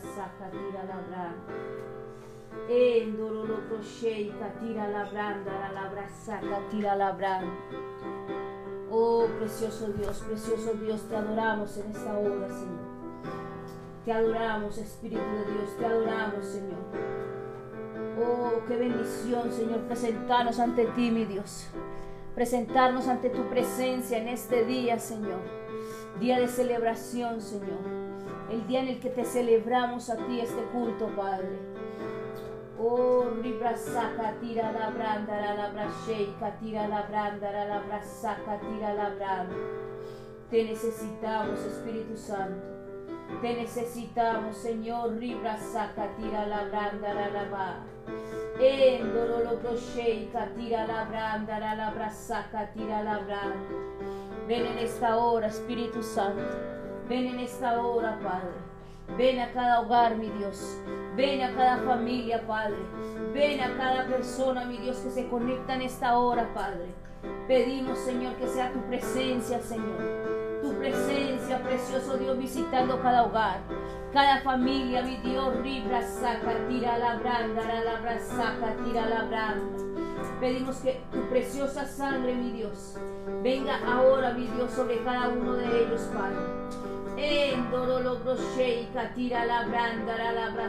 saca, 0.00 0.50
tira 0.50 0.84
la. 0.84 1.34
Endoro 2.68 3.44
lo 3.44 3.56
tira 4.60 4.88
la 4.88 5.10
branda, 5.10 5.52
la 5.52 5.72
labra, 5.72 6.08
tira 6.70 6.96
la. 6.96 7.40
Oh, 8.90 9.26
precioso 9.38 9.88
Dios, 9.88 10.22
precioso 10.26 10.74
Dios, 10.74 11.08
te 11.08 11.16
adoramos 11.16 11.76
en 11.78 11.90
esta 11.90 12.18
hora, 12.18 12.48
Señor. 12.48 12.92
Te 14.04 14.12
adoramos, 14.12 14.76
Espíritu 14.78 15.22
de 15.22 15.52
Dios, 15.52 15.76
te 15.78 15.86
adoramos, 15.86 16.44
Señor. 16.44 16.82
Oh, 18.20 18.52
qué 18.68 18.76
bendición, 18.76 19.50
Señor, 19.50 19.80
presentarnos 19.86 20.58
ante 20.60 20.86
ti, 20.86 21.10
mi 21.10 21.24
Dios. 21.24 21.68
Presentarnos 22.34 23.08
ante 23.08 23.30
tu 23.30 23.48
presencia 23.48 24.18
en 24.18 24.28
este 24.28 24.64
día, 24.64 24.98
Señor. 24.98 25.40
Día 26.20 26.38
de 26.38 26.48
celebración, 26.48 27.40
Señor. 27.40 28.01
El 28.52 28.66
día 28.66 28.80
en 28.80 28.88
el 28.88 29.00
que 29.00 29.08
te 29.08 29.24
celebramos 29.24 30.10
a 30.10 30.16
ti 30.26 30.38
este 30.38 30.62
culto, 30.64 31.06
Padre. 31.16 31.58
Oh, 32.78 33.24
ribra 33.42 33.74
saca, 33.74 34.34
tira 34.42 34.70
la 34.72 34.90
branda, 34.90 35.40
la 35.40 35.54
labra 35.54 35.88
sheika, 36.06 36.58
tira 36.58 36.86
la 36.86 37.00
branda, 37.02 37.50
la 37.50 37.64
labra 37.64 38.02
saca, 38.02 38.60
tira 38.60 38.92
la 38.92 39.08
branda. 39.14 39.56
Te 40.50 40.64
necesitamos, 40.64 41.60
Espíritu 41.60 42.14
Santo. 42.14 42.62
Te 43.40 43.54
necesitamos, 43.54 44.54
Señor. 44.58 45.16
Ribra 45.16 45.56
saca, 45.56 46.14
tira 46.18 46.46
la 46.46 46.64
branda, 46.64 47.14
la 47.14 47.28
lava. 47.30 47.76
Endoro 48.60 49.44
lo 49.44 49.60
prosheika, 49.60 50.50
tira 50.54 50.86
la 50.86 51.04
branda, 51.04 51.58
la 51.58 51.74
labra 51.74 52.10
saca, 52.10 52.70
tira 52.74 53.02
la 53.02 53.16
branda. 53.16 53.56
Ven 54.46 54.66
en 54.66 54.78
esta 54.78 55.16
hora, 55.16 55.46
Espíritu 55.46 56.02
Santo. 56.02 56.81
Ven 57.08 57.26
en 57.26 57.40
esta 57.40 57.80
hora, 57.80 58.18
Padre. 58.22 58.72
Ven 59.16 59.40
a 59.40 59.52
cada 59.52 59.80
hogar, 59.80 60.16
mi 60.16 60.30
Dios. 60.30 60.78
Ven 61.16 61.42
a 61.42 61.54
cada 61.54 61.78
familia, 61.78 62.46
Padre. 62.46 62.78
Ven 63.34 63.60
a 63.60 63.76
cada 63.76 64.06
persona, 64.06 64.64
mi 64.64 64.78
Dios, 64.78 64.98
que 64.98 65.10
se 65.10 65.28
conecta 65.28 65.74
en 65.74 65.82
esta 65.82 66.16
hora, 66.16 66.52
Padre. 66.54 66.86
Pedimos, 67.46 67.98
Señor, 67.98 68.34
que 68.36 68.46
sea 68.46 68.72
tu 68.72 68.80
presencia, 68.86 69.60
Señor. 69.60 70.22
Tu 70.62 70.72
presencia, 70.74 71.62
precioso 71.62 72.16
Dios, 72.16 72.38
visitando 72.38 73.00
cada 73.02 73.24
hogar, 73.24 73.58
cada 74.12 74.40
familia, 74.42 75.02
mi 75.02 75.16
Dios, 75.16 75.56
ribra, 75.56 76.02
saca, 76.02 76.54
tira 76.68 76.98
la 76.98 77.16
branda, 77.16 77.62
la 77.62 77.82
labra, 77.82 78.18
saca, 78.20 78.76
tira 78.84 79.06
la 79.06 79.24
branda. 79.24 79.82
Pedimos 80.40 80.76
que 80.76 81.00
tu 81.12 81.20
preciosa 81.28 81.84
sangre, 81.84 82.34
mi 82.34 82.52
Dios, 82.52 82.96
venga 83.42 83.76
ahora, 83.84 84.34
mi 84.34 84.46
Dios, 84.46 84.70
sobre 84.70 85.02
cada 85.02 85.28
uno 85.28 85.54
de 85.54 85.84
ellos, 85.84 86.08
Padre. 86.14 86.81
Endoro 87.16 88.00
lo 88.00 88.18
brocheika, 88.18 89.12
tira 89.14 89.44
la 89.44 89.64
branda, 89.64 90.16
la 90.16 90.32
labra, 90.32 90.68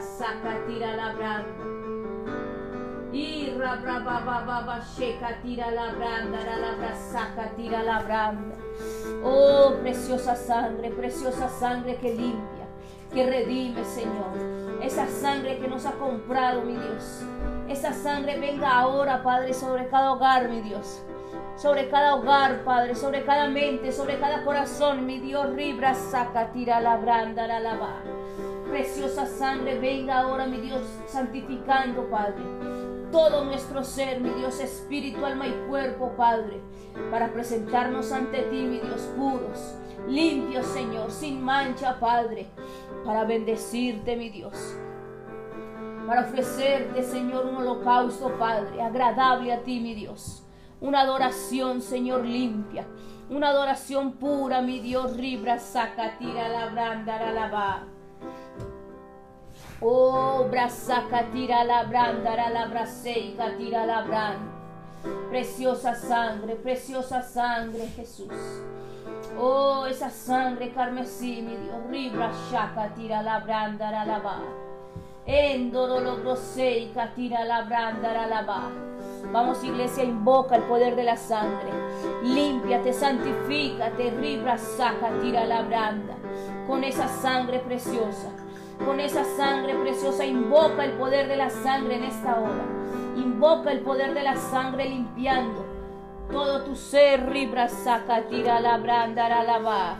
tira 0.67 0.95
la 0.95 1.13
branda. 1.13 1.73
Sheka, 4.97 5.41
tira 5.41 5.71
la 5.71 5.91
branda, 5.93 6.39
la 6.43 6.57
labra, 6.57 7.51
tira 7.55 7.83
la 7.83 7.99
branda. 8.03 8.55
Oh, 9.23 9.73
preciosa 9.81 10.35
sangre, 10.35 10.91
preciosa 10.91 11.47
sangre 11.47 11.95
que 11.97 12.13
limpia, 12.13 12.67
que 13.11 13.25
redime, 13.25 13.83
Señor. 13.85 14.81
Esa 14.81 15.07
sangre 15.07 15.57
que 15.59 15.67
nos 15.67 15.85
ha 15.85 15.93
comprado, 15.93 16.61
mi 16.63 16.73
Dios. 16.73 17.21
Esa 17.69 17.93
sangre 17.93 18.39
venga 18.39 18.77
ahora, 18.77 19.23
Padre, 19.23 19.53
sobre 19.53 19.87
cada 19.87 20.11
hogar, 20.11 20.49
mi 20.49 20.61
Dios. 20.61 21.01
Sobre 21.55 21.89
cada 21.89 22.15
hogar, 22.15 22.63
Padre, 22.63 22.95
sobre 22.95 23.23
cada 23.23 23.47
mente, 23.47 23.91
sobre 23.91 24.19
cada 24.19 24.43
corazón, 24.43 25.05
mi 25.05 25.19
Dios, 25.19 25.53
ribra, 25.53 25.93
saca, 25.93 26.51
tira 26.51 26.81
la 26.81 26.97
branda, 26.97 27.47
la 27.47 27.59
lava. 27.59 28.01
Preciosa 28.69 29.25
sangre, 29.25 29.77
venga 29.79 30.19
ahora, 30.19 30.45
mi 30.45 30.57
Dios, 30.57 30.81
santificando, 31.07 32.09
Padre 32.09 32.43
todo 33.13 33.45
nuestro 33.45 33.83
ser, 33.83 34.19
mi 34.19 34.31
Dios, 34.31 34.59
espíritu, 34.59 35.23
alma 35.23 35.47
y 35.47 35.53
cuerpo, 35.69 36.13
Padre, 36.17 36.59
para 37.11 37.31
presentarnos 37.31 38.11
ante 38.11 38.41
ti, 38.41 38.63
mi 38.63 38.79
Dios, 38.79 39.01
puros, 39.15 39.75
limpios, 40.09 40.65
Señor, 40.65 41.11
sin 41.11 41.39
mancha, 41.39 41.99
Padre, 41.99 42.47
para 43.05 43.23
bendecirte, 43.23 44.15
mi 44.17 44.29
Dios. 44.29 44.75
Para 46.07 46.21
ofrecerte, 46.21 47.03
Señor, 47.03 47.45
un 47.45 47.57
holocausto, 47.57 48.31
Padre, 48.39 48.81
agradable 48.81 49.53
a 49.53 49.61
ti, 49.61 49.79
mi 49.79 49.93
Dios. 49.93 50.42
Una 50.83 50.99
adoración, 50.99 51.81
Señor, 51.81 52.25
limpia. 52.25 52.85
Una 53.29 53.47
adoración 53.47 54.17
pura, 54.17 54.61
mi 54.61 54.81
Dios, 54.81 55.15
ribra, 55.15 55.57
saca, 55.57 56.17
tira, 56.17 56.49
la 56.49 56.65
branda, 56.67 57.17
la 57.19 57.31
lava. 57.31 57.83
Oh, 59.79 60.45
tira 61.31 61.63
la 61.63 61.83
branda, 61.83 62.49
la 62.49 62.65
braseica, 62.65 63.55
tira 63.57 63.85
la 63.85 64.01
branda. 64.01 64.51
Preciosa 65.29 65.95
sangre, 65.95 66.55
preciosa 66.55 67.21
sangre, 67.21 67.87
Jesús. 67.95 68.33
Oh, 69.39 69.85
esa 69.85 70.09
sangre 70.09 70.73
carmesí, 70.73 71.41
mi 71.43 71.55
Dios. 71.55 71.77
Ribra, 71.89 72.29
shaca, 72.51 72.93
tira 72.93 73.21
la 73.21 73.39
branda, 73.39 73.89
la 73.89 74.03
lava. 74.03 74.41
Endoro 75.25 76.01
lo 76.01 76.17
tira 77.15 77.45
la 77.45 77.61
branda, 77.61 78.27
la. 78.27 78.92
Vamos, 79.31 79.63
iglesia, 79.63 80.03
invoca 80.03 80.55
el 80.55 80.63
poder 80.63 80.95
de 80.95 81.03
la 81.03 81.17
sangre. 81.17 81.71
Límpiate, 82.23 82.93
santifícate, 82.93 84.11
ribra, 84.11 84.57
saca, 84.57 85.09
tira 85.21 85.45
la 85.45 85.61
branda. 85.61 86.15
Con 86.67 86.83
esa 86.83 87.07
sangre 87.07 87.59
preciosa 87.59 88.29
con 88.85 88.99
esa 88.99 89.23
sangre 89.23 89.75
preciosa. 89.75 90.25
Invoca 90.25 90.85
el 90.85 90.91
poder 90.93 91.27
de 91.27 91.35
la 91.35 91.49
sangre 91.49 91.95
en 91.95 92.03
esta 92.03 92.39
hora. 92.39 92.65
Invoca 93.15 93.71
el 93.71 93.79
poder 93.79 94.13
de 94.13 94.23
la 94.23 94.35
sangre 94.35 94.85
limpiando 94.85 95.65
todo 96.31 96.63
tu 96.63 96.75
ser. 96.75 97.29
Ribra 97.29 97.69
saca, 97.69 98.23
tira 98.23 98.59
la 98.59 98.77
branda, 98.77 99.29
la. 99.29 99.95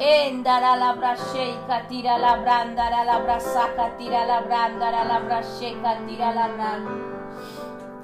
Endara 0.00 0.76
la 0.76 0.92
brasheika, 0.94 1.86
tira 1.88 2.18
la 2.18 2.36
branda, 2.36 3.04
la 3.04 3.18
brasaca, 3.18 3.96
tira 3.96 4.26
la 4.26 4.40
branda, 4.40 4.90
la 4.90 5.18
brasheika, 5.20 5.98
tira 6.06 6.34
la 6.34 6.48
branda. 6.48 7.13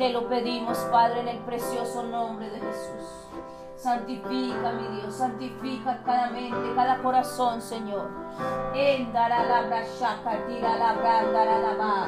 Te 0.01 0.09
lo 0.09 0.27
pedimos, 0.31 0.79
Padre, 0.91 1.21
en 1.21 1.29
el 1.29 1.39
precioso 1.41 2.03
nombre 2.05 2.49
de 2.49 2.59
Jesús. 2.59 3.29
Santifica, 3.77 4.73
mi 4.73 4.97
Dios, 4.97 5.15
santifica 5.15 6.01
cada 6.07 6.31
mente, 6.31 6.75
cada 6.75 7.03
corazón, 7.03 7.61
Señor. 7.61 8.09
Endara 8.75 9.45
la 9.45 9.61
brashaka, 9.67 10.47
tira 10.49 10.79
la 10.79 10.95
branda, 10.95 11.45
la 11.45 11.75
va. 11.75 12.07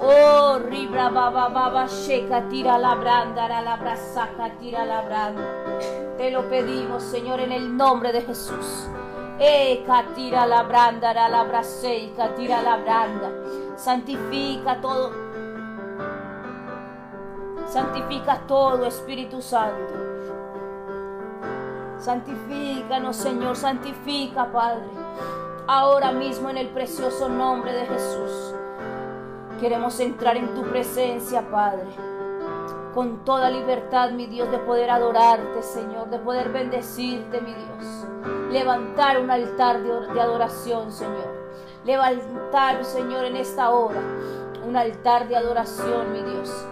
Oh, 0.00 0.58
ribra 0.58 1.08
baba 1.10 1.48
baba 1.48 1.86
sheka, 1.86 2.48
tira 2.48 2.76
la 2.76 2.96
branda, 2.96 3.62
la 3.62 3.76
brasaca, 3.76 4.50
tira 4.58 4.84
la 4.84 5.02
branda. 5.02 5.44
Te 6.18 6.32
lo 6.32 6.48
pedimos, 6.48 7.04
Señor, 7.04 7.38
en 7.38 7.52
el 7.52 7.76
nombre 7.76 8.10
de 8.10 8.22
Jesús. 8.22 8.88
Eka, 9.38 10.06
tira 10.16 10.44
la 10.44 10.64
branda, 10.64 11.14
la 11.14 11.44
braseica, 11.44 12.34
tira 12.34 12.62
la 12.62 12.78
branda. 12.78 13.30
Santifica 13.76 14.80
todo. 14.80 15.25
Santifica 17.68 18.42
todo, 18.46 18.86
Espíritu 18.86 19.42
Santo. 19.42 19.92
Santifícanos, 21.98 23.16
Señor, 23.16 23.56
santifica, 23.56 24.52
Padre. 24.52 24.86
Ahora 25.66 26.12
mismo 26.12 26.48
en 26.48 26.58
el 26.58 26.68
precioso 26.68 27.28
nombre 27.28 27.72
de 27.72 27.86
Jesús. 27.86 28.54
Queremos 29.60 29.98
entrar 29.98 30.36
en 30.36 30.54
tu 30.54 30.62
presencia, 30.62 31.50
Padre. 31.50 31.88
Con 32.94 33.24
toda 33.24 33.50
libertad, 33.50 34.12
mi 34.12 34.26
Dios, 34.26 34.50
de 34.52 34.58
poder 34.58 34.90
adorarte, 34.90 35.62
Señor, 35.62 36.08
de 36.08 36.18
poder 36.18 36.50
bendecirte, 36.50 37.40
mi 37.40 37.52
Dios. 37.52 38.06
Levantar 38.52 39.20
un 39.20 39.30
altar 39.30 39.82
de 39.82 40.20
adoración, 40.20 40.92
Señor. 40.92 41.34
Levantar, 41.84 42.84
Señor, 42.84 43.24
en 43.24 43.36
esta 43.36 43.70
hora 43.70 44.00
un 44.66 44.76
altar 44.76 45.28
de 45.28 45.36
adoración, 45.36 46.12
mi 46.12 46.22
Dios. 46.22 46.66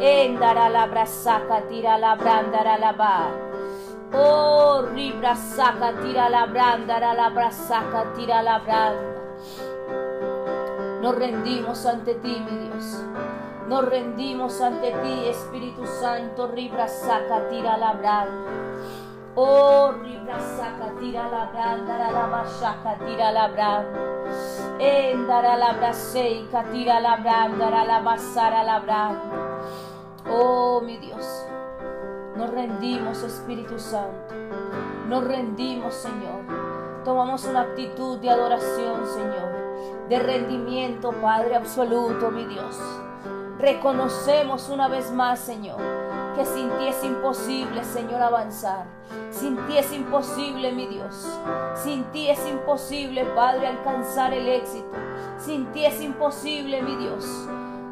Endara 0.00 0.68
la 0.68 0.86
brasaca, 0.86 1.62
tira 1.68 1.98
la 1.98 2.14
brandara 2.14 2.78
la 2.78 2.92
bar. 2.92 3.30
Oh, 4.14 4.82
ribra 4.94 5.34
saca, 5.34 5.92
tira 6.00 6.28
la 6.28 6.46
branda, 6.46 7.00
la 7.00 7.28
brasaca, 7.30 8.04
tira 8.14 8.42
la 8.42 8.58
branda. 8.58 9.18
Nos 11.02 11.14
rendimos 11.16 11.84
ante 11.84 12.14
ti, 12.14 12.40
mi 12.40 12.68
Dios. 12.68 13.02
Nos 13.66 13.84
rendimos 13.84 14.60
ante 14.60 14.92
ti, 14.92 15.28
Espíritu 15.28 15.84
Santo. 16.00 16.46
Ribra 16.46 16.86
saca, 16.86 17.48
tira 17.48 17.76
la 17.76 17.92
branda. 17.94 18.50
Oh, 19.34 19.92
ribra 19.92 20.38
saca, 20.38 20.92
tira 21.00 21.28
la 21.28 21.46
branda, 21.46 22.10
la 22.10 22.26
brasaca, 22.26 22.98
tira 23.04 23.32
la 23.32 23.48
branda. 23.48 23.98
Endara 24.78 25.56
la 25.56 25.72
braseica, 25.72 26.62
tira 26.70 27.00
la 27.00 27.16
branda, 27.16 27.84
la 27.84 28.00
basara 28.00 28.62
la 28.62 28.78
branda. 28.78 29.47
Oh, 30.30 30.82
mi 30.82 30.98
Dios. 30.98 31.46
Nos 32.36 32.50
rendimos, 32.50 33.22
Espíritu 33.22 33.78
Santo. 33.78 34.34
Nos 35.08 35.24
rendimos, 35.24 35.94
Señor. 35.94 36.42
Tomamos 37.04 37.44
una 37.46 37.62
actitud 37.62 38.18
de 38.18 38.28
adoración, 38.28 39.06
Señor. 39.06 40.08
De 40.10 40.18
rendimiento, 40.18 41.12
Padre 41.22 41.56
absoluto, 41.56 42.30
mi 42.30 42.44
Dios. 42.44 42.78
Reconocemos 43.58 44.68
una 44.68 44.86
vez 44.86 45.10
más, 45.10 45.40
Señor, 45.40 45.80
que 46.36 46.44
sin 46.44 46.68
ti 46.78 46.88
es 46.88 47.02
imposible, 47.02 47.82
Señor, 47.82 48.22
avanzar. 48.22 48.84
Sin 49.30 49.56
ti 49.66 49.78
es 49.78 49.92
imposible, 49.92 50.72
mi 50.72 50.86
Dios. 50.86 51.26
Sin 51.74 52.04
ti 52.12 52.28
es 52.28 52.46
imposible, 52.46 53.24
Padre, 53.34 53.66
alcanzar 53.66 54.34
el 54.34 54.46
éxito. 54.46 54.92
Sin 55.38 55.72
ti 55.72 55.86
es 55.86 56.00
imposible, 56.02 56.82
mi 56.82 56.96
Dios. 56.96 57.48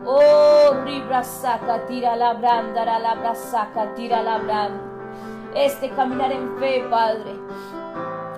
Oh, 0.06 0.72
ribrasaca, 0.84 1.84
tira 1.86 2.14
la 2.14 2.34
branda, 2.34 2.84
la 2.84 3.14
brasaca, 3.14 3.94
tira 3.94 4.22
la 4.22 4.38
branda. 4.38 4.80
Este 5.54 5.90
caminar 5.90 6.30
en 6.30 6.56
fe, 6.58 6.84
Padre, 6.88 7.34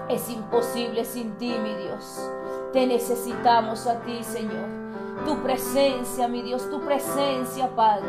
es 0.09 0.31
imposible 0.31 1.05
sin 1.05 1.37
ti, 1.37 1.55
mi 1.63 1.75
Dios. 1.75 2.31
Te 2.73 2.87
necesitamos 2.87 3.87
a 3.87 4.01
ti, 4.01 4.25
Señor 4.25 4.79
tu 5.25 5.37
presencia, 5.43 6.29
mi 6.29 6.43
Dios, 6.43 6.71
tu 6.71 6.81
presencia, 6.81 7.69
Padre. 7.75 8.09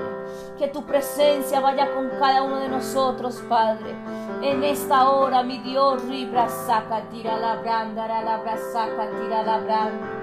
Que 0.58 0.68
tu 0.68 0.84
presencia 0.84 1.60
vaya 1.60 1.94
con 1.94 2.10
cada 2.20 2.44
uno 2.44 2.58
de 2.58 2.70
nosotros, 2.70 3.44
Padre. 3.50 3.94
En 4.42 4.64
esta 4.64 5.10
hora, 5.10 5.44
mi 5.44 5.58
Dios, 5.60 6.04
ribra, 6.06 6.48
saca, 6.48 7.02
tira 7.10 7.38
la 7.38 7.56
branda, 7.56 8.08
la 8.08 8.58
saca, 8.72 9.10
tira 9.10 9.44
la 9.44 9.58
branda. 9.60 10.19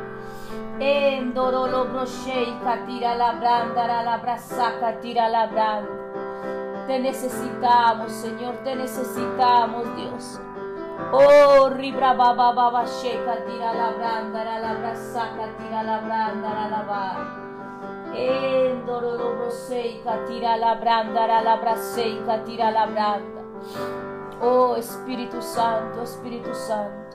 Endorolo 0.78 1.86
brocheika, 1.86 2.84
tira 2.86 3.14
la 3.14 3.32
branda, 3.32 3.86
la 3.86 4.02
saca, 4.38 5.00
tira 5.00 5.28
la 5.28 5.46
branda. 5.46 6.86
Te 6.86 6.98
necesitamos, 6.98 8.12
Señor, 8.12 8.56
te 8.62 8.76
necesitamos, 8.76 9.84
Dios. 9.96 10.40
Oh, 11.12 11.70
ribra 11.70 12.12
baba 12.12 12.52
baba 12.52 12.84
sheka, 12.84 13.44
tira 13.46 13.72
la 13.72 13.90
branda, 13.92 14.44
la 14.44 14.96
saca, 14.96 15.48
tira 15.58 15.82
la 15.82 16.00
branda, 16.00 16.68
la 16.68 16.82
ba. 16.82 17.42
Endoro 18.14 19.16
lo 19.16 19.36
tira 20.26 20.56
la 20.56 20.74
branda, 20.74 21.26
la 21.42 21.56
braseika, 21.56 22.44
tira 22.44 22.70
la 22.70 22.86
branda. 22.86 23.42
Oh, 24.42 24.76
Espíritu 24.76 25.40
Santo, 25.40 26.02
Espíritu 26.02 26.54
Santo. 26.54 27.05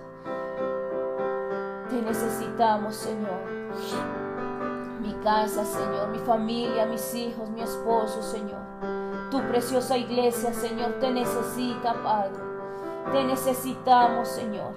Te 1.91 2.01
necesitamos, 2.01 2.95
Señor. 2.95 3.41
Mi 5.01 5.13
casa, 5.15 5.65
Señor, 5.65 6.07
mi 6.07 6.19
familia, 6.19 6.85
mis 6.85 7.13
hijos, 7.13 7.49
mi 7.49 7.61
esposo, 7.61 8.23
Señor. 8.23 8.61
Tu 9.29 9.41
preciosa 9.41 9.97
iglesia, 9.97 10.53
Señor, 10.53 10.93
te 11.01 11.11
necesita, 11.11 11.93
Padre. 12.01 12.39
Te 13.11 13.25
necesitamos, 13.25 14.29
Señor. 14.29 14.71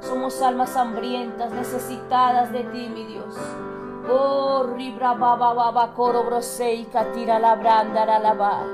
Somos 0.00 0.40
almas 0.40 0.74
hambrientas, 0.74 1.52
necesitadas 1.52 2.50
de 2.50 2.64
ti, 2.64 2.88
mi 2.88 3.04
Dios. 3.04 3.36
Oh, 4.10 4.64
ribra 4.74 5.12
baba 5.12 5.52
baba 5.52 5.92
coro 5.92 6.24
broseica, 6.24 7.12
tira 7.12 7.38
la 7.38 7.56
branda 7.56 8.06
la 8.06 8.64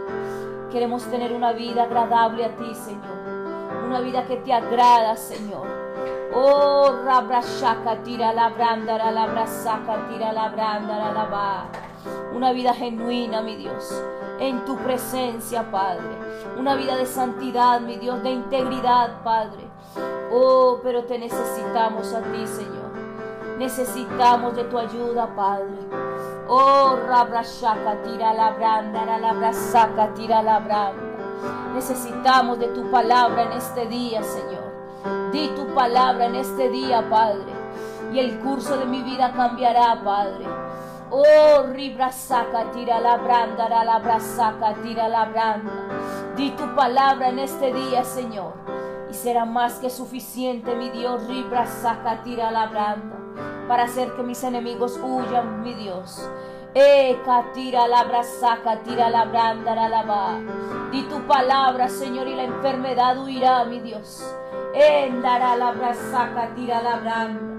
Queremos 0.71 1.03
tener 1.07 1.33
una 1.33 1.51
vida 1.51 1.83
agradable 1.83 2.45
a 2.45 2.55
ti, 2.55 2.73
Señor. 2.73 3.19
Una 3.85 3.99
vida 3.99 4.27
que 4.29 4.37
te 4.37 4.53
agrada, 4.53 5.17
Señor. 5.17 5.80
Oh, 6.33 7.03
rabra 7.05 7.41
shaka, 7.43 8.03
tira 8.05 8.33
la 8.33 8.51
branda 8.51 8.97
la 9.11 9.47
saca, 9.47 10.07
tira 10.09 10.33
la 10.33 10.49
branda 10.49 11.13
la 11.13 11.67
Una 12.35 12.53
vida 12.53 12.73
genuina, 12.73 13.43
mi 13.43 13.57
Dios 13.57 13.93
en 14.41 14.65
tu 14.65 14.77
presencia, 14.77 15.71
Padre. 15.71 16.19
Una 16.59 16.75
vida 16.75 16.97
de 16.97 17.07
santidad, 17.07 17.81
mi 17.81 17.97
Dios, 17.99 18.23
de 18.23 18.31
integridad, 18.31 19.23
Padre. 19.23 19.69
Oh, 20.33 20.81
pero 20.83 21.05
te 21.05 21.19
necesitamos 21.19 22.13
a 22.15 22.23
ti, 22.23 22.47
Señor. 22.47 22.91
Necesitamos 23.59 24.57
de 24.57 24.65
tu 24.65 24.79
ayuda, 24.79 25.29
Padre. 25.37 25.79
Oh, 26.49 26.97
rabrashaka, 27.07 28.03
tira 28.03 28.33
la 28.33 28.51
branda, 28.53 29.05
la 29.05 29.53
saca, 29.53 30.13
tira 30.15 30.43
la 30.43 30.59
branda. 30.59 31.03
Necesitamos 31.75 32.59
de 32.59 32.69
tu 32.69 32.91
palabra 32.91 33.43
en 33.43 33.53
este 33.53 33.87
día, 33.87 34.23
Señor. 34.23 34.60
Di 35.33 35.49
tu 35.57 35.67
palabra 35.75 36.27
en 36.27 36.35
este 36.35 36.69
día, 36.69 37.09
Padre. 37.09 37.53
Y 38.13 38.19
el 38.19 38.41
curso 38.41 38.77
de 38.77 38.87
mi 38.87 39.03
vida 39.03 39.33
cambiará, 39.33 40.01
Padre. 40.03 40.47
Oh, 41.11 41.65
ribrasaca, 41.73 42.71
tira 42.73 43.01
la 43.01 43.17
branda, 43.17 43.69
la 43.69 43.99
brasaca, 43.99 44.75
tira 44.83 45.09
la 45.09 45.25
branda. 45.27 45.73
Di 46.37 46.51
tu 46.51 46.75
palabra 46.75 47.29
en 47.29 47.41
este 47.41 47.73
día, 47.73 48.05
Señor. 48.05 48.53
Y 49.11 49.15
será 49.15 49.45
más 49.45 49.75
que 49.75 49.91
suficiente, 49.91 50.77
mi 50.77 50.91
Dios, 50.91 51.27
ribrasaca, 51.27 52.23
tira 52.23 52.51
la 52.51 52.67
branda. 52.67 53.17
Para 53.67 53.85
hacer 53.85 54.13
que 54.15 54.23
mis 54.23 54.43
enemigos 54.45 54.99
huyan, 55.03 55.63
mi 55.63 55.75
Dios. 55.75 56.29
Eca, 56.75 57.45
tira 57.53 57.89
la 57.89 58.05
brasaca, 58.05 58.83
tira 58.85 59.11
la 59.11 59.25
branda, 59.25 59.75
la. 59.75 60.39
Di 60.93 61.03
tu 61.05 61.21
palabra, 61.27 61.89
Señor, 61.89 62.29
y 62.29 62.35
la 62.37 62.45
enfermedad 62.45 63.19
huirá, 63.19 63.65
mi 63.65 63.81
Dios. 63.81 64.25
Endará 64.75 65.57
la 65.57 65.73
brasaca, 65.73 66.55
tira 66.55 66.81
la 66.83 66.97
branda. 66.97 67.51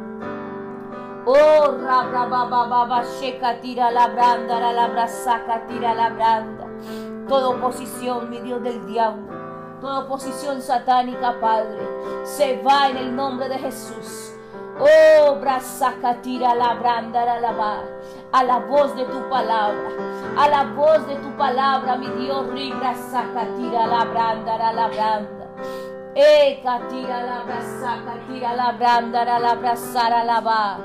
Oh, 1.23 1.77
rabra 1.77 2.25
baba 2.25 2.65
baba 2.65 3.03
sheka 3.19 3.61
tira 3.61 3.91
la 3.91 4.07
branda, 4.07 4.59
la 4.59 4.73
labra 4.73 5.07
saca, 5.07 5.67
tira 5.67 5.93
la 5.93 6.09
branda. 6.09 6.65
Toda 7.27 7.49
oposición, 7.49 8.27
mi 8.29 8.39
Dios 8.39 8.63
del 8.63 8.87
diablo, 8.87 9.27
toda 9.79 9.99
oposición 9.99 10.63
satánica, 10.63 11.39
Padre, 11.39 11.77
se 12.23 12.59
va 12.63 12.89
en 12.89 12.97
el 12.97 13.15
nombre 13.15 13.49
de 13.49 13.59
Jesús. 13.59 14.33
Oh, 14.79 15.35
brasaca, 15.35 16.21
tira 16.23 16.55
la 16.55 16.73
branda, 16.73 17.23
la 17.39 17.51
a 18.31 18.43
la 18.43 18.59
voz 18.59 18.95
de 18.95 19.05
tu 19.05 19.29
palabra, 19.29 19.89
a 20.37 20.47
la 20.47 20.63
voz 20.63 21.05
de 21.07 21.15
tu 21.15 21.29
palabra, 21.37 21.97
mi 21.97 22.07
Dios, 22.07 22.47
ribra, 22.47 22.95
saca, 22.95 23.45
tira 23.57 23.87
la 23.87 24.05
branda, 24.05 24.57
la 24.71 24.87
branda. 24.87 25.41
Eca, 26.13 26.87
tira 26.89 27.23
la 27.23 27.43
brasaca, 27.43 28.15
tira 28.27 28.53
la 28.53 28.71
branda, 28.73 29.23
la 29.23 29.39
labra, 29.39 29.75
la 29.93 30.23
lava. 30.23 30.77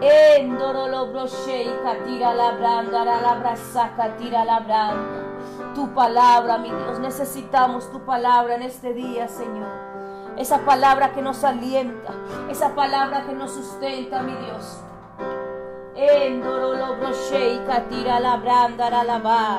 Endoro 0.00 0.88
lo 0.88 1.06
brocheika, 1.12 2.04
tira 2.04 2.34
la 2.34 2.52
branda, 2.52 3.04
la 3.04 3.34
brasaca, 3.34 4.16
tira 4.16 4.44
la 4.44 4.60
branda. 4.60 5.74
Tu 5.74 5.94
palabra, 5.94 6.58
mi 6.58 6.68
Dios, 6.68 6.98
necesitamos 6.98 7.90
tu 7.90 8.00
palabra 8.04 8.54
en 8.56 8.62
este 8.62 8.92
día, 8.92 9.28
Señor. 9.28 9.68
Esa 10.36 10.58
palabra 10.58 11.12
que 11.12 11.22
nos 11.22 11.44
alienta, 11.44 12.12
esa 12.50 12.74
palabra 12.74 13.24
que 13.26 13.32
nos 13.34 13.52
sustenta, 13.52 14.22
mi 14.22 14.32
Dios. 14.32 14.82
Endoro 15.94 16.74
lo 16.74 16.96
brocheika, 16.96 17.84
tira 17.88 18.18
la 18.18 18.36
branda, 18.36 18.88
la 19.04 19.18
va. 19.18 19.58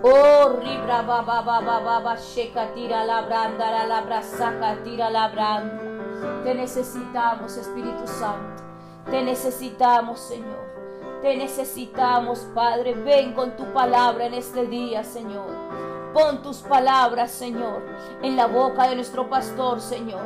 Oh, 0.00 0.56
ribra, 0.60 1.02
ba, 1.02 1.22
ba, 1.22 1.42
ba, 1.42 1.60
ba, 1.60 1.80
ba, 1.80 2.00
ba, 2.00 2.16
sheka, 2.16 2.72
tira 2.74 3.04
la 3.04 3.22
branda, 3.22 3.84
la 3.86 4.00
brasaca, 4.00 4.82
tira 4.82 5.10
la 5.10 5.28
branda. 5.28 6.42
Te 6.42 6.54
necesitamos, 6.54 7.56
Espíritu 7.56 8.06
Santo. 8.06 8.62
Te 9.10 9.22
necesitamos, 9.22 10.20
Señor. 10.20 10.68
Te 11.20 11.36
necesitamos, 11.36 12.46
Padre. 12.54 12.94
Ven 12.94 13.34
con 13.34 13.56
tu 13.56 13.64
palabra 13.72 14.26
en 14.26 14.34
este 14.34 14.66
día, 14.66 15.04
Señor. 15.04 15.50
Pon 16.14 16.42
tus 16.42 16.58
palabras, 16.58 17.30
Señor, 17.30 17.82
en 18.22 18.36
la 18.36 18.46
boca 18.46 18.88
de 18.88 18.94
nuestro 18.94 19.28
pastor, 19.28 19.80
Señor. 19.80 20.24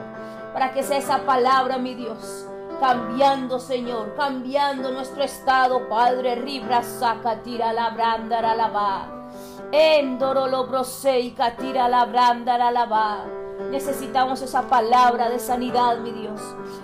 Para 0.52 0.73
que 0.73 0.83
sea 0.83 0.99
esa 0.99 1.19
palabra, 1.25 1.78
mi 1.78 1.95
Dios, 1.95 2.47
cambiando, 2.82 3.60
Señor, 3.60 4.16
cambiando 4.16 4.90
nuestro 4.90 5.22
estado, 5.22 5.88
Padre. 5.88 6.34
Ribra, 6.34 6.82
saca, 6.82 7.40
tira 7.40 7.72
la 7.72 7.90
branda, 7.90 8.42
la 8.56 8.68
va. 8.68 9.28
Endoro 9.70 10.48
lo 10.48 10.66
broseica, 10.66 11.54
tira 11.54 11.88
la 11.88 12.06
branda, 12.06 12.58
la 12.72 12.84
va. 12.86 13.24
Necesitamos 13.70 14.42
esa 14.42 14.62
palabra 14.62 15.30
de 15.30 15.38
sanidad, 15.38 15.98
mi 15.98 16.10
Dios. 16.10 16.40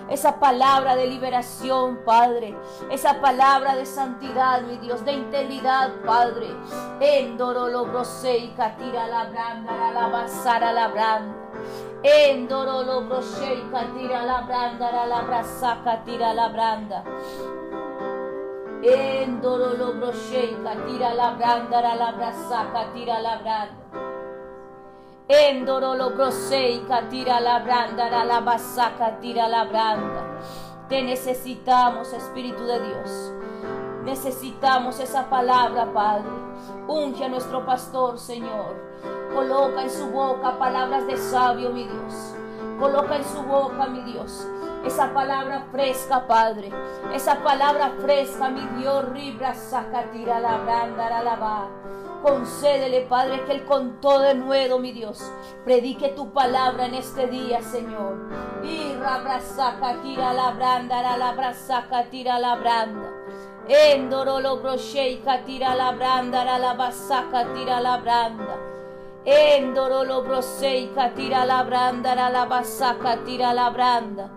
Esa 0.09 0.39
palabra 0.39 0.95
de 0.95 1.05
liberación, 1.05 1.99
Padre. 2.05 2.55
Esa 2.89 3.19
palabra 3.19 3.75
de 3.75 3.85
santidad, 3.85 4.61
mi 4.61 4.77
Dios. 4.77 5.03
De 5.03 5.11
integridad, 5.11 5.89
Padre. 6.05 6.47
Endoro 7.01 7.67
lo 7.67 7.85
broseica, 7.87 8.77
tira 8.77 9.05
la 9.05 9.25
branda, 9.25 9.91
la 9.91 10.07
basara 10.07 10.71
la 10.71 10.87
branda. 10.87 11.48
Endoro 12.01 12.81
lo 12.83 13.01
broseica, 13.01 13.87
tira 13.93 14.23
la 14.23 14.41
branda, 14.41 15.05
la 15.05 15.21
brasaca, 15.21 16.01
tira 16.05 16.33
la 16.33 16.47
branda. 16.47 17.03
Endoro 18.81 19.73
lo 19.73 19.93
broseica, 19.95 20.75
tira 20.85 21.13
la 21.13 21.31
branda, 21.31 21.95
la 21.95 22.11
brasaca, 22.13 22.93
tira 22.93 23.19
la 23.19 23.37
branda. 23.39 23.89
Endoro 25.27 25.93
lo 25.93 26.11
broseica, 26.11 27.07
tira 27.09 27.41
la 27.41 27.59
branda, 27.59 28.09
la 28.23 28.39
basaca, 28.39 29.19
tira 29.19 29.49
la 29.49 29.65
branda. 29.65 30.39
Te 30.87 31.03
necesitamos, 31.03 32.13
Espíritu 32.13 32.63
de 32.63 32.79
Dios. 32.79 33.33
Necesitamos 34.05 34.99
esa 34.99 35.29
palabra, 35.29 35.91
Padre. 35.93 36.31
Unge 36.87 37.25
a 37.25 37.29
nuestro 37.29 37.65
pastor, 37.65 38.17
Señor. 38.17 38.88
Coloca 39.33 39.83
en 39.83 39.89
su 39.89 40.09
boca 40.09 40.57
palabras 40.57 41.05
de 41.07 41.17
sabio, 41.17 41.69
mi 41.69 41.83
Dios. 41.83 42.35
Coloca 42.79 43.17
en 43.17 43.25
su 43.25 43.43
boca, 43.43 43.87
mi 43.87 44.01
Dios, 44.11 44.47
esa 44.85 45.13
palabra 45.13 45.65
fresca, 45.71 46.25
Padre. 46.27 46.71
Esa 47.13 47.43
palabra 47.43 47.91
fresca, 48.01 48.49
mi 48.49 48.65
Dios, 48.79 49.09
ribra, 49.09 49.53
saca, 49.53 50.03
tira 50.11 50.39
la 50.39 50.57
branda, 50.57 51.21
la 51.21 51.35
va. 51.35 51.67
Concédele, 52.23 53.01
Padre, 53.01 53.43
que 53.45 53.51
Él 53.51 53.65
con 53.65 53.99
todo 53.99 54.33
nuevo, 54.33 54.79
mi 54.79 54.91
Dios, 54.91 55.31
predique 55.63 56.09
tu 56.09 56.31
palabra 56.31 56.85
en 56.85 56.95
este 56.95 57.27
día, 57.27 57.61
Señor. 57.61 58.17
Y 58.63 58.93
rabrasaca, 58.95 60.01
tira 60.01 60.33
la 60.33 60.51
branda, 60.51 61.17
la 61.17 61.31
brasaca, 61.33 62.05
tira 62.05 62.39
la 62.39 62.55
branda. 62.55 63.09
Endoro 63.67 64.39
lo 64.39 64.57
brocheika, 64.57 65.43
tira 65.45 65.75
la 65.75 65.91
branda, 65.91 66.43
la 66.57 66.73
basaca, 66.73 67.53
tira 67.53 67.79
la 67.79 67.97
branda. 67.97 68.57
Endoro 69.25 70.03
lo 70.05 70.23
broseika, 70.23 71.13
tira 71.13 71.45
la 71.45 71.63
branda, 71.63 72.15
la 72.15 72.45
basaca, 72.45 73.17
tira 73.25 73.53
la 73.53 73.69
branda. 73.69 74.29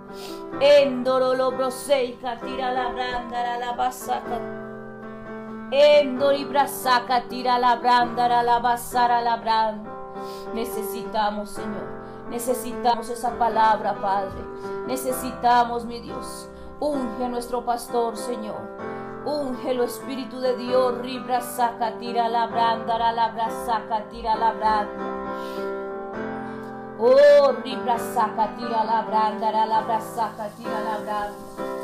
Endoro 0.61 1.35
lo 1.35 1.53
broseika, 1.53 2.37
tira 2.41 2.73
la 2.73 2.89
branda, 2.89 3.59
la 3.59 3.73
basaca. 3.73 4.41
Endori 5.71 6.45
brasaca, 6.45 7.23
tira 7.29 7.59
la 7.59 7.77
branda, 7.77 8.43
la 8.43 8.59
basara 8.59 9.21
la 9.21 9.37
branda. 9.37 9.91
Necesitamos, 10.53 11.51
Señor. 11.51 12.03
Necesitamos 12.29 13.09
esa 13.09 13.39
palabra, 13.39 13.95
Padre. 13.95 14.45
Necesitamos, 14.87 15.85
mi 15.85 16.01
Dios. 16.01 16.49
Unge 16.81 17.25
a 17.25 17.29
nuestro 17.29 17.65
pastor, 17.65 18.17
Señor. 18.17 18.61
Ungelo 19.25 19.85
Espíritu 19.85 20.41
de 20.41 20.57
Dios, 20.57 20.99
ribra 20.99 21.41
saca, 21.41 21.93
tira 21.99 22.29
la 22.29 22.47
branda, 22.47 22.99
la 22.99 23.29
saca, 23.67 24.05
tira 24.11 24.35
la 24.35 24.53
branda. 24.53 24.93
Oh, 26.99 27.53
ribra 27.65 27.99
saca, 27.99 28.57
tira 28.57 28.85
la 28.85 29.03
branda, 29.03 29.53
la 29.53 30.01
saca, 30.01 30.49
tira 30.57 30.81
la 30.81 30.99
branda. 30.99 31.83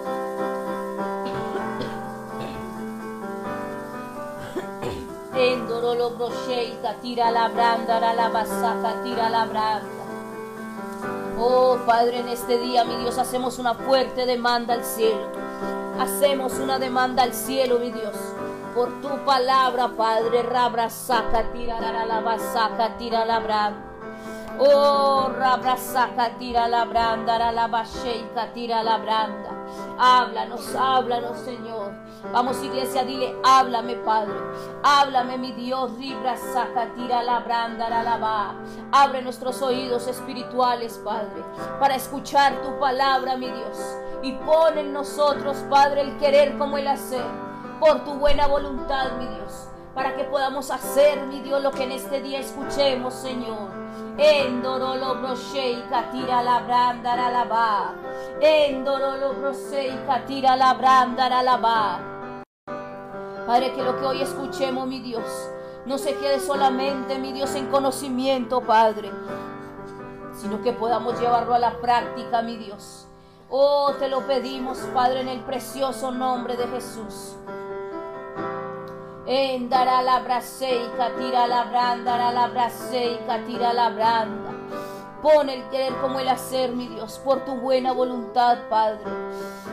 Endoro 5.39 5.95
lo 5.95 6.11
tira 7.01 7.31
la 7.31 7.47
branda, 7.47 8.01
la 8.13 8.29
basaca, 8.29 9.01
tira 9.05 9.31
la 9.31 9.45
branda. 9.45 9.87
Oh 11.39 11.79
Padre, 11.87 12.19
en 12.19 12.29
este 12.29 12.59
día, 12.59 12.83
mi 12.85 12.97
Dios, 12.97 13.19
hacemos 13.19 13.61
una 13.61 13.75
fuerte 13.75 14.27
demanda 14.27 14.75
al 14.75 14.85
cielo. 14.85 15.38
Hacemos 15.99 16.53
una 16.55 16.79
demanda 16.79 17.23
al 17.25 17.35
cielo, 17.35 17.79
mi 17.79 17.91
Dios. 17.91 18.15
Por 18.75 19.01
tu 19.01 19.25
palabra, 19.25 19.89
Padre, 19.97 20.43
rabra 20.43 20.89
saca, 20.91 21.53
tira 21.53 21.81
la 21.81 22.21
basaca, 22.21 22.97
tira 22.97 23.25
la 23.25 23.41
branda. 23.41 23.83
Oh, 24.61 25.29
rabra 25.37 25.77
saca, 25.77 26.37
tira 26.39 26.69
la 26.69 26.85
branda, 26.85 27.53
la 27.53 27.67
basheika, 27.67 28.53
tira 28.53 28.83
la 28.83 28.99
branda. 28.99 29.51
Háblanos, 29.99 30.75
háblanos, 30.75 31.39
Señor. 31.39 31.78
Vamos, 32.33 32.63
iglesia, 32.63 33.05
dile, 33.05 33.35
háblame, 33.45 33.95
Padre. 33.97 34.35
Háblame, 34.83 35.39
mi 35.39 35.53
Dios. 35.53 35.97
Ribra, 35.99 36.37
saca, 36.37 36.93
tira 36.95 37.23
la 37.23 37.41
branda, 37.41 37.89
la. 37.89 38.55
Abre 38.93 39.23
nuestros 39.23 39.63
oídos 39.63 40.07
espirituales, 40.07 41.01
Padre, 41.05 41.43
para 41.79 41.95
escuchar 41.95 42.61
tu 42.63 42.79
palabra, 42.79 43.37
mi 43.37 43.47
Dios 43.47 43.99
y 44.23 44.33
pon 44.33 44.79
en 44.79 44.93
nosotros, 44.93 45.57
Padre, 45.71 46.03
el 46.03 46.19
querer 46.19 46.57
como 46.59 46.79
el 46.79 46.89
hacer, 46.89 47.25
por 47.81 48.05
tu 48.05 48.15
buena 48.15 48.47
voluntad, 48.47 49.13
mi 49.19 49.27
Dios, 49.27 49.69
para 49.95 50.17
que 50.17 50.25
podamos 50.25 50.71
hacer, 50.71 51.27
mi 51.27 51.41
Dios, 51.41 51.63
lo 51.63 51.71
que 51.71 51.85
en 51.85 51.93
este 51.93 52.21
día 52.21 52.41
escuchemos, 52.41 53.15
Señor. 53.15 53.78
Endoro 54.19 54.97
lo 54.97 55.17
catira 55.89 56.43
la 56.43 56.61
branda, 56.61 57.17
la. 57.17 57.95
Endoro 58.41 59.17
lo 59.17 59.53
catira 60.07 60.57
la 60.57 60.75
branda, 60.75 61.43
la. 61.43 62.01
Padre, 63.47 63.73
que 63.73 63.83
lo 63.83 63.99
que 63.99 64.05
hoy 64.05 64.23
escuchemos, 64.23 64.87
mi 64.87 65.01
Dios, 65.01 65.25
no 65.87 65.97
se 65.97 66.15
quede 66.17 66.41
solamente, 66.41 67.19
mi 67.19 67.33
Dios, 67.33 67.55
en 67.55 67.69
conocimiento, 67.69 68.61
Padre, 68.61 69.11
sino 70.33 70.61
que 70.63 70.73
podamos 70.73 71.19
llevarlo 71.19 71.55
a 71.55 71.59
la 71.59 71.81
práctica, 71.81 72.43
mi 72.43 72.57
Dios 72.57 73.09
Oh, 73.51 73.95
te 73.99 74.09
lo 74.09 74.27
pedimos, 74.27 74.77
Padre, 74.93 75.23
en 75.23 75.29
el 75.29 75.41
precioso 75.41 76.11
nombre 76.11 76.55
de 76.59 76.67
Jesús. 76.69 77.35
Endara 79.31 80.01
la 80.01 80.21
braseica, 80.21 81.11
tira 81.19 81.47
la 81.47 81.65
branda, 81.65 82.33
la 82.33 82.47
braseica, 82.47 83.45
tira 83.45 83.75
la 83.75 83.91
branda. 83.91 84.53
Pon 85.21 85.51
el 85.51 85.69
querer 85.69 85.93
como 86.01 86.19
el 86.19 86.31
hacer, 86.31 86.73
mi 86.73 86.89
Dios, 86.89 87.21
por 87.23 87.45
tu 87.45 87.57
buena 87.57 87.93
voluntad, 87.93 88.57
Padre. 88.71 89.05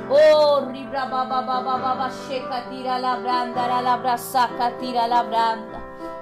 Oh, 0.09 0.59
ribra 0.69 1.05
baba 1.05 1.39
baba 1.39 1.77
baba 1.77 2.11
sheka, 2.27 2.69
tira 2.69 2.99
la 2.99 3.15
branda, 3.15 3.81
la 3.81 3.95
brasaca, 3.95 4.77
tira 4.77 5.07
la 5.07 5.23
branda. 5.23 5.79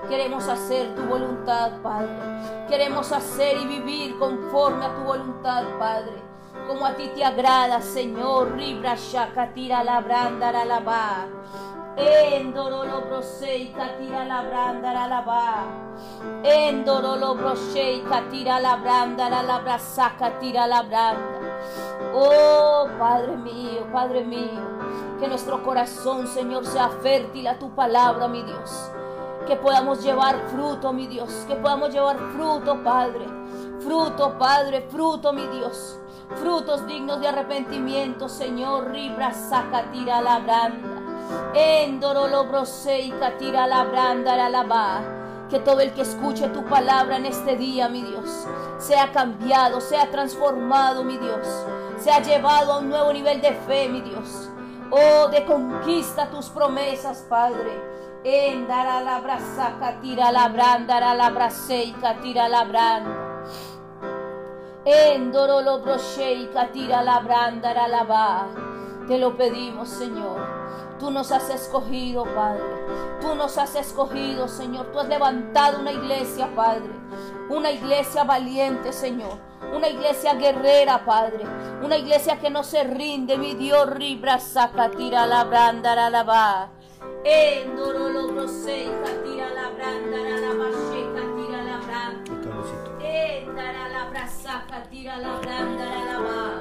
Queremos 0.08 0.48
hacer 0.48 0.94
tu 0.94 1.02
voluntad, 1.02 1.72
Padre. 1.82 2.68
Queremos 2.70 3.12
hacer 3.12 3.58
y 3.58 3.66
vivir 3.66 4.20
conforme 4.20 4.86
a 4.86 4.94
tu 4.94 5.02
voluntad, 5.06 5.64
Padre 5.80 6.34
como 6.68 6.86
a 6.86 6.96
ti 6.96 7.10
te 7.14 7.26
agrada, 7.26 7.82
Señor. 7.82 8.56
Ribra 8.56 8.96
tira 9.54 9.84
la 9.84 10.00
branda 10.00 10.52
la 10.66 10.80
va. 11.96 12.02
Endoro 12.02 12.84
lo 12.84 13.02
brosei 13.02 13.74
tira 14.00 14.24
la 14.24 14.42
branda 14.42 14.94
la 14.94 15.08
lava. 15.08 15.66
Endoro 16.42 17.16
lo 17.16 17.36
brosei 17.36 18.04
tira 18.30 18.60
la 18.60 18.78
branda 18.78 19.30
la 19.30 19.60
brasaca 19.60 20.38
tira 20.40 20.66
la 20.66 20.84
branda. 20.84 21.40
Oh 22.14 22.88
Padre 22.98 23.38
mío, 23.38 23.88
Padre 23.92 24.24
mío, 24.24 24.62
que 25.20 25.28
nuestro 25.28 25.64
corazón, 25.64 26.28
Señor, 26.28 26.66
sea 26.66 26.90
fértil 26.90 27.48
a 27.48 27.58
tu 27.58 27.70
palabra, 27.74 28.28
mi 28.28 28.44
Dios. 28.44 28.92
Que 29.48 29.56
podamos 29.56 30.04
llevar 30.04 30.38
fruto, 30.50 30.94
mi 30.94 31.08
Dios. 31.08 31.46
Que 31.48 31.56
podamos 31.56 31.92
llevar 31.92 32.18
fruto, 32.34 32.82
Padre. 32.84 33.26
Fruto, 33.80 34.38
Padre, 34.38 34.82
fruto, 34.90 35.34
mi 35.34 35.46
Dios 35.48 36.00
frutos 36.36 36.86
dignos 36.88 37.20
de 37.22 37.28
arrepentimiento, 37.28 38.28
Señor. 38.28 38.92
Ribra 38.92 39.34
saca, 39.34 39.92
tira 39.92 40.22
la 40.22 40.40
branda. 40.40 41.03
Endoro 41.54 42.28
lo 42.28 42.50
tira 43.38 43.68
la 43.68 43.84
branda, 43.84 44.36
la 44.36 44.50
lava. 44.50 45.02
Que 45.50 45.60
todo 45.60 45.82
el 45.82 45.94
que 45.94 46.02
escuche 46.02 46.48
tu 46.50 46.64
palabra 46.66 47.18
en 47.18 47.26
este 47.26 47.56
día, 47.56 47.88
mi 47.90 48.02
Dios, 48.02 48.48
sea 48.80 49.12
cambiado, 49.12 49.82
sea 49.82 50.10
transformado, 50.10 51.04
mi 51.04 51.18
Dios. 51.18 51.48
Sea 52.00 52.22
llevado 52.22 52.74
a 52.74 52.80
un 52.80 52.90
nuevo 52.90 53.14
nivel 53.14 53.40
de 53.42 53.54
fe, 53.54 53.88
mi 53.88 54.02
Dios. 54.02 54.50
Oh, 54.90 55.28
de 55.28 55.46
conquista 55.46 56.30
tus 56.30 56.50
promesas, 56.50 57.26
Padre. 57.30 57.94
Endara 58.24 59.02
la 59.02 59.20
brasaca, 59.20 60.00
tira 60.02 60.32
la 60.32 60.48
branda, 60.48 61.14
la 61.14 61.30
braseica, 61.30 62.20
tira 62.22 62.48
la 62.48 62.64
branda. 62.64 63.46
Endoro 64.86 65.62
lo 65.62 65.82
tira 66.72 67.02
la 67.04 67.20
branda, 67.20 67.74
la. 67.88 68.48
Te 69.08 69.18
lo 69.18 69.36
pedimos, 69.36 69.90
Señor. 69.90 70.63
Tú 71.04 71.12
nos 71.12 71.34
has 71.34 71.50
escogido, 71.50 72.24
Padre. 72.24 72.64
Tú 73.20 73.36
nos 73.36 73.58
has 73.58 73.76
escogido, 73.76 74.48
Señor. 74.48 74.86
Tú 74.94 75.00
has 75.02 75.10
levantado 75.10 75.82
una 75.82 75.92
iglesia, 75.92 76.48
Padre. 76.56 76.94
Una 77.50 77.72
iglesia 77.72 78.24
valiente, 78.24 78.94
Señor. 78.94 79.38
Una 79.76 79.90
iglesia 79.90 80.36
guerrera, 80.36 81.04
Padre. 81.04 81.44
Una 81.84 81.98
iglesia 81.98 82.40
que 82.40 82.50
no 82.50 82.64
se 82.64 82.86
rinde. 82.86 83.38
Mi 83.38 83.54
Dios, 83.54 83.90
ribra, 83.90 84.40
saca, 84.40 84.92
tira 84.92 85.28
la 85.28 85.44
branda, 85.44 86.10
la 86.10 86.24
va. 86.24 86.70
Endoro 87.26 88.08
lo 88.08 88.28
brochei, 88.30 88.90
tira 89.26 89.50
la 89.50 89.72
branda, 89.72 90.18
la 90.18 90.54
va. 90.56 90.64
tira 94.90 95.18
la 95.18 95.38
blanda, 95.40 95.86
la 95.86 96.06
lava. 96.06 96.52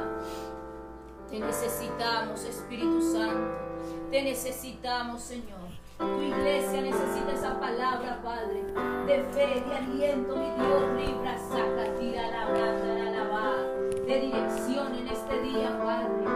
Te 1.30 1.38
necesitamos, 1.38 2.44
Espíritu 2.44 3.00
Santo. 3.00 3.71
Te 4.12 4.22
necesitamos, 4.22 5.22
Señor. 5.22 5.72
Tu 5.96 6.20
iglesia 6.20 6.82
necesita 6.82 7.32
esa 7.32 7.58
palabra, 7.58 8.20
Padre, 8.22 8.62
de 9.06 9.24
fe, 9.32 9.64
de 9.66 9.74
aliento, 9.74 10.36
mi 10.36 10.50
Dios. 10.50 11.08
Libra, 11.08 11.38
saca, 11.38 11.98
tira 11.98 12.28
la 12.28 12.50
blanda, 12.50 13.24
la. 13.24 14.04
De 14.06 14.20
dirección 14.20 14.94
en 14.96 15.08
este 15.08 15.40
día, 15.40 15.78
Padre. 15.82 16.26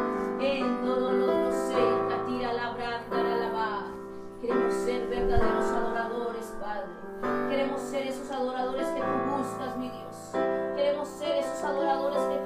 En 0.41 0.81
todo 0.87 1.13
lo 1.13 1.53
seca, 1.53 2.25
tira 2.27 2.55
la 2.55 2.71
branda, 2.71 3.23
la. 3.23 3.93
Queremos 4.41 4.73
ser 4.73 5.09
verdaderos 5.09 5.67
adoradores, 5.67 6.55
Padre. 6.59 7.51
Queremos 7.51 7.81
ser 7.83 8.07
esos 8.07 8.31
adoradores 8.31 8.87
que 8.87 9.01
tú 9.01 9.37
buscas, 9.37 9.77
mi 9.77 9.91
Dios 9.91 10.07
queremos 10.87 11.09
ser 11.09 11.39
esos 11.39 11.65
adoradores 11.65 12.21
que 12.21 12.37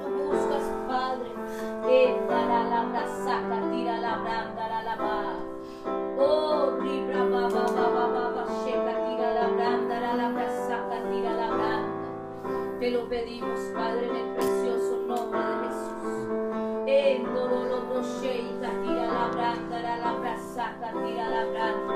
la 1.91 3.69
tira 3.69 3.97
la 3.99 4.15
la. 4.95 5.35
Oh, 6.17 6.77
ribra 6.79 7.25
tira 9.09 9.33
la 9.33 9.47
la 11.35 11.47
la. 11.49 11.73
Te 12.79 12.91
lo 12.91 13.09
pedimos, 13.09 13.59
Padre, 13.75 14.07
en 14.07 14.15
el 14.15 14.35
precioso 14.35 15.03
nombre 15.05 15.39
de 15.39 15.55
Jesús. 15.67 16.29
Endo 16.87 17.47
lo 17.47 17.65
lo 17.65 18.01
tira 18.01 19.05
la 19.07 19.27
branda 19.27 19.81
la 19.81 19.97
labra 19.97 20.37
tira 20.93 21.29
la 21.29 21.43
branda. 21.45 21.93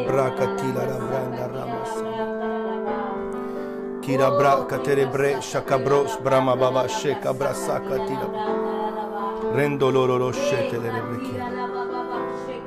Eh, 0.00 0.06
braka 0.06 0.46
la 0.46 0.52
tila 0.56 0.84
la 0.84 0.98
brasaca, 0.98 1.08
branda 1.10 1.46
tira 1.46 1.52
rama 1.52 1.78
la 1.78 1.84
se. 1.84 2.00
branda, 2.00 2.46
la 2.46 2.76
branda. 2.80 4.00
Kira 4.00 4.28
Oh, 4.30 4.36
braka 4.38 4.78
tere 4.78 5.04
riba 5.04 5.10
bre 5.12 5.30
saca, 5.32 5.42
shaka 5.42 5.76
tira 5.76 5.84
bros 5.84 6.14
la 6.16 6.20
brama 6.22 6.54
branda, 6.56 6.70
baba 6.70 6.82
la 6.82 6.88
sheka 6.88 7.32
brasaca, 7.32 7.80
brasaka 7.80 7.82
tira 7.88 7.98
la 7.98 8.06
tira. 8.06 8.26
branda, 8.26 8.90
la 8.96 9.06
branda. 9.06 9.52
Rendo 9.56 9.90
lororo 9.90 10.28
Eh, 10.30 10.32
shete 10.32 10.78
le 10.78 10.90
bekia. 11.10 11.59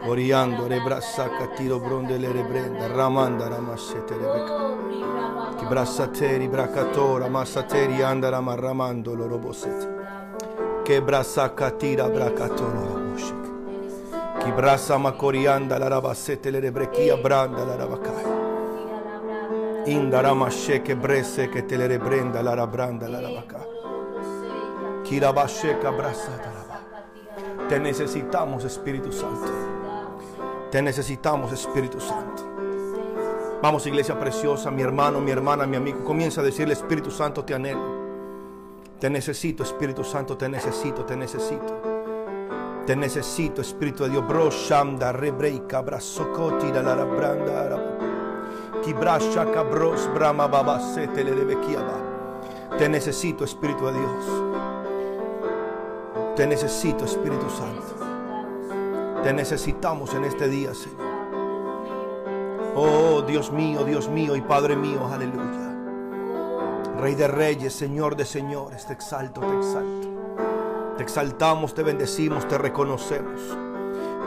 Oriando 0.06 0.68
re 0.68 0.82
brasaka 0.82 1.48
tiro 1.56 1.80
bronde 1.80 2.18
le 2.18 2.30
rebrenda 2.30 2.88
ramanda 2.88 3.48
rama 3.48 3.78
sete 3.78 4.16
le 4.16 4.28
bekia. 4.28 5.56
Ki 5.56 5.66
brasateri 5.66 6.48
brakatora 6.50 7.30
masateri 7.30 8.02
andara 8.04 8.40
ramando 8.40 9.16
loro 9.16 9.38
bosete. 9.38 9.88
Che 10.84 11.02
brasaka 11.02 11.72
tira 11.78 12.10
brakatora 12.10 12.82
loro 12.82 13.00
boshek. 13.12 14.44
Ki 14.44 14.52
brasa 14.52 14.98
makorianda 14.98 15.78
la 15.78 15.88
rabasete 15.88 16.52
le 16.52 16.60
rebrekia 16.60 17.16
branda 17.16 17.64
la 17.64 17.76
rabakai. 17.78 18.26
Indara 19.86 20.34
masheke 20.34 20.96
brese 20.98 21.48
che 21.48 21.66
te 21.66 21.78
le 21.78 21.88
rebrenda 21.88 22.42
la 22.42 22.54
rabranda 22.54 23.08
la 23.08 23.22
rabakai. 23.22 23.68
Ki 25.04 25.18
rabasheka 25.18 25.92
brasata 25.92 26.52
raba. 26.52 26.82
Te 27.70 27.80
necesitamos 27.80 28.66
Espíritu 28.66 29.12
Santo. 29.12 29.63
Te 30.74 30.82
necesitamos 30.82 31.52
Espíritu 31.52 32.00
Santo. 32.00 32.42
Vamos 33.62 33.86
iglesia 33.86 34.20
preciosa, 34.20 34.72
mi 34.72 34.82
hermano, 34.82 35.20
mi 35.20 35.30
hermana, 35.30 35.68
mi 35.68 35.78
amigo. 35.78 36.04
Comienza 36.04 36.42
a 36.42 36.44
decirle 36.44 36.74
Espíritu 36.74 37.12
Santo, 37.12 37.46
te 37.46 37.54
anhelo. 37.54 37.80
Te 39.00 39.08
necesito 39.08 39.62
Espíritu 39.62 40.04
Santo, 40.04 40.36
te 40.36 40.50
necesito, 40.50 41.06
te 41.06 41.16
necesito. 41.16 41.80
Te 42.88 42.96
necesito 42.96 43.62
Espíritu 43.62 44.06
de 44.06 44.10
Dios. 44.10 44.26
Te 52.80 52.90
necesito 52.90 53.44
Espíritu 53.44 53.86
de 53.86 53.94
Dios. 53.94 54.26
Te 56.36 56.48
necesito 56.48 57.06
Espíritu 57.06 57.48
Santo. 57.48 58.03
Te 59.24 59.32
necesitamos 59.32 60.14
en 60.14 60.26
este 60.26 60.50
día, 60.50 60.74
Señor. 60.74 61.00
Oh 62.76 63.22
Dios 63.22 63.54
mío, 63.54 63.86
Dios 63.86 64.10
mío 64.10 64.36
y 64.36 64.42
Padre 64.42 64.76
mío, 64.76 65.08
aleluya. 65.10 65.78
Rey 67.00 67.16
de 67.16 67.30
reyes, 67.30 67.74
Señor 67.74 68.18
de 68.18 68.26
señores, 68.26 68.86
te 68.86 68.92
exalto, 68.92 69.40
te 69.40 69.58
exalto. 69.58 70.08
Te 70.98 71.04
exaltamos, 71.04 71.74
te 71.74 71.84
bendecimos, 71.84 72.46
te 72.50 72.58
reconocemos. 72.58 73.40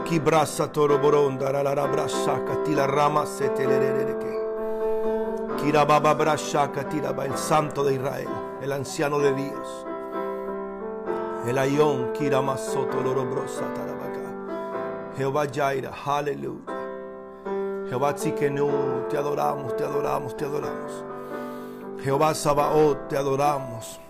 Ki 0.06 0.18
brasa 0.18 0.72
toro 0.72 0.98
boronda, 0.98 1.52
la 1.52 1.62
la 1.62 1.74
la 1.74 1.86
brasa, 1.86 2.42
katila 2.46 2.86
rama 2.86 3.26
se 3.26 3.50
te 3.50 3.66
le 3.66 3.78
le 3.78 3.92
le 3.92 4.04
le 4.04 4.18
que. 4.18 5.62
Kira 5.62 5.84
baba 5.84 6.14
brasha, 6.14 6.72
katila 6.72 7.12
ba, 7.12 7.26
el 7.26 7.36
santo 7.36 7.84
de 7.84 7.94
Israel, 7.94 8.28
el 8.62 8.72
anciano 8.72 9.18
de 9.18 9.34
Dios. 9.34 9.86
El 11.46 11.58
ayón, 11.58 12.12
kira 12.14 12.40
masoto 12.40 13.02
loro 13.02 13.26
brosa 13.26 13.62
tarabaka. 13.74 13.95
Jehová 15.16 15.46
Jaira, 15.52 15.92
aleluya. 16.04 16.60
Jehová 17.88 18.14
Tzikenu, 18.14 19.06
te 19.08 19.16
adoramos, 19.16 19.74
te 19.76 19.84
adoramos, 19.84 20.36
te 20.36 20.44
adoramos. 20.44 21.04
Jehová 22.02 22.34
Sabaoth, 22.34 23.08
te 23.08 23.16
adoramos. 23.16 24.00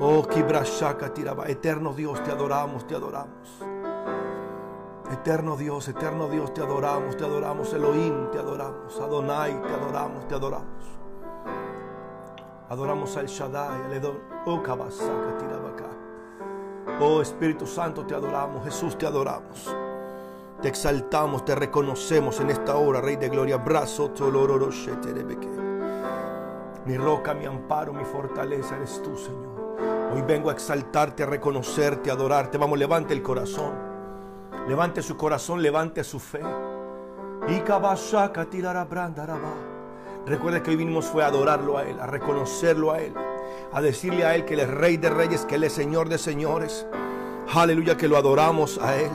Oh, 0.00 0.26
Kibrashaka 0.26 1.12
Tiraba, 1.12 1.46
eterno 1.46 1.92
Dios, 1.92 2.22
te 2.22 2.30
adoramos, 2.30 2.86
te 2.86 2.94
adoramos. 2.94 3.62
Eterno 5.12 5.56
Dios, 5.56 5.86
eterno 5.88 6.28
Dios, 6.28 6.54
te 6.54 6.62
adoramos, 6.62 7.16
te 7.16 7.24
adoramos. 7.24 7.72
Elohim, 7.74 8.30
te 8.30 8.38
adoramos. 8.38 8.98
Adonai, 8.98 9.60
te 9.60 9.74
adoramos, 9.74 10.26
te 10.26 10.34
adoramos. 10.34 10.84
Adoramos 12.70 13.16
al 13.18 13.26
Shaddai, 13.26 13.82
al 13.84 13.92
Edom. 13.92 14.16
Oh, 14.46 14.62
Kabasaka 14.62 15.36
Tirabaka. 15.38 16.01
Oh, 17.00 17.20
Espíritu 17.20 17.66
Santo, 17.66 18.06
te 18.06 18.14
adoramos. 18.14 18.64
Jesús, 18.64 18.96
te 18.96 19.06
adoramos. 19.06 19.74
Te 20.60 20.68
exaltamos, 20.68 21.44
te 21.44 21.54
reconocemos 21.54 22.38
en 22.40 22.50
esta 22.50 22.76
hora, 22.76 23.00
Rey 23.00 23.16
de 23.16 23.28
Gloria. 23.28 23.58
Mi 26.86 26.96
roca, 26.96 27.34
mi 27.34 27.46
amparo, 27.46 27.92
mi 27.92 28.04
fortaleza 28.04 28.76
eres 28.76 29.02
tú, 29.02 29.16
Señor. 29.16 29.52
Hoy 30.14 30.22
vengo 30.22 30.50
a 30.50 30.52
exaltarte, 30.52 31.22
a 31.22 31.26
reconocerte, 31.26 32.10
a 32.10 32.14
adorarte. 32.14 32.58
Vamos, 32.58 32.78
levante 32.78 33.12
el 33.14 33.22
corazón. 33.22 33.72
Levante 34.68 35.02
su 35.02 35.16
corazón, 35.16 35.62
levante 35.62 36.04
su 36.04 36.20
fe. 36.20 36.40
Recuerde 40.26 40.62
que 40.62 40.70
hoy 40.70 40.76
vinimos 40.76 41.06
fue 41.06 41.24
a 41.24 41.26
adorarlo 41.26 41.76
a 41.76 41.82
Él, 41.82 41.98
a 41.98 42.06
reconocerlo 42.06 42.92
a 42.92 43.00
Él, 43.00 43.12
a 43.72 43.80
decirle 43.80 44.24
a 44.24 44.34
Él 44.34 44.44
que 44.44 44.54
Él 44.54 44.60
es 44.60 44.70
Rey 44.70 44.96
de 44.96 45.10
Reyes, 45.10 45.44
que 45.46 45.54
Él 45.56 45.64
es 45.64 45.72
Señor 45.72 46.08
de 46.08 46.18
Señores. 46.18 46.86
Aleluya, 47.54 47.96
que 47.96 48.08
lo 48.08 48.16
adoramos 48.16 48.78
a 48.78 48.96
Él. 48.96 49.10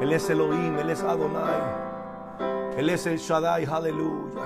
Él 0.00 0.12
es 0.12 0.30
Elohim, 0.30 0.78
Él 0.78 0.90
es 0.90 1.02
Adonai. 1.02 1.88
Él 2.76 2.90
es 2.90 3.06
el 3.06 3.18
Shaddai, 3.18 3.64
aleluya. 3.64 4.42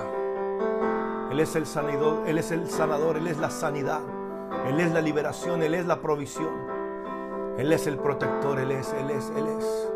Él 1.31 1.39
es 1.39 1.55
el 1.55 1.65
sanador, 1.65 2.23
Él 2.27 2.37
es 2.37 2.51
el 2.51 2.69
sanador, 2.69 3.17
Él 3.17 3.27
es 3.27 3.37
la 3.37 3.49
sanidad. 3.49 4.01
Él 4.67 4.79
es 4.79 4.91
la 4.91 5.01
liberación, 5.01 5.61
Él 5.63 5.73
es 5.73 5.85
la 5.85 6.01
provisión. 6.01 6.73
Él 7.57 7.71
es 7.71 7.85
el 7.87 7.97
protector, 7.97 8.59
Él 8.59 8.71
es, 8.71 8.93
Él 8.93 9.09
es, 9.11 9.31
Él 9.35 9.47
es. 9.59 9.89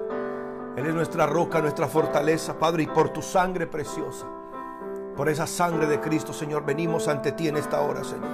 Él 0.78 0.86
es 0.86 0.94
nuestra 0.94 1.26
roca, 1.26 1.60
nuestra 1.60 1.88
fortaleza, 1.88 2.60
Padre, 2.60 2.84
y 2.84 2.88
por 2.88 3.10
tu 3.10 3.24
sangre 3.24 3.66
preciosa, 3.66 4.28
por 5.16 5.28
esa 5.28 5.48
sangre 5.48 5.88
de 5.88 6.00
Cristo, 6.00 6.34
Señor, 6.34 6.64
venimos 6.64 7.08
ante 7.08 7.32
ti 7.32 7.48
en 7.48 7.58
esta 7.58 7.82
hora, 7.82 8.04
Señor. 8.04 8.30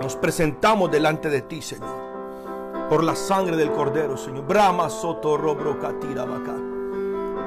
Nos 0.00 0.14
presentamos 0.14 0.92
delante 0.92 1.28
de 1.30 1.42
ti, 1.42 1.60
Señor, 1.60 2.88
por 2.88 3.02
la 3.02 3.16
sangre 3.16 3.56
del 3.56 3.72
Cordero, 3.72 4.16
Señor. 4.16 4.46
Brahma 4.46 4.88
soto 4.88 5.36
robro 5.36 5.80
katira. 5.80 6.24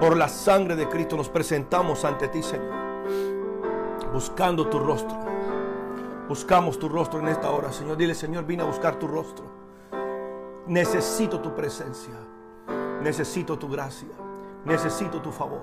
Por 0.02 0.18
la 0.18 0.28
sangre 0.28 0.76
de 0.76 0.90
Cristo 0.90 1.16
nos 1.16 1.30
presentamos 1.30 2.04
ante 2.04 2.28
ti, 2.28 2.44
Señor, 2.44 2.76
buscando 4.14 4.68
tu 4.68 4.80
rostro. 4.80 5.18
Buscamos 6.28 6.78
tu 6.78 6.90
rostro 6.90 7.20
en 7.20 7.30
esta 7.30 7.50
hora, 7.52 7.72
Señor. 7.72 7.96
Dile, 7.98 8.14
Señor, 8.14 8.46
vine 8.46 8.64
a 8.64 8.66
buscar 8.66 9.00
tu 9.00 9.08
rostro. 9.08 9.46
Necesito 10.68 11.40
tu 11.40 11.56
presencia. 11.56 12.16
Necesito 13.02 13.58
tu 13.58 13.70
gracia. 13.70 14.10
Necesito 14.66 15.22
tu 15.22 15.32
favor. 15.32 15.62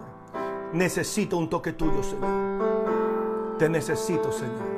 Necesito 0.73 1.37
un 1.37 1.51
toque 1.51 1.73
tuyo, 1.73 2.03
Señor. 2.03 3.57
Te 3.59 3.69
necesito, 3.69 4.33
Señor. 4.33 4.75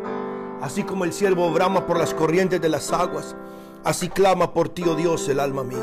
Así 0.61 0.83
como 0.83 1.05
el 1.05 1.13
siervo 1.13 1.51
brama 1.51 1.87
por 1.87 1.99
las 1.99 2.13
corrientes 2.13 2.61
de 2.61 2.69
las 2.69 2.93
aguas, 2.93 3.37
así 3.85 4.09
clama 4.09 4.53
por 4.53 4.69
ti, 4.69 4.83
oh 4.89 4.95
Dios, 4.95 5.29
el 5.29 5.39
alma 5.39 5.63
mía. 5.63 5.79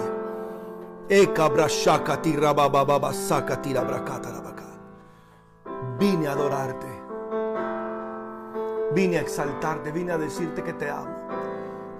Vine 6.00 6.28
a 6.28 6.34
adorarte. 6.34 6.93
Vine 8.94 9.18
a 9.18 9.22
exaltarte, 9.22 9.92
vine 9.92 10.12
a 10.12 10.18
decirte 10.18 10.64
que 10.64 10.74
te 10.74 10.90
amo. 10.90 11.16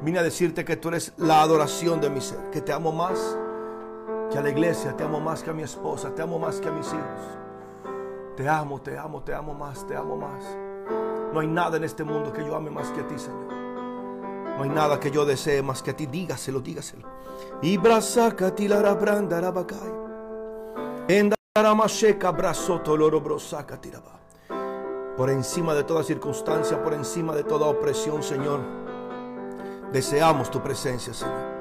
Vine 0.02 0.20
a 0.20 0.24
decirte 0.24 0.66
que 0.66 0.76
tú 0.76 0.90
eres 0.90 1.14
la 1.18 1.42
adoración 1.42 2.02
de 2.02 2.10
mi 2.10 2.22
ser, 2.22 2.50
que 2.52 2.62
te 2.62 2.74
amo 2.74 2.92
más 2.92 3.38
que 4.32 4.38
a 4.38 4.42
la 4.42 4.50
iglesia, 4.50 4.96
te 4.96 5.04
amo 5.04 5.20
más 5.20 5.42
que 5.44 5.50
a 5.50 5.54
mi 5.54 5.64
esposa, 5.64 6.14
te 6.14 6.22
amo 6.22 6.38
más 6.40 6.60
que 6.60 6.68
a 6.68 6.72
mis 6.72 6.88
hijos. 6.88 7.38
Te 8.36 8.50
amo, 8.50 8.82
te 8.82 8.98
amo, 8.98 9.22
te 9.22 9.34
amo 9.34 9.54
más, 9.54 9.88
te 9.88 9.96
amo 9.96 10.18
más. 10.18 10.44
No 11.34 11.40
hay 11.40 11.48
nada 11.48 11.78
en 11.78 11.84
este 11.84 12.04
mundo 12.04 12.34
que 12.34 12.46
yo 12.46 12.56
ame 12.56 12.70
más 12.70 12.90
que 12.92 13.02
a 13.02 13.08
ti, 13.08 13.18
Señor. 13.18 13.54
No 14.58 14.64
hay 14.64 14.70
nada 14.70 15.00
que 15.00 15.10
yo 15.10 15.26
desee 15.26 15.62
más 15.64 15.82
que 15.82 15.92
a 15.92 15.96
ti. 15.96 16.06
Dígaselo, 16.06 16.60
dígaselo. 16.60 17.08
Y 17.62 17.78
brasaka 17.78 18.54
tilara. 18.54 18.98
Endaramasheka 21.08 22.32
brazoto 22.32 22.96
loro 22.96 23.20
brosaka 23.20 23.80
tiraba. 23.80 24.23
Por 25.18 25.30
encima 25.30 25.76
de 25.76 25.84
toda 25.84 26.04
circunstancia, 26.04 26.82
por 26.84 26.94
encima 26.94 27.36
de 27.36 27.44
toda 27.44 27.68
opresión, 27.68 28.24
Señor, 28.24 28.60
deseamos 29.92 30.50
tu 30.50 30.62
presencia, 30.62 31.14
Señor. 31.14 31.54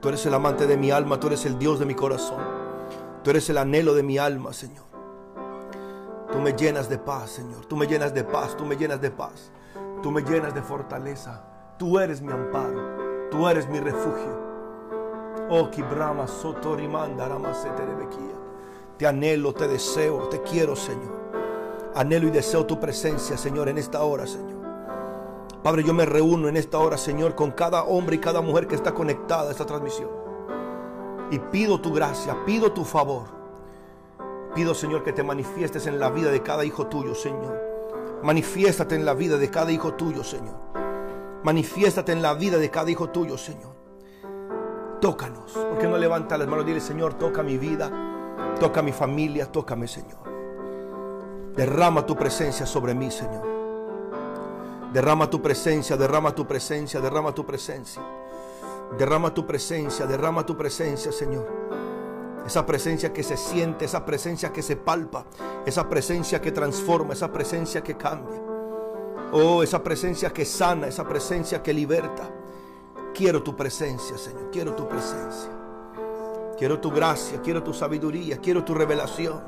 Tú 0.00 0.08
eres 0.08 0.26
el 0.26 0.34
amante 0.34 0.66
de 0.66 0.76
mi 0.76 0.90
alma, 0.90 1.20
tú 1.20 1.26
eres 1.26 1.44
el 1.44 1.58
Dios 1.58 1.78
de 1.78 1.86
mi 1.86 1.94
corazón. 1.94 2.42
Tú 3.22 3.30
eres 3.30 3.50
el 3.50 3.58
anhelo 3.58 3.94
de 3.94 4.02
mi 4.02 4.16
alma, 4.16 4.52
Señor. 4.52 4.86
Tú 6.32 6.38
me 6.38 6.52
llenas 6.52 6.88
de 6.88 6.98
paz, 6.98 7.30
Señor. 7.30 7.66
Tú 7.66 7.76
me 7.76 7.86
llenas 7.86 8.14
de 8.14 8.24
paz, 8.24 8.56
tú 8.56 8.64
me 8.64 8.76
llenas 8.76 9.00
de 9.00 9.10
paz. 9.10 9.50
Tú 10.02 10.10
me 10.10 10.22
llenas 10.22 10.54
de 10.54 10.62
fortaleza. 10.62 11.42
Tú 11.78 11.98
eres 11.98 12.22
mi 12.22 12.32
amparo. 12.32 13.28
Tú 13.30 13.48
eres 13.48 13.68
mi 13.68 13.80
refugio. 13.80 14.48
Oh, 15.50 15.70
Kibrama 15.70 16.26
Sotorimanda 16.26 17.28
Te 18.98 19.06
anhelo, 19.06 19.54
te 19.54 19.68
deseo, 19.68 20.28
te 20.28 20.42
quiero, 20.42 20.74
Señor. 20.74 21.16
Anhelo 21.94 22.26
y 22.26 22.30
deseo 22.30 22.66
tu 22.66 22.80
presencia, 22.80 23.38
Señor, 23.38 23.68
en 23.68 23.78
esta 23.78 24.02
hora, 24.02 24.26
Señor. 24.26 24.58
Padre, 25.62 25.84
yo 25.84 25.94
me 25.94 26.04
reúno 26.04 26.48
en 26.48 26.56
esta 26.56 26.78
hora, 26.78 26.98
Señor, 26.98 27.36
con 27.36 27.52
cada 27.52 27.84
hombre 27.84 28.16
y 28.16 28.18
cada 28.18 28.40
mujer 28.40 28.66
que 28.66 28.74
está 28.74 28.92
conectada 28.92 29.48
a 29.48 29.52
esta 29.52 29.66
transmisión. 29.66 30.10
Y 31.30 31.38
pido 31.38 31.80
tu 31.80 31.92
gracia, 31.92 32.44
pido 32.44 32.72
tu 32.72 32.84
favor. 32.84 33.26
Pido, 34.54 34.74
Señor, 34.74 35.04
que 35.04 35.12
te 35.12 35.22
manifiestes 35.22 35.86
en 35.86 36.00
la 36.00 36.10
vida 36.10 36.32
de 36.32 36.42
cada 36.42 36.64
hijo 36.64 36.88
tuyo, 36.88 37.14
Señor. 37.14 37.56
Manifiéstate 38.24 38.96
en 38.96 39.04
la 39.04 39.14
vida 39.14 39.36
de 39.36 39.48
cada 39.48 39.70
hijo 39.70 39.94
tuyo, 39.94 40.24
Señor. 40.24 40.56
Manifiéstate 41.44 42.10
en 42.10 42.22
la 42.22 42.34
vida 42.34 42.58
de 42.58 42.68
cada 42.68 42.90
hijo 42.90 43.10
tuyo, 43.10 43.38
Señor. 43.38 43.76
Tócanos. 45.00 45.52
¿Por 45.52 45.78
qué 45.78 45.86
no 45.86 45.98
levanta 45.98 46.36
las 46.36 46.48
manos 46.48 46.66
dile, 46.66 46.80
Señor, 46.80 47.14
toca 47.14 47.44
mi 47.44 47.58
vida, 47.58 48.07
toca 48.58 48.82
mi 48.82 48.92
familia, 48.92 49.50
tócame, 49.50 49.88
Señor. 49.88 50.18
Derrama 51.56 52.06
tu 52.06 52.16
presencia 52.16 52.66
sobre 52.66 52.94
mí, 52.94 53.10
Señor. 53.10 53.46
Derrama 54.92 55.28
tu 55.28 55.42
presencia, 55.42 55.96
derrama 55.96 56.34
tu 56.34 56.46
presencia, 56.46 57.00
derrama 57.00 57.34
tu 57.34 57.44
presencia. 57.44 58.02
Derrama 58.96 59.34
tu 59.34 59.46
presencia, 59.46 60.06
derrama 60.06 60.46
tu 60.46 60.56
presencia, 60.56 61.12
Señor. 61.12 61.46
Esa 62.46 62.64
presencia 62.64 63.12
que 63.12 63.22
se 63.22 63.36
siente, 63.36 63.84
esa 63.84 64.04
presencia 64.06 64.52
que 64.52 64.62
se 64.62 64.76
palpa, 64.76 65.26
esa 65.66 65.88
presencia 65.88 66.40
que 66.40 66.52
transforma, 66.52 67.12
esa 67.12 67.30
presencia 67.30 67.82
que 67.82 67.96
cambia. 67.96 68.40
Oh, 69.32 69.62
esa 69.62 69.82
presencia 69.82 70.30
que 70.30 70.46
sana, 70.46 70.86
esa 70.86 71.06
presencia 71.06 71.62
que 71.62 71.74
liberta. 71.74 72.30
Quiero 73.12 73.42
tu 73.42 73.54
presencia, 73.54 74.16
Señor. 74.16 74.50
Quiero 74.50 74.74
tu 74.74 74.88
presencia. 74.88 75.57
Quiero 76.58 76.80
tu 76.80 76.90
gracia, 76.90 77.40
quiero 77.40 77.62
tu 77.62 77.72
sabiduría, 77.72 78.38
quiero 78.38 78.64
tu 78.64 78.74
revelación. 78.74 79.40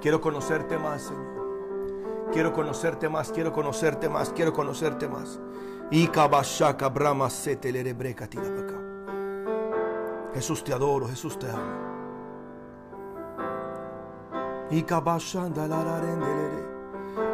Quiero 0.00 0.20
conocerte 0.20 0.78
más, 0.78 1.02
Señor. 1.02 2.30
Quiero 2.32 2.52
conocerte 2.52 3.08
más, 3.08 3.32
quiero 3.32 3.52
conocerte 3.52 4.08
más, 4.08 4.30
quiero 4.30 4.52
conocerte 4.52 5.08
más. 5.08 5.40
Jesús 10.32 10.62
te 10.64 10.72
adoro, 10.72 11.08
Jesús 11.08 11.38
te 11.38 11.50
amo. 11.50 11.90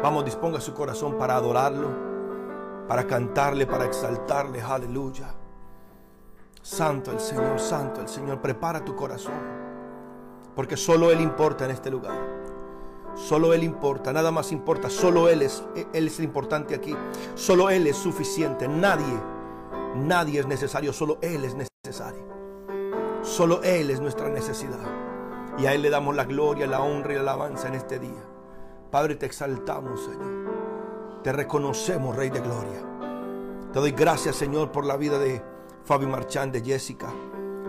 Vamos, 0.03 0.25
disponga 0.25 0.59
su 0.59 0.73
corazón 0.73 1.17
para 1.17 1.35
adorarlo, 1.35 1.89
para 2.87 3.05
cantarle, 3.05 3.65
para 3.67 3.85
exaltarle. 3.85 4.61
Aleluya. 4.61 5.38
Santo 6.61 7.11
el 7.11 7.19
Señor, 7.19 7.59
santo 7.59 8.01
el 8.01 8.07
Señor. 8.07 8.41
Prepara 8.41 8.83
tu 8.83 8.95
corazón. 8.95 9.33
Porque 10.55 10.75
solo 10.75 11.11
Él 11.11 11.21
importa 11.21 11.65
en 11.65 11.71
este 11.71 11.89
lugar. 11.89 12.17
Solo 13.15 13.53
Él 13.53 13.63
importa, 13.63 14.13
nada 14.13 14.31
más 14.31 14.51
importa. 14.51 14.89
Solo 14.89 15.29
Él 15.29 15.41
es, 15.41 15.63
Él 15.93 16.07
es 16.07 16.19
importante 16.19 16.75
aquí. 16.75 16.95
Solo 17.35 17.69
Él 17.69 17.87
es 17.87 17.97
suficiente. 17.97 18.67
Nadie, 18.67 19.19
nadie 19.95 20.41
es 20.41 20.47
necesario. 20.47 20.93
Solo 20.93 21.17
Él 21.21 21.45
es 21.45 21.55
necesario. 21.55 22.23
Solo 23.21 23.61
Él 23.63 23.89
es 23.89 23.99
nuestra 23.99 24.29
necesidad. 24.29 24.79
Y 25.57 25.65
a 25.65 25.73
Él 25.73 25.81
le 25.81 25.89
damos 25.89 26.15
la 26.15 26.25
gloria, 26.25 26.67
la 26.67 26.81
honra 26.81 27.13
y 27.13 27.15
la 27.15 27.21
alabanza 27.21 27.67
en 27.67 27.75
este 27.75 27.99
día. 27.99 28.23
Padre, 28.91 29.15
te 29.15 29.25
exaltamos, 29.25 30.01
Señor. 30.03 30.49
Te 31.23 31.31
reconocemos, 31.31 32.15
Rey 32.15 32.29
de 32.29 32.39
Gloria. 32.39 32.81
Te 33.73 33.79
doy 33.79 33.91
gracias, 33.91 34.35
Señor, 34.35 34.71
por 34.71 34.85
la 34.85 34.97
vida 34.97 35.19
de 35.19 35.43
Fabi 35.85 36.05
Marchán, 36.05 36.51
de 36.51 36.61
Jessica. 36.61 37.11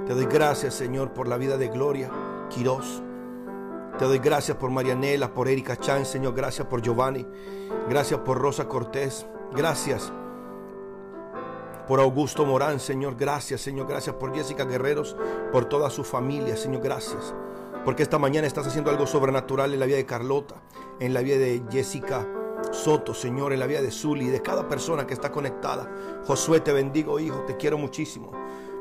Te 0.07 0.15
doy 0.15 0.27
gracias, 0.27 0.75
Señor, 0.75 1.13
por 1.13 1.29
la 1.29 1.37
vida 1.37 1.57
de 1.57 1.69
Gloria, 1.69 2.11
Quirós. 2.49 3.03
Te 3.99 4.05
doy 4.05 4.19
gracias 4.19 4.57
por 4.57 4.71
Marianela, 4.71 5.35
por 5.35 5.49
Erika 5.49 5.77
Chan, 5.77 6.07
Señor. 6.07 6.35
Gracias 6.35 6.67
por 6.67 6.83
Giovanni. 6.83 7.27
Gracias 7.89 8.21
por 8.21 8.39
Rosa 8.39 8.67
Cortés. 8.67 9.27
Gracias 9.53 10.13
por 11.87 12.01
Augusto 12.01 12.47
Morán, 12.47 12.81
Señor. 12.81 13.17
Gracias, 13.17 13.61
Señor. 13.61 13.87
Gracias 13.87 14.17
por 14.17 14.35
Jessica 14.35 14.65
Guerreros, 14.65 15.17
por 15.53 15.67
toda 15.67 15.91
su 15.91 16.05
familia, 16.05 16.57
Señor. 16.57 16.83
Gracias. 16.83 17.35
Porque 17.85 18.03
esta 18.03 18.19
mañana 18.19 18.47
estás 18.47 18.67
haciendo 18.67 18.91
algo 18.91 19.07
sobrenatural 19.07 19.75
en 19.75 19.81
la 19.81 19.87
vida 19.87 19.97
de 19.97 20.07
Carlota, 20.07 20.57
en 20.99 21.13
la 21.15 21.21
vida 21.21 21.37
de 21.37 21.63
Jessica 21.71 22.27
Soto, 22.73 23.15
Señor, 23.15 23.53
en 23.53 23.61
la 23.61 23.67
vida 23.67 23.83
de 23.83 23.91
Zully, 23.91 24.29
de 24.29 24.43
cada 24.43 24.69
persona 24.69 25.07
que 25.07 25.15
está 25.15 25.31
conectada. 25.31 25.91
Josué, 26.27 26.61
te 26.61 26.73
bendigo, 26.73 27.19
hijo, 27.19 27.41
te 27.47 27.57
quiero 27.57 27.79
muchísimo. 27.79 28.31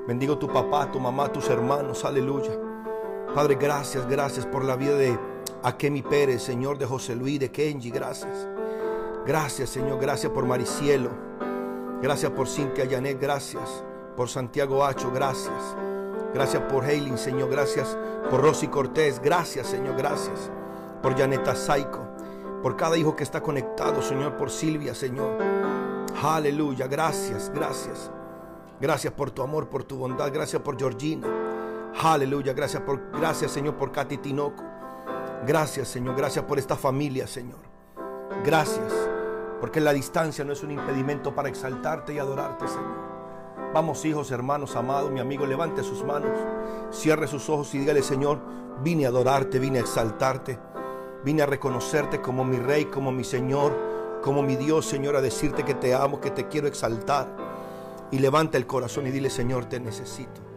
Bendigo 0.08 0.38
tu 0.38 0.48
papá, 0.48 0.92
tu 0.92 1.00
mamá, 1.00 1.32
tus 1.32 1.50
hermanos, 1.50 2.06
aleluya. 2.06 2.52
Padre, 3.34 3.56
gracias, 3.56 4.08
gracias 4.08 4.46
por 4.46 4.64
la 4.64 4.76
vida 4.76 4.96
de 4.96 5.18
Akemi 5.64 6.02
Pérez, 6.02 6.42
Señor, 6.42 6.78
de 6.78 6.86
José 6.86 7.16
Luis, 7.16 7.40
de 7.40 7.52
Kenji, 7.52 7.92
gracias. 7.92 8.48
Gracias, 9.26 9.70
Señor, 9.70 10.00
gracias 10.00 10.32
por 10.32 10.46
Maricielo. 10.46 11.10
Gracias 12.02 12.32
por 12.32 12.48
Cintia 12.48 12.86
Yanet, 12.86 13.20
gracias. 13.20 13.84
Por 14.16 14.30
Santiago 14.30 14.86
Hacho, 14.86 15.12
gracias. 15.12 15.76
Gracias 16.34 16.64
por 16.64 16.84
Hailing, 16.84 17.18
Señor. 17.18 17.50
Gracias 17.50 17.98
por 18.30 18.42
Rosy 18.42 18.68
Cortés. 18.68 19.20
Gracias, 19.22 19.68
Señor. 19.68 19.96
Gracias 19.98 20.52
por 21.02 21.18
Janeta 21.18 21.56
Saiko. 21.56 22.09
Por 22.62 22.76
cada 22.76 22.98
hijo 22.98 23.16
que 23.16 23.24
está 23.24 23.42
conectado, 23.42 24.02
Señor. 24.02 24.38
Por 24.38 24.50
Silvia, 24.50 24.94
Señor. 24.94 25.38
Aleluya. 26.22 26.88
Gracias, 26.88 27.52
gracias. 27.54 28.12
Gracias 28.80 29.14
por 29.14 29.32
tu 29.32 29.42
amor, 29.42 29.70
por 29.70 29.84
tu 29.84 29.98
bondad. 29.98 30.32
Gracias 30.34 30.62
por 30.62 30.78
Georgina. 30.78 31.28
Aleluya. 32.02 32.54
Gracias, 32.54 32.82
por, 32.84 33.12
gracias 33.12 33.52
Señor, 33.52 33.76
por 33.76 33.92
Katy 33.92 34.18
Tinoco. 34.18 34.64
Gracias, 35.46 35.88
Señor. 35.88 36.16
Gracias 36.16 36.46
por 36.46 36.60
esta 36.60 36.76
familia, 36.76 37.28
Señor. 37.28 37.60
Gracias. 38.44 38.94
Porque 39.60 39.82
la 39.82 39.94
distancia 39.94 40.46
no 40.46 40.54
es 40.54 40.64
un 40.64 40.72
impedimento 40.72 41.36
para 41.36 41.50
exaltarte 41.50 42.14
y 42.14 42.20
adorarte, 42.20 42.68
Señor. 42.68 43.10
Vamos 43.74 44.04
hijos, 44.06 44.32
hermanos, 44.32 44.76
amados, 44.76 45.12
mi 45.12 45.20
amigo, 45.20 45.46
levante 45.46 45.84
sus 45.84 46.04
manos, 46.04 46.32
cierre 46.92 47.28
sus 47.28 47.50
ojos 47.50 47.76
y 47.76 47.80
dígale, 47.80 48.02
Señor, 48.02 48.40
vine 48.82 49.06
a 49.06 49.10
adorarte, 49.10 49.60
vine 49.60 49.78
a 49.78 49.82
exaltarte, 49.82 50.58
vine 51.24 51.42
a 51.42 51.46
reconocerte 51.46 52.22
como 52.22 52.44
mi 52.44 52.58
rey, 52.58 52.86
como 52.86 53.12
mi 53.12 53.24
Señor, 53.24 54.20
como 54.22 54.42
mi 54.42 54.56
Dios, 54.56 54.86
Señor, 54.86 55.16
a 55.16 55.22
decirte 55.22 55.64
que 55.64 55.74
te 55.74 55.94
amo, 55.94 56.20
que 56.20 56.32
te 56.32 56.48
quiero 56.48 56.68
exaltar. 56.68 57.28
Y 58.12 58.20
levanta 58.20 58.58
el 58.58 58.66
corazón 58.66 59.08
y 59.08 59.12
dile, 59.12 59.30
Señor, 59.30 59.66
te 59.66 59.80
necesito. 59.80 60.49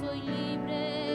soy 0.00 0.20
libre. 0.20 1.11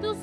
Tu 0.00 0.14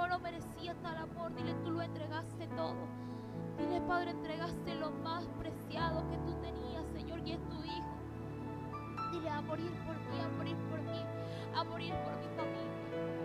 yo 0.00 0.08
no 0.08 0.18
merecía 0.20 0.74
tal 0.82 0.96
amor, 0.96 1.34
dile, 1.34 1.52
tú 1.62 1.72
lo 1.72 1.82
entregaste 1.82 2.46
todo. 2.56 2.88
Dile, 3.58 3.82
Padre, 3.82 4.12
entregaste 4.12 4.74
lo 4.76 4.90
más 4.90 5.24
preciado 5.38 6.08
que 6.08 6.16
tú 6.18 6.32
tenías, 6.40 6.86
Señor, 6.94 7.20
y 7.26 7.32
es 7.32 7.48
tu 7.50 7.62
Hijo. 7.62 9.12
Dile, 9.12 9.28
a 9.28 9.42
morir 9.42 9.70
por 9.84 9.94
mí, 9.94 10.20
a 10.24 10.28
morir 10.38 10.56
por 10.70 10.80
mí, 10.80 11.04
a 11.54 11.64
morir 11.64 11.94
por 12.02 12.16
mi 12.16 12.28
familia. 12.34 13.19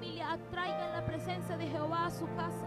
Familia 0.00 0.32
atraigan 0.32 0.92
la 0.92 1.04
presencia 1.04 1.58
de 1.58 1.66
Jehová 1.66 2.06
a 2.06 2.10
su 2.10 2.26
casa. 2.34 2.66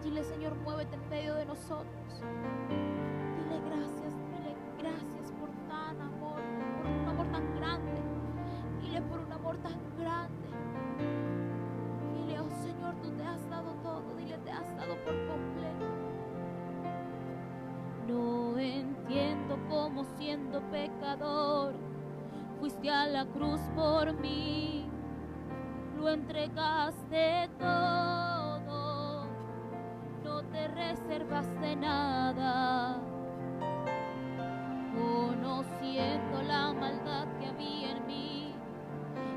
Dile, 0.00 0.22
Señor, 0.22 0.54
muévete 0.62 0.94
en 0.94 1.08
medio 1.08 1.34
de 1.34 1.44
nosotros. 1.44 2.22
Dile 2.68 3.60
gracias, 3.66 4.14
dile 4.30 4.54
gracias 4.78 5.32
por 5.32 5.50
tan 5.66 6.00
amor, 6.00 6.40
por 6.76 6.86
un 6.86 7.08
amor 7.08 7.26
tan 7.32 7.56
grande. 7.56 8.00
Dile 8.80 9.02
por 9.02 9.18
un 9.18 9.32
amor 9.32 9.56
tan 9.56 9.76
grande. 9.98 10.48
Dile, 12.14 12.40
oh 12.40 12.50
Señor, 12.62 12.94
tú 13.02 13.10
te 13.10 13.24
has 13.24 13.50
dado 13.50 13.72
todo. 13.82 14.14
Dile, 14.16 14.38
te 14.38 14.52
has 14.52 14.76
dado 14.76 14.94
por 15.04 15.14
completo. 15.26 15.86
No 18.06 18.56
entiendo 18.56 19.58
cómo 19.68 20.04
siendo 20.16 20.60
pecador 20.70 21.74
fuiste 22.60 22.88
a 22.88 23.08
la 23.08 23.26
cruz 23.26 23.60
por 23.74 24.12
mí. 24.20 24.93
Lo 25.96 26.08
entregaste 26.08 27.48
todo. 27.58 29.26
No 30.24 30.42
te 30.52 30.68
reservaste 30.68 31.76
nada. 31.76 33.00
Conociendo 34.94 36.42
la 36.42 36.72
maldad 36.72 37.26
que 37.38 37.46
había 37.46 37.92
en 37.92 38.06
mí 38.06 38.54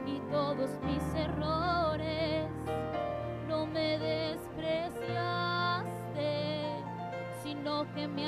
y 0.05 0.19
todos 0.31 0.71
mis 0.83 1.03
errores, 1.15 2.49
no 3.47 3.65
me 3.67 3.97
despreciaste, 3.99 6.63
sino 7.43 7.85
que 7.93 8.07
me 8.07 8.27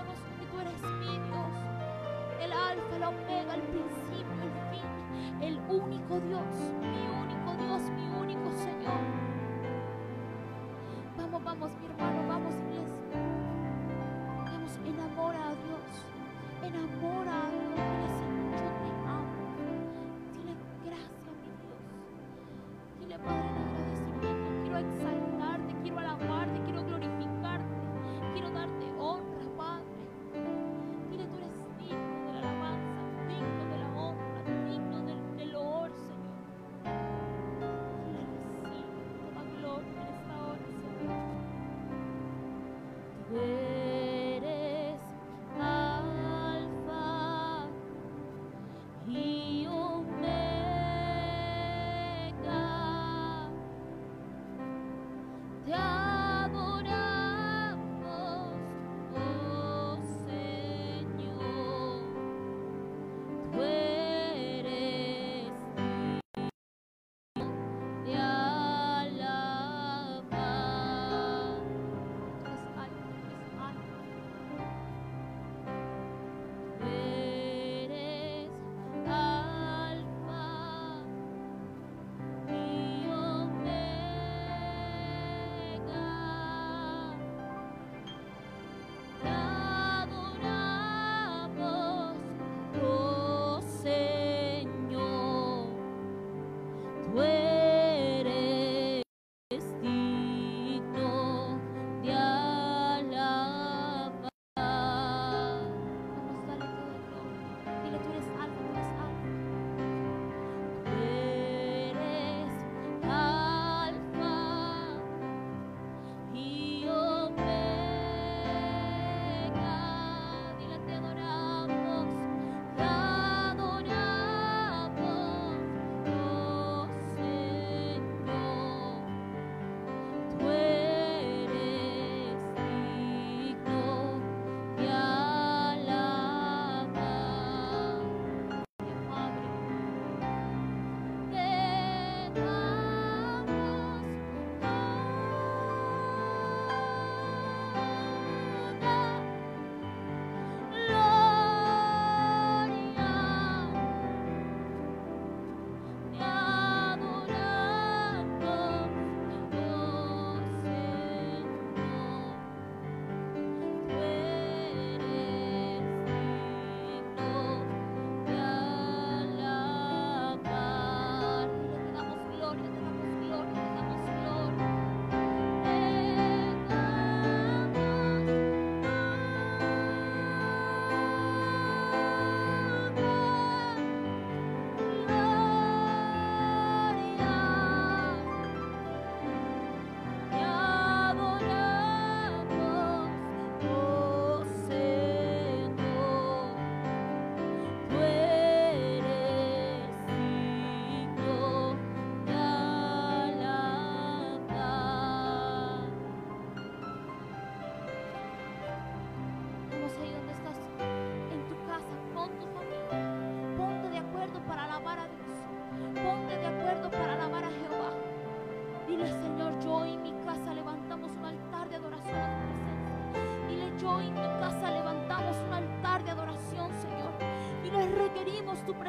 Vamos 0.00 0.29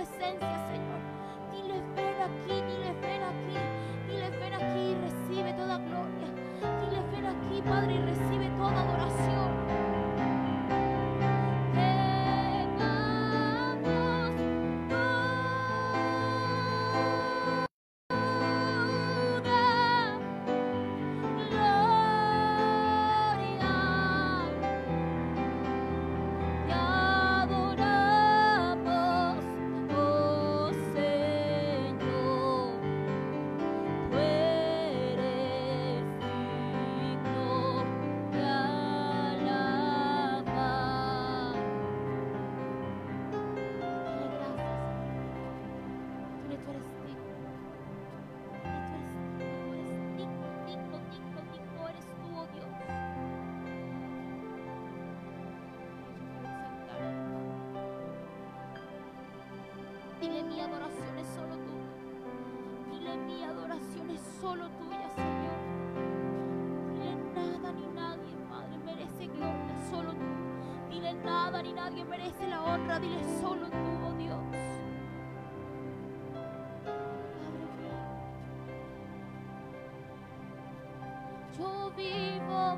sense 0.06 0.51
nadie 71.92 72.06
merece 72.06 72.48
la 72.48 72.64
honra, 72.64 73.00
dile, 73.00 73.22
solo 73.42 73.68
tú, 73.70 73.78
oh 74.06 74.14
Dios. 74.14 74.40
Yo 81.58 81.92
vivo 81.96 82.78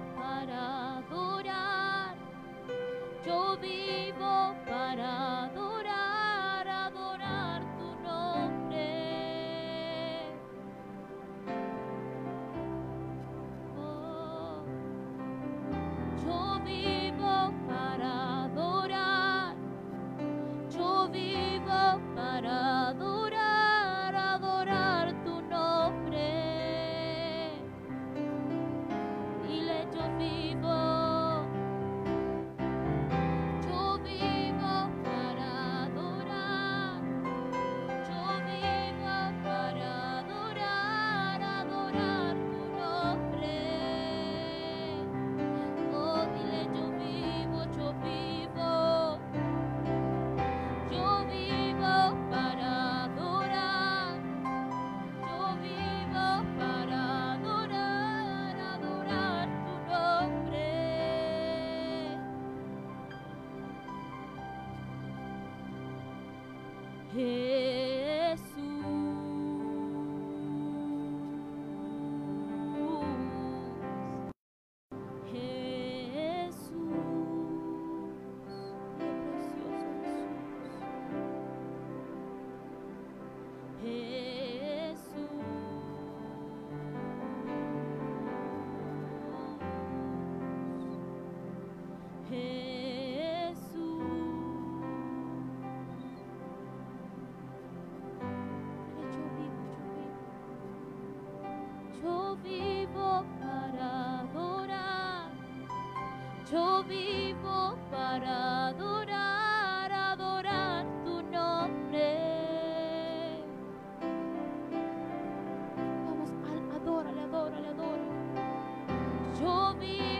Yo 119.83 120.12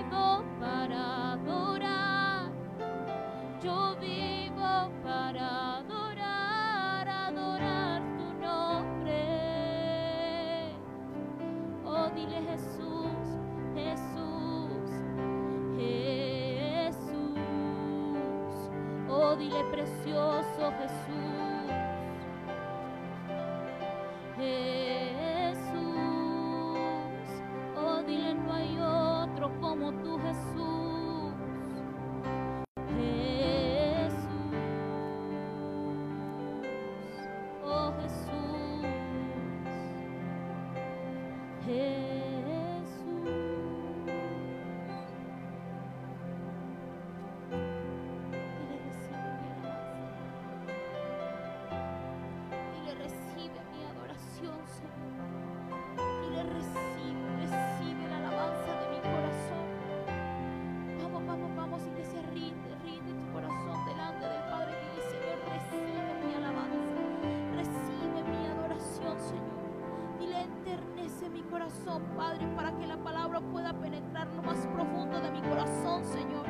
Padre, 72.17 72.45
para 72.55 72.77
que 72.77 72.85
la 72.85 72.97
palabra 72.97 73.39
pueda 73.39 73.73
penetrar 73.79 74.27
lo 74.33 74.41
más 74.43 74.57
profundo 74.67 75.21
de 75.21 75.31
mi 75.31 75.41
corazón, 75.41 76.03
Señor. 76.03 76.45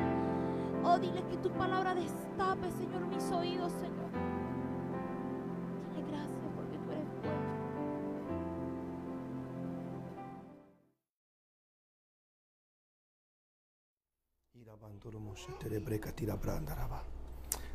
Oh, 0.82 0.98
dile 0.98 1.24
que 1.28 1.36
tu 1.36 1.50
palabra 1.52 1.94
destape, 1.94 2.70
Señor, 2.72 3.06
mis 3.06 3.22
oídos, 3.30 3.72
Señor. 3.72 4.10
Dile 5.94 6.10
gracias 6.10 6.40
porque 6.56 6.78
tú 6.78 6.90
eres 6.90 7.08
bueno. 7.22 7.40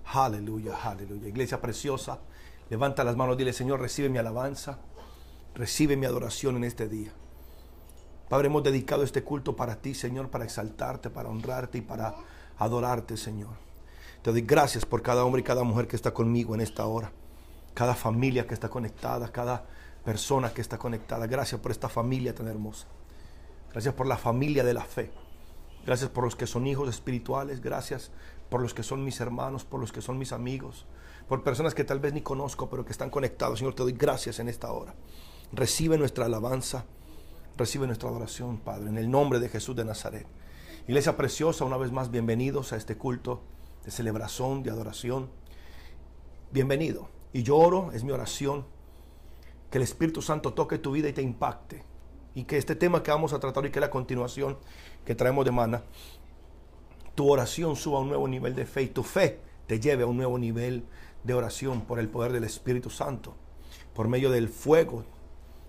Aleluya, 0.04 0.76
aleluya. 0.84 1.28
Iglesia 1.30 1.62
preciosa, 1.62 2.20
levanta 2.70 3.06
las 3.06 3.16
manos, 3.16 3.38
dile 3.38 3.54
Señor, 3.54 3.80
recibe 3.80 4.10
mi 4.10 4.18
alabanza, 4.18 4.80
recibe 5.56 5.96
mi 5.96 6.06
adoración 6.06 6.58
en 6.58 6.66
este 6.66 6.90
día. 6.90 7.14
Padre, 8.30 8.48
hemos 8.48 8.62
dedicado 8.62 9.02
este 9.02 9.24
culto 9.24 9.56
para 9.56 9.82
ti, 9.82 9.96
Señor, 9.96 10.30
para 10.30 10.46
exaltarte, 10.46 11.10
para 11.10 11.30
honrarte 11.30 11.80
y 11.80 11.82
para 11.82 12.16
adorarte, 12.60 13.18
Señor. 13.18 13.56
Te 14.22 14.32
doy 14.32 14.42
gracias 14.42 14.86
por 14.86 15.02
cada 15.02 15.26
hombre 15.26 15.42
y 15.42 15.44
cada 15.44 15.64
mujer 15.64 15.88
que 15.88 15.96
está 15.96 16.14
conmigo 16.14 16.54
en 16.54 16.62
esta 16.62 16.86
hora. 16.86 17.12
Cada 17.74 17.96
familia 17.96 18.46
que 18.46 18.54
está 18.54 18.70
conectada, 18.70 19.32
cada 19.32 19.66
persona 20.06 20.54
que 20.54 20.62
está 20.62 20.78
conectada. 20.78 21.26
Gracias 21.26 21.60
por 21.60 21.72
esta 21.72 21.90
familia 21.90 22.36
tan 22.36 22.48
hermosa. 22.48 22.86
Gracias 23.72 23.96
por 23.96 24.06
la 24.06 24.18
familia 24.18 24.64
de 24.64 24.76
la 24.76 24.84
fe. 24.84 25.12
Gracias 25.86 26.12
por 26.12 26.24
los 26.24 26.36
que 26.36 26.46
son 26.46 26.68
hijos 26.68 26.88
espirituales. 26.88 27.62
Gracias 27.62 28.12
por 28.50 28.62
los 28.62 28.76
que 28.76 28.84
son 28.84 29.04
mis 29.04 29.20
hermanos, 29.22 29.66
por 29.66 29.80
los 29.80 29.92
que 29.92 30.02
son 30.02 30.20
mis 30.20 30.34
amigos, 30.34 30.86
por 31.28 31.44
personas 31.44 31.74
que 31.74 31.84
tal 31.84 32.00
vez 32.00 32.14
ni 32.14 32.22
conozco, 32.22 32.70
pero 32.70 32.86
que 32.86 32.92
están 32.92 33.10
conectados. 33.10 33.58
Señor, 33.58 33.74
te 33.74 33.84
doy 33.84 33.94
gracias 33.94 34.40
en 34.40 34.50
esta 34.50 34.72
hora. 34.72 34.94
Recibe 35.52 35.98
nuestra 35.98 36.26
alabanza, 36.26 36.86
recibe 37.60 37.86
nuestra 37.86 38.10
adoración, 38.10 38.58
Padre, 38.58 38.88
en 38.88 38.98
el 38.98 39.12
nombre 39.12 39.40
de 39.40 39.50
Jesús 39.50 39.76
de 39.76 39.84
Nazaret. 39.84 40.26
Iglesia 40.88 41.18
preciosa, 41.18 41.66
una 41.66 41.76
vez 41.76 41.92
más, 41.92 42.10
bienvenidos 42.10 42.72
a 42.72 42.78
este 42.78 42.98
culto 42.98 43.42
de 43.84 43.92
celebración, 43.92 44.64
de 44.64 44.72
adoración. 44.72 45.30
Bienvenido. 46.52 47.10
Y 47.34 47.44
yo 47.44 47.58
oro, 47.58 47.92
es 47.92 48.06
mi 48.06 48.12
oración, 48.12 48.66
que 49.70 49.78
el 49.78 49.84
Espíritu 49.84 50.22
Santo 50.22 50.54
toque 50.54 50.78
tu 50.78 50.94
vida 50.94 51.10
y 51.10 51.14
te 51.14 51.22
impacte. 51.22 51.84
Y 52.34 52.46
que 52.46 52.58
este 52.58 52.76
tema 52.76 53.04
que 53.04 53.12
vamos 53.12 53.34
a 53.34 53.40
tratar 53.42 53.66
y 53.66 53.72
que 53.72 53.80
es 53.80 53.82
la 53.82 53.92
continuación 53.92 54.58
que 55.06 55.14
traemos 55.14 55.44
de 55.44 55.52
mana, 55.52 55.84
tu 57.14 57.30
oración 57.30 57.76
suba 57.76 57.98
a 57.98 58.02
un 58.02 58.08
nuevo 58.08 58.28
nivel 58.30 58.56
de 58.56 58.66
fe 58.66 58.84
y 58.84 58.88
tu 58.88 59.04
fe 59.04 59.42
te 59.68 59.82
lleve 59.82 60.04
a 60.04 60.08
un 60.08 60.16
nuevo 60.16 60.40
nivel 60.40 60.86
de 61.26 61.34
oración 61.34 61.82
por 61.82 62.00
el 62.00 62.08
poder 62.08 62.32
del 62.32 62.46
Espíritu 62.46 62.90
Santo, 62.90 63.36
por 63.94 64.08
medio 64.08 64.32
del 64.32 64.48
fuego, 64.48 65.04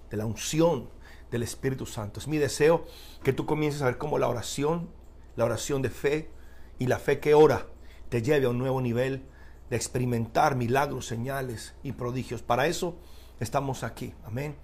de 0.09 0.17
la 0.17 0.27
unción 0.27 0.89
del 1.31 1.43
Espíritu 1.43 1.87
Santo. 1.87 2.21
Es 2.21 2.29
mi 2.29 2.39
deseo 2.39 2.85
que 3.23 3.33
tú 3.33 3.47
comiences 3.47 3.83
a 3.83 3.87
ver 3.87 3.99
cómo 3.99 4.19
la 4.19 4.29
oración, 4.29 4.91
la 5.37 5.45
oración 5.45 5.83
de 5.83 5.91
fe 5.91 6.31
y 6.79 6.87
la 6.87 6.99
fe 6.99 7.21
que 7.21 7.35
ora 7.35 7.67
te 8.09 8.23
lleve 8.23 8.47
a 8.47 8.51
un 8.51 8.59
nuevo 8.59 8.81
nivel 8.81 9.25
de 9.71 9.77
experimentar 9.77 10.57
milagros, 10.57 11.07
señales 11.07 11.75
y 11.83 11.93
prodigios. 11.93 12.43
Para 12.43 12.67
eso 12.67 12.97
estamos 13.39 13.85
aquí. 13.85 14.13
Amén. 14.25 14.57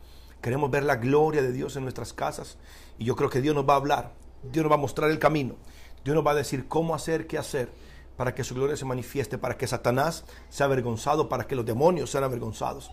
Queremos 0.43 0.71
ver 0.71 0.83
la 0.83 0.97
gloria 0.97 1.43
de 1.43 1.53
Dios 1.53 1.77
en 1.77 1.83
nuestras 1.83 2.13
casas 2.13 2.59
y 2.99 3.05
yo 3.05 3.17
creo 3.17 3.31
que 3.31 3.41
Dios 3.41 3.55
nos 3.55 3.69
va 3.69 3.75
a 3.75 3.79
hablar, 3.79 4.13
Dios 4.43 4.65
nos 4.65 4.71
va 4.71 4.77
a 4.77 4.81
mostrar 4.81 5.11
el 5.11 5.19
camino, 5.19 5.57
Dios 6.05 6.15
nos 6.15 6.27
va 6.27 6.33
a 6.33 6.37
decir 6.37 6.69
cómo 6.69 6.95
hacer, 6.95 7.27
qué 7.27 7.39
hacer 7.39 7.71
para 8.17 8.35
que 8.35 8.45
su 8.45 8.55
gloria 8.55 8.77
se 8.77 8.85
manifieste, 8.85 9.39
para 9.39 9.57
que 9.57 9.67
Satanás 9.67 10.25
sea 10.49 10.67
avergonzado, 10.67 11.29
para 11.29 11.47
que 11.47 11.55
los 11.55 11.67
demonios 11.67 12.11
sean 12.11 12.25
avergonzados, 12.25 12.91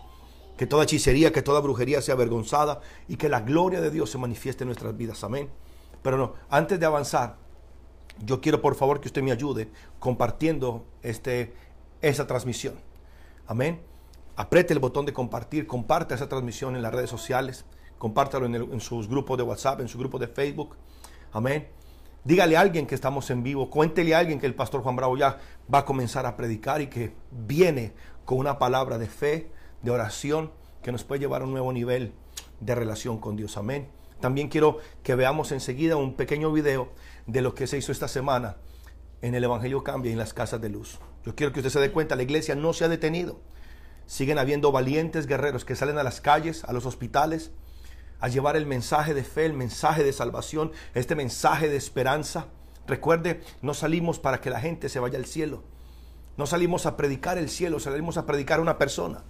que 0.56 0.66
toda 0.66 0.84
hechicería, 0.84 1.32
que 1.32 1.42
toda 1.42 1.60
brujería 1.60 2.00
sea 2.00 2.14
avergonzada 2.14 2.80
y 3.08 3.16
que 3.16 3.28
la 3.28 3.40
gloria 3.40 3.80
de 3.80 3.90
Dios 3.90 4.10
se 4.10 4.18
manifieste 4.18 4.64
en 4.64 4.68
nuestras 4.68 4.96
vidas. 4.96 5.24
Amén. 5.24 5.50
Pero 6.02 6.16
no, 6.16 6.34
antes 6.50 6.78
de 6.78 6.86
avanzar, 6.86 7.36
yo 8.24 8.40
quiero 8.40 8.60
por 8.60 8.74
favor 8.76 9.00
que 9.00 9.08
usted 9.08 9.22
me 9.22 9.32
ayude 9.32 9.68
compartiendo 9.98 10.84
este, 11.02 11.54
esa 12.02 12.26
transmisión. 12.26 12.74
Amén. 13.46 13.80
Apriete 14.36 14.72
el 14.72 14.78
botón 14.80 15.06
de 15.06 15.12
compartir, 15.12 15.66
comparte 15.66 16.14
esa 16.14 16.28
transmisión 16.28 16.76
en 16.76 16.82
las 16.82 16.92
redes 16.94 17.10
sociales, 17.10 17.64
compártalo 17.98 18.46
en, 18.46 18.54
el- 18.54 18.72
en 18.72 18.80
sus 18.80 19.08
grupos 19.08 19.36
de 19.38 19.42
WhatsApp, 19.44 19.80
en 19.80 19.88
su 19.88 19.98
grupo 19.98 20.18
de 20.18 20.28
Facebook. 20.28 20.76
Amén. 21.32 21.68
Dígale 22.24 22.56
a 22.56 22.60
alguien 22.60 22.86
que 22.86 22.94
estamos 22.94 23.28
en 23.30 23.42
vivo, 23.42 23.68
cuéntele 23.68 24.14
a 24.14 24.18
alguien 24.20 24.40
que 24.40 24.46
el 24.46 24.54
pastor 24.54 24.82
Juan 24.82 24.96
Bravo 24.96 25.16
ya 25.16 25.38
va 25.72 25.80
a 25.80 25.84
comenzar 25.84 26.24
a 26.26 26.36
predicar 26.36 26.80
y 26.80 26.86
que 26.86 27.12
viene 27.30 27.92
con 28.24 28.38
una 28.38 28.58
palabra 28.58 28.96
de 28.98 29.06
fe, 29.08 29.50
de 29.84 29.90
oración, 29.90 30.50
que 30.82 30.92
nos 30.92 31.04
puede 31.04 31.20
llevar 31.20 31.42
a 31.42 31.44
un 31.44 31.52
nuevo 31.52 31.72
nivel 31.72 32.12
de 32.60 32.74
relación 32.74 33.18
con 33.18 33.36
Dios. 33.36 33.56
Amén. 33.56 33.88
También 34.20 34.48
quiero 34.48 34.78
que 35.02 35.14
veamos 35.14 35.52
enseguida 35.52 35.96
un 35.96 36.14
pequeño 36.14 36.50
video 36.50 36.92
de 37.26 37.42
lo 37.42 37.54
que 37.54 37.66
se 37.66 37.76
hizo 37.76 37.92
esta 37.92 38.08
semana 38.08 38.56
en 39.20 39.34
el 39.34 39.44
Evangelio 39.44 39.84
Cambia 39.84 40.10
y 40.10 40.12
en 40.12 40.18
las 40.18 40.34
casas 40.34 40.60
de 40.60 40.70
luz. 40.70 40.98
Yo 41.24 41.34
quiero 41.34 41.52
que 41.52 41.60
usted 41.60 41.70
se 41.70 41.80
dé 41.80 41.92
cuenta, 41.92 42.16
la 42.16 42.22
iglesia 42.22 42.54
no 42.54 42.72
se 42.72 42.84
ha 42.84 42.88
detenido. 42.88 43.40
Siguen 44.06 44.38
habiendo 44.38 44.72
valientes 44.72 45.26
guerreros 45.26 45.64
que 45.64 45.76
salen 45.76 45.98
a 45.98 46.02
las 46.02 46.20
calles, 46.20 46.64
a 46.64 46.72
los 46.72 46.86
hospitales, 46.86 47.52
a 48.20 48.28
llevar 48.28 48.56
el 48.56 48.66
mensaje 48.66 49.14
de 49.14 49.24
fe, 49.24 49.46
el 49.46 49.54
mensaje 49.54 50.04
de 50.04 50.12
salvación, 50.12 50.72
este 50.94 51.14
mensaje 51.14 51.68
de 51.68 51.76
esperanza. 51.76 52.46
Recuerde, 52.86 53.42
no 53.62 53.74
salimos 53.74 54.18
para 54.18 54.40
que 54.40 54.50
la 54.50 54.60
gente 54.60 54.88
se 54.88 55.00
vaya 55.00 55.18
al 55.18 55.26
cielo. 55.26 55.64
No 56.36 56.46
salimos 56.46 56.84
a 56.86 56.96
predicar 56.96 57.38
el 57.38 57.48
cielo, 57.48 57.80
salimos 57.80 58.16
a 58.16 58.26
predicar 58.26 58.58
a 58.58 58.62
una 58.62 58.78
persona. 58.78 59.24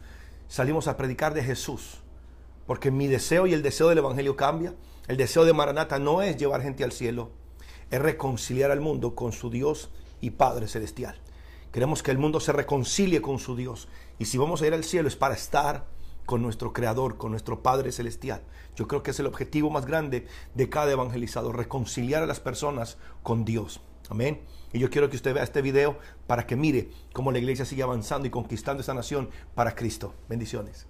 Salimos 0.48 0.88
a 0.88 0.96
predicar 0.96 1.34
de 1.34 1.42
Jesús. 1.42 2.02
Porque 2.66 2.90
mi 2.90 3.06
deseo 3.06 3.46
y 3.46 3.52
el 3.52 3.62
deseo 3.62 3.88
del 3.88 3.98
Evangelio 3.98 4.36
cambia. 4.36 4.74
El 5.06 5.16
deseo 5.16 5.44
de 5.44 5.52
Maranata 5.52 5.98
no 5.98 6.22
es 6.22 6.36
llevar 6.36 6.62
gente 6.62 6.82
al 6.82 6.92
cielo, 6.92 7.30
es 7.90 8.00
reconciliar 8.00 8.70
al 8.70 8.80
mundo 8.80 9.14
con 9.14 9.32
su 9.32 9.50
Dios 9.50 9.90
y 10.22 10.30
Padre 10.30 10.66
Celestial. 10.66 11.20
Queremos 11.72 12.02
que 12.02 12.10
el 12.10 12.18
mundo 12.18 12.40
se 12.40 12.52
reconcilie 12.52 13.20
con 13.20 13.38
su 13.38 13.54
Dios. 13.54 13.88
Y 14.18 14.24
si 14.26 14.38
vamos 14.38 14.62
a 14.62 14.66
ir 14.66 14.72
al 14.72 14.84
cielo 14.84 15.08
es 15.08 15.16
para 15.16 15.34
estar 15.34 15.86
con 16.24 16.40
nuestro 16.40 16.72
Creador, 16.72 17.18
con 17.18 17.32
nuestro 17.32 17.62
Padre 17.62 17.92
Celestial. 17.92 18.42
Yo 18.76 18.88
creo 18.88 19.02
que 19.02 19.10
es 19.10 19.20
el 19.20 19.26
objetivo 19.26 19.70
más 19.70 19.84
grande 19.84 20.26
de 20.54 20.68
cada 20.70 20.92
evangelizador, 20.92 21.56
reconciliar 21.56 22.22
a 22.22 22.26
las 22.26 22.40
personas 22.40 22.96
con 23.22 23.44
Dios. 23.44 23.82
Amén. 24.08 24.40
Y 24.72 24.78
yo 24.78 24.90
quiero 24.90 25.08
que 25.08 25.16
usted 25.16 25.34
vea 25.34 25.44
este 25.44 25.62
video 25.62 25.98
para 26.26 26.46
que 26.46 26.56
mire 26.56 26.90
cómo 27.12 27.32
la 27.32 27.38
iglesia 27.38 27.64
sigue 27.64 27.82
avanzando 27.82 28.26
y 28.26 28.30
conquistando 28.30 28.80
esta 28.80 28.94
nación 28.94 29.30
para 29.54 29.74
Cristo. 29.74 30.14
Bendiciones. 30.28 30.86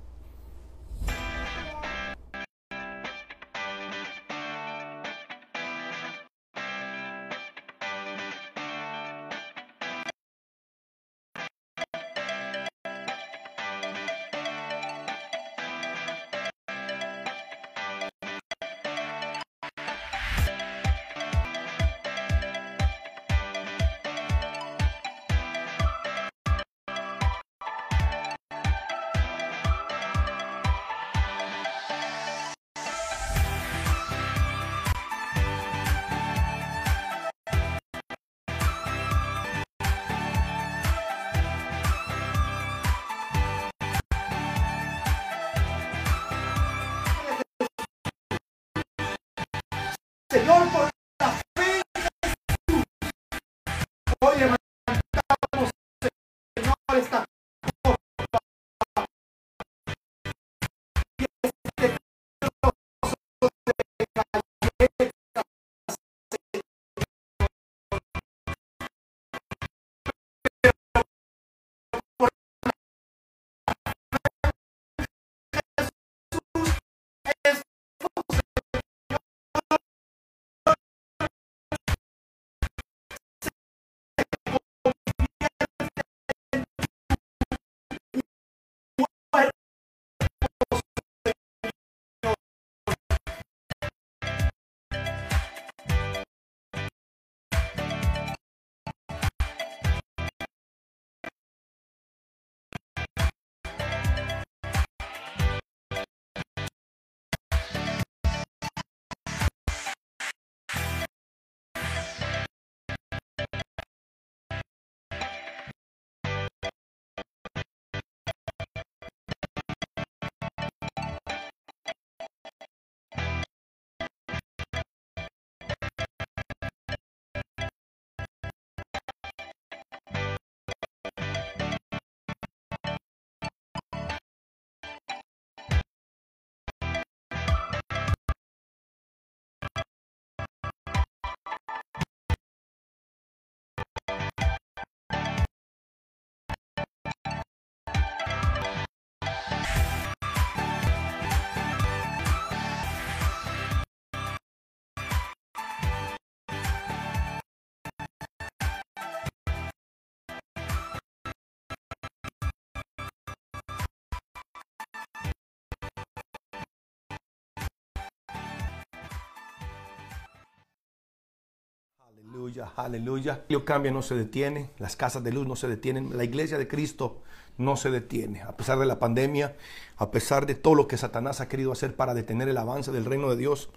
Aleluya, 172.26 172.72
aleluya. 172.76 173.44
Lo 173.50 173.66
cambia, 173.66 173.92
no 173.92 174.00
se 174.00 174.14
detiene. 174.14 174.70
Las 174.78 174.96
casas 174.96 175.22
de 175.22 175.30
luz 175.30 175.46
no 175.46 175.56
se 175.56 175.68
detienen. 175.68 176.16
La 176.16 176.24
iglesia 176.24 176.56
de 176.56 176.66
Cristo 176.66 177.20
no 177.58 177.76
se 177.76 177.90
detiene. 177.90 178.40
A 178.40 178.56
pesar 178.56 178.78
de 178.78 178.86
la 178.86 178.98
pandemia, 178.98 179.56
a 179.98 180.10
pesar 180.10 180.46
de 180.46 180.54
todo 180.54 180.74
lo 180.74 180.88
que 180.88 180.96
Satanás 180.96 181.42
ha 181.42 181.48
querido 181.48 181.70
hacer 181.70 181.94
para 181.94 182.14
detener 182.14 182.48
el 182.48 182.56
avance 182.56 182.92
del 182.92 183.04
reino 183.04 183.28
de 183.28 183.36
Dios, 183.36 183.68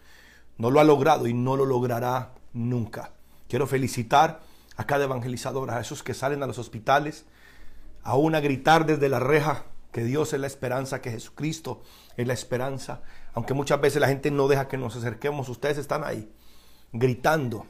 no 0.57 0.71
lo 0.71 0.79
ha 0.79 0.85
logrado 0.85 1.27
y 1.27 1.33
no 1.33 1.57
lo 1.57 1.65
logrará 1.65 2.35
nunca. 2.53 3.11
Quiero 3.49 3.67
felicitar 3.67 4.41
a 4.77 4.85
cada 4.85 5.03
evangelizador, 5.03 5.69
a 5.69 5.81
esos 5.81 6.01
que 6.01 6.13
salen 6.13 6.41
a 6.41 6.47
los 6.47 6.57
hospitales, 6.57 7.25
aún 8.01 8.33
a 8.33 8.39
gritar 8.39 8.85
desde 8.85 9.09
la 9.09 9.19
reja 9.19 9.65
que 9.91 10.05
Dios 10.05 10.31
es 10.31 10.39
la 10.39 10.47
esperanza, 10.47 11.01
que 11.01 11.11
Jesucristo 11.11 11.81
es 12.15 12.25
la 12.25 12.33
esperanza. 12.33 13.01
Aunque 13.33 13.53
muchas 13.53 13.81
veces 13.81 13.99
la 13.99 14.07
gente 14.07 14.31
no 14.31 14.47
deja 14.47 14.69
que 14.69 14.77
nos 14.77 14.95
acerquemos, 14.95 15.49
ustedes 15.49 15.77
están 15.77 16.05
ahí 16.05 16.31
gritando, 16.93 17.67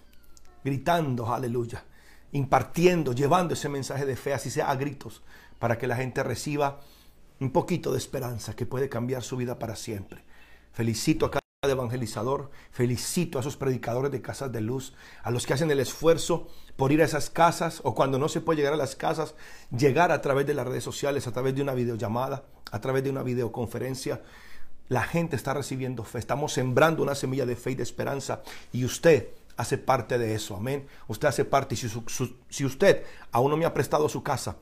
gritando, 0.64 1.34
aleluya, 1.34 1.84
impartiendo, 2.32 3.14
llevando 3.14 3.54
ese 3.54 3.70
mensaje 3.70 4.06
de 4.06 4.16
fe, 4.16 4.34
así 4.34 4.50
sea 4.50 4.70
a 4.70 4.76
gritos, 4.76 5.22
para 5.60 5.78
que 5.78 5.88
la 5.88 5.96
gente 5.96 6.24
reciba 6.24 6.82
un 7.40 7.52
poquito 7.52 7.92
de 7.92 7.98
esperanza 7.98 8.56
que 8.56 8.66
puede 8.66 8.90
cambiar 8.90 9.24
su 9.24 9.38
vida 9.38 9.60
para 9.60 9.76
siempre. 9.76 10.24
Felicito 10.74 11.26
a 11.26 11.32
cada 11.32 11.42
evangelizador, 11.62 12.52
felicito 12.72 13.38
a 13.38 13.42
esos 13.42 13.58
predicadores 13.58 14.12
de 14.12 14.22
casas 14.22 14.52
de 14.52 14.62
luz, 14.62 14.94
a 15.24 15.32
los 15.32 15.46
que 15.46 15.54
hacen 15.54 15.72
el 15.72 15.80
esfuerzo 15.80 16.48
por 16.76 16.92
ir 16.92 17.02
a 17.02 17.06
esas 17.06 17.30
casas 17.30 17.82
o 17.84 17.96
cuando 17.96 18.20
no 18.20 18.30
se 18.30 18.42
puede 18.42 18.58
llegar 18.58 18.74
a 18.74 18.78
las 18.78 18.96
casas, 18.96 19.36
llegar 19.76 20.12
a 20.12 20.22
través 20.22 20.46
de 20.46 20.54
las 20.54 20.68
redes 20.68 20.84
sociales, 20.84 21.28
a 21.28 21.32
través 21.32 21.56
de 21.56 21.62
una 21.62 21.74
videollamada, 21.74 22.46
a 22.72 22.80
través 22.80 23.04
de 23.04 23.10
una 23.10 23.24
videoconferencia. 23.24 24.22
La 24.88 25.04
gente 25.04 25.36
está 25.36 25.54
recibiendo 25.54 26.04
fe, 26.04 26.20
estamos 26.20 26.54
sembrando 26.54 27.04
una 27.04 27.16
semilla 27.16 27.46
de 27.46 27.56
fe 27.56 27.72
y 27.72 27.76
de 27.76 27.84
esperanza 27.84 28.42
y 28.72 28.86
usted 28.86 29.30
hace 29.58 29.78
parte 29.78 30.18
de 30.18 30.34
eso, 30.34 30.56
amén. 30.56 30.88
Usted 31.08 31.28
hace 31.28 31.44
parte 31.44 31.76
y 31.76 31.78
si, 31.78 31.90
si 32.50 32.66
usted 32.66 33.04
aún 33.32 33.52
no 33.52 33.58
me 33.58 33.66
ha 33.66 33.74
prestado 33.74 34.08
su 34.08 34.24
casa 34.24 34.58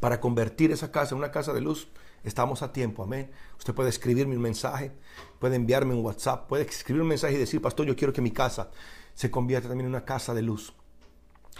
para 0.00 0.20
convertir 0.20 0.72
esa 0.72 0.90
casa 0.90 1.14
en 1.14 1.18
una 1.18 1.30
casa 1.30 1.52
de 1.52 1.60
luz, 1.60 1.88
Estamos 2.26 2.60
a 2.62 2.72
tiempo, 2.72 3.04
amén. 3.04 3.30
Usted 3.56 3.72
puede 3.72 3.88
escribirme 3.88 4.34
un 4.34 4.42
mensaje, 4.42 4.90
puede 5.38 5.54
enviarme 5.54 5.94
un 5.94 6.04
WhatsApp, 6.04 6.48
puede 6.48 6.64
escribir 6.64 7.02
un 7.02 7.06
mensaje 7.06 7.34
y 7.34 7.38
decir, 7.38 7.62
pastor, 7.62 7.86
yo 7.86 7.94
quiero 7.94 8.12
que 8.12 8.20
mi 8.20 8.32
casa 8.32 8.68
se 9.14 9.30
convierta 9.30 9.68
también 9.68 9.86
en 9.86 9.94
una 9.94 10.04
casa 10.04 10.34
de 10.34 10.42
luz. 10.42 10.72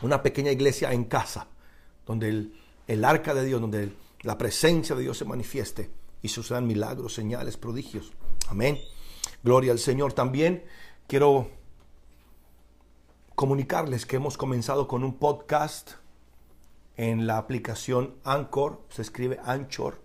Una 0.03 0.25
pequeña 0.25 0.51
iglesia 0.51 0.93
en 0.93 1.05
casa, 1.05 1.47
donde 2.05 2.51
el 2.89 3.05
arca 3.05 3.33
de 3.33 3.45
Dios, 3.45 3.61
donde 3.61 3.93
la 4.23 4.37
presencia 4.37 4.97
de 4.97 5.03
Dios 5.03 5.17
se 5.17 5.25
manifieste 5.25 5.89
y 6.21 6.29
sucedan 6.31 6.67
milagros, 6.67 7.15
señales, 7.15 7.57
prodigios. 7.57 8.13
Amén. 8.49 8.77
Gloria 9.45 9.71
al 9.71 9.79
Señor. 9.79 10.15
También 10.15 10.65
quiero 11.07 11.49
comunicarles 13.37 14.07
que 14.07 14.17
hemos 14.17 14.39
comenzado 14.39 14.89
con 14.89 15.05
un 15.05 15.19
podcast 15.19 15.93
en 16.97 17.27
la 17.27 17.37
aplicación 17.37 18.15
Anchor, 18.25 18.81
se 18.89 19.03
escribe 19.03 19.39
Anchor. 19.45 20.01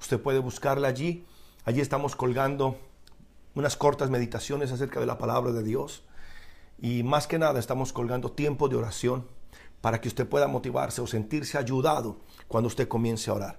Usted 0.00 0.20
puede 0.20 0.38
buscarla 0.38 0.86
allí. 0.86 1.26
Allí 1.64 1.80
estamos 1.80 2.14
colgando 2.14 2.78
unas 3.56 3.76
cortas 3.76 4.08
meditaciones 4.08 4.70
acerca 4.70 5.00
de 5.00 5.06
la 5.06 5.18
palabra 5.18 5.50
de 5.50 5.64
Dios. 5.64 6.04
Y 6.78 7.02
más 7.02 7.26
que 7.26 7.40
nada 7.40 7.58
estamos 7.58 7.92
colgando 7.92 8.30
tiempo 8.30 8.68
de 8.68 8.76
oración 8.76 9.26
para 9.80 10.00
que 10.00 10.06
usted 10.06 10.28
pueda 10.28 10.46
motivarse 10.46 11.00
o 11.00 11.08
sentirse 11.08 11.58
ayudado 11.58 12.20
cuando 12.46 12.68
usted 12.68 12.86
comience 12.86 13.30
a 13.30 13.34
orar. 13.34 13.58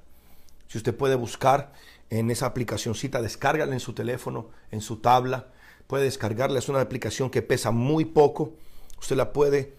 Si 0.67 0.77
usted 0.77 0.95
puede 0.95 1.15
buscar 1.15 1.73
en 2.09 2.31
esa 2.31 2.45
aplicacióncita, 2.45 3.21
descárgala 3.21 3.73
en 3.73 3.81
su 3.81 3.91
teléfono, 3.91 4.51
en 4.71 4.79
su 4.79 5.01
tabla. 5.01 5.47
Puede 5.85 6.05
descargarla, 6.05 6.59
es 6.59 6.69
una 6.69 6.79
aplicación 6.79 7.29
que 7.29 7.41
pesa 7.41 7.71
muy 7.71 8.05
poco. 8.05 8.53
Usted 8.99 9.15
la 9.15 9.33
puede 9.33 9.75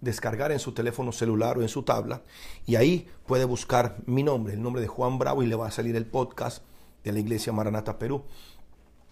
descargar 0.00 0.52
en 0.52 0.58
su 0.58 0.72
teléfono 0.72 1.12
celular 1.12 1.58
o 1.58 1.62
en 1.62 1.68
su 1.68 1.82
tabla 1.82 2.22
y 2.66 2.76
ahí 2.76 3.08
puede 3.26 3.44
buscar 3.44 3.96
mi 4.06 4.22
nombre, 4.22 4.54
el 4.54 4.62
nombre 4.62 4.80
de 4.80 4.88
Juan 4.88 5.18
Bravo 5.18 5.42
y 5.42 5.46
le 5.46 5.56
va 5.56 5.66
a 5.66 5.72
salir 5.72 5.96
el 5.96 6.06
podcast 6.06 6.62
de 7.04 7.12
la 7.12 7.18
Iglesia 7.18 7.52
Maranata 7.52 7.98
Perú. 7.98 8.24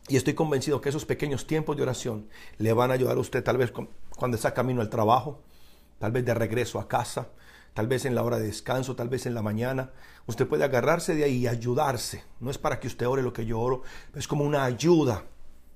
Y 0.08 0.16
estoy 0.16 0.34
convencido 0.34 0.80
que 0.80 0.88
esos 0.88 1.04
pequeños 1.04 1.46
tiempos 1.46 1.76
de 1.76 1.82
oración 1.82 2.28
le 2.58 2.72
van 2.72 2.90
a 2.90 2.94
ayudar 2.94 3.16
a 3.16 3.20
usted 3.20 3.42
tal 3.42 3.56
vez 3.56 3.72
cuando 4.16 4.36
está 4.36 4.54
camino 4.54 4.80
al 4.80 4.90
trabajo, 4.90 5.40
tal 5.98 6.12
vez 6.12 6.24
de 6.24 6.34
regreso 6.34 6.78
a 6.78 6.86
casa, 6.86 7.28
tal 7.74 7.88
vez 7.88 8.04
en 8.04 8.14
la 8.14 8.22
hora 8.22 8.38
de 8.38 8.46
descanso, 8.46 8.94
tal 8.94 9.08
vez 9.08 9.26
en 9.26 9.34
la 9.34 9.42
mañana. 9.42 9.90
Usted 10.26 10.46
puede 10.46 10.64
agarrarse 10.64 11.14
de 11.14 11.24
ahí 11.24 11.38
y 11.38 11.46
ayudarse. 11.48 12.22
No 12.38 12.50
es 12.50 12.58
para 12.58 12.78
que 12.78 12.86
usted 12.86 13.06
ore 13.06 13.22
lo 13.22 13.32
que 13.32 13.46
yo 13.46 13.58
oro, 13.58 13.82
es 14.14 14.28
como 14.28 14.44
una 14.44 14.64
ayuda, 14.64 15.24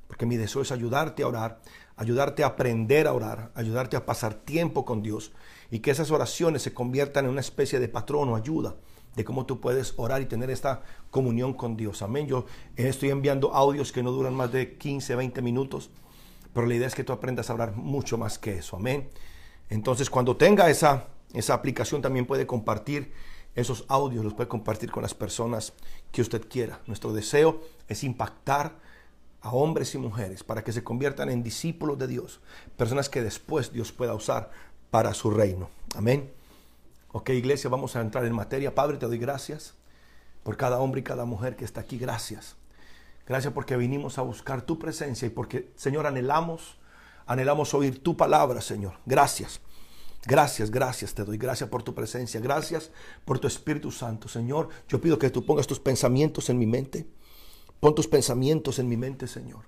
porque 0.07 0.27
mi 0.27 0.37
deseo 0.37 0.63
es 0.63 0.71
ayudarte 0.73 1.25
a 1.25 1.29
orar, 1.29 1.61
ayudarte 2.01 2.45
a 2.45 2.47
aprender 2.47 3.07
a 3.07 3.13
orar, 3.13 3.51
ayudarte 3.55 3.95
a 3.95 4.07
pasar 4.07 4.33
tiempo 4.33 4.87
con 4.87 5.03
Dios 5.03 5.33
y 5.71 5.81
que 5.81 5.91
esas 5.91 6.11
oraciones 6.11 6.63
se 6.63 6.73
conviertan 6.73 7.27
en 7.27 7.33
una 7.33 7.43
especie 7.43 7.79
de 7.79 7.89
patrón 7.89 8.31
o 8.31 8.37
ayuda 8.37 8.75
de 9.17 9.23
cómo 9.23 9.45
tú 9.45 9.61
puedes 9.61 9.93
orar 9.99 10.23
y 10.23 10.25
tener 10.25 10.49
esta 10.49 10.81
comunión 11.11 11.53
con 11.53 11.77
Dios. 11.77 12.01
Amén. 12.01 12.27
Yo 12.27 12.47
estoy 12.75 13.11
enviando 13.11 13.53
audios 13.53 13.93
que 13.93 14.03
no 14.03 14.13
duran 14.13 14.35
más 14.35 14.51
de 14.51 14.79
15, 14.79 15.15
20 15.15 15.43
minutos, 15.43 15.91
pero 16.55 16.67
la 16.67 16.75
idea 16.75 16.87
es 16.87 16.95
que 16.95 17.05
tú 17.05 17.13
aprendas 17.13 17.51
a 17.51 17.53
hablar 17.53 17.77
mucho 17.77 18.17
más 18.17 18.39
que 18.39 18.57
eso. 18.57 18.77
Amén. 18.77 19.11
Entonces, 19.69 20.09
cuando 20.09 20.39
tenga 20.39 20.71
esa, 20.71 21.05
esa 21.35 21.53
aplicación, 21.53 22.01
también 22.01 22.25
puede 22.25 22.47
compartir 22.47 23.13
esos 23.55 23.85
audios, 23.89 24.25
los 24.25 24.33
puede 24.33 24.49
compartir 24.49 24.91
con 24.91 25.03
las 25.03 25.13
personas 25.13 25.75
que 26.13 26.23
usted 26.23 26.49
quiera. 26.49 26.81
Nuestro 26.87 27.13
deseo 27.13 27.61
es 27.89 28.05
impactar 28.05 28.79
a 29.43 29.51
hombres 29.51 29.95
y 29.95 29.99
mujeres 29.99 30.45
para 30.45 30.63
que 30.63 30.73
se 30.73 30.85
conviertan 30.85 31.31
en 31.31 31.43
discípulos 31.43 31.99
de 31.99 32.07
Dios, 32.07 32.41
personas 32.77 33.09
que 33.09 33.23
después 33.23 33.73
Dios 33.73 33.93
pueda 33.93 34.15
usar 34.15 34.51
para 34.91 35.15
su 35.15 35.31
reino. 35.31 35.71
Amén. 35.95 36.31
Ok, 37.13 37.31
iglesia, 37.31 37.71
vamos 37.71 37.97
a 37.97 38.01
entrar 38.01 38.25
en 38.25 38.35
materia. 38.35 38.75
Padre, 38.75 38.99
te 38.99 39.07
doy 39.07 39.19
gracias 39.19 39.75
por 40.43 40.57
cada 40.57 40.79
hombre 40.79 41.01
y 41.01 41.05
cada 41.05 41.25
mujer 41.25 41.57
que 41.57 41.65
está 41.65 41.81
aquí. 41.81 41.99
Gracias. 41.99 42.57
Gracias 43.27 43.53
porque 43.53 43.77
vinimos 43.77 44.19
a 44.19 44.23
buscar 44.23 44.63
tu 44.63 44.79
presencia 44.79 45.27
y 45.27 45.31
porque, 45.31 45.71
Señor, 45.77 46.07
anhelamos, 46.07 46.79
anhelamos 47.27 47.75
oír 47.75 48.03
tu 48.03 48.17
palabra, 48.17 48.61
Señor. 48.61 48.95
Gracias. 49.07 49.61
Gracias, 50.27 50.71
gracias, 50.71 51.15
te 51.15 51.25
doy 51.25 51.39
gracias 51.39 51.71
por 51.71 51.83
tu 51.83 51.95
presencia, 51.95 52.41
gracias 52.41 52.91
por 53.25 53.39
tu 53.39 53.47
Espíritu 53.47 53.91
Santo. 53.91 54.29
Señor, 54.29 54.69
yo 54.87 55.01
pido 55.01 55.19
que 55.19 55.31
tú 55.31 55.47
pongas 55.47 55.67
tus 55.67 55.81
pensamientos 55.81 56.51
en 56.51 56.59
mi 56.59 56.67
mente. 56.67 57.07
Pon 57.81 57.95
tus 57.95 58.07
pensamientos 58.07 58.79
en 58.79 58.89
mi 58.89 58.97
mente, 58.97 59.27
Señor. 59.27 59.65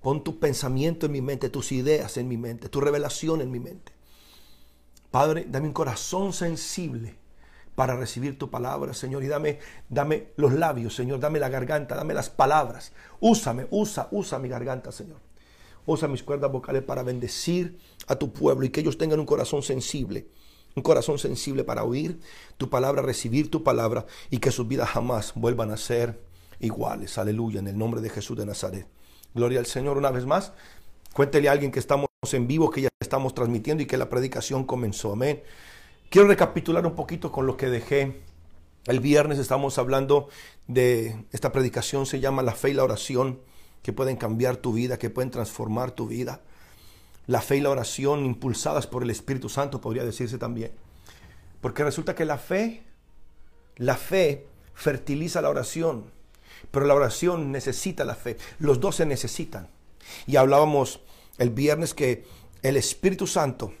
Pon 0.00 0.22
tu 0.22 0.38
pensamiento 0.38 1.06
en 1.06 1.12
mi 1.12 1.20
mente, 1.20 1.48
tus 1.48 1.72
ideas 1.72 2.16
en 2.16 2.28
mi 2.28 2.36
mente, 2.36 2.68
tu 2.68 2.80
revelación 2.80 3.40
en 3.40 3.50
mi 3.50 3.58
mente. 3.58 3.92
Padre, 5.10 5.46
dame 5.48 5.66
un 5.66 5.72
corazón 5.72 6.32
sensible 6.32 7.16
para 7.74 7.96
recibir 7.96 8.38
tu 8.38 8.50
palabra, 8.50 8.94
Señor, 8.94 9.24
y 9.24 9.28
dame, 9.28 9.58
dame 9.88 10.28
los 10.36 10.52
labios, 10.52 10.94
Señor, 10.94 11.18
dame 11.18 11.40
la 11.40 11.48
garganta, 11.48 11.96
dame 11.96 12.14
las 12.14 12.30
palabras. 12.30 12.92
Úsame, 13.18 13.66
usa, 13.70 14.08
usa 14.12 14.38
mi 14.38 14.48
garganta, 14.48 14.92
Señor. 14.92 15.18
Usa 15.86 16.06
mis 16.06 16.22
cuerdas 16.22 16.52
vocales 16.52 16.82
para 16.82 17.02
bendecir 17.02 17.78
a 18.06 18.16
tu 18.16 18.32
pueblo 18.32 18.64
y 18.64 18.70
que 18.70 18.80
ellos 18.80 18.96
tengan 18.96 19.20
un 19.20 19.26
corazón 19.26 19.62
sensible, 19.62 20.28
un 20.76 20.82
corazón 20.82 21.18
sensible 21.18 21.64
para 21.64 21.84
oír 21.84 22.20
tu 22.56 22.70
palabra, 22.70 23.02
recibir 23.02 23.50
tu 23.50 23.64
palabra 23.64 24.06
y 24.30 24.38
que 24.38 24.50
sus 24.50 24.68
vidas 24.68 24.90
jamás 24.90 25.32
vuelvan 25.34 25.70
a 25.72 25.76
ser 25.76 26.20
iguales. 26.60 27.18
Aleluya, 27.18 27.60
en 27.60 27.68
el 27.68 27.78
nombre 27.78 28.00
de 28.00 28.10
Jesús 28.10 28.36
de 28.36 28.46
Nazaret. 28.46 28.86
Gloria 29.34 29.58
al 29.58 29.66
Señor 29.66 29.98
una 29.98 30.10
vez 30.10 30.26
más. 30.26 30.52
Cuéntele 31.12 31.48
a 31.48 31.52
alguien 31.52 31.70
que 31.70 31.78
estamos 31.78 32.08
en 32.32 32.46
vivo, 32.46 32.70
que 32.70 32.82
ya 32.82 32.88
estamos 33.00 33.34
transmitiendo 33.34 33.82
y 33.82 33.86
que 33.86 33.96
la 33.96 34.08
predicación 34.08 34.64
comenzó. 34.64 35.12
Amén. 35.12 35.42
Quiero 36.10 36.28
recapitular 36.28 36.86
un 36.86 36.94
poquito 36.94 37.32
con 37.32 37.46
lo 37.46 37.56
que 37.56 37.66
dejé 37.68 38.22
el 38.86 39.00
viernes. 39.00 39.38
Estamos 39.38 39.78
hablando 39.78 40.28
de 40.66 41.24
esta 41.32 41.52
predicación, 41.52 42.06
se 42.06 42.20
llama 42.20 42.42
La 42.42 42.52
fe 42.52 42.70
y 42.70 42.74
la 42.74 42.84
oración, 42.84 43.40
que 43.82 43.92
pueden 43.92 44.16
cambiar 44.16 44.56
tu 44.56 44.72
vida, 44.72 44.98
que 44.98 45.10
pueden 45.10 45.30
transformar 45.30 45.90
tu 45.90 46.06
vida. 46.06 46.40
La 47.26 47.40
fe 47.40 47.56
y 47.56 47.60
la 47.60 47.70
oración 47.70 48.24
impulsadas 48.24 48.86
por 48.86 49.02
el 49.02 49.10
Espíritu 49.10 49.48
Santo, 49.48 49.80
podría 49.80 50.04
decirse 50.04 50.38
también. 50.38 50.72
Porque 51.60 51.84
resulta 51.84 52.14
que 52.14 52.24
la 52.24 52.38
fe, 52.38 52.82
la 53.76 53.96
fe 53.96 54.46
fertiliza 54.74 55.40
la 55.40 55.50
oración. 55.50 56.13
Pero 56.74 56.86
la 56.86 56.94
oración 56.94 57.52
necesita 57.52 58.04
la 58.04 58.16
fe. 58.16 58.36
Los 58.58 58.80
dos 58.80 58.96
se 58.96 59.06
necesitan. 59.06 59.68
Y 60.26 60.36
hablábamos 60.36 61.00
el 61.38 61.50
viernes 61.50 61.94
que 61.94 62.26
el 62.62 62.76
Espíritu 62.76 63.26
Santo 63.26 63.72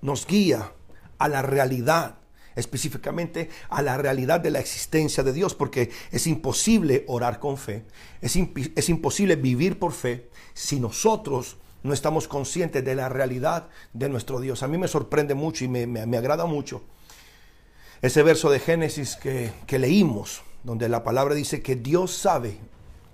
nos 0.00 0.26
guía 0.26 0.72
a 1.18 1.28
la 1.28 1.42
realidad, 1.42 2.16
específicamente 2.56 3.48
a 3.68 3.80
la 3.82 3.96
realidad 3.96 4.40
de 4.40 4.50
la 4.50 4.58
existencia 4.58 5.22
de 5.22 5.32
Dios, 5.32 5.54
porque 5.54 5.90
es 6.10 6.26
imposible 6.26 7.04
orar 7.06 7.38
con 7.38 7.56
fe, 7.56 7.84
es, 8.20 8.88
imposible 8.88 9.36
vivir 9.36 9.78
por 9.78 9.92
fe 9.92 10.28
si 10.54 10.80
nosotros 10.80 11.58
no 11.84 11.92
estamos 11.92 12.26
conscientes 12.26 12.84
de 12.84 12.94
la 12.96 13.08
realidad 13.08 13.68
de 13.92 14.08
nuestro 14.08 14.40
Dios. 14.40 14.64
A 14.64 14.68
mí 14.68 14.78
me 14.78 14.88
sorprende 14.88 15.34
mucho 15.34 15.64
y 15.64 15.68
me, 15.68 16.16
agrada 16.16 16.46
mucho 16.46 16.82
ese 18.02 18.22
verso 18.22 18.50
de 18.50 18.60
Génesis 18.60 19.16
que 19.16 19.78
leímos, 19.78 20.42
donde 20.68 20.90
la 20.90 21.02
palabra 21.02 21.34
dice 21.34 21.62
que 21.62 21.76
Dios 21.76 22.12
sabe, 22.12 22.58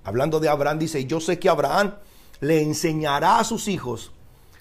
hablando 0.03 0.41
de 0.41 0.49
Abraham, 0.49 0.81
dice, 0.81 1.05
yo 1.05 1.21
sé 1.21 1.39
que 1.39 1.49
Abraham 1.49 1.95
le 2.41 2.61
enseñará 2.61 3.39
a 3.39 3.45
sus 3.45 3.69
hijos 3.69 4.11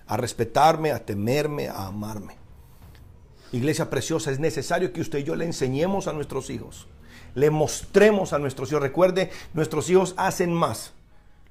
a 0.06 0.16
respetarme, 0.16 0.92
a 0.92 1.04
temerme, 1.04 1.70
a 1.70 1.88
amarme. 1.88 2.36
Iglesia 3.52 3.90
preciosa, 3.90 4.30
es 4.30 4.40
necesario 4.40 4.94
que 4.94 5.02
usted 5.02 5.18
y 5.18 5.24
yo 5.24 5.36
le 5.36 5.46
enseñemos 5.46 6.08
a 6.08 6.14
nuestros 6.14 6.52
hijos, 6.52 6.86
le 7.34 7.50
mostremos 7.50 8.32
a 8.32 8.38
nuestros 8.38 8.70
hijos. 8.70 8.84
Recuerde, 8.84 9.32
nuestros 9.56 9.90
hijos 9.90 10.14
hacen 10.16 10.54
más 10.54 10.94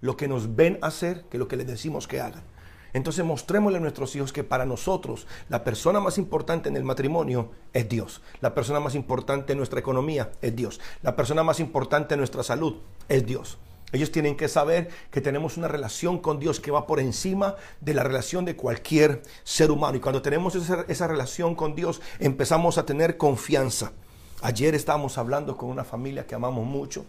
lo 0.01 0.16
que 0.16 0.28
nos 0.28 0.55
ven 0.55 0.78
hacer 0.80 1.24
que 1.24 1.38
lo 1.38 1.49
que 1.49 1.57
les 1.57 1.66
decimos 1.66 2.07
que 2.07 2.20
hagan. 2.20 2.45
Entonces 2.93 3.24
mostrémosle 3.24 3.78
a 3.78 3.80
nuestros 3.80 4.14
hijos 4.16 4.32
que 4.32 4.45
para 4.45 4.66
nosotros 4.66 5.26
la 5.49 5.64
persona 5.64 6.01
más 6.01 6.18
importante 6.18 6.68
en 6.68 6.76
el 6.76 6.84
matrimonio 6.84 7.51
es 7.72 7.88
Dios. 7.88 8.22
La 8.40 8.55
persona 8.55 8.80
más 8.80 8.95
importante 8.95 9.53
en 9.53 9.59
nuestra 9.59 9.80
economía 9.80 10.30
es 10.43 10.55
Dios. 10.55 10.80
La 11.03 11.16
persona 11.16 11.43
más 11.43 11.61
importante 11.61 12.14
en 12.14 12.20
nuestra 12.20 12.43
salud 12.43 12.76
es 13.09 13.24
Dios. 13.24 13.59
Ellos 13.93 14.11
tienen 14.11 14.36
que 14.36 14.49
saber 14.49 14.88
que 15.11 15.20
tenemos 15.20 15.59
una 15.59 15.68
relación 15.68 16.18
con 16.18 16.38
Dios 16.38 16.61
que 16.61 16.70
va 16.70 16.86
por 16.86 16.99
encima 16.99 17.57
de 17.80 17.93
la 17.93 18.03
relación 18.03 18.47
de 18.47 18.57
cualquier 18.57 19.22
ser 19.45 19.70
humano. 19.70 19.99
Y 19.99 20.01
cuando 20.01 20.22
tenemos 20.22 20.55
esa, 20.55 21.07
relación 21.07 21.55
con 21.55 21.74
Dios, 21.74 22.01
empezamos 22.18 22.78
a 22.78 22.86
tener 22.86 23.18
confianza. 23.18 23.93
Ayer 24.40 24.74
estábamos 24.74 25.18
hablando 25.18 25.59
con 25.59 25.68
una 25.68 25.84
familia 25.84 26.26
que 26.26 26.34
amamos 26.34 26.64
mucho 26.64 27.05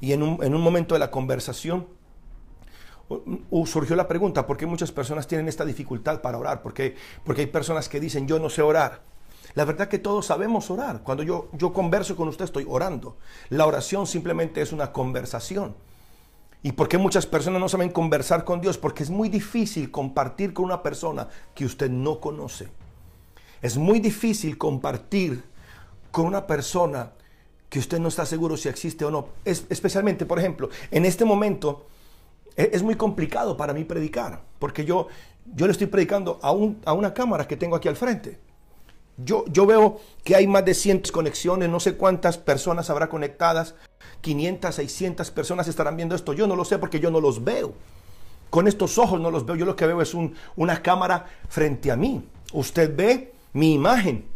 y 0.00 0.12
en 0.12 0.22
un, 0.22 0.42
en 0.42 0.54
un 0.54 0.60
momento 0.60 0.96
de 0.96 0.98
la 0.98 1.10
conversación 1.10 1.86
surgió 3.66 3.96
la 3.96 4.08
pregunta, 4.08 4.46
¿por 4.46 4.56
qué 4.56 4.66
muchas 4.66 4.92
personas 4.92 5.26
tienen 5.26 5.48
esta 5.48 5.64
dificultad 5.64 6.20
para 6.20 6.38
orar? 6.38 6.62
Porque, 6.62 6.96
porque 7.24 7.42
hay 7.42 7.46
personas 7.46 7.88
que 7.88 8.00
dicen, 8.00 8.26
yo 8.26 8.38
no 8.38 8.50
sé 8.50 8.62
orar. 8.62 9.02
La 9.54 9.64
verdad 9.64 9.88
que 9.88 9.98
todos 9.98 10.26
sabemos 10.26 10.70
orar. 10.70 11.02
Cuando 11.02 11.22
yo, 11.22 11.48
yo 11.52 11.72
converso 11.72 12.16
con 12.16 12.28
usted 12.28 12.44
estoy 12.44 12.66
orando. 12.68 13.16
La 13.50 13.66
oración 13.66 14.06
simplemente 14.06 14.60
es 14.60 14.72
una 14.72 14.92
conversación. 14.92 15.74
¿Y 16.62 16.72
por 16.72 16.88
qué 16.88 16.96
muchas 16.98 17.26
personas 17.26 17.60
no 17.60 17.68
saben 17.68 17.90
conversar 17.90 18.44
con 18.44 18.60
Dios? 18.60 18.78
Porque 18.78 19.02
es 19.02 19.10
muy 19.10 19.28
difícil 19.28 19.90
compartir 19.90 20.54
con 20.54 20.64
una 20.64 20.82
persona 20.82 21.28
que 21.54 21.66
usted 21.66 21.90
no 21.90 22.20
conoce. 22.20 22.68
Es 23.60 23.76
muy 23.76 24.00
difícil 24.00 24.58
compartir 24.58 25.44
con 26.10 26.26
una 26.26 26.46
persona 26.46 27.12
que 27.68 27.78
usted 27.78 27.98
no 27.98 28.08
está 28.08 28.24
seguro 28.24 28.56
si 28.56 28.68
existe 28.68 29.04
o 29.04 29.10
no. 29.10 29.28
Es, 29.44 29.66
especialmente, 29.68 30.26
por 30.26 30.38
ejemplo, 30.38 30.70
en 30.90 31.04
este 31.04 31.24
momento 31.24 31.86
es, 32.56 32.82
muy 32.82 32.94
complicado 32.94 33.56
para 33.56 33.72
mí 33.72 33.84
predicar, 33.84 34.42
porque 34.58 34.84
yo, 34.84 35.08
yo 35.54 35.66
le 35.66 35.72
estoy 35.72 35.88
predicando 35.88 36.38
a, 36.42 36.52
un, 36.52 36.80
a 36.84 36.92
una 36.92 37.12
cámara 37.12 37.46
que 37.46 37.56
tengo 37.56 37.76
aquí 37.76 37.88
al 37.88 37.96
frente. 37.96 38.38
Yo, 39.16 39.44
yo 39.46 39.64
veo 39.64 40.00
que 40.24 40.34
hay 40.34 40.46
más 40.46 40.64
de 40.64 40.74
100 40.74 41.02
conexiones, 41.12 41.68
no 41.68 41.78
sé 41.78 41.96
cuántas 41.96 42.36
personas 42.36 42.90
habrá 42.90 43.08
conectadas, 43.08 43.74
500, 44.20 44.74
600 44.74 45.30
personas 45.30 45.68
estarán 45.68 45.96
viendo 45.96 46.14
esto. 46.14 46.32
Yo 46.32 46.46
no 46.46 46.56
lo 46.56 46.64
sé 46.64 46.78
porque 46.78 46.98
yo 46.98 47.10
no 47.10 47.20
los 47.20 47.44
veo. 47.44 47.74
Con 48.50 48.66
estos 48.66 48.98
ojos 48.98 49.20
no 49.20 49.30
los 49.30 49.44
veo. 49.44 49.56
Yo 49.56 49.66
lo 49.66 49.76
que 49.76 49.86
veo 49.86 50.00
es 50.00 50.14
un, 50.14 50.34
una 50.56 50.82
cámara 50.82 51.26
frente 51.48 51.92
a 51.92 51.96
mí. 51.96 52.26
Usted 52.52 52.94
ve 52.96 53.34
mi 53.52 53.74
imagen. 53.74 54.26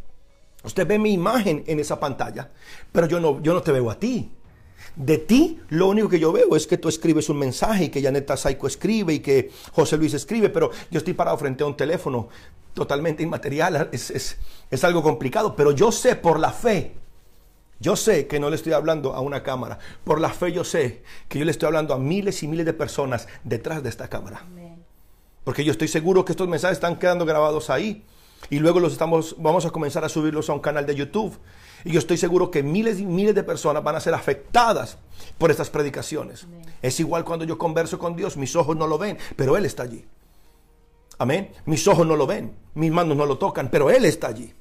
Usted 0.63 0.87
ve 0.87 0.99
mi 0.99 1.13
imagen 1.13 1.65
en 1.67 1.81
esa 1.81 1.99
pantalla. 1.99 2.51
Pero 2.93 3.07
yo 3.07 3.19
no, 3.19 3.41
yo 3.41 3.55
no 3.55 3.63
te 3.63 3.73
veo 3.73 3.91
a 3.91 3.99
ti. 3.99 4.31
De 4.97 5.19
ti, 5.19 5.61
lo 5.69 5.89
único 5.89 6.09
que 6.09 6.19
yo 6.19 6.33
veo 6.33 6.57
es 6.57 6.67
que 6.67 6.79
tú 6.79 6.89
escribes 6.89 7.29
un 7.29 7.39
mensaje 7.39 7.85
y 7.85 7.89
que 7.89 8.03
Janeta 8.03 8.37
Saiko 8.37 8.67
escribe 8.67 9.15
y 9.15 9.21
que 9.21 9.51
José 9.73 9.97
Luis 9.97 10.15
escribe, 10.15 10.49
pero 10.49 10.71
yo 10.91 10.99
estoy 10.99 11.15
parado 11.15 11.39
frente 11.39 11.63
a 11.63 11.67
un 11.67 11.77
teléfono 11.77 12.29
totalmente 12.75 13.23
inmaterial. 13.23 13.89
Es, 13.93 14.37
es 14.71 14.85
algo 14.85 15.03
complicado, 15.03 15.55
pero 15.55 15.73
yo 15.73 15.93
sé 15.93 16.17
por 16.17 16.39
la 16.39 16.53
fe 16.53 16.95
yo 17.81 17.95
sé 17.95 18.27
que 18.27 18.41
no 18.41 18.51
le 18.51 18.57
estoy 18.57 18.73
hablando 18.73 19.15
a 19.15 19.21
una 19.21 19.43
cámara. 19.43 19.79
Por 20.05 20.21
la 20.21 20.31
fe 20.31 20.53
yo 20.53 20.65
sé 20.65 21.03
que 21.29 21.39
yo 21.39 21.45
le 21.45 21.53
estoy 21.53 21.69
hablando 21.69 21.95
a 21.95 21.99
miles 21.99 22.43
y 22.43 22.49
miles 22.49 22.67
de 22.67 22.73
personas 22.73 23.29
detrás 23.45 23.83
de 23.83 23.89
esta 23.89 24.09
cámara. 24.09 24.45
Porque 25.45 25.65
yo 25.65 25.73
estoy 25.73 25.89
seguro 25.89 26.25
que 26.25 26.33
estos 26.33 26.49
mensajes 26.49 26.77
están 26.77 26.99
quedando 26.99 27.25
grabados 27.25 27.71
ahí. 27.71 28.05
Y 28.51 28.59
luego 28.59 28.81
los 28.81 28.93
estamos, 28.93 29.37
vamos 29.39 29.65
a 29.65 29.71
comenzar 29.71 30.05
a 30.05 30.09
subirlos 30.09 30.51
a 30.51 30.55
un 30.55 30.61
canal 30.61 30.87
de 30.87 30.95
YouTube. 30.95 31.37
Y 31.85 31.93
yo 31.93 31.99
estoy 31.99 32.17
seguro 32.17 32.51
que 32.51 32.63
miles 32.63 32.99
y 33.01 33.07
miles 33.07 33.35
de 33.35 33.43
personas 33.43 33.83
van 33.83 33.97
a 33.97 34.01
ser 34.01 34.15
afectadas 34.15 34.99
por 35.39 35.51
estas 35.51 35.71
predicaciones. 35.71 36.47
Es 36.83 36.99
igual 37.01 37.25
cuando 37.25 37.45
yo 37.45 37.59
converso 37.59 37.99
con 37.99 38.17
Dios, 38.17 38.37
mis 38.37 38.57
ojos 38.57 38.77
no 38.77 38.87
lo 38.87 38.99
ven, 38.99 39.19
pero 39.37 39.57
Él 39.57 39.65
está 39.65 39.85
allí. 39.85 40.05
Amén. 41.19 41.51
Mis 41.67 41.87
ojos 41.89 42.07
no 42.07 42.17
lo 42.17 42.27
ven, 42.27 42.55
mis 42.75 42.93
manos 42.93 43.17
no 43.17 43.27
lo 43.27 43.39
tocan, 43.39 43.71
pero 43.71 43.91
Él 43.91 44.05
está 44.05 44.29
allí. 44.29 44.55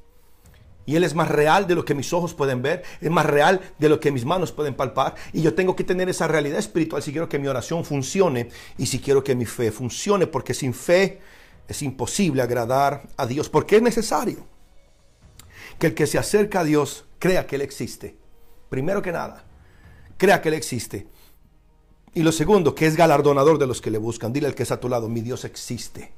Y 0.85 0.95
Él 0.95 1.03
es 1.03 1.13
más 1.13 1.27
real 1.27 1.67
de 1.67 1.75
lo 1.75 1.83
que 1.83 1.93
mis 1.93 2.13
ojos 2.13 2.33
pueden 2.33 2.61
ver, 2.61 2.83
es 3.01 3.11
más 3.11 3.25
real 3.25 3.61
de 3.77 3.89
lo 3.89 3.99
que 3.99 4.11
mis 4.11 4.25
manos 4.25 4.51
pueden 4.51 4.73
palpar. 4.73 5.15
Y 5.33 5.41
yo 5.41 5.53
tengo 5.53 5.75
que 5.75 5.83
tener 5.83 6.07
esa 6.09 6.27
realidad 6.27 6.59
espiritual 6.59 7.03
si 7.03 7.11
quiero 7.11 7.27
que 7.27 7.39
mi 7.39 7.47
oración 7.47 7.83
funcione 7.83 8.49
y 8.77 8.85
si 8.85 8.99
quiero 8.99 9.23
que 9.23 9.35
mi 9.35 9.45
fe 9.45 9.71
funcione, 9.71 10.27
porque 10.27 10.53
sin 10.53 10.73
fe 10.73 11.19
es 11.67 11.81
imposible 11.81 12.41
agradar 12.41 13.09
a 13.17 13.25
Dios, 13.25 13.49
porque 13.49 13.75
es 13.75 13.81
necesario 13.81 14.56
que 15.79 15.87
el 15.87 15.93
que 15.93 16.07
se 16.07 16.17
acerca 16.17 16.61
a 16.61 16.63
Dios 16.63 17.05
crea 17.19 17.47
que 17.47 17.55
Él 17.55 17.61
existe. 17.61 18.17
Primero 18.69 19.01
que 19.01 19.11
nada, 19.11 19.43
crea 20.17 20.41
que 20.41 20.49
Él 20.49 20.55
existe. 20.55 21.07
Y 22.13 22.23
lo 22.23 22.31
segundo, 22.31 22.73
que 22.73 22.87
es 22.87 22.95
galardonador 22.95 23.59
de 23.59 23.67
los 23.67 23.79
que 23.79 23.91
le 23.91 23.99
buscan. 23.99 24.33
Dile 24.33 24.47
al 24.47 24.55
que 24.55 24.63
está 24.63 24.75
a 24.75 24.79
tu 24.79 24.89
lado, 24.89 25.07
mi 25.07 25.21
Dios 25.21 25.45
existe. 25.45 26.13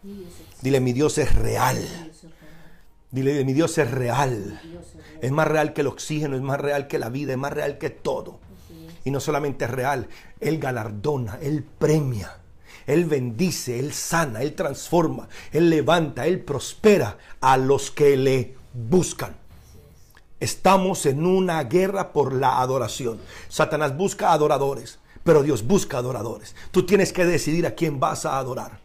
Dile, 0.61 0.79
mi 0.79 0.93
Dios 0.93 1.17
es 1.17 1.35
real. 1.35 1.77
Dile, 3.11 3.43
mi 3.43 3.51
Dios 3.51 3.77
es 3.77 3.91
real. 3.91 4.61
Es 5.21 5.31
más 5.31 5.47
real 5.47 5.73
que 5.73 5.81
el 5.81 5.87
oxígeno, 5.87 6.37
es 6.37 6.41
más 6.41 6.59
real 6.61 6.87
que 6.87 6.99
la 6.99 7.09
vida, 7.09 7.33
es 7.33 7.37
más 7.37 7.51
real 7.51 7.77
que 7.77 7.89
todo. 7.89 8.39
Y 9.03 9.11
no 9.11 9.19
solamente 9.19 9.65
es 9.65 9.71
real, 9.71 10.07
Él 10.39 10.59
galardona, 10.59 11.37
Él 11.41 11.63
premia, 11.63 12.39
Él 12.87 13.05
bendice, 13.05 13.79
Él 13.79 13.91
sana, 13.91 14.41
Él 14.41 14.53
transforma, 14.53 15.27
Él 15.51 15.69
levanta, 15.69 16.27
Él 16.27 16.39
prospera 16.39 17.17
a 17.41 17.57
los 17.57 17.91
que 17.91 18.15
le 18.15 18.55
buscan. 18.73 19.38
Estamos 20.39 21.05
en 21.05 21.25
una 21.25 21.63
guerra 21.63 22.13
por 22.13 22.33
la 22.33 22.61
adoración. 22.61 23.19
Satanás 23.49 23.97
busca 23.97 24.31
adoradores, 24.31 24.99
pero 25.23 25.43
Dios 25.43 25.67
busca 25.67 25.97
adoradores. 25.97 26.55
Tú 26.71 26.85
tienes 26.85 27.11
que 27.11 27.25
decidir 27.25 27.67
a 27.67 27.75
quién 27.75 27.99
vas 27.99 28.25
a 28.25 28.37
adorar. 28.37 28.79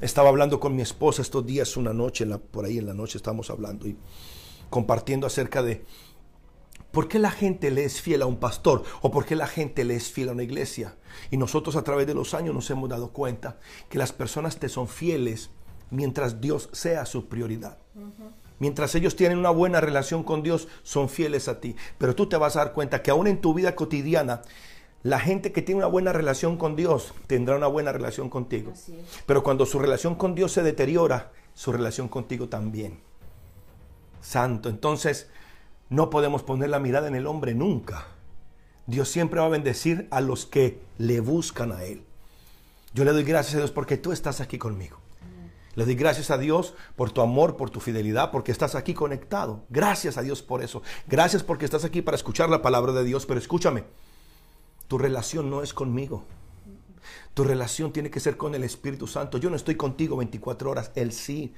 Estaba 0.00 0.30
hablando 0.30 0.58
con 0.58 0.74
mi 0.74 0.82
esposa 0.82 1.22
estos 1.22 1.46
días, 1.46 1.76
una 1.76 1.92
noche, 1.92 2.26
por 2.26 2.64
ahí 2.64 2.78
en 2.78 2.86
la 2.86 2.94
noche 2.94 3.18
estamos 3.18 3.50
hablando 3.50 3.86
y 3.86 3.96
compartiendo 4.70 5.26
acerca 5.26 5.62
de 5.62 5.84
por 6.90 7.06
qué 7.06 7.18
la 7.18 7.30
gente 7.30 7.70
le 7.70 7.84
es 7.84 8.00
fiel 8.00 8.22
a 8.22 8.26
un 8.26 8.38
pastor 8.38 8.82
o 9.00 9.10
por 9.10 9.26
qué 9.26 9.36
la 9.36 9.46
gente 9.46 9.84
le 9.84 9.94
es 9.94 10.10
fiel 10.10 10.30
a 10.30 10.32
una 10.32 10.42
iglesia. 10.42 10.96
Y 11.30 11.36
nosotros 11.36 11.76
a 11.76 11.84
través 11.84 12.06
de 12.06 12.14
los 12.14 12.34
años 12.34 12.54
nos 12.54 12.70
hemos 12.70 12.88
dado 12.88 13.12
cuenta 13.12 13.58
que 13.88 13.98
las 13.98 14.12
personas 14.12 14.58
te 14.58 14.68
son 14.68 14.88
fieles 14.88 15.50
mientras 15.90 16.40
Dios 16.40 16.70
sea 16.72 17.06
su 17.06 17.28
prioridad. 17.28 17.78
Mientras 18.62 18.94
ellos 18.94 19.16
tienen 19.16 19.38
una 19.38 19.50
buena 19.50 19.80
relación 19.80 20.22
con 20.22 20.44
Dios, 20.44 20.68
son 20.84 21.08
fieles 21.08 21.48
a 21.48 21.58
ti. 21.58 21.74
Pero 21.98 22.14
tú 22.14 22.28
te 22.28 22.36
vas 22.36 22.54
a 22.54 22.60
dar 22.60 22.72
cuenta 22.72 23.02
que 23.02 23.10
aún 23.10 23.26
en 23.26 23.40
tu 23.40 23.54
vida 23.54 23.74
cotidiana, 23.74 24.42
la 25.02 25.18
gente 25.18 25.50
que 25.50 25.62
tiene 25.62 25.80
una 25.80 25.88
buena 25.88 26.12
relación 26.12 26.56
con 26.56 26.76
Dios 26.76 27.12
tendrá 27.26 27.56
una 27.56 27.66
buena 27.66 27.90
relación 27.90 28.30
contigo. 28.30 28.72
Pero 29.26 29.42
cuando 29.42 29.66
su 29.66 29.80
relación 29.80 30.14
con 30.14 30.36
Dios 30.36 30.52
se 30.52 30.62
deteriora, 30.62 31.32
su 31.54 31.72
relación 31.72 32.06
contigo 32.06 32.48
también. 32.48 33.00
Santo, 34.20 34.68
entonces 34.68 35.28
no 35.88 36.08
podemos 36.08 36.44
poner 36.44 36.70
la 36.70 36.78
mirada 36.78 37.08
en 37.08 37.16
el 37.16 37.26
hombre 37.26 37.56
nunca. 37.56 38.06
Dios 38.86 39.08
siempre 39.08 39.40
va 39.40 39.46
a 39.46 39.48
bendecir 39.48 40.06
a 40.12 40.20
los 40.20 40.46
que 40.46 40.78
le 40.98 41.18
buscan 41.18 41.72
a 41.72 41.82
Él. 41.82 42.04
Yo 42.94 43.04
le 43.04 43.10
doy 43.10 43.24
gracias 43.24 43.56
a 43.56 43.58
Dios 43.58 43.72
porque 43.72 43.96
tú 43.96 44.12
estás 44.12 44.40
aquí 44.40 44.56
conmigo. 44.56 45.01
Le 45.74 45.84
doy 45.86 45.94
gracias 45.94 46.30
a 46.30 46.38
Dios 46.38 46.74
por 46.96 47.10
tu 47.10 47.22
amor, 47.22 47.56
por 47.56 47.70
tu 47.70 47.80
fidelidad, 47.80 48.30
porque 48.30 48.52
estás 48.52 48.74
aquí 48.74 48.92
conectado. 48.92 49.64
Gracias 49.70 50.18
a 50.18 50.22
Dios 50.22 50.42
por 50.42 50.62
eso. 50.62 50.82
Gracias 51.06 51.42
porque 51.42 51.64
estás 51.64 51.84
aquí 51.84 52.02
para 52.02 52.16
escuchar 52.16 52.50
la 52.50 52.60
palabra 52.60 52.92
de 52.92 53.04
Dios. 53.04 53.24
Pero 53.24 53.40
escúchame, 53.40 53.84
tu 54.86 54.98
relación 54.98 55.48
no 55.48 55.62
es 55.62 55.72
conmigo. 55.72 56.24
Tu 57.32 57.44
relación 57.44 57.92
tiene 57.92 58.10
que 58.10 58.20
ser 58.20 58.36
con 58.36 58.54
el 58.54 58.64
Espíritu 58.64 59.06
Santo. 59.06 59.38
Yo 59.38 59.48
no 59.48 59.56
estoy 59.56 59.76
contigo 59.76 60.16
24 60.16 60.70
horas, 60.70 60.92
Él 60.94 61.12
sí. 61.12 61.54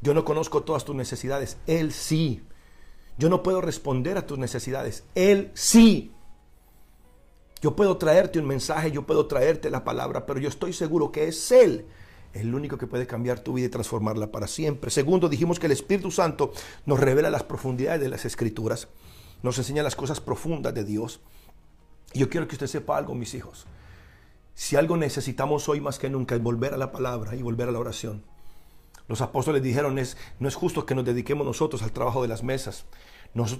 Yo 0.00 0.14
no 0.14 0.24
conozco 0.24 0.64
todas 0.64 0.84
tus 0.84 0.96
necesidades, 0.96 1.56
Él 1.68 1.92
sí. 1.92 2.42
Yo 3.16 3.28
no 3.28 3.44
puedo 3.44 3.60
responder 3.60 4.18
a 4.18 4.26
tus 4.26 4.38
necesidades, 4.38 5.04
Él 5.14 5.52
sí. 5.54 6.12
Yo 7.62 7.76
puedo 7.76 7.96
traerte 7.96 8.40
un 8.40 8.46
mensaje, 8.46 8.90
yo 8.90 9.06
puedo 9.06 9.26
traerte 9.26 9.70
la 9.70 9.84
palabra, 9.84 10.26
pero 10.26 10.40
yo 10.40 10.48
estoy 10.48 10.72
seguro 10.72 11.12
que 11.12 11.28
es 11.28 11.52
Él 11.52 11.86
el 12.34 12.54
único 12.54 12.76
que 12.76 12.86
puede 12.86 13.06
cambiar 13.06 13.40
tu 13.40 13.54
vida 13.54 13.66
y 13.66 13.70
transformarla 13.70 14.30
para 14.30 14.46
siempre. 14.46 14.90
Segundo, 14.90 15.28
dijimos 15.28 15.58
que 15.58 15.66
el 15.66 15.72
Espíritu 15.72 16.10
Santo 16.10 16.52
nos 16.84 17.00
revela 17.00 17.30
las 17.30 17.44
profundidades 17.44 18.00
de 18.00 18.08
las 18.08 18.24
Escrituras, 18.24 18.88
nos 19.42 19.56
enseña 19.58 19.82
las 19.82 19.96
cosas 19.96 20.20
profundas 20.20 20.74
de 20.74 20.84
Dios. 20.84 21.20
Yo 22.12 22.28
quiero 22.28 22.48
que 22.48 22.56
usted 22.56 22.66
sepa 22.66 22.96
algo, 22.96 23.14
mis 23.14 23.34
hijos. 23.34 23.66
Si 24.54 24.76
algo 24.76 24.96
necesitamos 24.96 25.68
hoy 25.68 25.80
más 25.80 25.98
que 25.98 26.10
nunca 26.10 26.34
es 26.34 26.42
volver 26.42 26.74
a 26.74 26.76
la 26.76 26.92
palabra 26.92 27.34
y 27.34 27.42
volver 27.42 27.68
a 27.68 27.72
la 27.72 27.78
oración. 27.78 28.24
Los 29.06 29.20
apóstoles 29.20 29.62
dijeron, 29.62 29.98
es, 29.98 30.16
no 30.38 30.48
es 30.48 30.54
justo 30.54 30.86
que 30.86 30.94
nos 30.94 31.04
dediquemos 31.04 31.46
nosotros 31.46 31.82
al 31.82 31.92
trabajo 31.92 32.22
de 32.22 32.28
las 32.28 32.42
mesas. 32.42 32.84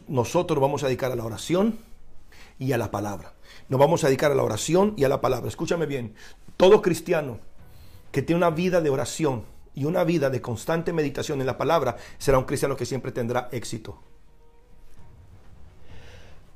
nosotros 0.09 0.61
vamos 0.61 0.83
a 0.83 0.87
dedicar 0.87 1.13
a 1.13 1.17
la 1.17 1.25
oración 1.25 1.79
y 2.59 2.73
a 2.73 2.79
la 2.79 2.91
palabra. 2.91 3.35
Nos 3.69 3.79
vamos 3.79 4.05
a 4.05 4.07
dedicar 4.07 4.33
a 4.33 4.35
la 4.35 4.43
oración 4.43 4.95
y 4.97 5.05
a 5.05 5.09
la 5.09 5.21
palabra. 5.21 5.49
Escúchame 5.49 5.87
bien, 5.87 6.15
todo 6.57 6.81
cristiano 6.81 7.39
que 8.15 8.23
tiene 8.23 8.39
una 8.39 8.51
vida 8.51 8.81
de 8.81 8.91
oración 8.91 9.43
y 9.75 9.87
una 9.87 10.05
vida 10.05 10.31
de 10.31 10.41
constante 10.41 10.93
meditación 10.93 11.41
en 11.41 11.49
la 11.49 11.59
palabra, 11.59 11.97
será 12.17 12.39
un 12.39 12.45
cristiano 12.45 12.77
que 12.77 12.87
siempre 12.87 13.11
tendrá 13.11 13.49
éxito. 13.51 13.99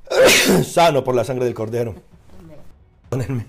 Sano 0.63 1.03
por 1.03 1.15
la 1.15 1.25
sangre 1.25 1.43
del 1.43 1.53
cordero. 1.53 1.95
Perdónenme. 3.09 3.47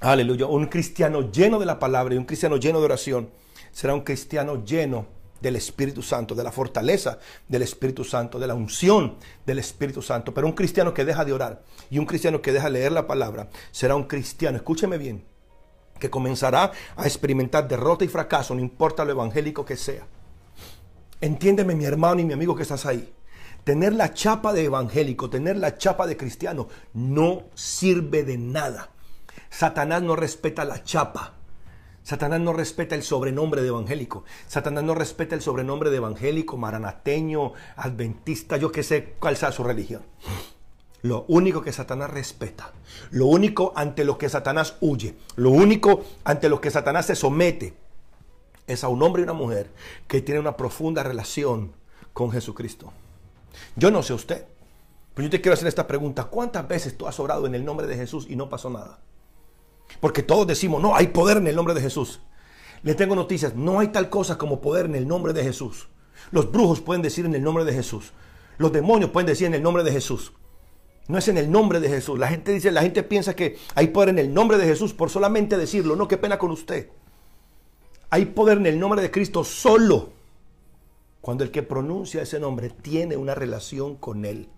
Aleluya. 0.00 0.46
Un 0.46 0.66
cristiano 0.66 1.30
lleno 1.30 1.60
de 1.60 1.66
la 1.66 1.78
palabra 1.78 2.16
y 2.16 2.18
un 2.18 2.24
cristiano 2.24 2.56
lleno 2.56 2.80
de 2.80 2.86
oración 2.86 3.30
será 3.70 3.94
un 3.94 4.00
cristiano 4.00 4.64
lleno 4.64 5.06
del 5.40 5.54
Espíritu 5.54 6.02
Santo, 6.02 6.34
de 6.34 6.42
la 6.42 6.50
fortaleza 6.50 7.20
del 7.46 7.62
Espíritu 7.62 8.02
Santo, 8.02 8.40
de 8.40 8.48
la 8.48 8.54
unción 8.54 9.18
del 9.46 9.60
Espíritu 9.60 10.02
Santo. 10.02 10.34
Pero 10.34 10.48
un 10.48 10.54
cristiano 10.54 10.92
que 10.92 11.04
deja 11.04 11.24
de 11.24 11.32
orar 11.32 11.62
y 11.90 12.00
un 12.00 12.06
cristiano 12.06 12.42
que 12.42 12.50
deja 12.50 12.68
leer 12.68 12.90
la 12.90 13.06
palabra 13.06 13.50
será 13.70 13.94
un 13.94 14.08
cristiano, 14.08 14.56
escúcheme 14.56 14.98
bien, 14.98 15.22
que 15.98 16.10
comenzará 16.10 16.72
a 16.96 17.06
experimentar 17.06 17.68
derrota 17.68 18.04
y 18.04 18.08
fracaso, 18.08 18.54
no 18.54 18.60
importa 18.60 19.04
lo 19.04 19.12
evangélico 19.12 19.64
que 19.64 19.76
sea. 19.76 20.06
Entiéndeme 21.20 21.74
mi 21.74 21.84
hermano 21.84 22.20
y 22.20 22.24
mi 22.24 22.32
amigo 22.32 22.54
que 22.54 22.62
estás 22.62 22.86
ahí. 22.86 23.12
Tener 23.64 23.92
la 23.92 24.14
chapa 24.14 24.52
de 24.52 24.64
evangélico, 24.64 25.28
tener 25.28 25.56
la 25.56 25.76
chapa 25.76 26.06
de 26.06 26.16
cristiano, 26.16 26.68
no 26.94 27.44
sirve 27.54 28.22
de 28.22 28.38
nada. 28.38 28.90
Satanás 29.50 30.02
no 30.02 30.16
respeta 30.16 30.64
la 30.64 30.82
chapa. 30.84 31.34
Satanás 32.02 32.40
no 32.40 32.54
respeta 32.54 32.94
el 32.94 33.02
sobrenombre 33.02 33.60
de 33.60 33.68
evangélico. 33.68 34.24
Satanás 34.46 34.84
no 34.84 34.94
respeta 34.94 35.34
el 35.34 35.42
sobrenombre 35.42 35.90
de 35.90 35.98
evangélico, 35.98 36.56
maranateño, 36.56 37.52
adventista, 37.76 38.56
yo 38.56 38.72
que 38.72 38.82
sé 38.82 39.16
cuál 39.18 39.36
sea 39.36 39.52
su 39.52 39.62
religión. 39.62 40.02
Lo 41.02 41.24
único 41.28 41.62
que 41.62 41.72
Satanás 41.72 42.10
respeta, 42.10 42.72
lo 43.10 43.26
único 43.26 43.72
ante 43.76 44.04
lo 44.04 44.18
que 44.18 44.28
Satanás 44.28 44.76
huye, 44.80 45.16
lo 45.36 45.50
único 45.50 46.04
ante 46.24 46.48
lo 46.48 46.60
que 46.60 46.70
Satanás 46.70 47.06
se 47.06 47.14
somete, 47.14 47.74
es 48.66 48.84
a 48.84 48.88
un 48.88 49.02
hombre 49.02 49.22
y 49.22 49.24
una 49.24 49.32
mujer 49.32 49.70
que 50.08 50.20
tienen 50.20 50.42
una 50.42 50.56
profunda 50.56 51.02
relación 51.02 51.72
con 52.12 52.32
Jesucristo. 52.32 52.92
Yo 53.76 53.90
no 53.90 54.02
sé 54.02 54.12
usted, 54.12 54.46
pero 55.14 55.26
yo 55.26 55.30
te 55.30 55.40
quiero 55.40 55.54
hacer 55.54 55.68
esta 55.68 55.86
pregunta. 55.86 56.24
¿Cuántas 56.24 56.66
veces 56.68 56.96
tú 56.96 57.06
has 57.06 57.18
orado 57.18 57.46
en 57.46 57.54
el 57.54 57.64
nombre 57.64 57.86
de 57.86 57.96
Jesús 57.96 58.26
y 58.28 58.36
no 58.36 58.48
pasó 58.48 58.68
nada? 58.68 58.98
Porque 60.00 60.22
todos 60.22 60.46
decimos, 60.46 60.82
no, 60.82 60.94
hay 60.94 61.08
poder 61.08 61.38
en 61.38 61.46
el 61.46 61.56
nombre 61.56 61.74
de 61.74 61.80
Jesús. 61.80 62.20
Le 62.82 62.94
tengo 62.94 63.16
noticias, 63.16 63.54
no 63.54 63.80
hay 63.80 63.88
tal 63.88 64.10
cosa 64.10 64.38
como 64.38 64.60
poder 64.60 64.86
en 64.86 64.94
el 64.94 65.08
nombre 65.08 65.32
de 65.32 65.42
Jesús. 65.42 65.88
Los 66.30 66.52
brujos 66.52 66.80
pueden 66.80 67.02
decir 67.02 67.24
en 67.24 67.34
el 67.34 67.42
nombre 67.42 67.64
de 67.64 67.72
Jesús. 67.72 68.12
Los 68.58 68.72
demonios 68.72 69.10
pueden 69.10 69.26
decir 69.26 69.46
en 69.46 69.54
el 69.54 69.62
nombre 69.62 69.82
de 69.82 69.92
Jesús. 69.92 70.32
No 71.08 71.16
es 71.18 71.26
en 71.28 71.38
el 71.38 71.50
nombre 71.50 71.80
de 71.80 71.88
Jesús. 71.88 72.18
La 72.18 72.28
gente 72.28 72.52
dice, 72.52 72.70
la 72.70 72.82
gente 72.82 73.02
piensa 73.02 73.34
que 73.34 73.56
hay 73.74 73.88
poder 73.88 74.10
en 74.10 74.18
el 74.18 74.32
nombre 74.32 74.58
de 74.58 74.66
Jesús 74.66 74.92
por 74.92 75.08
solamente 75.10 75.56
decirlo. 75.56 75.96
No, 75.96 76.06
qué 76.06 76.18
pena 76.18 76.38
con 76.38 76.50
usted. 76.50 76.90
Hay 78.10 78.26
poder 78.26 78.58
en 78.58 78.66
el 78.66 78.78
nombre 78.78 79.00
de 79.02 79.10
Cristo 79.10 79.42
solo 79.42 80.10
cuando 81.20 81.44
el 81.44 81.50
que 81.50 81.62
pronuncia 81.62 82.22
ese 82.22 82.38
nombre 82.38 82.70
tiene 82.70 83.16
una 83.16 83.34
relación 83.34 83.96
con 83.96 84.24
él. 84.24 84.48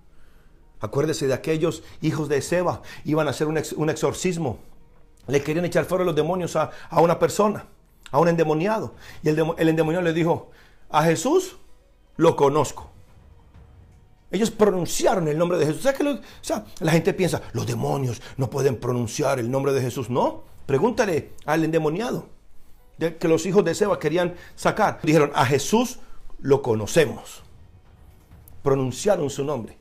Acuérdese 0.81 1.27
de 1.27 1.35
aquellos 1.35 1.83
hijos 2.01 2.29
de 2.29 2.43
Seba, 2.43 2.83
iban 3.05 3.27
a 3.27 3.31
hacer 3.31 3.47
un, 3.47 3.59
ex- 3.59 3.73
un 3.73 3.91
exorcismo. 3.91 4.59
Le 5.27 5.43
querían 5.43 5.65
echar 5.65 5.85
fuera 5.85 6.05
los 6.05 6.17
demonios 6.17 6.57
a, 6.57 6.71
una 7.01 7.19
persona, 7.19 7.67
a 8.11 8.19
un 8.19 8.29
endemoniado. 8.29 8.95
Y 9.23 9.29
el, 9.29 9.45
el 9.59 9.69
endemoniado 9.69 10.05
le 10.05 10.13
dijo, 10.13 10.51
a 10.89 11.05
Jesús 11.05 11.57
lo 12.17 12.35
conozco. 12.35 12.91
Ellos 14.31 14.51
pronunciaron 14.51 15.27
el 15.29 15.37
nombre 15.37 15.59
de 15.59 15.67
Jesús. 15.67 15.83
Sea, 15.83 15.93
que 15.93 16.05
o 16.07 16.21
sea, 16.41 16.65
la 16.81 16.93
gente 16.93 17.13
piensa, 17.15 17.43
los 17.53 17.67
demonios 17.67 18.23
no 18.37 18.49
pueden 18.49 18.77
pronunciar 18.77 19.39
el 19.41 19.51
nombre 19.51 19.73
de 19.73 19.81
Jesús. 19.81 20.09
No, 20.09 20.45
pregúntale 20.67 21.33
al 21.47 21.65
endemoniado 21.65 22.29
de- 22.99 23.17
que 23.17 23.27
los 23.29 23.45
hijos 23.47 23.65
de 23.65 23.75
Seba 23.75 23.99
querían 23.99 24.35
sacar. 24.55 25.01
Dijeron, 25.03 25.33
a 25.35 25.45
Jesús 25.47 25.99
lo 26.39 26.63
conocemos. 26.63 27.43
Pronunciaron 28.63 29.31
su 29.31 29.45
nombre. 29.45 29.77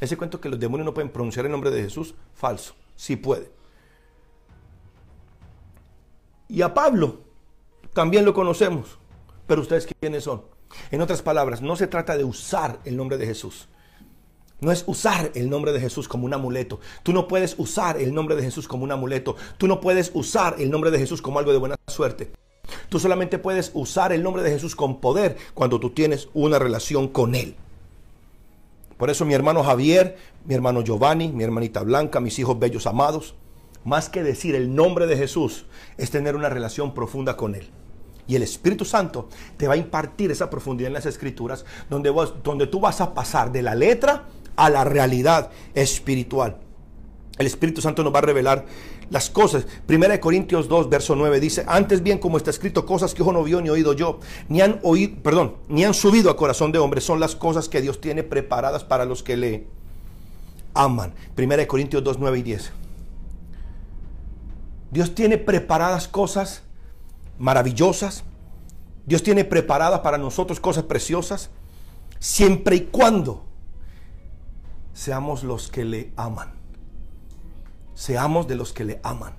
Ese 0.00 0.16
cuento 0.16 0.40
que 0.40 0.48
los 0.48 0.58
demonios 0.58 0.86
no 0.86 0.94
pueden 0.94 1.10
pronunciar 1.12 1.46
el 1.46 1.52
nombre 1.52 1.70
de 1.70 1.82
Jesús, 1.82 2.14
falso. 2.34 2.74
Sí 2.96 3.14
puede. 3.14 3.52
Y 6.48 6.62
a 6.62 6.74
Pablo 6.74 7.20
también 7.94 8.24
lo 8.24 8.34
conocemos. 8.34 8.98
Pero 9.46 9.62
ustedes 9.62 9.86
quiénes 10.00 10.24
son. 10.24 10.42
En 10.90 11.02
otras 11.02 11.22
palabras, 11.22 11.60
no 11.62 11.76
se 11.76 11.86
trata 11.86 12.16
de 12.16 12.24
usar 12.24 12.80
el 12.84 12.96
nombre 12.96 13.18
de 13.18 13.26
Jesús. 13.26 13.68
No 14.62 14.70
es 14.70 14.84
usar 14.86 15.32
el 15.34 15.50
nombre 15.50 15.72
de 15.72 15.80
Jesús 15.80 16.06
como 16.06 16.24
un 16.24 16.32
amuleto. 16.34 16.78
Tú 17.02 17.12
no 17.12 17.26
puedes 17.26 17.56
usar 17.58 17.96
el 18.00 18.14
nombre 18.14 18.36
de 18.36 18.42
Jesús 18.42 18.68
como 18.68 18.84
un 18.84 18.92
amuleto. 18.92 19.34
Tú 19.58 19.66
no 19.66 19.80
puedes 19.80 20.12
usar 20.14 20.54
el 20.60 20.70
nombre 20.70 20.92
de 20.92 21.00
Jesús 21.00 21.20
como 21.20 21.40
algo 21.40 21.50
de 21.50 21.58
buena 21.58 21.74
suerte. 21.88 22.30
Tú 22.88 23.00
solamente 23.00 23.38
puedes 23.38 23.72
usar 23.74 24.12
el 24.12 24.22
nombre 24.22 24.44
de 24.44 24.50
Jesús 24.50 24.76
con 24.76 25.00
poder 25.00 25.36
cuando 25.52 25.80
tú 25.80 25.90
tienes 25.90 26.28
una 26.32 26.60
relación 26.60 27.08
con 27.08 27.34
Él. 27.34 27.56
Por 28.98 29.10
eso 29.10 29.24
mi 29.24 29.34
hermano 29.34 29.64
Javier, 29.64 30.16
mi 30.44 30.54
hermano 30.54 30.82
Giovanni, 30.84 31.32
mi 31.32 31.42
hermanita 31.42 31.82
Blanca, 31.82 32.20
mis 32.20 32.38
hijos 32.38 32.56
bellos 32.60 32.86
amados, 32.86 33.34
más 33.84 34.08
que 34.08 34.22
decir 34.22 34.54
el 34.54 34.72
nombre 34.76 35.08
de 35.08 35.16
Jesús, 35.16 35.66
es 35.98 36.12
tener 36.12 36.36
una 36.36 36.48
relación 36.48 36.94
profunda 36.94 37.36
con 37.36 37.56
Él. 37.56 37.68
Y 38.28 38.36
el 38.36 38.44
Espíritu 38.44 38.84
Santo 38.84 39.28
te 39.56 39.66
va 39.66 39.74
a 39.74 39.76
impartir 39.76 40.30
esa 40.30 40.48
profundidad 40.50 40.86
en 40.86 40.94
las 40.94 41.06
escrituras, 41.06 41.64
donde, 41.90 42.10
vos- 42.10 42.34
donde 42.44 42.68
tú 42.68 42.78
vas 42.78 43.00
a 43.00 43.12
pasar 43.12 43.50
de 43.50 43.62
la 43.62 43.74
letra 43.74 44.28
a 44.56 44.70
la 44.70 44.84
realidad 44.84 45.50
espiritual. 45.74 46.58
El 47.38 47.46
Espíritu 47.46 47.80
Santo 47.80 48.02
nos 48.04 48.14
va 48.14 48.18
a 48.18 48.22
revelar 48.22 48.66
las 49.10 49.30
cosas. 49.30 49.66
Primera 49.86 50.12
de 50.12 50.20
Corintios 50.20 50.68
2, 50.68 50.88
verso 50.88 51.14
9 51.16 51.40
dice, 51.40 51.64
antes 51.66 52.02
bien 52.02 52.18
como 52.18 52.36
está 52.36 52.50
escrito, 52.50 52.86
cosas 52.86 53.14
que 53.14 53.22
ojo 53.22 53.32
no 53.32 53.42
vio 53.42 53.60
ni 53.60 53.68
oído 53.70 53.92
yo, 53.92 54.20
ni 54.48 54.60
han 54.60 54.80
oído, 54.82 55.16
perdón, 55.22 55.56
ni 55.68 55.84
han 55.84 55.94
subido 55.94 56.30
a 56.30 56.36
corazón 56.36 56.72
de 56.72 56.78
hombre, 56.78 57.00
son 57.00 57.20
las 57.20 57.36
cosas 57.36 57.68
que 57.68 57.80
Dios 57.80 58.00
tiene 58.00 58.22
preparadas 58.22 58.84
para 58.84 59.04
los 59.04 59.22
que 59.22 59.36
le 59.36 59.66
aman. 60.74 61.14
Primera 61.34 61.60
de 61.60 61.66
Corintios 61.66 62.02
2, 62.02 62.18
9 62.18 62.38
y 62.38 62.42
10. 62.42 62.72
Dios 64.90 65.14
tiene 65.14 65.38
preparadas 65.38 66.06
cosas 66.08 66.62
maravillosas. 67.38 68.24
Dios 69.04 69.22
tiene 69.22 69.44
preparadas 69.44 70.00
para 70.00 70.16
nosotros 70.16 70.60
cosas 70.60 70.84
preciosas, 70.84 71.50
siempre 72.20 72.76
y 72.76 72.80
cuando 72.82 73.44
seamos 74.92 75.44
los 75.44 75.68
que 75.68 75.84
le 75.84 76.12
aman. 76.16 76.52
Seamos 77.94 78.48
de 78.48 78.56
los 78.56 78.72
que 78.72 78.84
le 78.84 79.00
aman. 79.02 79.34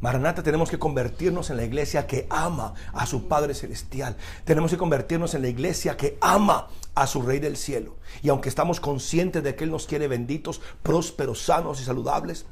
Maranata, 0.00 0.42
tenemos 0.42 0.70
que 0.70 0.78
convertirnos 0.78 1.48
en 1.48 1.56
la 1.56 1.64
iglesia 1.64 2.06
que 2.06 2.26
ama 2.28 2.74
a 2.92 3.06
su 3.06 3.28
Padre 3.28 3.54
Celestial. 3.54 4.16
Tenemos 4.44 4.70
que 4.70 4.76
convertirnos 4.76 5.34
en 5.34 5.42
la 5.42 5.48
iglesia 5.48 5.96
que 5.96 6.18
ama 6.20 6.68
a 6.94 7.06
su 7.06 7.22
Rey 7.22 7.38
del 7.38 7.56
Cielo. 7.56 7.96
Y 8.22 8.28
aunque 8.28 8.50
estamos 8.50 8.78
conscientes 8.78 9.42
de 9.42 9.54
que 9.54 9.64
Él 9.64 9.70
nos 9.70 9.86
quiere 9.86 10.06
benditos, 10.06 10.60
prósperos, 10.82 11.42
sanos 11.42 11.80
y 11.80 11.84
saludables, 11.84 12.44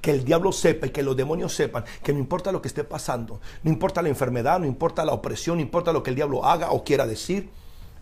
que 0.00 0.12
el 0.12 0.24
diablo 0.24 0.52
sepa 0.52 0.86
y 0.86 0.90
que 0.90 1.02
los 1.02 1.16
demonios 1.16 1.54
sepan 1.54 1.84
que 2.04 2.12
no 2.12 2.20
importa 2.20 2.52
lo 2.52 2.62
que 2.62 2.68
esté 2.68 2.84
pasando, 2.84 3.40
no 3.64 3.70
importa 3.70 4.00
la 4.00 4.08
enfermedad, 4.08 4.60
no 4.60 4.66
importa 4.66 5.04
la 5.04 5.12
opresión, 5.12 5.56
no 5.56 5.62
importa 5.62 5.92
lo 5.92 6.04
que 6.04 6.10
el 6.10 6.16
diablo 6.16 6.44
haga 6.44 6.70
o 6.70 6.84
quiera 6.84 7.06
decir, 7.06 7.50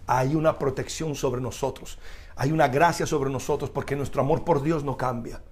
hay 0.06 0.34
una 0.34 0.58
protección 0.58 1.14
sobre 1.14 1.40
nosotros. 1.40 1.98
Hay 2.40 2.52
una 2.52 2.68
gracia 2.68 3.04
sobre 3.04 3.28
nosotros 3.28 3.68
porque 3.68 3.94
nuestro 3.94 4.22
amor 4.22 4.44
por 4.44 4.62
Dios 4.62 4.82
no 4.82 4.96
cambia. 4.96 5.42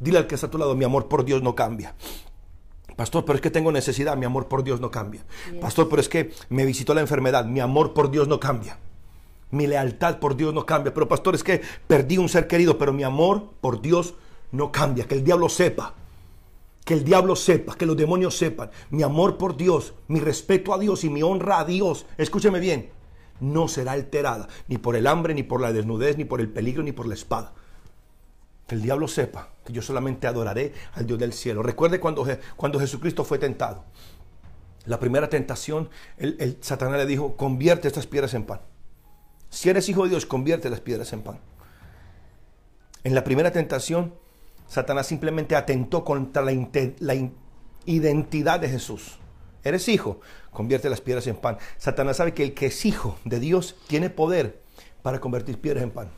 Dile 0.00 0.18
al 0.18 0.26
que 0.26 0.34
está 0.34 0.48
a 0.48 0.50
tu 0.50 0.58
lado, 0.58 0.74
mi 0.74 0.84
amor 0.84 1.06
por 1.06 1.24
Dios 1.24 1.40
no 1.40 1.54
cambia. 1.54 1.94
Pastor, 2.96 3.24
pero 3.24 3.36
es 3.36 3.40
que 3.40 3.52
tengo 3.52 3.70
necesidad, 3.70 4.16
mi 4.16 4.24
amor 4.24 4.48
por 4.48 4.64
Dios 4.64 4.80
no 4.80 4.90
cambia. 4.90 5.24
Pastor, 5.60 5.88
pero 5.88 6.00
es 6.00 6.08
que 6.08 6.32
me 6.48 6.64
visitó 6.64 6.94
la 6.94 7.00
enfermedad, 7.00 7.44
mi 7.44 7.60
amor 7.60 7.94
por 7.94 8.10
Dios 8.10 8.26
no 8.26 8.40
cambia. 8.40 8.76
Mi 9.52 9.68
lealtad 9.68 10.18
por 10.18 10.34
Dios 10.34 10.52
no 10.52 10.66
cambia. 10.66 10.92
Pero 10.92 11.06
pastor, 11.06 11.36
es 11.36 11.44
que 11.44 11.62
perdí 11.86 12.18
un 12.18 12.28
ser 12.28 12.48
querido, 12.48 12.76
pero 12.76 12.92
mi 12.92 13.04
amor 13.04 13.50
por 13.60 13.80
Dios 13.80 14.16
no 14.50 14.72
cambia. 14.72 15.06
Que 15.06 15.14
el 15.14 15.22
diablo 15.22 15.48
sepa, 15.48 15.94
que 16.84 16.94
el 16.94 17.04
diablo 17.04 17.36
sepa, 17.36 17.76
que 17.76 17.86
los 17.86 17.96
demonios 17.96 18.36
sepan. 18.36 18.72
Mi 18.90 19.04
amor 19.04 19.38
por 19.38 19.56
Dios, 19.56 19.94
mi 20.08 20.18
respeto 20.18 20.74
a 20.74 20.78
Dios 20.80 21.04
y 21.04 21.08
mi 21.08 21.22
honra 21.22 21.60
a 21.60 21.64
Dios, 21.64 22.04
escúcheme 22.18 22.58
bien, 22.58 22.90
no 23.42 23.68
será 23.68 23.92
alterada 23.92 24.48
ni 24.68 24.78
por 24.78 24.96
el 24.96 25.06
hambre, 25.06 25.34
ni 25.34 25.42
por 25.42 25.60
la 25.60 25.72
desnudez, 25.72 26.16
ni 26.16 26.24
por 26.24 26.40
el 26.40 26.48
peligro, 26.48 26.82
ni 26.82 26.92
por 26.92 27.06
la 27.06 27.14
espada. 27.14 27.52
Que 28.66 28.76
el 28.76 28.82
diablo 28.82 29.08
sepa 29.08 29.50
que 29.64 29.72
yo 29.72 29.82
solamente 29.82 30.26
adoraré 30.26 30.72
al 30.94 31.06
Dios 31.06 31.18
del 31.18 31.32
cielo. 31.32 31.62
Recuerde 31.62 32.00
cuando, 32.00 32.26
cuando 32.56 32.80
Jesucristo 32.80 33.24
fue 33.24 33.38
tentado. 33.38 33.84
La 34.86 34.98
primera 34.98 35.28
tentación, 35.28 35.90
el, 36.18 36.58
Satanás 36.60 36.98
le 36.98 37.06
dijo, 37.06 37.36
convierte 37.36 37.88
estas 37.88 38.06
piedras 38.06 38.34
en 38.34 38.44
pan. 38.44 38.60
Si 39.50 39.68
eres 39.68 39.88
hijo 39.88 40.04
de 40.04 40.10
Dios, 40.10 40.26
convierte 40.26 40.70
las 40.70 40.80
piedras 40.80 41.12
en 41.12 41.22
pan. 41.22 41.38
En 43.04 43.14
la 43.14 43.22
primera 43.24 43.52
tentación, 43.52 44.14
Satanás 44.66 45.06
simplemente 45.06 45.54
atentó 45.54 46.04
contra 46.04 46.42
la, 46.42 46.52
identidad 47.84 48.60
de 48.60 48.68
Jesús. 48.68 49.18
Eres 49.64 49.88
hijo, 49.88 50.20
convierte 50.50 50.90
las 50.90 51.00
piedras 51.00 51.26
en 51.26 51.36
pan. 51.36 51.58
Satanás 51.78 52.16
sabe 52.16 52.34
que 52.34 52.44
el 52.44 52.54
que 52.54 52.66
es 52.66 52.84
hijo 52.84 53.18
de 53.24 53.38
Dios 53.38 53.76
tiene 53.86 54.10
poder 54.10 54.60
para 55.02 55.20
convertir 55.20 55.60
piedras 55.60 55.84
en 55.84 55.90
pan. 55.90 56.08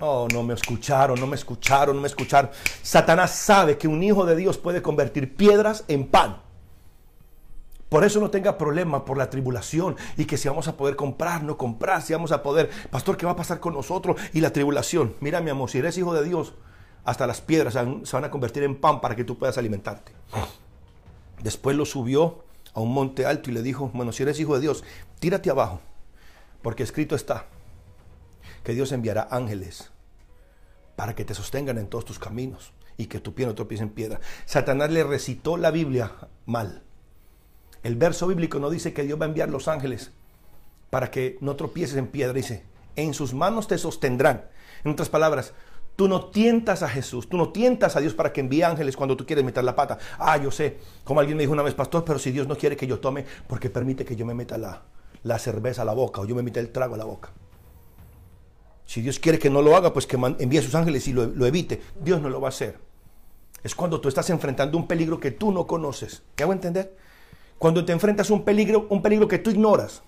Oh, 0.00 0.26
no 0.32 0.42
me 0.42 0.54
escucharon, 0.54 1.20
no 1.20 1.26
me 1.26 1.36
escucharon, 1.36 1.94
no 1.94 2.02
me 2.02 2.08
escucharon. 2.08 2.50
Satanás 2.82 3.30
sabe 3.30 3.78
que 3.78 3.86
un 3.86 4.02
hijo 4.02 4.26
de 4.26 4.34
Dios 4.34 4.58
puede 4.58 4.82
convertir 4.82 5.36
piedras 5.36 5.84
en 5.86 6.08
pan. 6.08 6.38
Por 7.88 8.02
eso 8.02 8.18
no 8.18 8.28
tenga 8.28 8.58
problema 8.58 9.04
por 9.04 9.16
la 9.16 9.30
tribulación 9.30 9.94
y 10.16 10.24
que 10.24 10.36
si 10.36 10.48
vamos 10.48 10.66
a 10.66 10.76
poder 10.76 10.96
comprar, 10.96 11.44
no 11.44 11.56
comprar, 11.56 12.02
si 12.02 12.12
vamos 12.12 12.32
a 12.32 12.42
poder, 12.42 12.68
pastor, 12.90 13.16
¿qué 13.16 13.24
va 13.24 13.32
a 13.32 13.36
pasar 13.36 13.60
con 13.60 13.72
nosotros? 13.72 14.20
Y 14.32 14.40
la 14.40 14.52
tribulación. 14.52 15.14
Mira, 15.20 15.40
mi 15.40 15.50
amor, 15.50 15.70
si 15.70 15.78
eres 15.78 15.96
hijo 15.96 16.12
de 16.12 16.24
Dios, 16.24 16.54
hasta 17.04 17.28
las 17.28 17.40
piedras 17.40 17.74
se 17.74 18.16
van 18.16 18.24
a 18.24 18.30
convertir 18.32 18.64
en 18.64 18.74
pan 18.80 19.00
para 19.00 19.14
que 19.14 19.22
tú 19.22 19.38
puedas 19.38 19.58
alimentarte. 19.58 20.10
Después 21.44 21.76
lo 21.76 21.84
subió 21.84 22.42
a 22.72 22.80
un 22.80 22.94
monte 22.94 23.26
alto 23.26 23.50
y 23.50 23.52
le 23.52 23.62
dijo, 23.62 23.90
bueno, 23.92 24.12
si 24.12 24.22
eres 24.22 24.40
hijo 24.40 24.54
de 24.54 24.62
Dios, 24.62 24.82
tírate 25.20 25.50
abajo, 25.50 25.82
porque 26.62 26.82
escrito 26.82 27.14
está 27.14 27.44
que 28.62 28.72
Dios 28.72 28.92
enviará 28.92 29.28
ángeles 29.30 29.90
para 30.96 31.14
que 31.14 31.26
te 31.26 31.34
sostengan 31.34 31.76
en 31.76 31.88
todos 31.88 32.06
tus 32.06 32.18
caminos 32.18 32.72
y 32.96 33.08
que 33.08 33.20
tu 33.20 33.34
pie 33.34 33.44
no 33.44 33.54
tropiece 33.54 33.82
en 33.82 33.90
piedra. 33.90 34.20
Satanás 34.46 34.90
le 34.90 35.04
recitó 35.04 35.58
la 35.58 35.70
Biblia 35.70 36.12
mal. 36.46 36.82
El 37.82 37.96
verso 37.96 38.26
bíblico 38.26 38.58
no 38.58 38.70
dice 38.70 38.94
que 38.94 39.02
Dios 39.02 39.20
va 39.20 39.26
a 39.26 39.28
enviar 39.28 39.50
los 39.50 39.68
ángeles 39.68 40.12
para 40.88 41.10
que 41.10 41.36
no 41.42 41.56
tropieces 41.56 41.98
en 41.98 42.06
piedra. 42.06 42.32
Dice, 42.32 42.64
en 42.96 43.12
sus 43.12 43.34
manos 43.34 43.68
te 43.68 43.76
sostendrán. 43.76 44.46
En 44.82 44.92
otras 44.92 45.10
palabras, 45.10 45.52
tú 45.96 46.08
no 46.08 46.26
tientas 46.26 46.82
a 46.82 46.88
Jesús, 46.88 47.28
tú 47.28 47.36
no 47.36 47.50
tientas 47.50 47.96
a 47.96 48.00
Dios 48.00 48.14
para 48.14 48.32
que 48.32 48.40
envíe 48.40 48.62
ángeles 48.62 48.96
cuando 48.96 49.16
tú 49.16 49.26
quieres 49.26 49.44
meter 49.44 49.64
la 49.64 49.76
pata. 49.76 49.98
Ah, 50.18 50.36
yo 50.36 50.50
sé, 50.50 50.78
como 51.04 51.20
alguien 51.20 51.36
me 51.36 51.42
dijo 51.42 51.52
una 51.52 51.62
vez, 51.62 51.74
pastor, 51.74 52.04
pero 52.04 52.18
si 52.18 52.30
Dios 52.30 52.48
no 52.48 52.56
quiere 52.56 52.76
que 52.76 52.86
yo 52.86 52.98
tome, 53.00 53.24
porque 53.46 53.70
permite 53.70 54.04
que 54.04 54.16
yo 54.16 54.26
me 54.26 54.34
meta 54.34 54.58
la, 54.58 54.82
la 55.22 55.38
cerveza 55.38 55.82
a 55.82 55.84
la 55.84 55.94
boca 55.94 56.20
o 56.20 56.24
yo 56.24 56.34
me 56.34 56.42
meta 56.42 56.60
el 56.60 56.70
trago 56.70 56.94
a 56.94 56.98
la 56.98 57.04
boca. 57.04 57.30
Si 58.86 59.00
Dios 59.00 59.18
quiere 59.18 59.38
que 59.38 59.50
no 59.50 59.62
lo 59.62 59.76
haga, 59.76 59.92
pues 59.92 60.06
que 60.06 60.16
envíe 60.16 60.58
a 60.58 60.62
sus 60.62 60.74
ángeles 60.74 61.08
y 61.08 61.12
lo, 61.12 61.26
lo, 61.26 61.46
evite. 61.46 61.80
Dios 62.00 62.20
no 62.20 62.28
lo 62.28 62.40
va 62.40 62.48
a 62.48 62.50
hacer. 62.50 62.78
Es 63.62 63.74
cuando 63.74 64.00
tú 64.00 64.08
estás 64.08 64.28
enfrentando 64.28 64.76
un 64.76 64.86
peligro 64.86 65.18
que 65.18 65.30
tú 65.30 65.52
no 65.52 65.66
conoces. 65.66 66.22
¿Qué 66.34 66.42
hago 66.42 66.52
entender? 66.52 66.96
Cuando 67.56 67.84
te 67.84 67.92
enfrentas 67.92 68.30
a 68.30 68.34
un 68.34 68.44
peligro, 68.44 68.86
un 68.90 69.00
peligro 69.00 69.26
que 69.26 69.38
tú 69.38 69.50
ignoras, 69.50 70.02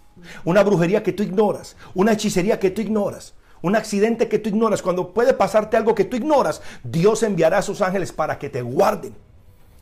una 0.45 0.63
brujería 0.63 1.03
que 1.03 1.13
tú 1.13 1.23
ignoras, 1.23 1.77
una 1.95 2.13
hechicería 2.13 2.61
que 2.61 2.71
tú 2.71 2.83
ignoras, 2.83 3.35
un 3.67 3.75
accidente 3.75 4.29
que 4.29 4.39
tú 4.39 4.49
ignoras, 4.49 4.81
cuando 4.81 5.13
puede 5.13 5.35
pasarte 5.35 5.77
algo 5.77 5.93
que 5.93 6.05
tú 6.05 6.17
ignoras, 6.17 6.63
Dios 6.85 7.25
enviará 7.25 7.59
a 7.59 7.63
sus 7.63 7.81
ángeles 7.81 8.13
para 8.13 8.39
que 8.39 8.49
te 8.49 8.63
guarden, 8.63 9.13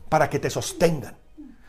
para 0.08 0.30
que 0.30 0.38
te 0.38 0.48
sostengan. 0.48 1.18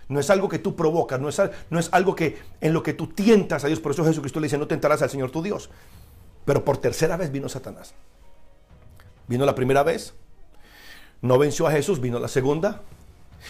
No 0.07 0.21
es 0.21 0.29
algo 0.29 0.47
que 0.47 0.59
tú 0.59 0.77
provocas, 0.77 1.19
no 1.19 1.27
es, 1.27 1.41
no 1.69 1.77
es 1.77 1.89
algo 1.91 2.15
que 2.15 2.37
en 2.61 2.71
lo 2.71 2.83
que 2.83 2.93
tú 2.93 3.07
tientas 3.07 3.65
a 3.65 3.67
Dios. 3.67 3.81
Por 3.81 3.91
eso 3.91 4.05
Jesucristo 4.05 4.39
le 4.39 4.45
dice, 4.45 4.57
no 4.57 4.65
tentarás 4.65 5.01
al 5.01 5.09
Señor 5.09 5.29
tu 5.29 5.41
Dios. 5.41 5.69
Pero 6.45 6.63
por 6.63 6.77
tercera 6.77 7.17
vez 7.17 7.33
vino 7.33 7.49
Satanás. 7.49 7.93
Vino 9.27 9.45
la 9.45 9.55
primera 9.55 9.83
vez, 9.83 10.13
no 11.21 11.37
venció 11.37 11.67
a 11.67 11.71
Jesús, 11.71 11.99
vino 11.99 12.17
la 12.19 12.29
segunda, 12.29 12.81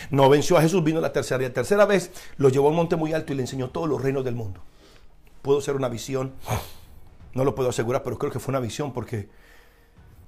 no 0.10 0.28
venció 0.28 0.58
a 0.58 0.62
Jesús, 0.62 0.84
vino 0.84 1.02
la 1.02 1.14
tercera. 1.14 1.44
Y 1.44 1.48
la 1.48 1.54
tercera 1.54 1.86
vez 1.86 2.10
lo 2.38 2.50
llevó 2.50 2.68
a 2.68 2.70
un 2.72 2.78
monte 2.78 2.96
muy 2.96 3.14
alto 3.14 3.32
y 3.32 3.36
le 3.36 3.44
enseñó 3.44 3.70
todos 3.70 3.88
los 3.88 4.02
reinos 4.02 4.26
del 4.26 4.34
mundo. 4.34 4.60
Pudo 5.44 5.62
ser 5.62 5.76
una 5.76 5.88
visión, 5.88 6.34
no 7.36 7.44
lo 7.44 7.54
puedo 7.54 7.70
asegurar, 7.70 8.02
pero 8.02 8.18
creo 8.18 8.32
que 8.32 8.40
fue 8.40 8.54
una 8.54 8.60
visión 8.60 8.92
porque 8.92 9.30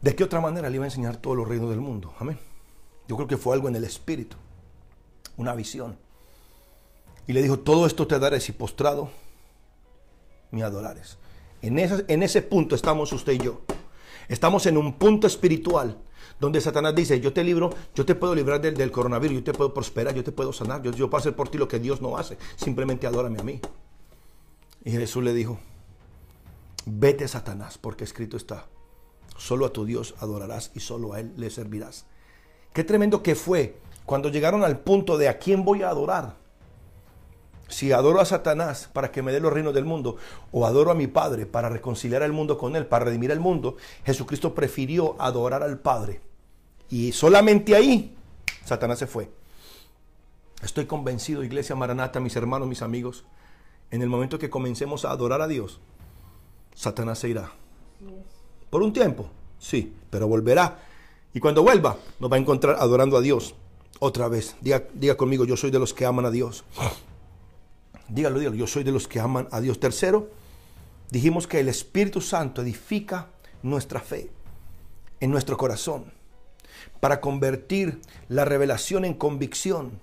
¿de 0.02 0.16
qué 0.16 0.24
otra 0.24 0.42
manera 0.42 0.70
le 0.70 0.76
iba 0.76 0.84
a 0.84 0.88
enseñar 0.88 1.18
todos 1.18 1.36
los 1.36 1.48
reinos 1.48 1.70
del 1.70 1.80
mundo? 1.80 2.14
Amén. 2.20 2.38
Yo 3.08 3.16
creo 3.16 3.28
que 3.28 3.38
fue 3.38 3.56
algo 3.56 3.70
en 3.70 3.76
el 3.78 3.86
espíritu, 3.86 4.36
una 5.38 5.56
visión. 5.56 5.98
Y 7.26 7.34
le 7.34 7.42
dijo, 7.42 7.60
todo 7.60 7.88
esto 7.88 8.06
te 8.06 8.20
daré 8.20 8.40
si 8.40 8.52
postrado 8.52 9.10
me 10.52 10.64
adorares. 10.64 11.18
En 11.62 11.80
ese, 11.80 12.06
en 12.08 12.24
ese 12.24 12.42
punto 12.42 12.76
estamos 12.76 13.12
usted 13.14 13.34
y 13.34 13.40
yo. 13.40 13.62
Estamos 14.28 14.66
en 14.66 14.78
un 14.78 14.94
punto 14.94 15.28
espiritual 15.28 15.98
donde 16.42 16.60
Satanás 16.60 16.94
dice, 16.94 17.22
yo 17.22 17.32
te 17.32 17.44
libro, 17.44 17.70
yo 17.96 18.06
te 18.06 18.16
puedo 18.16 18.36
librar 18.36 18.60
del, 18.60 18.92
coronavirus, 18.92 19.38
yo 19.38 19.44
te 19.46 19.54
puedo 19.54 19.74
prosperar, 19.74 20.14
yo 20.14 20.24
te 20.24 20.34
puedo 20.34 20.52
sanar, 20.52 20.84
yo, 20.84 20.92
yo 20.92 21.10
puedo 21.10 21.20
hacer 21.20 21.36
por 21.36 21.50
ti 21.50 21.58
lo 21.58 21.68
que 21.70 21.80
Dios 21.80 22.02
no 22.02 22.18
hace, 22.18 22.38
simplemente 22.58 23.08
adórame 23.08 23.40
a 23.40 23.44
mí. 23.44 23.62
Y 24.84 24.92
Jesús 24.92 25.24
le 25.24 25.34
dijo, 25.34 25.58
vete 26.88 27.28
Satanás, 27.28 27.78
porque 27.78 28.04
escrito 28.04 28.38
está, 28.38 28.68
solo 29.38 29.66
a 29.66 29.74
tu 29.74 29.86
Dios 29.86 30.16
adorarás 30.20 30.72
y 30.74 30.80
solo 30.80 31.14
a 31.14 31.20
Él 31.20 31.34
le 31.38 31.50
servirás. 31.50 32.06
Qué 32.74 32.84
tremendo 32.84 33.22
que 33.22 33.36
fue 33.36 33.78
cuando 34.06 34.30
llegaron 34.30 34.64
al 34.64 34.80
punto 34.80 35.18
de 35.18 35.28
a 35.28 35.38
quién 35.38 35.66
voy 35.66 35.84
a 35.84 35.90
adorar 35.90 36.36
si 37.68 37.92
adoro 37.92 38.22
a 38.22 38.26
Satanás 38.26 38.90
para 38.94 39.12
que 39.12 39.22
me 39.22 39.32
dé 39.32 39.40
los 39.40 39.52
reinos 39.52 39.74
del 39.74 39.86
mundo, 39.86 40.16
o 40.52 40.66
adoro 40.66 40.92
a 40.92 40.96
mi 40.96 41.08
Padre 41.08 41.46
para 41.46 41.70
reconciliar 41.70 42.24
al 42.24 42.32
mundo 42.32 42.58
con 42.58 42.76
Él, 42.76 42.86
para 42.86 43.06
redimir 43.06 43.32
al 43.32 43.40
mundo, 43.40 43.76
Jesucristo 44.06 44.56
prefirió 44.56 45.22
adorar 45.22 45.64
al 45.64 45.80
Padre. 45.80 46.22
Y 46.90 47.12
solamente 47.12 47.76
ahí 47.76 48.16
Satanás 48.64 49.00
se 49.00 49.08
fue. 49.08 49.30
Estoy 50.64 50.86
convencido, 50.86 51.44
Iglesia 51.44 51.76
Maranata, 51.76 52.20
mis 52.20 52.36
hermanos, 52.36 52.68
mis 52.68 52.82
amigos, 52.82 53.26
en 53.92 54.02
el 54.02 54.10
momento 54.10 54.40
que 54.40 54.50
comencemos 54.50 55.06
a 55.06 55.12
adorar 55.12 55.42
a 55.42 55.48
Dios, 55.48 55.80
Satanás 56.78 57.18
se 57.18 57.30
irá. 57.30 57.52
Por 58.70 58.84
un 58.84 58.94
tiempo, 58.94 59.28
sí, 59.58 59.92
pero 60.12 60.28
volverá. 60.28 60.80
Y 61.34 61.40
cuando 61.40 61.64
vuelva, 61.64 61.98
nos 62.20 62.32
va 62.32 62.36
a 62.36 62.40
encontrar 62.40 62.76
adorando 62.80 63.18
a 63.18 63.22
Dios 63.22 63.56
otra 64.00 64.28
vez. 64.28 64.56
Diga, 64.62 64.84
diga 64.94 65.18
conmigo, 65.18 65.44
yo 65.44 65.58
soy 65.58 65.72
de 65.72 65.80
los 65.80 65.96
que 65.96 66.06
aman 66.06 66.26
a 66.26 66.32
Dios. 66.32 66.64
Dígalo, 68.10 68.40
dígalo, 68.40 68.56
yo 68.56 68.68
soy 68.68 68.84
de 68.84 68.92
los 68.92 69.08
que 69.08 69.20
aman 69.20 69.50
a 69.52 69.60
Dios. 69.60 69.80
Tercero, 69.80 70.30
dijimos 71.10 71.48
que 71.48 71.60
el 71.60 71.68
Espíritu 71.68 72.22
Santo 72.22 72.62
edifica 72.62 73.28
nuestra 73.64 74.00
fe 74.00 74.30
en 75.20 75.32
nuestro 75.32 75.58
corazón 75.58 76.06
para 77.02 77.20
convertir 77.20 78.00
la 78.30 78.46
revelación 78.46 79.04
en 79.04 79.16
convicción 79.16 80.00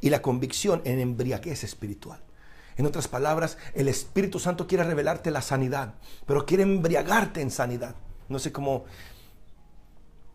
y 0.00 0.10
la 0.10 0.22
convicción 0.22 0.82
en 0.84 1.00
embriaguez 1.00 1.64
espiritual. 1.64 2.20
En 2.80 2.86
otras 2.86 3.08
palabras, 3.08 3.58
el 3.74 3.88
Espíritu 3.88 4.38
Santo 4.38 4.66
quiere 4.66 4.84
revelarte 4.84 5.30
la 5.30 5.42
sanidad, 5.42 5.96
pero 6.24 6.46
quiere 6.46 6.62
embriagarte 6.62 7.42
en 7.42 7.50
sanidad. 7.50 7.94
No 8.30 8.38
sé 8.38 8.52
cómo, 8.52 8.86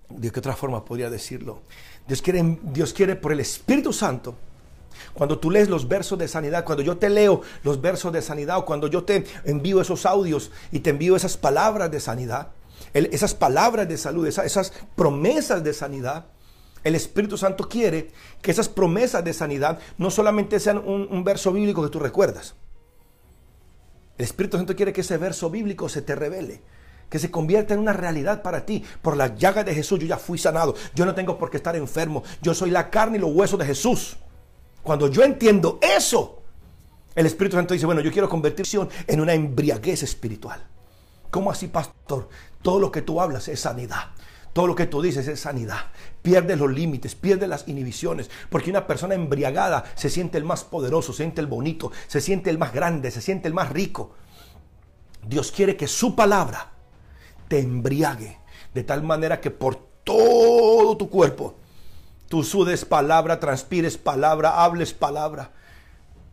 de 0.10 0.32
qué 0.32 0.42
otra 0.42 0.56
forma 0.56 0.86
podría 0.86 1.10
decirlo. 1.10 1.64
Dios 2.08 2.22
quiere, 2.22 2.60
Dios 2.62 2.94
quiere 2.94 3.16
por 3.16 3.32
el 3.32 3.40
Espíritu 3.40 3.92
Santo 3.92 4.36
cuando 5.16 5.40
tú 5.40 5.50
lees 5.50 5.70
los 5.70 5.88
versos 5.88 6.20
de 6.20 6.28
sanidad, 6.28 6.64
cuando 6.66 6.84
yo 6.84 6.98
te 6.98 7.10
leo 7.10 7.42
los 7.64 7.82
versos 7.82 8.14
de 8.14 8.22
sanidad 8.22 8.60
o 8.60 8.66
cuando 8.66 8.86
yo 8.86 9.04
te 9.04 9.26
envío 9.46 9.82
esos 9.82 10.06
audios 10.06 10.52
y 10.72 10.82
te 10.82 10.92
envío 10.92 11.16
esas 11.16 11.38
palabras 11.38 11.90
de 11.90 12.00
sanidad, 12.00 12.50
esas 12.94 13.34
palabras 13.34 13.88
de 13.88 13.98
salud, 13.98 14.28
esas, 14.28 14.72
promesas 14.96 15.64
de 15.64 15.74
sanidad, 15.74 16.26
el 16.86 16.94
Espíritu 16.94 17.36
Santo 17.36 17.68
quiere 17.68 18.12
que 18.44 18.52
esas 18.52 18.70
promesas 18.70 19.24
de 19.24 19.34
sanidad 19.34 19.80
no 19.98 20.12
solamente 20.12 20.60
sean 20.60 20.78
un, 20.78 21.24
verso 21.24 21.52
bíblico 21.52 21.84
que 21.84 21.90
tú 21.90 22.00
recuerdas. 22.00 22.54
El 24.20 24.26
Espíritu 24.26 24.56
Santo 24.56 24.76
quiere 24.76 24.94
que 24.94 25.02
ese 25.02 25.18
verso 25.18 25.50
bíblico 25.50 25.90
se 25.90 26.04
te 26.04 26.16
revele 26.16 26.62
que 27.10 27.20
se 27.20 27.30
convierta 27.30 27.74
en 27.74 27.80
una 27.80 27.94
realidad 27.94 28.42
para 28.42 28.66
ti. 28.66 28.84
Por 29.02 29.16
la 29.16 29.36
llaga 29.36 29.64
de 29.64 29.74
Jesús 29.76 30.00
yo 30.00 30.08
ya 30.08 30.18
fui 30.18 30.38
sanado. 30.38 30.76
Yo 30.96 31.06
no 31.06 31.14
tengo 31.14 31.38
por 31.38 31.50
qué 31.50 31.58
estar 31.58 31.76
enfermo. 31.76 32.24
Yo 32.42 32.54
soy 32.54 32.72
la 32.72 32.90
carne 32.90 33.18
y 33.18 33.22
los 33.22 33.32
huesos 33.32 33.60
de 33.60 33.66
Jesús. 33.66 34.18
Cuando 34.84 35.08
yo 35.08 35.24
entiendo 35.24 35.80
eso, 35.82 36.42
el 37.16 37.26
Espíritu 37.26 37.58
Santo 37.58 37.74
dice, 37.74 37.86
bueno, 37.86 38.02
yo 38.02 38.12
quiero 38.12 38.28
convertirse 38.28 38.80
en 39.08 39.22
una 39.22 39.34
embriaguez 39.34 40.04
espiritual. 40.04 40.64
¿Cómo 41.32 41.52
así, 41.52 41.68
pastor? 41.68 42.28
Todo 42.62 42.80
lo 42.80 42.92
que 42.92 43.02
tú 43.02 43.22
hablas 43.22 43.48
es 43.48 43.60
sanidad. 43.60 44.12
Todo 44.56 44.68
lo 44.68 44.76
que 44.76 44.88
tú 44.88 45.02
dices 45.02 45.28
es 45.28 45.42
sanidad. 45.42 45.92
Pierde 46.22 46.56
los 46.56 46.72
límites, 46.72 47.14
pierde 47.14 47.46
las 47.46 47.68
inhibiciones. 47.68 48.32
Porque 48.50 48.70
una 48.70 48.88
persona 48.88 49.14
embriagada 49.14 49.84
se 49.96 50.10
siente 50.10 50.38
el 50.38 50.46
más 50.46 50.64
poderoso, 50.64 51.12
se 51.12 51.18
siente 51.18 51.42
el 51.42 51.48
bonito, 51.48 51.92
se 52.08 52.22
siente 52.22 52.50
el 52.50 52.58
más 52.58 52.74
grande, 52.74 53.12
se 53.12 53.22
siente 53.22 53.50
el 53.50 53.54
más 53.54 53.70
rico. 53.70 54.16
Dios 55.28 55.52
quiere 55.52 55.76
que 55.76 55.88
su 55.88 56.16
palabra 56.16 56.72
te 57.50 57.60
embriague 57.60 58.40
de 58.74 58.84
tal 58.86 59.04
manera 59.04 59.42
que 59.42 59.52
por 59.52 59.76
todo 60.04 60.96
tu 60.96 61.10
cuerpo 61.10 61.56
Tú 62.28 62.44
sudes 62.44 62.86
palabra, 62.86 63.40
transpires 63.40 63.98
palabra, 63.98 64.64
hables 64.64 64.94
palabra. 64.94 65.52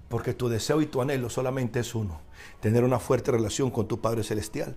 Porque 0.08 0.32
tu 0.34 0.48
deseo 0.48 0.80
y 0.80 0.86
tu 0.86 1.02
anhelo 1.02 1.28
solamente 1.28 1.80
es 1.80 1.94
uno. 1.94 2.20
Tener 2.60 2.84
una 2.84 2.98
fuerte 2.98 3.30
relación 3.30 3.70
con 3.70 3.88
tu 3.88 4.00
Padre 4.00 4.24
Celestial. 4.24 4.74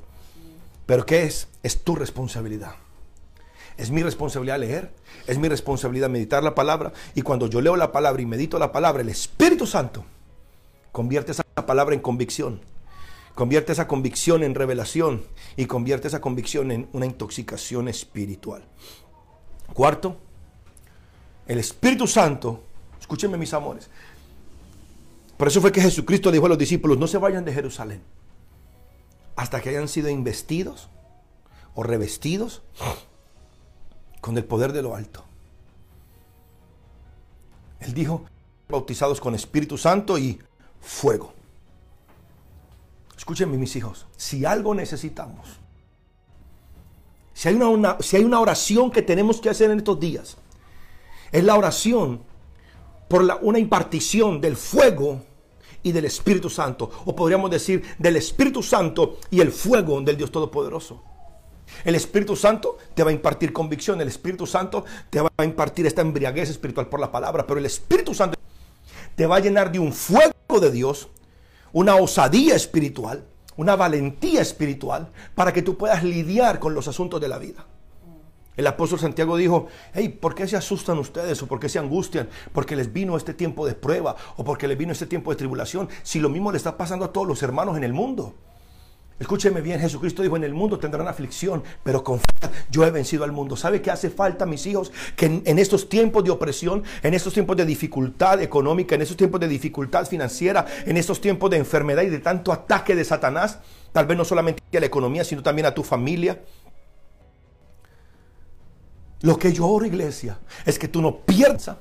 Pero 0.86 1.06
¿qué 1.06 1.24
es? 1.24 1.48
Es 1.64 1.84
tu 1.84 1.96
responsabilidad. 1.96 2.76
Es 3.78 3.92
mi 3.92 4.04
responsabilidad 4.04 4.60
leer, 4.60 4.94
es 5.28 5.38
mi 5.38 5.50
responsabilidad 5.50 6.10
meditar 6.10 6.44
la 6.44 6.56
palabra. 6.56 6.94
Y 7.14 7.22
cuando 7.22 7.48
yo 7.48 7.62
leo 7.62 7.76
la 7.76 7.92
palabra 7.92 8.22
y 8.22 8.26
medito 8.26 8.58
la 8.58 8.72
palabra, 8.72 9.02
el 9.02 9.10
Espíritu 9.10 9.68
Santo 9.68 10.06
convierte 10.92 11.34
esa 11.34 11.44
palabra 11.66 11.94
en 11.94 12.02
convicción. 12.02 12.62
Convierte 13.34 13.74
esa 13.74 13.88
convicción 13.88 14.44
en 14.44 14.56
revelación 14.56 15.26
y 15.58 15.66
convierte 15.66 16.08
esa 16.08 16.22
convicción 16.22 16.72
en 16.72 16.88
una 16.94 17.06
intoxicación 17.06 17.90
espiritual. 17.90 18.64
Cuarto, 19.74 20.18
el 21.46 21.60
Espíritu 21.60 22.08
Santo, 22.08 22.64
escúchenme 22.98 23.38
mis 23.38 23.54
amores, 23.54 23.90
por 25.38 25.50
eso 25.50 25.60
fue 25.60 25.72
que 25.72 25.82
Jesucristo 25.82 26.32
dijo 26.32 26.46
a 26.46 26.50
los 26.50 26.58
discípulos, 26.58 26.98
no 26.98 27.08
se 27.08 27.18
vayan 27.18 27.44
de 27.44 27.54
Jerusalén 27.54 28.02
hasta 29.36 29.60
que 29.60 29.70
hayan 29.70 29.88
sido 29.88 30.10
investidos 30.10 30.90
o 31.74 31.84
revestidos 31.84 32.62
con 34.26 34.36
el 34.40 34.44
poder 34.44 34.74
de 34.74 34.82
lo 34.82 34.96
alto. 34.96 35.24
Él 37.80 37.94
dijo, 37.94 38.26
bautizados 38.68 39.22
con 39.22 39.36
Espíritu 39.36 39.78
Santo 39.78 40.18
y 40.18 40.40
fuego. 40.82 41.32
Escúchenme 43.16 43.56
mis 43.56 43.76
hijos, 43.76 44.08
si 44.18 44.44
algo 44.44 44.74
necesitamos, 44.74 45.48
si 47.36 47.50
hay 47.50 47.54
una, 47.54 47.98
si 48.00 48.18
hay 48.18 48.24
una 48.24 48.40
oración 48.40 48.90
que 48.90 49.04
tenemos 49.04 49.40
que 49.40 49.52
hacer 49.52 49.70
en 49.70 49.78
estos 49.78 50.00
días, 50.00 50.38
es 51.32 51.44
la 51.44 51.56
oración 51.56 52.24
por 53.08 53.22
una 53.44 53.60
impartición 53.60 54.42
del 54.42 54.58
fuego 54.58 55.22
y 55.84 55.92
del 55.92 56.06
Espíritu 56.06 56.50
Santo, 56.50 56.90
o 57.06 57.16
podríamos 57.16 57.52
decir 57.52 57.84
del 58.00 58.16
Espíritu 58.16 58.64
Santo 58.64 59.20
y 59.30 59.40
el 59.42 59.52
fuego 59.52 60.02
del 60.02 60.18
Dios 60.18 60.32
Todopoderoso. 60.32 61.15
El 61.84 61.96
Espíritu 61.96 62.36
Santo 62.36 62.78
te 62.94 63.04
va 63.04 63.10
a 63.10 63.14
impartir 63.14 63.54
convicción, 63.54 64.02
el 64.02 64.08
Espíritu 64.08 64.46
Santo 64.48 64.86
te 65.10 65.22
va 65.22 65.30
a 65.38 65.46
impartir 65.46 65.86
esta 65.86 66.02
embriaguez 66.02 66.50
espiritual 66.50 66.88
por 66.88 67.00
la 67.00 67.12
palabra, 67.12 67.46
pero 67.46 67.60
el 67.60 67.66
Espíritu 67.66 68.14
Santo 68.14 68.38
te 69.16 69.26
va 69.26 69.38
a 69.38 69.40
llenar 69.40 69.72
de 69.72 69.80
un 69.80 69.94
fuego 69.94 70.60
de 70.60 70.72
Dios, 70.72 71.10
una 71.74 71.96
osadía 71.96 72.56
espiritual, 72.56 73.26
una 73.58 73.76
valentía 73.76 74.42
espiritual, 74.42 75.10
para 75.34 75.54
que 75.54 75.62
tú 75.62 75.78
puedas 75.78 76.04
lidiar 76.04 76.60
con 76.60 76.74
los 76.74 76.88
asuntos 76.88 77.22
de 77.22 77.28
la 77.28 77.38
vida. 77.38 77.66
El 78.58 78.68
apóstol 78.68 79.00
Santiago 79.00 79.36
dijo, 79.36 79.68
hey, 79.94 80.08
¿por 80.10 80.34
qué 80.34 80.48
se 80.48 80.56
asustan 80.56 80.98
ustedes 80.98 81.42
o 81.44 81.48
por 81.48 81.60
qué 81.60 81.68
se 81.68 81.78
angustian? 81.78 82.30
Porque 82.54 82.76
les 82.76 82.92
vino 82.92 83.18
este 83.18 83.34
tiempo 83.34 83.68
de 83.68 83.76
prueba 83.76 84.16
o 84.38 84.46
porque 84.46 84.68
les 84.68 84.78
vino 84.78 84.94
este 84.94 85.08
tiempo 85.08 85.32
de 85.32 85.36
tribulación. 85.36 85.90
Si 86.04 86.20
lo 86.20 86.30
mismo 86.30 86.52
le 86.52 86.58
está 86.58 86.78
pasando 86.78 87.04
a 87.04 87.12
todos 87.12 87.28
los 87.28 87.44
hermanos 87.44 87.76
en 87.76 87.84
el 87.84 87.92
mundo. 87.92 88.34
Escúcheme 89.18 89.62
bien, 89.62 89.80
Jesucristo 89.80 90.22
dijo, 90.22 90.36
en 90.36 90.44
el 90.44 90.54
mundo 90.54 90.78
tendrán 90.78 91.08
aflicción, 91.08 91.64
pero 91.84 92.04
confiad, 92.04 92.52
yo 92.70 92.84
he 92.84 92.92
vencido 92.92 93.24
al 93.24 93.32
mundo. 93.32 93.56
¿Sabe 93.56 93.82
qué 93.82 93.90
hace 93.90 94.10
falta, 94.10 94.46
mis 94.46 94.66
hijos? 94.66 94.92
Que 95.16 95.42
en, 95.46 95.58
estos 95.58 95.88
tiempos 95.88 96.26
de 96.26 96.32
opresión, 96.32 96.84
en 97.02 97.14
estos 97.14 97.34
tiempos 97.34 97.56
de 97.56 97.66
dificultad 97.66 98.42
económica, 98.42 98.94
en 98.94 99.02
estos 99.02 99.16
tiempos 99.16 99.40
de 99.40 99.48
dificultad 99.48 100.06
financiera, 100.06 100.66
en 100.86 100.98
estos 100.98 101.22
tiempos 101.22 101.50
de 101.50 101.58
enfermedad 101.58 102.04
y 102.04 102.10
de 102.10 102.20
tanto 102.20 102.52
ataque 102.52 102.94
de 102.94 103.06
Satanás, 103.06 103.60
tal 103.94 104.06
vez 104.06 104.18
no 104.18 104.26
solamente 104.26 104.62
a 104.76 104.80
la 104.82 104.86
economía, 104.86 105.24
sino 105.24 105.42
también 105.42 105.66
a 105.66 105.74
tu 105.74 105.84
familia. 105.84 106.42
Lo 109.22 109.40
que 109.40 109.54
yo 109.54 109.66
oro, 109.66 109.86
iglesia, 109.86 110.40
es 110.66 110.78
que 110.78 110.90
tú 110.90 111.02
no 111.02 111.20
pierdas, 111.20 111.78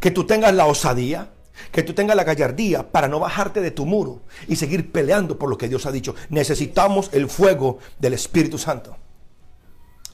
que 0.00 0.10
tú 0.10 0.26
tengas 0.26 0.52
la 0.52 0.66
osadía, 0.66 1.30
que 1.72 1.82
tú 1.82 1.94
tengas 1.94 2.16
la 2.16 2.24
gallardía 2.24 2.90
para 2.90 3.08
no 3.08 3.20
bajarte 3.20 3.60
de 3.60 3.70
tu 3.70 3.86
muro 3.86 4.22
y 4.46 4.56
seguir 4.56 4.92
peleando 4.92 5.38
por 5.38 5.50
lo 5.50 5.58
que 5.58 5.68
Dios 5.68 5.86
ha 5.86 5.92
dicho. 5.92 6.14
Necesitamos 6.30 7.10
el 7.12 7.28
fuego 7.28 7.78
del 7.98 8.14
Espíritu 8.14 8.58
Santo. 8.58 8.96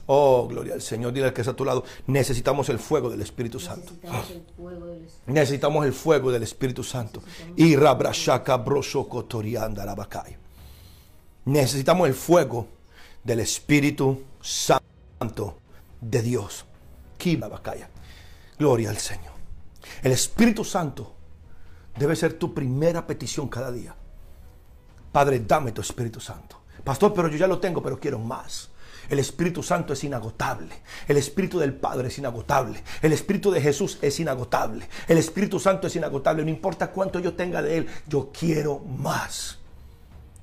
Oh, 0.07 0.47
gloria 0.47 0.75
al 0.75 0.81
Señor. 0.81 1.13
Dile 1.13 1.27
al 1.27 1.33
que 1.33 1.41
está 1.41 1.51
a 1.51 1.55
tu 1.55 1.65
lado. 1.65 1.83
Necesitamos 2.07 2.69
el 2.69 2.79
fuego 2.79 3.09
del 3.09 3.21
Espíritu 3.21 3.59
Santo. 3.59 3.93
Necesitamos 5.25 5.85
el 5.85 5.93
fuego 5.93 6.31
del 6.31 6.43
Espíritu. 6.43 6.83
Santo. 6.83 7.23
Y 7.55 7.75
rabrashaka. 7.75 8.63
Necesitamos 11.45 12.07
el 12.07 12.13
fuego 12.13 12.67
del 13.23 13.39
Espíritu 13.39 14.21
Santo 14.41 15.57
de 16.01 16.21
Dios. 16.21 16.65
Gloria 18.59 18.89
al 18.91 18.97
Señor. 18.97 19.33
El 20.03 20.11
Espíritu 20.11 20.63
Santo 20.63 21.14
debe 21.97 22.15
ser 22.15 22.33
tu 22.33 22.53
primera 22.53 23.05
petición 23.05 23.47
cada 23.47 23.71
día. 23.71 23.95
Padre, 25.11 25.39
dame 25.39 25.71
tu 25.71 25.81
Espíritu 25.81 26.19
Santo. 26.19 26.61
Pastor, 26.83 27.13
pero 27.13 27.29
yo 27.29 27.37
ya 27.37 27.47
lo 27.47 27.59
tengo, 27.59 27.81
pero 27.81 27.99
quiero 27.99 28.19
más. 28.19 28.69
El 29.09 29.19
Espíritu 29.19 29.63
Santo 29.63 29.93
es 29.93 30.03
inagotable. 30.03 30.75
El 31.07 31.17
Espíritu 31.17 31.59
del 31.59 31.73
Padre 31.73 32.07
es 32.07 32.17
inagotable. 32.17 32.83
El 33.01 33.13
Espíritu 33.13 33.51
de 33.51 33.61
Jesús 33.61 33.99
es 34.01 34.19
inagotable. 34.19 34.87
El 35.07 35.17
Espíritu 35.17 35.59
Santo 35.59 35.87
es 35.87 35.95
inagotable. 35.95 36.43
No 36.43 36.49
importa 36.49 36.91
cuánto 36.91 37.19
yo 37.19 37.33
tenga 37.33 37.61
de 37.61 37.77
Él, 37.77 37.87
yo 38.07 38.31
quiero 38.37 38.79
más. 38.79 39.59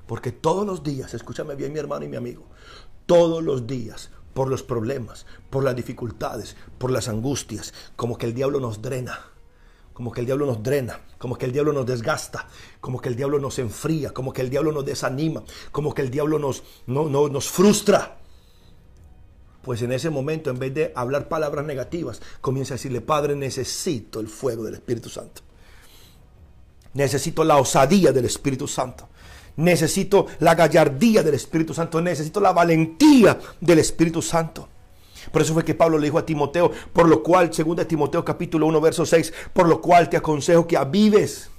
Porque 0.06 0.32
todos 0.32 0.66
los 0.66 0.82
días, 0.82 1.14
escúchame 1.14 1.54
bien 1.54 1.72
mi 1.72 1.78
hermano 1.78 2.04
y 2.04 2.08
mi 2.08 2.16
amigo, 2.16 2.44
todos 3.06 3.42
los 3.42 3.66
días, 3.66 4.10
por 4.34 4.48
los 4.48 4.62
problemas, 4.62 5.26
por 5.50 5.64
las 5.64 5.76
dificultades, 5.76 6.56
por 6.78 6.90
las 6.90 7.08
angustias, 7.08 7.74
como 7.96 8.16
que 8.16 8.26
el 8.26 8.34
diablo 8.34 8.60
nos 8.60 8.80
drena 8.80 9.31
como 9.92 10.10
que 10.12 10.20
el 10.20 10.26
diablo 10.26 10.46
nos 10.46 10.62
drena, 10.62 11.00
como 11.18 11.36
que 11.36 11.46
el 11.46 11.52
diablo 11.52 11.72
nos 11.72 11.86
desgasta, 11.86 12.48
como 12.80 13.00
que 13.00 13.08
el 13.08 13.16
diablo 13.16 13.38
nos 13.38 13.58
enfría, 13.58 14.10
como 14.10 14.32
que 14.32 14.42
el 14.42 14.50
diablo 14.50 14.72
nos 14.72 14.84
desanima, 14.84 15.42
como 15.70 15.94
que 15.94 16.02
el 16.02 16.10
diablo 16.10 16.38
nos, 16.38 16.62
no, 16.86 17.08
no, 17.08 17.28
nos 17.28 17.48
frustra. 17.48 18.18
Pues 19.62 19.82
en 19.82 19.92
ese 19.92 20.10
momento, 20.10 20.50
en 20.50 20.58
vez 20.58 20.74
de 20.74 20.92
hablar 20.96 21.28
palabras 21.28 21.64
negativas, 21.64 22.20
comienza 22.40 22.74
a 22.74 22.76
decirle, 22.76 23.00
Padre, 23.00 23.36
necesito 23.36 24.18
el 24.18 24.28
fuego 24.28 24.64
del 24.64 24.74
Espíritu 24.74 25.08
Santo. 25.08 25.42
Necesito 26.94 27.44
la 27.44 27.56
osadía 27.56 28.12
del 28.12 28.24
Espíritu 28.24 28.66
Santo. 28.66 29.08
Necesito 29.56 30.26
la 30.40 30.54
gallardía 30.54 31.22
del 31.22 31.34
Espíritu 31.34 31.74
Santo. 31.74 32.00
Necesito 32.00 32.40
la 32.40 32.52
valentía 32.52 33.38
del 33.60 33.78
Espíritu 33.78 34.20
Santo. 34.20 34.68
Por 35.30 35.42
eso 35.42 35.54
fue 35.54 35.64
que 35.64 35.74
Pablo 35.74 35.98
le 35.98 36.06
dijo 36.06 36.18
a 36.18 36.26
Timoteo, 36.26 36.70
por 36.92 37.08
lo 37.08 37.22
cual, 37.22 37.50
2 37.50 37.86
Timoteo 37.86 38.24
capítulo 38.24 38.66
1, 38.66 38.80
verso 38.80 39.06
6, 39.06 39.32
por 39.52 39.68
lo 39.68 39.80
cual 39.80 40.08
te 40.08 40.16
aconsejo 40.16 40.66
que 40.66 40.76
avives, 40.76 41.50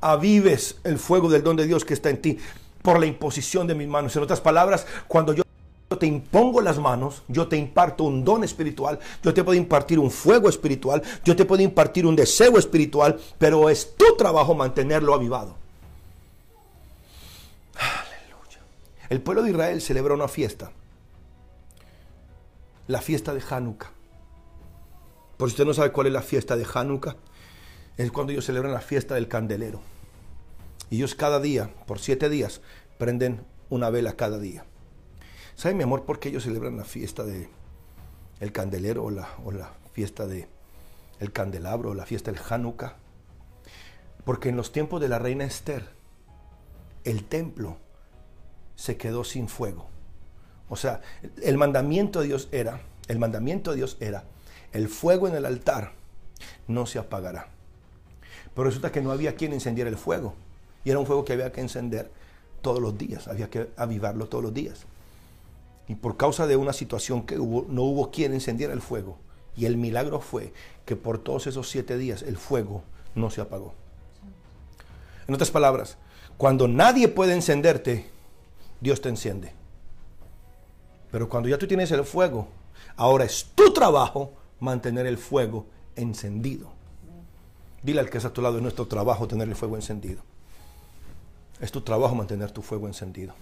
avives 0.00 0.76
el 0.84 0.98
fuego 0.98 1.28
del 1.28 1.42
don 1.42 1.56
de 1.56 1.66
Dios 1.66 1.84
que 1.84 1.94
está 1.94 2.10
en 2.10 2.20
ti 2.20 2.38
por 2.82 3.00
la 3.00 3.06
imposición 3.06 3.66
de 3.66 3.74
mis 3.74 3.88
manos. 3.88 4.14
En 4.16 4.22
otras 4.22 4.40
palabras, 4.40 4.86
cuando 5.06 5.32
yo 5.32 5.42
te 5.98 6.06
impongo 6.06 6.60
las 6.60 6.78
manos, 6.78 7.22
yo 7.28 7.48
te 7.48 7.56
imparto 7.56 8.04
un 8.04 8.24
don 8.24 8.44
espiritual, 8.44 8.98
yo 9.22 9.32
te 9.32 9.42
puedo 9.42 9.58
impartir 9.58 9.98
un 9.98 10.10
fuego 10.10 10.48
espiritual, 10.48 11.02
yo 11.24 11.34
te 11.34 11.44
puedo 11.44 11.62
impartir 11.62 12.06
un 12.06 12.14
deseo 12.14 12.58
espiritual, 12.58 13.18
pero 13.38 13.70
es 13.70 13.96
tu 13.96 14.16
trabajo 14.16 14.54
mantenerlo 14.54 15.14
avivado. 15.14 15.56
Aleluya. 17.74 18.60
El 19.08 19.20
pueblo 19.22 19.42
de 19.42 19.50
Israel 19.50 19.80
celebra 19.80 20.14
una 20.14 20.28
fiesta 20.28 20.70
la 22.88 23.02
fiesta 23.02 23.34
de 23.34 23.42
Hanukkah. 23.48 23.92
Por 25.36 25.48
si 25.48 25.52
usted 25.52 25.66
no 25.66 25.74
sabe 25.74 25.92
cuál 25.92 26.08
es 26.08 26.12
la 26.12 26.22
fiesta 26.22 26.56
de 26.56 26.66
Hanukkah, 26.72 27.16
es 27.98 28.10
cuando 28.10 28.32
ellos 28.32 28.46
celebran 28.46 28.72
la 28.72 28.80
fiesta 28.80 29.14
del 29.14 29.28
candelero. 29.28 29.80
Y 30.90 30.96
ellos 30.96 31.14
cada 31.14 31.38
día, 31.38 31.70
por 31.86 32.00
siete 32.00 32.28
días, 32.30 32.62
prenden 32.96 33.44
una 33.68 33.90
vela 33.90 34.16
cada 34.16 34.38
día. 34.38 34.64
¿Sabe, 35.54 35.74
mi 35.74 35.82
amor, 35.82 36.06
por 36.06 36.18
qué 36.18 36.30
ellos 36.30 36.44
celebran 36.44 36.76
la 36.76 36.84
fiesta 36.84 37.24
de 37.24 37.50
el 38.40 38.52
candelero 38.52 39.04
o 39.04 39.10
la, 39.10 39.28
o 39.44 39.52
la 39.52 39.72
fiesta 39.92 40.26
de 40.26 40.48
el 41.20 41.32
candelabro 41.32 41.90
o 41.90 41.94
la 41.94 42.06
fiesta 42.06 42.32
del 42.32 42.40
Hanukkah? 42.48 42.96
Porque 44.24 44.48
en 44.48 44.56
los 44.56 44.72
tiempos 44.72 45.00
de 45.00 45.08
la 45.08 45.18
reina 45.18 45.44
Esther, 45.44 45.88
el 47.04 47.24
templo 47.24 47.76
se 48.76 48.96
quedó 48.96 49.24
sin 49.24 49.48
fuego. 49.48 49.90
O 50.68 50.76
sea, 50.76 51.00
el 51.42 51.56
mandamiento 51.56 52.20
de 52.20 52.26
Dios 52.28 52.48
era, 52.52 52.80
el 53.08 53.18
mandamiento 53.18 53.70
de 53.70 53.78
Dios 53.78 53.96
era, 54.00 54.24
el 54.72 54.88
fuego 54.88 55.28
en 55.28 55.34
el 55.34 55.46
altar 55.46 55.92
no 56.66 56.86
se 56.86 56.98
apagará. 56.98 57.48
Pero 58.54 58.64
resulta 58.64 58.92
que 58.92 59.00
no 59.00 59.12
había 59.12 59.34
quien 59.34 59.52
encendiera 59.52 59.88
el 59.88 59.96
fuego. 59.96 60.34
Y 60.84 60.90
era 60.90 60.98
un 60.98 61.06
fuego 61.06 61.24
que 61.24 61.32
había 61.32 61.52
que 61.52 61.60
encender 61.60 62.10
todos 62.60 62.80
los 62.80 62.96
días, 62.98 63.28
había 63.28 63.48
que 63.50 63.70
avivarlo 63.76 64.26
todos 64.26 64.44
los 64.44 64.54
días. 64.54 64.84
Y 65.86 65.94
por 65.94 66.16
causa 66.16 66.46
de 66.46 66.56
una 66.56 66.72
situación 66.72 67.24
que 67.24 67.38
hubo, 67.38 67.66
no 67.68 67.82
hubo 67.82 68.10
quien 68.10 68.34
encendiera 68.34 68.72
el 68.72 68.82
fuego. 68.82 69.16
Y 69.56 69.64
el 69.66 69.76
milagro 69.76 70.20
fue 70.20 70.52
que 70.84 70.96
por 70.96 71.18
todos 71.18 71.46
esos 71.46 71.68
siete 71.68 71.96
días 71.96 72.22
el 72.22 72.36
fuego 72.36 72.82
no 73.14 73.30
se 73.30 73.40
apagó. 73.40 73.74
En 75.26 75.34
otras 75.34 75.50
palabras, 75.50 75.96
cuando 76.36 76.68
nadie 76.68 77.08
puede 77.08 77.34
encenderte, 77.34 78.06
Dios 78.80 79.00
te 79.00 79.08
enciende. 79.08 79.52
Pero 81.10 81.28
cuando 81.28 81.48
ya 81.48 81.58
tú 81.58 81.66
tienes 81.66 81.90
el 81.90 82.04
fuego, 82.04 82.48
ahora 82.96 83.24
es 83.24 83.50
tu 83.54 83.72
trabajo 83.72 84.32
mantener 84.60 85.06
el 85.06 85.18
fuego 85.18 85.66
encendido. 85.96 86.70
Dile 87.82 88.00
al 88.00 88.10
que 88.10 88.18
está 88.18 88.28
a 88.28 88.32
tu 88.32 88.42
lado, 88.42 88.56
es 88.56 88.62
nuestro 88.62 88.86
trabajo 88.86 89.28
tener 89.28 89.48
el 89.48 89.54
fuego 89.54 89.76
encendido. 89.76 90.22
Es 91.60 91.72
tu 91.72 91.80
trabajo 91.80 92.14
mantener 92.14 92.50
tu 92.50 92.62
fuego 92.62 92.86
encendido. 92.86 93.34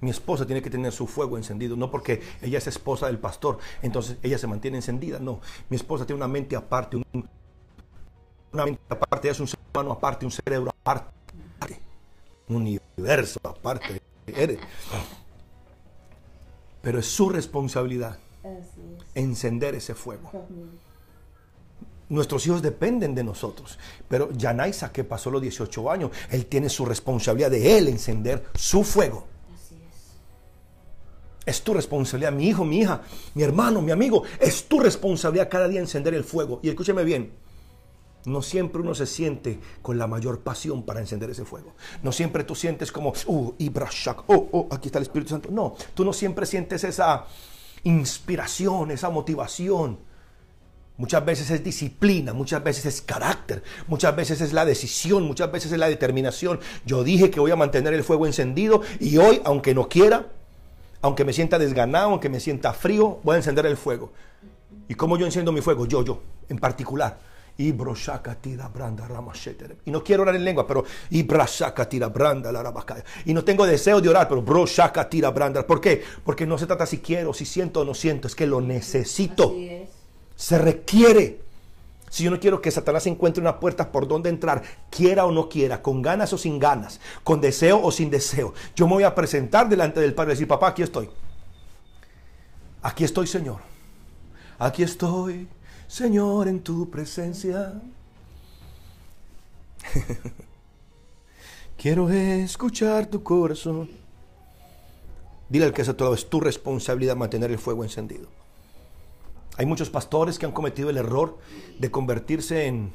Mi 0.00 0.10
esposa 0.10 0.46
tiene 0.46 0.62
que 0.62 0.70
tener 0.70 0.92
su 0.92 1.06
fuego 1.06 1.36
encendido, 1.36 1.76
no 1.76 1.90
porque 1.90 2.22
ella 2.42 2.58
es 2.58 2.66
esposa 2.66 3.06
del 3.06 3.18
pastor, 3.18 3.58
entonces 3.80 4.18
ella 4.22 4.38
se 4.38 4.46
mantiene 4.46 4.78
encendida, 4.78 5.18
no. 5.18 5.40
Mi 5.70 5.76
esposa 5.76 6.04
tiene 6.04 6.18
una 6.18 6.28
mente 6.28 6.56
aparte, 6.56 6.96
un, 6.96 7.28
una 8.52 8.64
mente 8.64 8.82
aparte, 8.88 9.30
es 9.30 9.40
un 9.40 9.48
ser 9.48 9.58
humano 9.72 9.92
aparte, 9.92 10.26
un 10.26 10.32
cerebro 10.32 10.74
aparte, 10.82 11.80
un 12.48 12.56
universo 12.56 13.40
aparte. 13.44 14.02
Eres 14.26 14.58
pero 16.84 16.98
es 16.98 17.06
su 17.06 17.30
responsabilidad 17.30 18.18
encender 19.14 19.74
ese 19.74 19.94
fuego. 19.94 20.30
Nuestros 22.10 22.46
hijos 22.46 22.60
dependen 22.60 23.14
de 23.14 23.24
nosotros, 23.24 23.78
pero 24.06 24.30
Yanaisa, 24.32 24.92
que 24.92 25.02
pasó 25.02 25.30
los 25.30 25.40
18 25.40 25.90
años, 25.90 26.10
él 26.30 26.44
tiene 26.46 26.68
su 26.68 26.84
responsabilidad 26.84 27.50
de 27.50 27.78
él 27.78 27.88
encender 27.88 28.44
su 28.54 28.84
fuego. 28.84 29.26
Así 29.54 29.76
es. 29.76 30.12
Es 31.46 31.62
tu 31.62 31.72
responsabilidad, 31.72 32.32
mi 32.32 32.48
hijo, 32.48 32.64
mi 32.66 32.80
hija, 32.80 33.00
mi 33.32 33.42
hermano, 33.42 33.80
mi 33.80 33.90
amigo. 33.90 34.22
Es 34.38 34.64
tu 34.68 34.78
responsabilidad 34.78 35.48
cada 35.48 35.66
día 35.66 35.80
encender 35.80 36.12
el 36.12 36.24
fuego. 36.24 36.60
Y 36.62 36.68
escúcheme 36.68 37.02
bien, 37.02 37.32
no 38.24 38.42
siempre 38.42 38.80
uno 38.80 38.94
se 38.94 39.06
siente 39.06 39.60
con 39.82 39.98
la 39.98 40.06
mayor 40.06 40.40
pasión 40.40 40.82
para 40.82 41.00
encender 41.00 41.30
ese 41.30 41.44
fuego. 41.44 41.74
No 42.02 42.12
siempre 42.12 42.44
tú 42.44 42.54
sientes 42.54 42.90
como, 42.90 43.12
uh, 43.26 43.52
Ibrashak, 43.58 44.24
oh, 44.28 44.48
oh, 44.52 44.68
aquí 44.70 44.88
está 44.88 44.98
el 44.98 45.04
Espíritu 45.04 45.30
Santo. 45.30 45.50
No, 45.50 45.74
tú 45.94 46.04
no 46.04 46.12
siempre 46.12 46.46
sientes 46.46 46.84
esa 46.84 47.26
inspiración, 47.82 48.90
esa 48.90 49.10
motivación. 49.10 49.98
Muchas 50.96 51.24
veces 51.24 51.50
es 51.50 51.62
disciplina, 51.62 52.32
muchas 52.32 52.62
veces 52.62 52.86
es 52.86 53.02
carácter, 53.02 53.62
muchas 53.88 54.14
veces 54.14 54.40
es 54.40 54.52
la 54.52 54.64
decisión, 54.64 55.24
muchas 55.24 55.50
veces 55.50 55.72
es 55.72 55.78
la 55.78 55.88
determinación. 55.88 56.60
Yo 56.86 57.02
dije 57.02 57.30
que 57.30 57.40
voy 57.40 57.50
a 57.50 57.56
mantener 57.56 57.92
el 57.94 58.04
fuego 58.04 58.26
encendido 58.26 58.80
y 59.00 59.18
hoy, 59.18 59.42
aunque 59.44 59.74
no 59.74 59.88
quiera, 59.88 60.28
aunque 61.02 61.24
me 61.24 61.32
sienta 61.32 61.58
desganado, 61.58 62.10
aunque 62.10 62.28
me 62.28 62.40
sienta 62.40 62.72
frío, 62.72 63.18
voy 63.24 63.34
a 63.34 63.38
encender 63.38 63.66
el 63.66 63.76
fuego. 63.76 64.12
¿Y 64.88 64.94
cómo 64.94 65.18
yo 65.18 65.26
enciendo 65.26 65.50
mi 65.52 65.60
fuego? 65.60 65.84
Yo, 65.84 66.04
yo, 66.04 66.22
en 66.48 66.58
particular. 66.58 67.18
Y 69.84 69.90
no 69.90 70.02
quiero 70.02 70.22
orar 70.22 70.34
en 70.34 70.44
lengua, 70.44 70.66
pero 70.66 70.84
y 71.10 71.22
no 73.32 73.44
tengo 73.44 73.66
deseo 73.66 74.00
de 74.00 74.08
orar, 74.08 74.28
pero 74.28 74.44
¿Por 75.66 75.80
qué? 75.80 76.02
Porque 76.24 76.46
no 76.46 76.58
se 76.58 76.66
trata 76.66 76.84
si 76.86 76.98
quiero, 76.98 77.32
si 77.32 77.44
siento 77.44 77.80
o 77.80 77.84
no 77.84 77.94
siento, 77.94 78.26
es 78.26 78.34
que 78.34 78.46
lo 78.46 78.60
necesito. 78.60 79.54
Se 80.34 80.58
requiere. 80.58 81.44
Si 82.10 82.22
yo 82.22 82.30
no 82.30 82.38
quiero 82.38 82.60
que 82.60 82.70
Satanás 82.70 83.06
encuentre 83.08 83.40
una 83.40 83.58
puerta 83.58 83.90
por 83.90 84.06
donde 84.06 84.30
entrar, 84.30 84.62
quiera 84.88 85.26
o 85.26 85.32
no 85.32 85.48
quiera, 85.48 85.82
con 85.82 86.00
ganas 86.00 86.32
o 86.32 86.38
sin 86.38 86.60
ganas, 86.60 87.00
con 87.24 87.40
deseo 87.40 87.82
o 87.82 87.90
sin 87.90 88.08
deseo, 88.08 88.54
yo 88.76 88.86
me 88.86 88.94
voy 88.94 89.02
a 89.02 89.16
presentar 89.16 89.68
delante 89.68 90.00
del 90.00 90.14
Padre 90.14 90.32
y 90.32 90.34
decir, 90.34 90.46
papá, 90.46 90.68
aquí 90.68 90.82
estoy. 90.82 91.10
Aquí 92.82 93.02
estoy, 93.02 93.26
Señor. 93.26 93.58
Aquí 94.58 94.82
estoy, 94.84 95.48
Señor, 95.86 96.48
en 96.48 96.60
tu 96.60 96.90
presencia. 96.90 97.80
Quiero 101.76 102.08
escuchar 102.10 103.06
tu 103.06 103.22
corazón. 103.22 103.90
Dile 105.48 105.66
al 105.66 105.72
que 105.72 105.84
se 105.84 105.94
todo, 105.94 106.14
es 106.14 106.28
tu 106.28 106.40
responsabilidad 106.40 107.16
mantener 107.16 107.50
el 107.50 107.58
fuego 107.58 107.84
encendido. 107.84 108.28
Hay 109.56 109.66
muchos 109.66 109.90
pastores 109.90 110.38
que 110.38 110.46
han 110.46 110.52
cometido 110.52 110.90
el 110.90 110.96
error 110.96 111.38
de 111.78 111.90
convertirse 111.90 112.66
en 112.66 112.92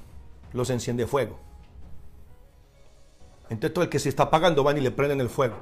los 0.52 0.70
enciende 0.70 1.08
fuego. 1.08 1.40
Entonces 3.50 3.74
todo 3.74 3.84
el 3.84 3.90
que 3.90 4.00
se 4.00 4.10
está 4.10 4.24
apagando 4.24 4.64
van 4.64 4.78
y 4.78 4.82
le 4.82 4.92
prenden 4.92 5.22
el 5.22 5.30
fuego. 5.30 5.56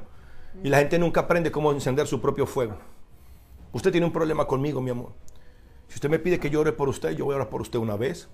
Y 0.63 0.69
la 0.69 0.79
gente 0.79 0.97
nunca 0.97 1.21
aprende 1.21 1.51
cómo 1.51 1.71
encender 1.71 2.07
su 2.07 2.19
propio 2.19 2.47
fuego. 2.47 2.77
Usted 3.73 3.91
tiene 3.91 4.07
un 4.07 4.13
problema 4.13 4.47
conmigo, 4.47 4.81
mi 4.81 4.89
amor. 4.89 5.11
Si 5.88 5.95
usted 5.95 6.09
me 6.09 6.19
pide 6.19 6.39
que 6.39 6.49
yo 6.49 6.61
ore 6.61 6.73
por 6.73 6.89
usted, 6.89 7.11
yo 7.11 7.26
voy 7.26 7.34
a 7.34 7.38
orar 7.38 7.49
por 7.49 7.61
usted 7.61 7.80
una 7.80 7.95
vez. 7.95 8.27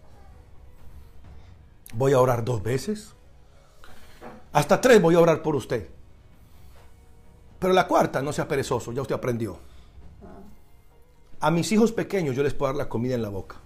Voy 1.93 2.13
a 2.13 2.19
orar 2.19 2.43
dos 2.43 2.63
veces. 2.63 3.13
Hasta 4.51 4.81
tres 4.81 5.01
voy 5.01 5.15
a 5.15 5.19
orar 5.19 5.41
por 5.41 5.55
usted. 5.55 5.89
Pero 7.59 7.73
la 7.73 7.87
cuarta, 7.87 8.21
no 8.21 8.33
sea 8.33 8.47
perezoso, 8.47 8.91
ya 8.91 9.01
usted 9.01 9.15
aprendió. 9.15 9.57
A 11.39 11.51
mis 11.51 11.71
hijos 11.71 11.91
pequeños 11.91 12.35
yo 12.35 12.43
les 12.43 12.53
puedo 12.53 12.71
dar 12.71 12.77
la 12.77 12.89
comida 12.89 13.15
en 13.15 13.21
la 13.21 13.29
boca, 13.29 13.57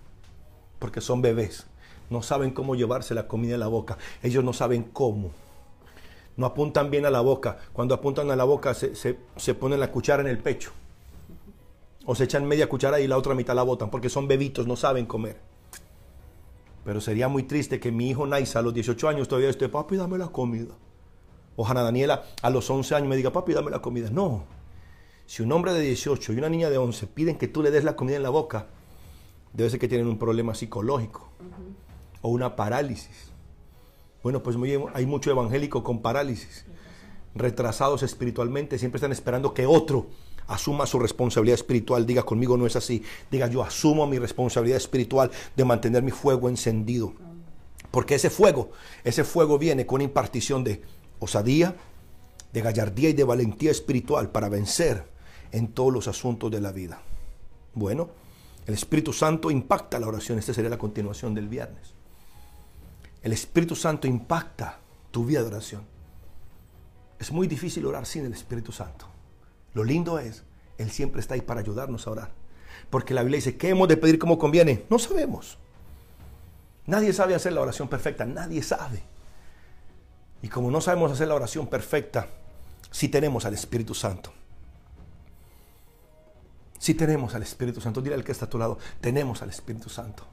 porque 0.80 1.02
son 1.02 1.22
bebés. 1.22 1.68
No 2.10 2.22
saben 2.22 2.52
cómo 2.52 2.76
llevarse 2.76 3.14
la 3.14 3.28
comida 3.28 3.56
en 3.56 3.60
la 3.60 3.68
boca. 3.68 3.98
Ellos 4.24 4.44
no 4.44 4.54
saben 4.54 4.84
cómo. 4.84 5.32
No 6.38 6.46
apuntan 6.46 6.90
bien 6.92 7.06
a 7.06 7.10
la 7.10 7.22
boca. 7.22 7.58
Cuando 7.74 7.96
apuntan 7.96 8.32
a 8.32 8.36
la 8.36 8.44
boca 8.44 8.74
se, 8.74 8.96
se 8.96 9.54
ponen 9.56 9.80
la 9.80 9.92
cuchara 9.92 10.22
en 10.22 10.30
el 10.30 10.38
pecho. 10.38 10.72
O 12.08 12.16
se 12.16 12.24
echan 12.24 12.48
media 12.48 12.68
cuchara 12.68 13.00
y 13.00 13.08
la 13.08 13.18
otra 13.18 13.36
mitad 13.36 13.54
la 13.54 13.62
botan, 13.62 13.92
porque 13.92 14.10
son 14.10 14.28
bebitos, 14.28 14.66
no 14.66 14.76
saben 14.76 15.06
comer. 15.06 15.40
Pero 16.84 17.02
sería 17.02 17.28
muy 17.28 17.44
triste 17.44 17.80
que 17.80 17.92
mi 17.92 18.10
hijo 18.10 18.26
Naisa 18.26 18.60
a 18.60 18.62
los 18.62 18.74
18 18.74 19.10
años 19.10 19.28
todavía 19.28 19.50
esté, 19.50 19.68
papi, 19.68 19.98
dame 19.98 20.18
la 20.18 20.30
comida. 20.30 20.74
O 21.58 21.68
Hanna 21.68 21.84
Daniela 21.84 22.24
a 22.42 22.50
los 22.50 22.70
11 22.70 22.96
años 22.96 23.10
me 23.10 23.18
diga, 23.18 23.32
papi, 23.32 23.54
dame 23.54 23.70
la 23.70 23.82
comida. 23.82 24.10
No, 24.10 24.46
si 25.28 25.44
un 25.44 25.52
hombre 25.52 25.74
de 25.74 25.82
18 25.82 26.32
y 26.32 26.38
una 26.38 26.48
niña 26.48 26.70
de 26.70 26.78
11 26.78 27.08
piden 27.08 27.38
que 27.38 27.50
tú 27.50 27.62
le 27.62 27.70
des 27.70 27.84
la 27.84 27.98
comida 27.98 28.16
en 28.16 28.24
la 28.24 28.30
boca, 28.30 28.68
debe 29.52 29.70
ser 29.70 29.78
que 29.78 29.90
tienen 29.90 30.08
un 30.08 30.18
problema 30.18 30.56
psicológico 30.56 31.30
o 32.22 32.30
una 32.30 32.56
parálisis. 32.56 33.34
Bueno, 34.24 34.42
pues 34.42 34.56
hay 34.94 35.06
mucho 35.06 35.30
evangélico 35.30 35.84
con 35.84 36.02
parálisis, 36.02 36.66
retrasados 37.36 38.04
espiritualmente, 38.04 38.80
siempre 38.80 38.98
están 38.98 39.12
esperando 39.12 39.54
que 39.54 39.66
otro 39.66 40.08
asuma 40.48 40.86
su 40.86 41.00
responsabilidad 41.00 41.56
espiritual. 41.56 42.06
Diga 42.06 42.24
conmigo, 42.24 42.58
no 42.58 42.66
es 42.66 42.76
así. 42.76 43.04
Diga, 43.30 43.48
yo 43.48 43.64
asumo 43.64 44.08
mi 44.08 44.18
responsabilidad 44.18 44.78
espiritual 44.78 45.32
de 45.56 45.66
mantener 45.66 46.04
mi 46.04 46.12
fuego 46.12 46.50
encendido. 46.50 47.14
Porque 47.92 48.16
ese 48.16 48.30
fuego, 48.30 48.72
ese 49.04 49.24
fuego 49.24 49.58
viene 49.58 49.86
con 49.86 50.02
impartición 50.02 50.64
de 50.64 50.82
osadía, 51.20 51.76
de 52.54 52.62
gallardía 52.62 53.10
y 53.10 53.14
de 53.14 53.24
valentía 53.24 53.72
espiritual 53.72 54.30
para 54.30 54.50
vencer 54.50 55.06
en 55.52 55.70
todos 55.70 55.94
los 55.94 56.08
asuntos 56.08 56.52
de 56.52 56.62
la 56.62 56.72
vida. 56.72 57.02
Bueno, 57.74 58.10
el 58.66 58.74
Espíritu 58.74 59.14
Santo 59.14 59.50
impacta 59.50 60.00
la 60.00 60.08
oración. 60.08 60.40
Esta 60.40 60.54
sería 60.54 60.70
la 60.70 60.78
continuación 60.78 61.34
del 61.34 61.48
viernes. 61.48 61.94
El 63.24 63.34
Espíritu 63.34 63.76
Santo 63.76 64.08
impacta 64.08 64.80
tu 65.12 65.26
vida 65.26 65.42
de 65.42 65.48
oración. 65.48 65.82
Es 67.20 67.32
muy 67.32 67.48
difícil 67.48 67.86
orar 67.86 68.06
sin 68.06 68.26
el 68.26 68.34
Espíritu 68.34 68.72
Santo. 68.72 69.08
Lo 69.74 69.84
lindo 69.84 70.20
es, 70.20 70.44
Él 70.78 70.92
siempre 70.92 71.22
está 71.22 71.34
ahí 71.34 71.42
para 71.42 71.60
ayudarnos 71.60 72.08
a 72.08 72.12
orar. 72.12 72.32
Porque 72.90 73.14
la 73.14 73.22
Biblia 73.22 73.38
dice, 73.38 73.58
¿qué 73.58 73.70
hemos 73.70 73.88
de 73.88 73.98
pedir 73.98 74.20
como 74.20 74.38
conviene? 74.38 74.86
No 74.90 75.00
sabemos. 75.00 75.58
Nadie 76.86 77.12
sabe 77.14 77.36
hacer 77.36 77.54
la 77.54 77.62
oración 77.62 77.90
perfecta, 77.90 78.26
nadie 78.26 78.64
sabe. 78.64 79.04
Y 80.42 80.48
como 80.48 80.72
no 80.72 80.80
sabemos 80.82 81.12
hacer 81.12 81.28
la 81.28 81.36
oración 81.36 81.68
perfecta, 81.68 82.28
si 82.92 83.10
tenemos 83.10 83.46
al 83.46 83.54
Espíritu 83.54 83.94
Santo. 83.94 84.32
Si 86.80 86.94
tenemos 86.94 87.36
al 87.36 87.42
Espíritu 87.42 87.82
Santo, 87.82 88.02
dile 88.02 88.16
al 88.16 88.24
que 88.24 88.32
está 88.32 88.46
a 88.46 88.50
tu 88.50 88.58
lado, 88.58 88.78
tenemos 89.02 89.42
al 89.42 89.50
Espíritu 89.50 89.90
Santo. 89.90 90.26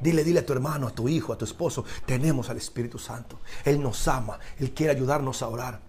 Dile, 0.00 0.24
dile 0.24 0.40
a 0.40 0.46
tu 0.46 0.52
hermano, 0.52 0.88
a 0.88 0.90
tu 0.90 1.08
hijo, 1.08 1.32
a 1.32 1.38
tu 1.38 1.44
esposo, 1.44 1.84
tenemos 2.04 2.50
al 2.50 2.56
Espíritu 2.56 2.98
Santo. 2.98 3.40
Él 3.64 3.80
nos 3.80 4.08
ama, 4.08 4.38
Él 4.58 4.72
quiere 4.72 4.92
ayudarnos 4.92 5.42
a 5.42 5.48
orar. 5.48 5.80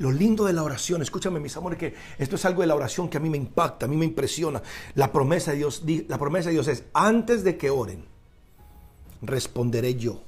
Lo 0.00 0.10
lindo 0.10 0.46
de 0.46 0.54
la 0.54 0.62
oración, 0.62 1.02
escúchame 1.02 1.40
mis 1.40 1.54
amores, 1.58 1.78
que 1.78 1.94
esto 2.16 2.36
es 2.36 2.44
algo 2.46 2.62
de 2.62 2.66
la 2.66 2.74
oración 2.74 3.10
que 3.10 3.18
a 3.18 3.20
mí 3.20 3.28
me 3.28 3.36
impacta, 3.36 3.84
a 3.84 3.88
mí 3.88 3.98
me 3.98 4.06
impresiona. 4.06 4.62
La 4.94 5.12
promesa 5.12 5.50
de 5.50 5.58
Dios, 5.58 5.82
la 6.08 6.16
promesa 6.16 6.48
de 6.48 6.54
Dios 6.54 6.68
es, 6.68 6.84
antes 6.94 7.44
de 7.44 7.58
que 7.58 7.68
oren, 7.68 8.06
responderé 9.20 9.96
yo. 9.96 10.22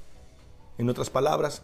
En 0.77 0.91
otras 0.91 1.09
palabras, 1.09 1.63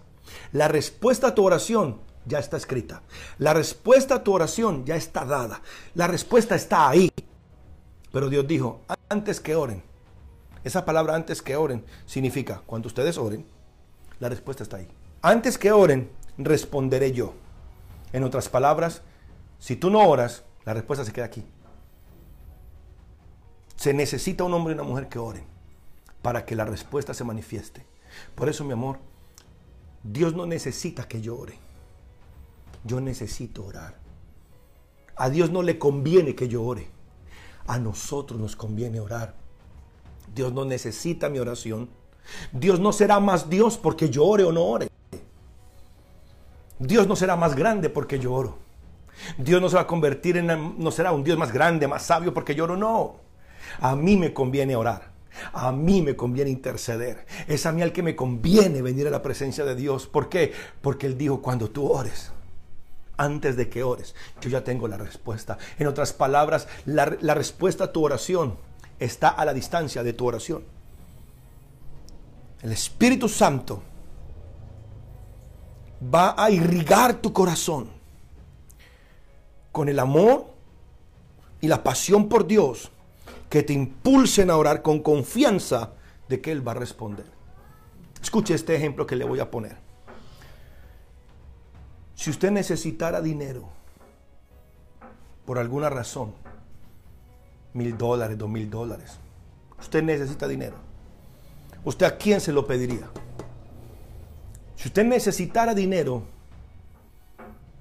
la 0.53 0.69
respuesta 0.69 1.27
a 1.27 1.35
tu 1.35 1.45
oración 1.45 2.01
ya 2.25 2.39
está 2.39 2.57
escrita. 2.57 3.03
La 3.37 3.53
respuesta 3.53 4.15
a 4.15 4.25
tu 4.25 4.33
oración 4.33 4.87
ya 4.87 4.97
está 4.97 5.27
dada. 5.27 5.61
La 5.95 6.07
respuesta 6.07 6.55
está 6.55 6.89
ahí. 6.89 7.11
Pero 8.11 8.31
Dios 8.31 8.49
dijo, 8.49 8.81
antes 9.11 9.39
que 9.39 9.55
oren. 9.55 9.83
Esa 10.65 10.87
palabra 10.87 11.15
antes 11.15 11.43
que 11.43 11.57
oren 11.57 11.85
significa, 12.07 12.63
cuando 12.65 12.87
ustedes 12.87 13.19
oren, 13.19 13.45
la 14.19 14.31
respuesta 14.31 14.63
está 14.63 14.79
ahí. 14.79 14.89
Antes 15.21 15.59
que 15.59 15.73
oren, 15.73 16.11
responderé 16.39 17.13
yo. 17.13 17.35
En 18.13 18.25
otras 18.25 18.49
palabras, 18.49 19.03
si 19.59 19.77
tú 19.77 19.91
no 19.91 20.07
oras, 20.09 20.45
la 20.65 20.75
respuesta 20.75 21.05
se 21.05 21.13
queda 21.13 21.27
aquí. 21.27 21.45
Se 23.77 23.93
necesita 23.95 24.45
un 24.45 24.55
hombre 24.55 24.73
y 24.73 24.75
una 24.75 24.83
mujer 24.83 25.09
que 25.09 25.19
oren 25.19 25.45
para 26.23 26.45
que 26.45 26.57
la 26.57 26.65
respuesta 26.65 27.15
se 27.15 27.25
manifieste. 27.25 27.87
Por 28.35 28.49
eso, 28.49 28.65
mi 28.65 28.73
amor, 28.73 28.99
Dios 30.03 30.35
no 30.35 30.47
necesita 30.47 31.07
que 31.07 31.21
yo 31.21 31.39
ore. 31.39 31.59
Yo 32.85 33.01
necesito 33.01 33.65
orar. 33.65 33.97
A 35.17 35.31
Dios 35.31 35.51
no 35.51 35.63
le 35.63 35.79
conviene 35.79 36.35
que 36.35 36.49
yo 36.49 36.63
ore. 36.63 36.89
A 37.67 37.79
nosotros 37.79 38.41
nos 38.41 38.57
conviene 38.57 39.01
orar. 39.01 39.35
Dios 40.35 40.53
no 40.53 40.65
necesita 40.65 41.29
mi 41.29 41.39
oración. 41.39 41.89
Dios 42.53 42.81
no 42.81 42.93
será 42.93 43.21
más 43.21 43.49
Dios 43.51 43.77
porque 43.77 44.11
yo 44.11 44.25
ore 44.25 44.45
o 44.45 44.53
no 44.53 44.65
ore. 44.65 44.89
Dios 46.79 47.07
no 47.07 47.17
será 47.17 47.37
más 47.37 47.55
grande 47.55 47.91
porque 47.91 48.19
yo 48.19 48.33
oro. 48.33 48.59
Dios 49.37 49.61
no 49.61 49.69
se 49.69 49.77
va 49.77 49.83
a 49.83 49.87
convertir 49.87 50.37
en, 50.37 50.47
no 50.79 50.91
será 50.91 51.13
un 51.13 51.25
Dios 51.25 51.37
más 51.37 51.53
grande, 51.53 51.89
más 51.89 52.05
sabio 52.05 52.33
porque 52.33 52.55
yo 52.55 52.65
oro, 52.65 52.77
no. 52.77 53.17
A 53.81 53.97
mí 53.97 54.17
me 54.17 54.33
conviene 54.33 54.77
orar. 54.77 55.11
A 55.53 55.73
mí 55.73 56.03
me 56.03 56.17
conviene 56.17 56.51
interceder. 56.51 57.27
Es 57.47 57.67
a 57.67 57.73
mí 57.73 57.83
al 57.83 57.93
que 57.93 58.03
me 58.03 58.17
conviene 58.17 58.83
venir 58.83 59.07
a 59.07 59.11
la 59.11 59.23
presencia 59.23 59.65
de 59.65 59.75
Dios. 59.75 60.07
¿Por 60.07 60.29
qué? 60.29 60.53
Porque 60.81 61.07
Él 61.07 61.19
dijo, 61.19 61.43
cuando 61.43 61.71
tú 61.71 61.91
ores, 61.91 62.33
antes 63.17 63.57
de 63.57 63.69
que 63.69 63.83
ores, 63.83 64.15
yo 64.41 64.49
ya 64.51 64.65
tengo 64.65 64.89
la 64.89 64.97
respuesta. 64.97 65.59
En 65.79 65.87
otras 65.87 66.13
palabras, 66.13 66.69
la, 66.87 67.17
la 67.21 67.35
respuesta 67.35 67.85
a 67.85 67.93
tu 67.93 68.05
oración 68.05 68.57
está 68.99 69.29
a 69.29 69.45
la 69.45 69.55
distancia 69.55 70.03
de 70.03 70.13
tu 70.13 70.27
oración. 70.27 70.65
El 72.63 72.73
Espíritu 72.73 73.29
Santo 73.29 73.83
va 76.03 76.35
a 76.37 76.51
irrigar 76.51 77.15
tu 77.15 77.33
corazón 77.33 77.89
con 79.73 79.89
el 79.89 79.99
amor 79.99 80.47
y 81.61 81.69
la 81.69 81.83
pasión 81.83 82.29
por 82.29 82.47
Dios 82.47 82.91
que 83.51 83.63
te 83.63 83.73
impulsen 83.73 84.51
a 84.51 84.57
orar 84.57 84.83
con 84.83 85.01
confianza 85.01 85.93
de 86.29 86.41
que 86.41 86.53
Él 86.53 86.67
va 86.67 86.73
a 86.73 86.77
responder. 86.77 87.27
Escuche 88.23 88.55
este 88.55 88.75
ejemplo 88.75 89.07
que 89.07 89.17
le 89.17 89.25
voy 89.25 89.41
a 89.41 89.51
poner. 89.51 89.77
Si 92.15 92.31
usted 92.31 92.51
necesitara 92.51 93.21
dinero 93.21 93.69
por 95.47 95.59
alguna 95.59 95.89
razón, 95.89 96.35
mil 97.73 97.97
dólares, 97.97 98.37
dos 98.37 98.51
mil 98.51 98.69
dólares, 98.69 99.19
usted 99.79 100.03
necesita 100.03 100.49
dinero. 100.49 100.77
¿Usted 101.85 102.07
a 102.07 102.17
quién 102.17 102.41
se 102.41 102.53
lo 102.53 102.67
pediría? 102.67 103.09
Si 104.79 104.87
usted 104.87 105.05
necesitara 105.05 105.75
dinero 105.75 106.23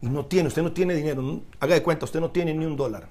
y 0.01 0.07
no 0.09 0.25
tiene, 0.25 0.47
usted 0.47 0.63
no 0.63 0.71
tiene 0.71 0.95
dinero, 0.95 1.41
haga 1.59 1.75
de 1.75 1.83
cuenta, 1.83 2.05
usted 2.05 2.19
no 2.19 2.31
tiene 2.31 2.55
ni 2.55 2.65
un 2.65 2.75
dólar. 2.75 3.07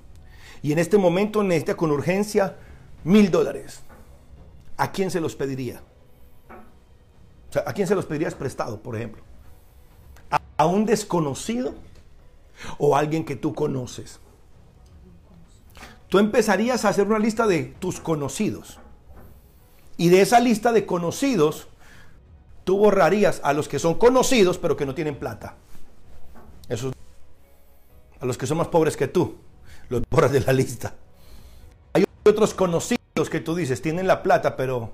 Y 0.61 0.73
en 0.73 0.81
este 0.81 0.99
momento 0.99 1.45
necesita 1.45 1.77
con 1.77 1.93
urgencia 1.93 2.57
mil 3.05 3.31
dólares. 3.31 3.83
¿A 4.77 4.91
quién 4.91 5.13
se 5.13 5.21
los 5.21 5.37
pediría? 5.37 5.83
O 7.49 7.53
sea, 7.53 7.63
¿a 7.65 7.73
quién 7.73 7.87
se 7.87 7.95
los 7.95 8.07
pedirías 8.07 8.35
prestado, 8.35 8.81
por 8.81 8.97
ejemplo? 8.97 9.23
¿A, 10.33 10.41
a 10.57 10.67
un 10.67 10.85
desconocido 10.85 11.77
o 12.79 12.97
a 12.97 12.99
alguien 12.99 13.25
que 13.25 13.37
tú 13.37 13.55
conoces? 13.55 14.19
Tú 16.09 16.19
empezarías 16.19 16.85
a 16.85 16.89
hacer 16.89 17.07
una 17.07 17.21
lista 17.21 17.47
de 17.47 17.63
tus 17.79 18.01
conocidos. 18.01 18.81
Y 19.97 20.09
de 20.09 20.23
esa 20.23 20.41
lista 20.41 20.73
de 20.73 20.87
conocidos, 20.87 21.69
tú 22.67 22.77
borrarías 22.77 23.41
a 23.45 23.53
los 23.53 23.69
que 23.69 23.79
son 23.79 23.95
conocidos 23.95 24.59
pero 24.59 24.77
que 24.77 24.85
no 24.85 24.95
tienen 24.95 25.15
plata. 25.15 25.55
Esos, 26.69 26.93
a 28.19 28.27
los 28.27 28.37
que 28.37 28.49
son 28.49 28.59
más 28.59 28.67
pobres 28.67 28.97
que 28.97 29.07
tú, 29.07 29.37
los 29.89 30.03
borras 30.11 30.33
de 30.33 30.41
la 30.41 30.53
lista. 30.53 30.93
Hay 31.93 32.05
otros 32.25 32.55
conocidos 32.55 33.31
que 33.31 33.39
tú 33.39 33.55
dices, 33.55 33.81
tienen 33.81 34.09
la 34.09 34.21
plata 34.21 34.57
pero 34.57 34.91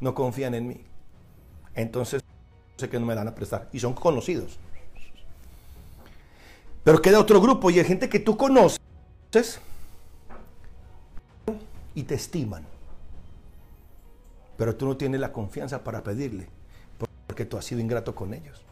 no 0.00 0.14
confían 0.14 0.54
en 0.54 0.68
mí. 0.68 0.80
Entonces, 1.74 2.22
sé 2.78 2.88
que 2.88 2.98
no 2.98 3.04
me 3.04 3.14
dan 3.14 3.28
a 3.28 3.34
prestar. 3.34 3.68
Y 3.74 3.78
son 3.78 3.92
conocidos. 3.92 4.58
Pero 6.82 7.02
queda 7.02 7.20
otro 7.20 7.42
grupo 7.42 7.70
y 7.70 7.78
hay 7.78 7.84
gente 7.84 8.08
que 8.08 8.20
tú 8.20 8.38
conoces 8.38 8.80
y 11.94 12.04
te 12.04 12.14
estiman. 12.14 12.64
Pero 14.56 14.74
tú 14.76 14.86
no 14.86 14.96
tienes 14.96 15.20
la 15.20 15.30
confianza 15.30 15.84
para 15.84 16.02
pedirle 16.02 16.61
porque 17.32 17.46
tú 17.46 17.56
has 17.56 17.64
sido 17.64 17.80
ingrato 17.80 18.14
con 18.14 18.34
ellos. 18.34 18.62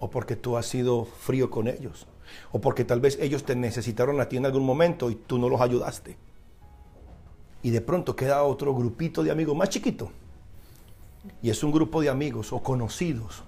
O 0.00 0.10
porque 0.10 0.34
tú 0.34 0.56
has 0.56 0.66
sido 0.66 1.04
frío 1.04 1.48
con 1.48 1.68
ellos. 1.68 2.08
O 2.50 2.60
porque 2.60 2.84
tal 2.84 3.00
vez 3.00 3.16
ellos 3.20 3.44
te 3.44 3.54
necesitaron 3.54 4.20
a 4.20 4.28
ti 4.28 4.36
en 4.36 4.46
algún 4.46 4.66
momento 4.66 5.12
y 5.12 5.14
tú 5.14 5.38
no 5.38 5.48
los 5.48 5.60
ayudaste. 5.60 6.16
Y 7.62 7.70
de 7.70 7.80
pronto 7.80 8.16
queda 8.16 8.42
otro 8.42 8.74
grupito 8.74 9.22
de 9.22 9.30
amigos 9.30 9.56
más 9.56 9.68
chiquito. 9.68 10.10
Y 11.40 11.50
es 11.50 11.62
un 11.62 11.70
grupo 11.70 12.00
de 12.00 12.08
amigos 12.08 12.52
o 12.52 12.60
conocidos 12.60 13.44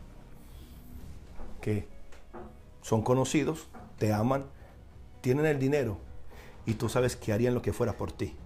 que 1.60 1.88
son 2.82 3.02
conocidos, 3.02 3.66
te 3.98 4.12
aman, 4.12 4.44
tienen 5.22 5.46
el 5.46 5.58
dinero 5.58 5.98
y 6.66 6.74
tú 6.74 6.88
sabes 6.88 7.16
que 7.16 7.32
harían 7.32 7.54
lo 7.54 7.62
que 7.62 7.72
fuera 7.72 7.96
por 7.96 8.12
ti. 8.12 8.36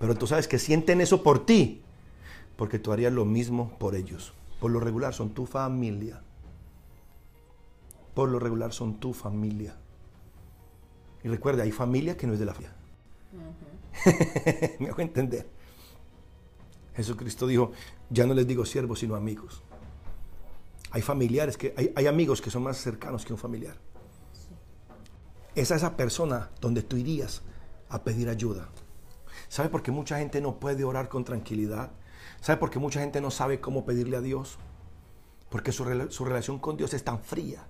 Pero 0.00 0.16
tú 0.16 0.26
sabes 0.26 0.48
que 0.48 0.58
sienten 0.58 1.00
eso 1.00 1.22
por 1.22 1.46
ti 1.46 1.84
porque 2.60 2.78
tú 2.78 2.92
harías 2.92 3.10
lo 3.10 3.24
mismo 3.24 3.78
por 3.78 3.94
ellos. 3.94 4.34
Por 4.60 4.70
lo 4.70 4.80
regular 4.80 5.14
son 5.14 5.30
tu 5.30 5.46
familia. 5.46 6.20
Por 8.12 8.28
lo 8.28 8.38
regular 8.38 8.74
son 8.74 9.00
tu 9.00 9.14
familia. 9.14 9.78
Y 11.24 11.28
recuerda, 11.28 11.62
hay 11.62 11.72
familia 11.72 12.18
que 12.18 12.26
no 12.26 12.34
es 12.34 12.38
de 12.38 12.44
la 12.44 12.52
familia. 12.52 12.76
Me 14.78 14.90
hago 14.90 15.00
entender. 15.00 15.48
Jesucristo 16.94 17.46
dijo, 17.46 17.72
ya 18.10 18.26
no 18.26 18.34
les 18.34 18.46
digo 18.46 18.66
siervos, 18.66 18.98
sino 18.98 19.14
amigos. 19.14 19.62
Hay 20.90 21.00
familiares 21.00 21.56
que, 21.56 21.72
hay, 21.78 21.94
hay 21.96 22.06
amigos 22.08 22.42
que 22.42 22.50
son 22.50 22.62
más 22.62 22.76
cercanos 22.76 23.24
que 23.24 23.32
un 23.32 23.38
familiar. 23.38 23.78
Es 25.54 25.70
a 25.72 25.76
esa 25.76 25.96
persona 25.96 26.50
donde 26.60 26.82
tú 26.82 26.98
irías 26.98 27.40
a 27.88 28.04
pedir 28.04 28.28
ayuda. 28.28 28.68
¿Sabe 29.48 29.70
por 29.70 29.82
qué 29.82 29.90
mucha 29.90 30.18
gente 30.18 30.42
no 30.42 30.60
puede 30.60 30.84
orar 30.84 31.08
con 31.08 31.24
tranquilidad? 31.24 31.92
¿Sabe 32.40 32.58
por 32.58 32.70
qué 32.70 32.78
mucha 32.78 33.00
gente 33.00 33.20
no 33.20 33.30
sabe 33.30 33.60
cómo 33.60 33.84
pedirle 33.84 34.16
a 34.16 34.20
Dios? 34.20 34.58
Porque 35.50 35.72
su, 35.72 35.84
su 36.10 36.24
relación 36.24 36.58
con 36.58 36.76
Dios 36.76 36.94
es 36.94 37.04
tan 37.04 37.20
fría. 37.20 37.64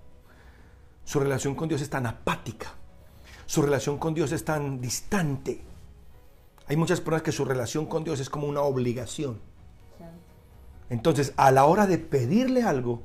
Su 1.05 1.19
relación 1.19 1.55
con 1.55 1.69
Dios 1.69 1.81
es 1.81 1.91
tan 1.91 2.07
apática. 2.07 2.75
Su 3.47 3.63
relación 3.63 3.99
con 3.99 4.15
Dios 4.15 4.31
es 4.33 4.45
tan 4.45 4.81
distante. 4.81 5.61
Hay 6.69 6.77
muchas 6.77 7.01
personas 7.01 7.23
que 7.23 7.33
su 7.33 7.45
relación 7.45 7.87
con 7.87 8.05
Dios 8.05 8.21
es 8.21 8.31
como 8.31 8.47
una 8.47 8.61
obligación. 8.61 9.41
Entonces, 10.89 11.33
a 11.37 11.51
la 11.51 11.65
hora 11.65 11.87
de 11.87 11.99
pedirle 11.99 12.63
algo, 12.63 13.03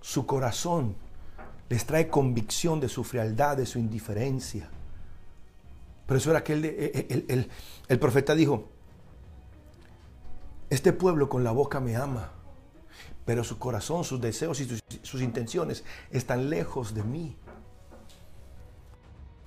su 0.00 0.26
corazón 0.26 0.94
les 1.68 1.84
trae 1.84 2.08
convicción 2.08 2.80
de 2.80 2.88
su 2.88 3.02
frialdad, 3.04 3.56
de 3.56 3.66
su 3.66 3.78
indiferencia. 3.78 4.68
Pero 6.06 6.18
eso 6.18 6.30
era 6.30 6.42
que 6.44 6.52
el, 6.54 6.64
el- 6.64 7.24
el- 7.28 7.50
el 7.88 7.98
profeta 7.98 8.34
dijo, 8.34 8.68
este 10.70 10.92
pueblo 10.92 11.28
con 11.28 11.44
la 11.44 11.52
boca 11.52 11.80
me 11.80 11.96
ama, 11.96 12.32
pero 13.24 13.44
su 13.44 13.58
corazón, 13.58 14.04
sus 14.04 14.20
deseos 14.20 14.60
y 14.60 14.64
sus, 14.66 14.82
sus 15.02 15.22
intenciones 15.22 15.84
están 16.10 16.50
lejos 16.50 16.94
de 16.94 17.02
mí. 17.02 17.36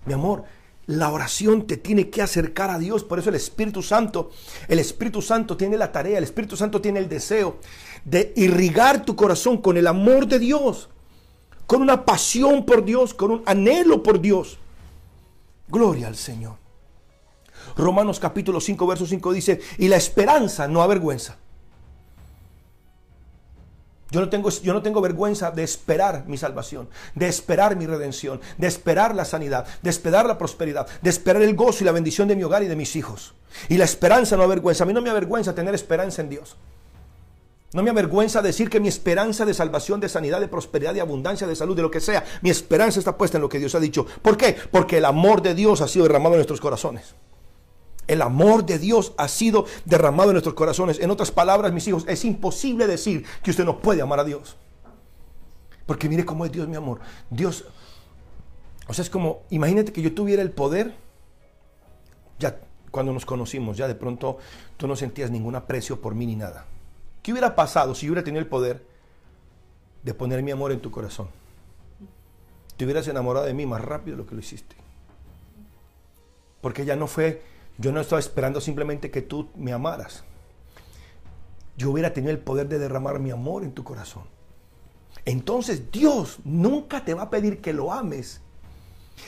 Mi 0.05 0.13
amor, 0.13 0.45
la 0.87 1.11
oración 1.11 1.67
te 1.67 1.77
tiene 1.77 2.09
que 2.09 2.21
acercar 2.21 2.69
a 2.69 2.79
Dios. 2.79 3.03
Por 3.03 3.19
eso 3.19 3.29
el 3.29 3.35
Espíritu 3.35 3.81
Santo, 3.81 4.31
el 4.67 4.79
Espíritu 4.79 5.21
Santo 5.21 5.55
tiene 5.55 5.77
la 5.77 5.91
tarea, 5.91 6.17
el 6.17 6.23
Espíritu 6.23 6.57
Santo 6.57 6.81
tiene 6.81 6.99
el 6.99 7.07
deseo 7.07 7.57
de 8.03 8.33
irrigar 8.35 9.05
tu 9.05 9.15
corazón 9.15 9.57
con 9.61 9.77
el 9.77 9.87
amor 9.87 10.27
de 10.27 10.39
Dios, 10.39 10.89
con 11.67 11.81
una 11.81 12.03
pasión 12.03 12.65
por 12.65 12.83
Dios, 12.83 13.13
con 13.13 13.31
un 13.31 13.43
anhelo 13.45 14.01
por 14.01 14.19
Dios. 14.19 14.57
Gloria 15.67 16.07
al 16.07 16.15
Señor. 16.15 16.60
Romanos 17.75 18.19
capítulo 18.19 18.59
5, 18.59 18.87
verso 18.87 19.05
5 19.05 19.33
dice, 19.33 19.59
y 19.77 19.87
la 19.87 19.97
esperanza 19.97 20.67
no 20.67 20.81
avergüenza. 20.81 21.37
Yo 24.11 24.19
no, 24.19 24.27
tengo, 24.27 24.49
yo 24.49 24.73
no 24.73 24.81
tengo 24.81 24.99
vergüenza 24.99 25.51
de 25.51 25.63
esperar 25.63 26.25
mi 26.27 26.37
salvación, 26.37 26.89
de 27.15 27.29
esperar 27.29 27.77
mi 27.77 27.87
redención, 27.87 28.41
de 28.57 28.67
esperar 28.67 29.15
la 29.15 29.23
sanidad, 29.23 29.65
de 29.81 29.89
esperar 29.89 30.25
la 30.25 30.37
prosperidad, 30.37 30.85
de 31.01 31.09
esperar 31.09 31.41
el 31.41 31.55
gozo 31.55 31.83
y 31.83 31.85
la 31.85 31.93
bendición 31.93 32.27
de 32.27 32.35
mi 32.35 32.43
hogar 32.43 32.61
y 32.61 32.67
de 32.67 32.75
mis 32.75 32.97
hijos. 32.97 33.33
Y 33.69 33.77
la 33.77 33.85
esperanza 33.85 34.35
no 34.35 34.43
avergüenza. 34.43 34.83
A 34.83 34.87
mí 34.87 34.93
no 34.93 35.01
me 35.01 35.09
avergüenza 35.09 35.55
tener 35.55 35.73
esperanza 35.73 36.21
en 36.21 36.27
Dios. 36.27 36.57
No 37.73 37.83
me 37.83 37.89
avergüenza 37.89 38.41
decir 38.41 38.69
que 38.69 38.81
mi 38.81 38.89
esperanza 38.89 39.45
de 39.45 39.53
salvación, 39.53 40.01
de 40.01 40.09
sanidad, 40.09 40.41
de 40.41 40.49
prosperidad, 40.49 40.93
de 40.93 40.99
abundancia, 40.99 41.47
de 41.47 41.55
salud, 41.55 41.77
de 41.77 41.81
lo 41.81 41.91
que 41.91 42.01
sea, 42.01 42.25
mi 42.41 42.49
esperanza 42.49 42.99
está 42.99 43.17
puesta 43.17 43.37
en 43.37 43.43
lo 43.43 43.49
que 43.49 43.59
Dios 43.59 43.75
ha 43.75 43.79
dicho. 43.79 44.05
¿Por 44.21 44.35
qué? 44.35 44.57
Porque 44.71 44.97
el 44.97 45.05
amor 45.05 45.41
de 45.41 45.55
Dios 45.55 45.79
ha 45.79 45.87
sido 45.87 46.03
derramado 46.03 46.35
en 46.35 46.39
nuestros 46.39 46.59
corazones. 46.59 47.15
El 48.11 48.21
amor 48.21 48.65
de 48.65 48.77
Dios 48.77 49.13
ha 49.15 49.29
sido 49.29 49.65
derramado 49.85 50.31
en 50.31 50.33
nuestros 50.33 50.53
corazones. 50.53 50.99
En 50.99 51.11
otras 51.11 51.31
palabras, 51.31 51.71
mis 51.71 51.87
hijos, 51.87 52.03
es 52.09 52.25
imposible 52.25 52.85
decir 52.85 53.25
que 53.41 53.51
usted 53.51 53.63
no 53.63 53.79
puede 53.79 54.01
amar 54.01 54.19
a 54.19 54.25
Dios. 54.25 54.57
Porque 55.85 56.09
mire 56.09 56.25
cómo 56.25 56.45
es 56.45 56.51
Dios, 56.51 56.67
mi 56.67 56.75
amor. 56.75 56.99
Dios, 57.29 57.63
o 58.85 58.93
sea, 58.93 59.03
es 59.03 59.09
como, 59.09 59.43
imagínate 59.49 59.93
que 59.93 60.01
yo 60.01 60.13
tuviera 60.13 60.41
el 60.41 60.51
poder, 60.51 60.93
ya 62.37 62.59
cuando 62.91 63.13
nos 63.13 63.25
conocimos, 63.25 63.77
ya 63.77 63.87
de 63.87 63.95
pronto 63.95 64.39
tú 64.75 64.87
no 64.87 64.97
sentías 64.97 65.31
ningún 65.31 65.55
aprecio 65.55 66.01
por 66.01 66.13
mí 66.13 66.25
ni 66.25 66.35
nada. 66.35 66.65
¿Qué 67.23 67.31
hubiera 67.31 67.55
pasado 67.55 67.95
si 67.95 68.07
yo 68.07 68.11
hubiera 68.11 68.25
tenido 68.25 68.41
el 68.41 68.47
poder 68.47 68.85
de 70.03 70.13
poner 70.13 70.43
mi 70.43 70.51
amor 70.51 70.73
en 70.73 70.81
tu 70.81 70.91
corazón? 70.91 71.29
Te 72.75 72.83
hubieras 72.83 73.07
enamorado 73.07 73.45
de 73.45 73.53
mí 73.53 73.65
más 73.65 73.79
rápido 73.79 74.17
de 74.17 74.23
lo 74.23 74.27
que 74.27 74.35
lo 74.35 74.41
hiciste. 74.41 74.75
Porque 76.59 76.83
ya 76.83 76.97
no 76.97 77.07
fue, 77.07 77.41
yo 77.81 77.91
no 77.91 77.99
estaba 77.99 78.19
esperando 78.19 78.61
simplemente 78.61 79.09
que 79.09 79.23
tú 79.23 79.49
me 79.55 79.73
amaras. 79.73 80.23
Yo 81.75 81.89
hubiera 81.89 82.13
tenido 82.13 82.31
el 82.31 82.39
poder 82.39 82.69
de 82.69 82.77
derramar 82.77 83.19
mi 83.19 83.31
amor 83.31 83.63
en 83.63 83.73
tu 83.73 83.83
corazón. 83.83 84.23
Entonces 85.25 85.91
Dios 85.91 86.37
nunca 86.43 87.03
te 87.03 87.15
va 87.15 87.23
a 87.23 87.29
pedir 87.29 87.59
que 87.59 87.73
lo 87.73 87.91
ames 87.91 88.41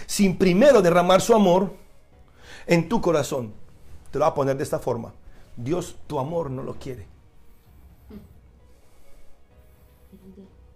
sin 0.06 0.38
primero 0.38 0.82
derramar 0.82 1.22
su 1.22 1.34
amor 1.34 1.74
en 2.68 2.88
tu 2.88 3.02
corazón. 3.02 3.54
Te 4.12 4.20
lo 4.20 4.26
voy 4.26 4.32
a 4.32 4.36
poner 4.36 4.58
de 4.58 4.64
esta 4.64 4.80
forma. 4.80 5.14
Dios 5.58 5.98
tu 6.06 6.20
amor 6.20 6.52
no 6.52 6.62
lo 6.62 6.76
quiere. 6.76 7.08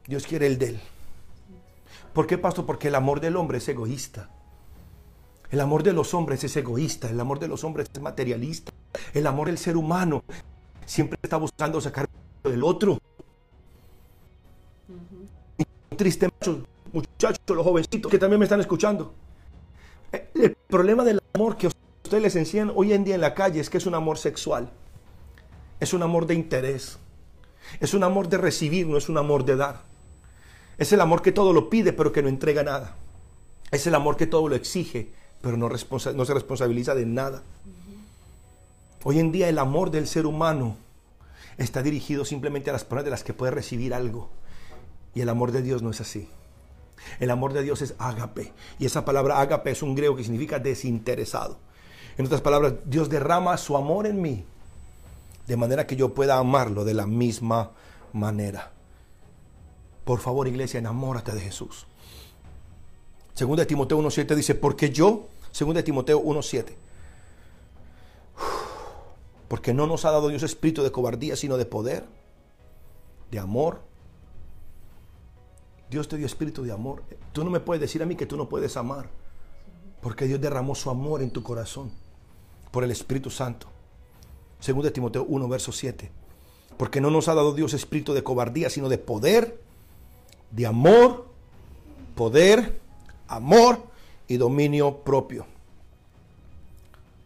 Dios 0.08 0.26
quiere 0.26 0.48
el 0.48 0.58
de 0.58 0.70
él. 0.70 0.80
¿Por 2.14 2.26
qué, 2.26 2.38
pastor? 2.40 2.66
Porque 2.66 2.88
el 2.88 2.96
amor 2.96 3.20
del 3.20 3.36
hombre 3.36 3.60
es 3.60 3.70
egoísta. 3.70 4.30
El 5.50 5.62
amor 5.62 5.84
de 5.84 5.94
los 5.94 6.14
hombres 6.14 6.44
es 6.44 6.56
egoísta. 6.58 7.10
El 7.10 7.20
amor 7.20 7.40
de 7.40 7.48
los 7.48 7.64
hombres 7.64 7.90
es 7.94 8.02
materialista. 8.02 8.72
El 9.14 9.28
amor 9.28 9.48
del 9.48 9.58
ser 9.58 9.78
humano 9.78 10.24
siempre 10.86 11.18
está 11.22 11.38
buscando 11.38 11.80
sacar 11.80 12.10
del 12.44 12.64
otro. 12.64 12.98
Triste 15.96 16.28
muchachos, 16.28 16.68
muchachos, 16.94 17.56
los 17.56 17.64
jovencitos 17.64 18.12
que 18.12 18.20
también 18.20 18.40
me 18.40 18.46
están 18.46 18.60
escuchando. 18.60 19.14
Eh, 20.12 20.30
El 20.36 20.56
problema 20.68 21.04
del 21.04 21.20
amor 21.34 21.58
que 21.58 21.68
ustedes 21.68 22.22
les 22.22 22.36
enseñan 22.36 22.72
hoy 22.76 22.94
en 22.94 23.04
día 23.04 23.16
en 23.16 23.22
la 23.22 23.34
calle 23.34 23.60
es 23.60 23.70
que 23.70 23.78
es 23.78 23.86
un 23.86 23.96
amor 23.96 24.18
sexual. 24.18 24.70
Es 25.80 25.94
un 25.94 26.04
amor 26.04 26.28
de 26.28 26.36
interés. 26.36 27.00
Es 27.80 27.94
un 27.94 28.04
amor 28.04 28.30
de 28.30 28.38
recibir, 28.38 28.88
no 28.88 28.98
es 28.98 29.10
un 29.10 29.18
amor 29.18 29.46
de 29.46 29.56
dar. 29.56 29.82
Es 30.78 30.92
el 30.94 31.02
amor 31.02 31.22
que 31.22 31.32
todo 31.32 31.54
lo 31.54 31.70
pide, 31.70 31.94
pero 31.94 32.12
que 32.12 32.22
no 32.22 32.30
entrega 32.30 32.64
nada. 32.64 32.96
Es 33.72 33.88
el 33.88 33.96
amor 33.96 34.16
que 34.16 34.28
todo 34.28 34.48
lo 34.48 34.56
exige, 34.56 35.12
pero 35.42 35.58
no, 35.58 35.70
se 35.78 36.34
responsabiliza 36.34 36.96
de 36.96 37.06
nada. 37.06 37.44
Hoy 39.04 39.20
en 39.20 39.32
día 39.32 39.50
el 39.50 39.60
amor 39.60 39.92
del 39.92 40.08
ser 40.08 40.26
humano 40.26 40.76
está 41.58 41.82
dirigido 41.82 42.26
simplemente 42.26 42.70
a 42.70 42.74
las 42.74 42.84
personas 42.84 43.06
de 43.06 43.12
las 43.12 43.24
que 43.24 43.34
puede 43.34 43.52
recibir 43.52 43.94
algo. 43.94 44.30
Y 45.14 45.22
el 45.22 45.30
amor 45.30 45.52
de 45.52 45.62
Dios 45.62 45.82
no 45.82 45.92
es 45.92 46.02
así. 46.02 46.30
El 47.20 47.32
amor 47.32 47.54
de 47.54 47.64
Dios 47.64 47.82
es 47.82 47.96
ágape. 47.98 48.54
Y 48.80 48.86
esa 48.86 49.06
palabra 49.06 49.40
ágape 49.40 49.72
es 49.72 49.82
un 49.82 49.96
griego 49.96 50.16
que 50.16 50.24
significa 50.24 50.60
desinteresado. 50.60 51.58
En 52.18 52.26
otras 52.26 52.42
palabras, 52.42 52.74
Dios 52.86 53.10
derrama 53.10 53.58
su 53.58 53.78
amor 53.78 54.08
en 54.08 54.22
mí 54.22 54.46
de 55.48 55.56
manera 55.56 55.88
que 55.88 55.96
yo 55.96 56.14
pueda 56.14 56.38
amarlo 56.38 56.84
de 56.84 56.94
la 56.94 57.08
misma 57.08 57.72
manera. 58.14 58.72
Por 60.04 60.20
favor, 60.20 60.48
iglesia, 60.48 60.80
enamórate 60.80 61.32
de 61.32 61.42
Jesús. 61.42 61.87
Segunda 63.38 63.62
de 63.62 63.68
Timoteo 63.68 64.00
1.7 64.00 64.34
dice, 64.34 64.56
porque 64.56 64.90
yo, 64.90 65.28
segunda 65.52 65.78
de 65.78 65.84
Timoteo 65.84 66.20
1.7, 66.20 66.74
porque 69.48 69.76
no 69.76 69.86
nos 69.86 70.06
ha 70.06 70.12
dado 70.12 70.30
Dios 70.30 70.42
espíritu 70.42 70.82
de 70.82 70.92
cobardía, 70.92 71.36
sino 71.36 71.56
de 71.56 71.68
poder, 71.68 72.08
de 73.30 73.38
amor. 73.38 73.82
Dios 75.92 76.08
te 76.08 76.18
dio 76.18 76.26
espíritu 76.26 76.64
de 76.64 76.72
amor. 76.72 77.04
Tú 77.32 77.44
no 77.44 77.52
me 77.52 77.60
puedes 77.60 77.80
decir 77.80 78.02
a 78.02 78.08
mí 78.08 78.16
que 78.16 78.26
tú 78.26 78.38
no 78.38 78.50
puedes 78.50 78.76
amar, 78.76 79.12
porque 80.02 80.26
Dios 80.26 80.42
derramó 80.42 80.74
su 80.74 80.90
amor 80.90 81.22
en 81.22 81.30
tu 81.30 81.44
corazón 81.44 81.92
por 82.72 82.84
el 82.84 82.90
Espíritu 82.90 83.30
Santo. 83.30 83.68
Segunda 84.60 84.90
de 84.90 84.94
Timoteo 84.94 85.24
1, 85.30 85.48
verso 85.48 85.72
7. 85.72 86.12
Porque 86.76 87.02
no 87.02 87.12
nos 87.12 87.28
ha 87.28 87.36
dado 87.36 87.54
Dios 87.54 87.76
espíritu 87.76 88.16
de 88.16 88.24
cobardía, 88.24 88.72
sino 88.72 88.90
de 88.90 88.98
poder, 88.98 89.62
de 90.50 90.66
amor, 90.66 91.28
poder, 92.16 92.87
amor 93.28 93.84
y 94.28 94.38
dominio 94.38 94.98
propio. 94.98 95.46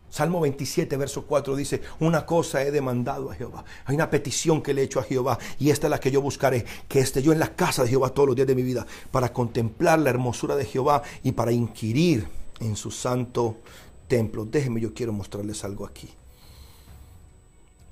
Salmo 0.10 0.42
27, 0.42 0.98
verso 0.98 1.26
4 1.26 1.56
dice, 1.56 1.82
una 2.02 2.26
cosa 2.26 2.62
he 2.64 2.70
demandado 2.72 3.32
a 3.32 3.36
Jehová. 3.36 3.64
Hay 3.86 3.96
una 3.96 4.10
petición 4.10 4.62
que 4.62 4.74
le 4.74 4.82
he 4.82 4.84
hecho 4.84 5.00
a 5.00 5.04
Jehová 5.04 5.40
y 5.58 5.70
esta 5.70 5.88
es 5.88 5.92
la 5.92 6.02
que 6.02 6.12
yo 6.12 6.22
buscaré, 6.22 6.66
que 6.90 7.00
esté 7.00 7.22
yo 7.22 7.32
en 7.32 7.40
la 7.40 7.56
casa 7.56 7.84
de 7.84 7.90
Jehová 7.90 8.10
todos 8.10 8.28
los 8.28 8.36
días 8.36 8.48
de 8.48 8.56
mi 8.56 8.62
vida, 8.64 8.86
para 9.10 9.32
contemplar 9.32 10.00
la 10.00 10.10
hermosura 10.10 10.58
de 10.58 10.66
Jehová 10.66 11.02
y 11.24 11.32
para 11.32 11.54
inquirir 11.54 12.28
en 12.60 12.76
su 12.76 12.92
santo 12.92 13.60
templo. 14.10 14.44
Déjenme, 14.44 14.82
yo 14.82 14.94
quiero 14.94 15.14
mostrarles 15.14 15.64
algo 15.64 15.86
aquí. 15.86 16.10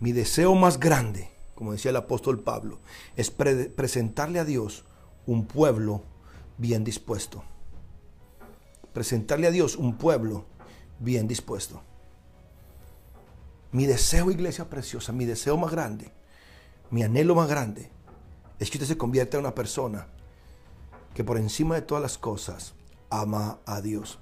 Mi 0.02 0.12
deseo 0.12 0.54
más 0.56 0.78
grande, 0.78 1.30
como 1.56 1.72
decía 1.72 1.92
el 1.92 1.98
apóstol 1.98 2.40
Pablo, 2.42 2.80
es 3.16 3.32
pre- 3.32 3.70
presentarle 3.70 4.40
a 4.40 4.46
Dios 4.46 4.84
un 5.26 5.46
pueblo 5.46 6.04
bien 6.58 6.84
dispuesto. 6.84 7.44
Presentarle 8.94 9.48
a 9.48 9.52
Dios 9.52 9.76
un 9.76 9.98
pueblo 9.98 10.46
bien 11.00 11.28
dispuesto. 11.28 11.82
Mi 13.72 13.86
deseo, 13.86 14.32
iglesia 14.32 14.70
preciosa, 14.70 15.12
mi 15.12 15.26
deseo 15.26 15.58
más 15.58 15.72
grande, 15.72 16.12
mi 16.90 17.04
anhelo 17.04 17.36
más 17.36 17.48
grande, 17.48 17.92
es 18.58 18.70
que 18.70 18.78
usted 18.78 18.88
se 18.88 18.98
convierta 18.98 19.38
en 19.38 19.42
una 19.42 19.54
persona 19.54 20.08
que 21.14 21.24
por 21.24 21.38
encima 21.38 21.76
de 21.76 21.82
todas 21.82 22.02
las 22.02 22.18
cosas 22.18 22.74
ama 23.10 23.60
a 23.66 23.82
Dios. 23.82 24.20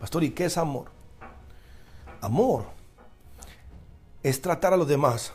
Pastor, 0.00 0.24
¿y 0.24 0.30
qué 0.30 0.46
es 0.46 0.58
amor? 0.58 0.90
Amor 2.20 2.66
es 4.22 4.40
tratar 4.40 4.72
a 4.72 4.76
los 4.76 4.88
demás 4.88 5.32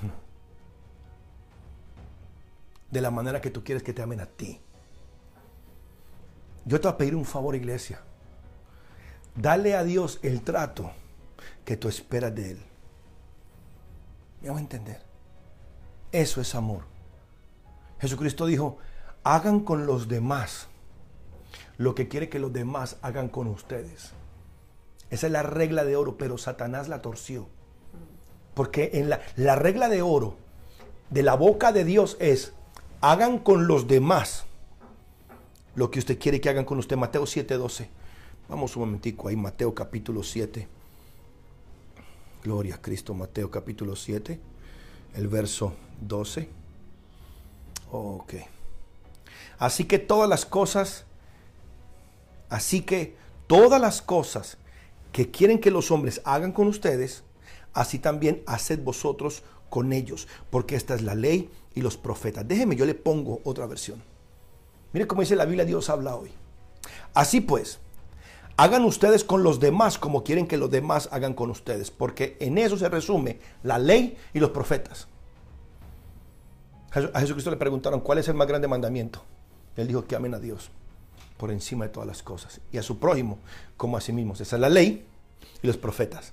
de 2.90 3.00
la 3.00 3.10
manera 3.10 3.40
que 3.40 3.50
tú 3.50 3.62
quieres 3.62 3.82
que 3.82 3.92
te 3.92 4.02
amen 4.02 4.20
a 4.20 4.26
ti. 4.26 4.60
Yo 6.68 6.78
te 6.82 6.86
voy 6.86 6.94
a 6.94 6.98
pedir 6.98 7.16
un 7.16 7.24
favor, 7.24 7.56
iglesia. 7.56 8.02
Dale 9.34 9.74
a 9.74 9.84
Dios 9.84 10.20
el 10.22 10.42
trato 10.42 10.90
que 11.64 11.78
tú 11.78 11.88
esperas 11.88 12.34
de 12.34 12.50
Él. 12.50 12.62
¿Me 14.42 14.50
voy 14.50 14.58
a 14.58 14.60
entender? 14.60 15.02
Eso 16.12 16.42
es 16.42 16.54
amor. 16.54 16.82
Jesucristo 18.00 18.44
dijo, 18.44 18.76
hagan 19.24 19.60
con 19.60 19.86
los 19.86 20.08
demás 20.08 20.68
lo 21.78 21.94
que 21.94 22.06
quiere 22.06 22.28
que 22.28 22.38
los 22.38 22.52
demás 22.52 22.98
hagan 23.00 23.30
con 23.30 23.46
ustedes. 23.46 24.12
Esa 25.08 25.26
es 25.26 25.32
la 25.32 25.42
regla 25.42 25.84
de 25.84 25.96
oro, 25.96 26.18
pero 26.18 26.36
Satanás 26.36 26.88
la 26.88 27.00
torció. 27.00 27.48
Porque 28.52 28.90
en 28.92 29.08
la, 29.08 29.22
la 29.36 29.56
regla 29.56 29.88
de 29.88 30.02
oro 30.02 30.36
de 31.08 31.22
la 31.22 31.34
boca 31.34 31.72
de 31.72 31.84
Dios 31.84 32.18
es, 32.20 32.52
hagan 33.00 33.38
con 33.38 33.66
los 33.66 33.88
demás 33.88 34.44
lo 35.78 35.92
que 35.92 36.00
usted 36.00 36.18
quiere 36.18 36.40
que 36.40 36.48
hagan 36.48 36.64
con 36.64 36.80
usted. 36.80 36.96
Mateo 36.96 37.24
7:12. 37.24 37.88
Vamos 38.48 38.74
un 38.74 38.80
momentico 38.80 39.28
ahí, 39.28 39.36
Mateo 39.36 39.72
capítulo 39.72 40.24
7. 40.24 40.66
Gloria 42.42 42.74
a 42.74 42.82
Cristo, 42.82 43.14
Mateo 43.14 43.48
capítulo 43.48 43.94
7, 43.94 44.40
el 45.14 45.28
verso 45.28 45.74
12. 46.00 46.48
Ok. 47.92 48.34
Así 49.58 49.84
que 49.84 50.00
todas 50.00 50.28
las 50.28 50.44
cosas, 50.44 51.04
así 52.48 52.80
que 52.80 53.14
todas 53.46 53.80
las 53.80 54.02
cosas 54.02 54.58
que 55.12 55.30
quieren 55.30 55.60
que 55.60 55.70
los 55.70 55.92
hombres 55.92 56.20
hagan 56.24 56.50
con 56.50 56.66
ustedes, 56.66 57.22
así 57.72 58.00
también 58.00 58.42
haced 58.46 58.82
vosotros 58.82 59.44
con 59.70 59.92
ellos, 59.92 60.26
porque 60.50 60.74
esta 60.74 60.96
es 60.96 61.02
la 61.02 61.14
ley 61.14 61.48
y 61.76 61.82
los 61.82 61.96
profetas. 61.96 62.48
Déjeme, 62.48 62.74
yo 62.74 62.84
le 62.84 62.94
pongo 62.94 63.40
otra 63.44 63.66
versión. 63.66 64.07
Mire 64.92 65.06
cómo 65.06 65.20
dice 65.20 65.36
la 65.36 65.44
Biblia, 65.44 65.64
Dios 65.64 65.90
habla 65.90 66.16
hoy. 66.16 66.30
Así 67.14 67.40
pues, 67.40 67.78
hagan 68.56 68.84
ustedes 68.84 69.24
con 69.24 69.42
los 69.42 69.60
demás 69.60 69.98
como 69.98 70.24
quieren 70.24 70.46
que 70.46 70.56
los 70.56 70.70
demás 70.70 71.08
hagan 71.12 71.34
con 71.34 71.50
ustedes, 71.50 71.90
porque 71.90 72.36
en 72.40 72.58
eso 72.58 72.76
se 72.76 72.88
resume 72.88 73.38
la 73.62 73.78
ley 73.78 74.16
y 74.32 74.40
los 74.40 74.50
profetas. 74.50 75.08
A 77.12 77.20
Jesucristo 77.20 77.50
le 77.50 77.56
preguntaron, 77.56 78.00
¿cuál 78.00 78.18
es 78.18 78.28
el 78.28 78.34
más 78.34 78.48
grande 78.48 78.66
mandamiento? 78.66 79.22
Él 79.76 79.86
dijo 79.86 80.04
que 80.04 80.16
amen 80.16 80.34
a 80.34 80.38
Dios 80.38 80.70
por 81.36 81.50
encima 81.50 81.84
de 81.84 81.90
todas 81.90 82.06
las 82.06 82.22
cosas 82.22 82.60
y 82.72 82.78
a 82.78 82.82
su 82.82 82.98
prójimo 82.98 83.38
como 83.76 83.96
a 83.96 84.00
sí 84.00 84.12
mismos. 84.12 84.40
Esa 84.40 84.56
es 84.56 84.60
la 84.60 84.68
ley 84.68 85.06
y 85.62 85.66
los 85.66 85.76
profetas. 85.76 86.32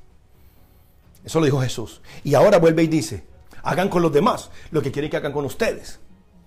Eso 1.24 1.40
lo 1.40 1.46
dijo 1.46 1.62
Jesús. 1.62 2.02
Y 2.24 2.34
ahora 2.36 2.58
vuelve 2.58 2.84
y 2.84 2.88
dice, 2.88 3.24
hagan 3.64 3.90
con 3.90 4.02
los 4.02 4.14
demás 4.14 4.50
lo 4.72 4.82
que 4.82 4.92
quieren 4.92 5.12
que 5.12 5.18
hagan 5.18 5.34
con 5.34 5.46
ustedes. 5.46 6.00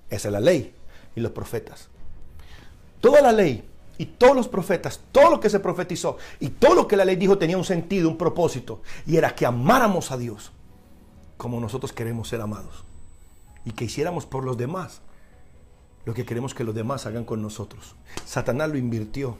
Esa 0.08 0.28
es 0.28 0.32
la 0.32 0.40
ley 0.40 0.74
y 1.14 1.20
los 1.20 1.32
profetas. 1.32 1.88
Toda 3.00 3.20
la 3.20 3.32
ley 3.32 3.64
y 3.98 4.06
todos 4.06 4.36
los 4.36 4.48
profetas, 4.48 5.00
todo 5.12 5.30
lo 5.30 5.40
que 5.40 5.50
se 5.50 5.60
profetizó 5.60 6.18
y 6.40 6.50
todo 6.50 6.74
lo 6.74 6.88
que 6.88 6.96
la 6.96 7.04
ley 7.04 7.16
dijo 7.16 7.38
tenía 7.38 7.58
un 7.58 7.64
sentido, 7.64 8.08
un 8.08 8.16
propósito. 8.16 8.82
Y 9.06 9.16
era 9.16 9.34
que 9.34 9.46
amáramos 9.46 10.10
a 10.10 10.16
Dios 10.16 10.52
como 11.36 11.60
nosotros 11.60 11.92
queremos 11.92 12.28
ser 12.28 12.40
amados. 12.40 12.84
Y 13.64 13.72
que 13.72 13.84
hiciéramos 13.84 14.26
por 14.26 14.44
los 14.44 14.56
demás 14.56 15.00
lo 16.04 16.14
que 16.14 16.24
queremos 16.24 16.54
que 16.54 16.64
los 16.64 16.74
demás 16.74 17.06
hagan 17.06 17.24
con 17.24 17.42
nosotros. 17.42 17.94
Satanás 18.24 18.70
lo 18.70 18.78
invirtió. 18.78 19.36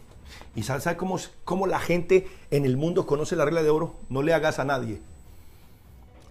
¿Y 0.55 0.65
sabe, 0.65 0.97
cómo, 0.97 1.19
cómo 1.45 1.67
la 1.67 1.79
gente 1.79 2.29
en 2.51 2.67
el 2.67 2.77
mundo 2.77 3.07
conoce 3.07 3.37
la 3.37 3.45
regla 3.47 3.63
de 3.63 3.71
oro? 3.71 3.95
No 4.11 4.23
le 4.23 4.35
hagas 4.35 4.59
a 4.59 4.65
nadie 4.65 5.01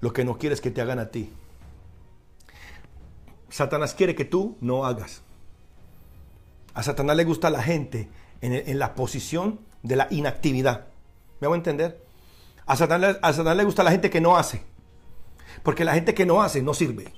lo 0.01 0.13
que 0.13 0.23
no 0.23 0.37
quieres 0.37 0.61
que 0.61 0.71
te 0.71 0.81
hagan 0.81 0.99
a 0.99 1.09
ti. 1.09 1.31
Satanás 3.49 3.93
quiere 3.93 4.13
que 4.13 4.25
tú 4.25 4.57
no 4.61 4.85
hagas. 4.85 5.21
A 6.77 6.83
Satanás 6.83 7.17
le 7.17 7.23
gusta 7.23 7.49
la 7.49 7.63
gente 7.63 8.07
en, 8.39 8.77
la 8.77 8.93
posición 8.93 9.61
de 9.81 9.95
la 9.95 10.07
inactividad. 10.11 10.85
¿Me 11.39 11.47
hago 11.47 11.55
entender? 11.55 12.05
A 12.67 12.75
Satanás, 12.75 13.17
a 13.23 13.33
Satanás 13.33 13.57
le 13.57 13.63
gusta 13.63 13.81
la 13.81 13.89
gente 13.89 14.11
que 14.11 14.21
no 14.21 14.37
hace. 14.37 14.61
Porque 15.63 15.83
la 15.83 15.95
gente 15.95 16.13
que 16.13 16.27
no 16.27 16.43
hace 16.43 16.61
no 16.61 16.75
sirve. 16.75 17.11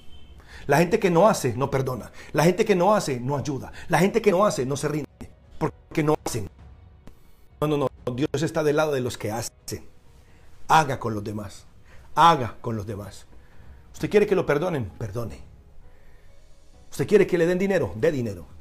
La 0.65 0.77
gente 0.77 0.98
que 0.98 1.11
no 1.11 1.27
hace 1.27 1.57
no 1.57 1.69
perdona. 1.69 2.10
La 2.31 2.45
gente 2.45 2.64
que 2.64 2.73
no 2.73 2.95
hace 2.95 3.19
no 3.19 3.36
ayuda. 3.36 3.73
La 3.90 3.99
gente 3.99 4.22
que 4.22 4.31
no 4.31 4.45
hace 4.45 4.65
no 4.65 4.77
se 4.77 4.88
rinde. 4.88 5.10
Porque 5.57 6.03
no 6.03 6.15
hacen. 6.23 6.49
No, 7.60 7.68
no, 7.68 7.76
no. 7.76 7.90
Dios 8.15 8.41
está 8.41 8.64
del 8.64 8.77
lado 8.77 8.94
de 8.94 9.02
los 9.02 9.18
que 9.18 9.30
hacen. 9.30 9.86
Haga 10.69 11.02
con 11.02 11.14
los 11.14 11.23
demás. 11.26 11.65
Haga 12.15 12.56
con 12.61 12.77
los 12.77 12.88
demás. 12.88 13.26
¿Usted 13.91 14.10
quiere 14.10 14.26
que 14.26 14.36
lo 14.36 14.45
perdonen? 14.45 14.86
Perdone. 14.86 15.41
¿Usted 16.91 17.06
quiere 17.06 17.27
que 17.27 17.38
le 17.38 17.45
den 17.45 17.60
dinero? 17.60 17.91
Dé 17.98 18.10
dinero. 18.10 18.59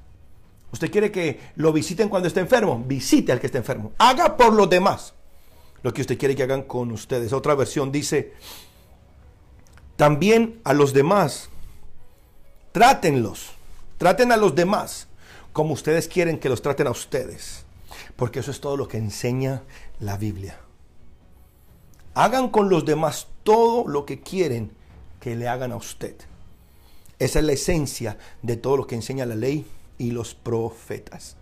¿Usted 0.72 0.90
quiere 0.90 1.10
que 1.10 1.40
lo 1.56 1.72
visiten 1.72 2.08
cuando 2.08 2.28
esté 2.28 2.40
enfermo? 2.40 2.82
Visite 2.86 3.32
al 3.32 3.40
que 3.40 3.46
esté 3.46 3.58
enfermo. 3.58 3.92
Haga 3.98 4.36
por 4.36 4.52
los 4.52 4.68
demás 4.68 5.14
lo 5.82 5.92
que 5.92 6.02
usted 6.02 6.18
quiere 6.18 6.36
que 6.36 6.42
hagan 6.42 6.62
con 6.62 6.90
ustedes. 6.92 7.32
Otra 7.32 7.54
versión 7.54 7.90
dice, 7.90 8.34
también 9.96 10.60
a 10.64 10.74
los 10.74 10.92
demás, 10.92 11.48
trátenlos, 12.72 13.50
traten 13.96 14.32
a 14.32 14.36
los 14.36 14.54
demás 14.54 15.08
como 15.52 15.72
ustedes 15.72 16.06
quieren 16.06 16.38
que 16.38 16.48
los 16.48 16.62
traten 16.62 16.86
a 16.86 16.90
ustedes. 16.90 17.64
Porque 18.16 18.40
eso 18.40 18.50
es 18.50 18.60
todo 18.60 18.76
lo 18.76 18.88
que 18.88 18.98
enseña 18.98 19.62
la 20.00 20.16
Biblia. 20.18 20.58
Hagan 22.14 22.50
con 22.50 22.68
los 22.68 22.84
demás 22.84 23.28
todo 23.42 23.88
lo 23.88 24.04
que 24.04 24.20
quieren 24.20 24.72
que 25.20 25.34
le 25.34 25.48
hagan 25.48 25.72
a 25.72 25.76
usted. 25.76 26.14
Esa 27.18 27.38
es 27.38 27.44
la 27.44 27.52
esencia 27.52 28.18
de 28.42 28.56
todo 28.56 28.76
lo 28.76 28.86
que 28.86 28.94
enseña 28.94 29.24
la 29.24 29.34
ley 29.34 29.66
y 29.98 30.10
los 30.12 30.34
profetas. 30.34 31.36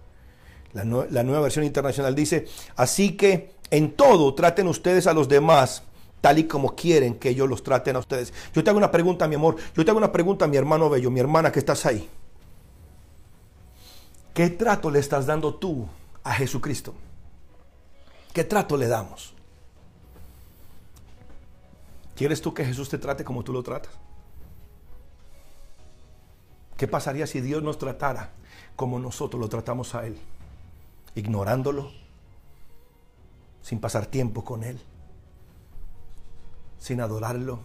La, 0.73 0.85
nue- 0.85 1.09
la 1.11 1.23
nueva 1.23 1.43
versión 1.43 1.65
internacional 1.65 2.15
dice, 2.15 2.47
así 2.77 3.17
que 3.17 3.55
en 3.71 3.93
todo 3.93 4.35
traten 4.35 4.69
ustedes 4.69 5.07
a 5.07 5.13
los 5.15 5.29
demás 5.29 5.83
tal 6.21 6.39
y 6.39 6.45
como 6.45 6.75
quieren 6.75 7.19
que 7.19 7.29
ellos 7.29 7.49
los 7.49 7.63
traten 7.63 7.97
a 7.97 8.01
ustedes. 8.01 8.33
Yo 8.53 8.65
te 8.65 8.71
hago 8.71 8.79
una 8.79 8.91
pregunta, 8.91 9.29
mi 9.29 9.37
amor. 9.37 9.57
Yo 9.75 9.85
te 9.85 9.91
hago 9.91 9.99
una 9.99 10.13
pregunta, 10.13 10.47
mi 10.49 10.57
hermano 10.57 10.91
bello, 10.91 11.11
mi 11.11 11.21
hermana 11.21 11.53
que 11.53 11.61
estás 11.61 11.87
ahí. 11.87 12.09
¿Qué 14.35 14.51
trato 14.51 14.91
le 14.91 14.99
estás 14.99 15.27
dando 15.27 15.55
tú 15.55 15.87
a 16.25 16.33
Jesucristo? 16.35 16.95
¿Qué 18.33 18.45
trato 18.45 18.77
le 18.77 18.87
damos? 18.87 19.35
¿Quieres 22.15 22.41
tú 22.41 22.53
que 22.53 22.65
Jesús 22.65 22.89
te 22.89 22.99
trate 22.99 23.25
como 23.25 23.43
tú 23.45 23.53
lo 23.53 23.63
tratas? 23.63 23.93
¿Qué 26.77 26.87
pasaría 26.89 27.27
si 27.27 27.41
Dios 27.41 27.63
nos 27.63 27.79
tratara 27.79 28.33
como 28.77 28.99
nosotros 28.99 29.41
lo 29.41 29.49
tratamos 29.49 29.95
a 29.95 30.07
Él? 30.07 30.19
Ignorándolo, 31.15 31.91
sin 33.63 33.81
pasar 33.81 34.07
tiempo 34.07 34.45
con 34.45 34.63
Él, 34.63 34.79
sin 36.79 37.01
adorarlo, 37.01 37.59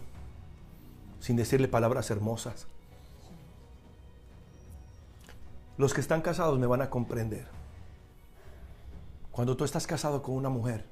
sin 1.20 1.36
decirle 1.36 1.68
palabras 1.68 2.10
hermosas. 2.10 2.66
Los 5.76 5.94
que 5.94 6.00
están 6.00 6.22
casados 6.22 6.58
me 6.58 6.66
van 6.66 6.82
a 6.82 6.90
comprender. 6.90 7.46
Cuando 9.30 9.56
tú 9.56 9.64
estás 9.64 9.86
casado 9.86 10.22
con 10.22 10.34
una 10.34 10.48
mujer, 10.48 10.84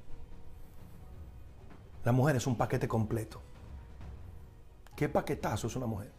la 2.03 2.11
mujer 2.11 2.35
es 2.35 2.47
un 2.47 2.55
paquete 2.55 2.87
completo. 2.87 3.41
¿Qué 4.95 5.09
paquetazo 5.09 5.67
es 5.67 5.75
una 5.75 5.85
mujer? 5.85 6.11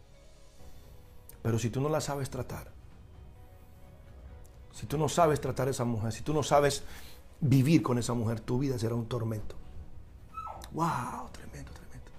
Pero 1.41 1.59
si 1.59 1.69
tú 1.69 1.81
no 1.81 1.89
la 1.89 1.99
sabes 1.99 2.29
tratar, 2.29 2.71
si 4.73 4.87
tú 4.87 4.97
no 4.97 5.07
sabes 5.07 5.39
tratar 5.39 5.67
a 5.67 5.71
esa 5.71 5.85
mujer, 5.85 6.11
si 6.11 6.23
tú 6.23 6.33
no 6.33 6.41
sabes 6.41 6.83
vivir 7.39 7.83
con 7.83 7.97
esa 7.99 8.13
mujer, 8.13 8.39
tu 8.39 8.57
vida 8.57 8.77
será 8.79 8.95
un 8.95 9.05
tormento. 9.05 9.55
¡Wow! 10.71 11.29
Tremendo, 11.31 11.71
tremendo. 11.71 12.11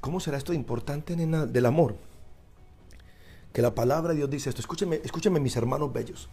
¿Cómo 0.00 0.20
será 0.20 0.36
esto 0.36 0.52
importante, 0.52 1.16
nena, 1.16 1.46
del 1.46 1.64
amor? 1.64 1.96
Que 3.52 3.62
la 3.62 3.74
palabra 3.74 4.12
de 4.12 4.18
Dios 4.18 4.30
dice 4.30 4.50
esto. 4.50 4.60
Escúcheme, 4.60 5.00
escúcheme 5.02 5.40
mis 5.40 5.56
hermanos 5.56 5.92
bellos. 5.92 6.28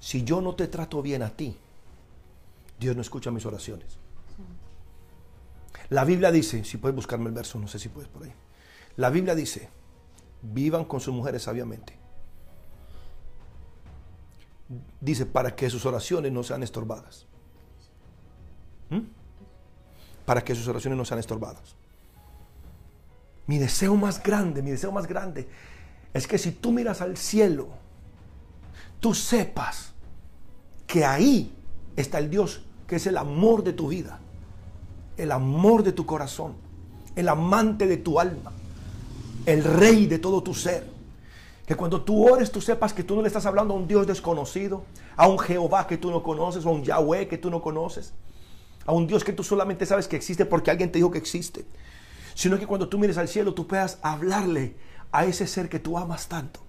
Si 0.00 0.24
yo 0.24 0.40
no 0.40 0.54
te 0.54 0.68
trato 0.68 1.02
bien 1.02 1.22
a 1.22 1.30
ti, 1.30 1.56
Dios 2.80 2.96
no 2.96 3.02
escucha 3.02 3.30
mis 3.30 3.44
oraciones. 3.44 3.98
La 5.90 6.04
Biblia 6.04 6.32
dice, 6.32 6.64
si 6.64 6.78
puedes 6.78 6.96
buscarme 6.96 7.28
el 7.28 7.34
verso, 7.34 7.58
no 7.58 7.68
sé 7.68 7.78
si 7.78 7.90
puedes 7.90 8.08
por 8.08 8.22
ahí. 8.22 8.32
La 8.96 9.10
Biblia 9.10 9.34
dice, 9.34 9.68
vivan 10.40 10.84
con 10.86 11.00
sus 11.00 11.12
mujeres 11.12 11.42
sabiamente. 11.42 12.03
Dice, 15.00 15.26
para 15.26 15.54
que 15.54 15.68
sus 15.70 15.84
oraciones 15.86 16.32
no 16.32 16.42
sean 16.42 16.62
estorbadas. 16.62 17.26
¿Mm? 18.90 19.00
Para 20.24 20.42
que 20.42 20.54
sus 20.54 20.66
oraciones 20.68 20.96
no 20.96 21.04
sean 21.04 21.20
estorbadas. 21.20 21.76
Mi 23.46 23.58
deseo 23.58 23.94
más 23.96 24.22
grande, 24.22 24.62
mi 24.62 24.70
deseo 24.70 24.90
más 24.90 25.06
grande 25.06 25.48
es 26.14 26.26
que 26.26 26.38
si 26.38 26.52
tú 26.52 26.72
miras 26.72 27.00
al 27.00 27.16
cielo, 27.16 27.68
tú 29.00 29.14
sepas 29.14 29.92
que 30.86 31.04
ahí 31.04 31.52
está 31.96 32.18
el 32.18 32.30
Dios 32.30 32.62
que 32.86 32.96
es 32.96 33.06
el 33.06 33.16
amor 33.16 33.64
de 33.64 33.72
tu 33.72 33.88
vida, 33.88 34.18
el 35.16 35.32
amor 35.32 35.82
de 35.82 35.92
tu 35.92 36.04
corazón, 36.06 36.54
el 37.16 37.28
amante 37.28 37.86
de 37.86 37.96
tu 37.96 38.20
alma, 38.20 38.52
el 39.46 39.64
rey 39.64 40.06
de 40.06 40.18
todo 40.18 40.42
tu 40.42 40.54
ser. 40.54 40.93
Que 41.66 41.74
cuando 41.74 42.02
tú 42.02 42.28
ores, 42.28 42.52
tú 42.52 42.60
sepas 42.60 42.92
que 42.92 43.02
tú 43.02 43.16
no 43.16 43.22
le 43.22 43.28
estás 43.28 43.46
hablando 43.46 43.74
a 43.74 43.76
un 43.76 43.88
Dios 43.88 44.06
desconocido, 44.06 44.84
a 45.16 45.28
un 45.28 45.38
Jehová 45.38 45.86
que 45.86 45.96
tú 45.96 46.10
no 46.10 46.22
conoces, 46.22 46.66
a 46.66 46.68
un 46.68 46.84
Yahweh 46.84 47.26
que 47.26 47.38
tú 47.38 47.50
no 47.50 47.62
conoces, 47.62 48.12
a 48.84 48.92
un 48.92 49.06
Dios 49.06 49.24
que 49.24 49.32
tú 49.32 49.42
solamente 49.42 49.86
sabes 49.86 50.06
que 50.06 50.16
existe 50.16 50.44
porque 50.44 50.70
alguien 50.70 50.92
te 50.92 50.98
dijo 50.98 51.10
que 51.10 51.18
existe. 51.18 51.64
Sino 52.34 52.58
que 52.58 52.66
cuando 52.66 52.88
tú 52.88 52.98
mires 52.98 53.16
al 53.16 53.28
cielo, 53.28 53.54
tú 53.54 53.66
puedas 53.66 53.98
hablarle 54.02 54.76
a 55.12 55.24
ese 55.24 55.46
ser 55.46 55.68
que 55.68 55.78
tú 55.78 55.96
amas 55.96 56.28
tanto. 56.28 56.60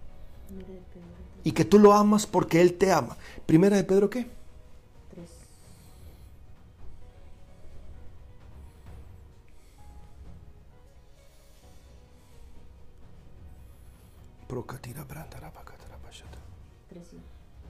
Y 1.43 1.51
que 1.51 1.65
tú 1.65 1.79
lo 1.79 1.93
amas 1.93 2.25
porque 2.25 2.61
Él 2.61 2.75
te 2.75 2.91
ama. 2.91 3.17
Primera 3.45 3.75
de 3.75 3.83
Pedro, 3.83 4.09
¿qué? 4.09 4.27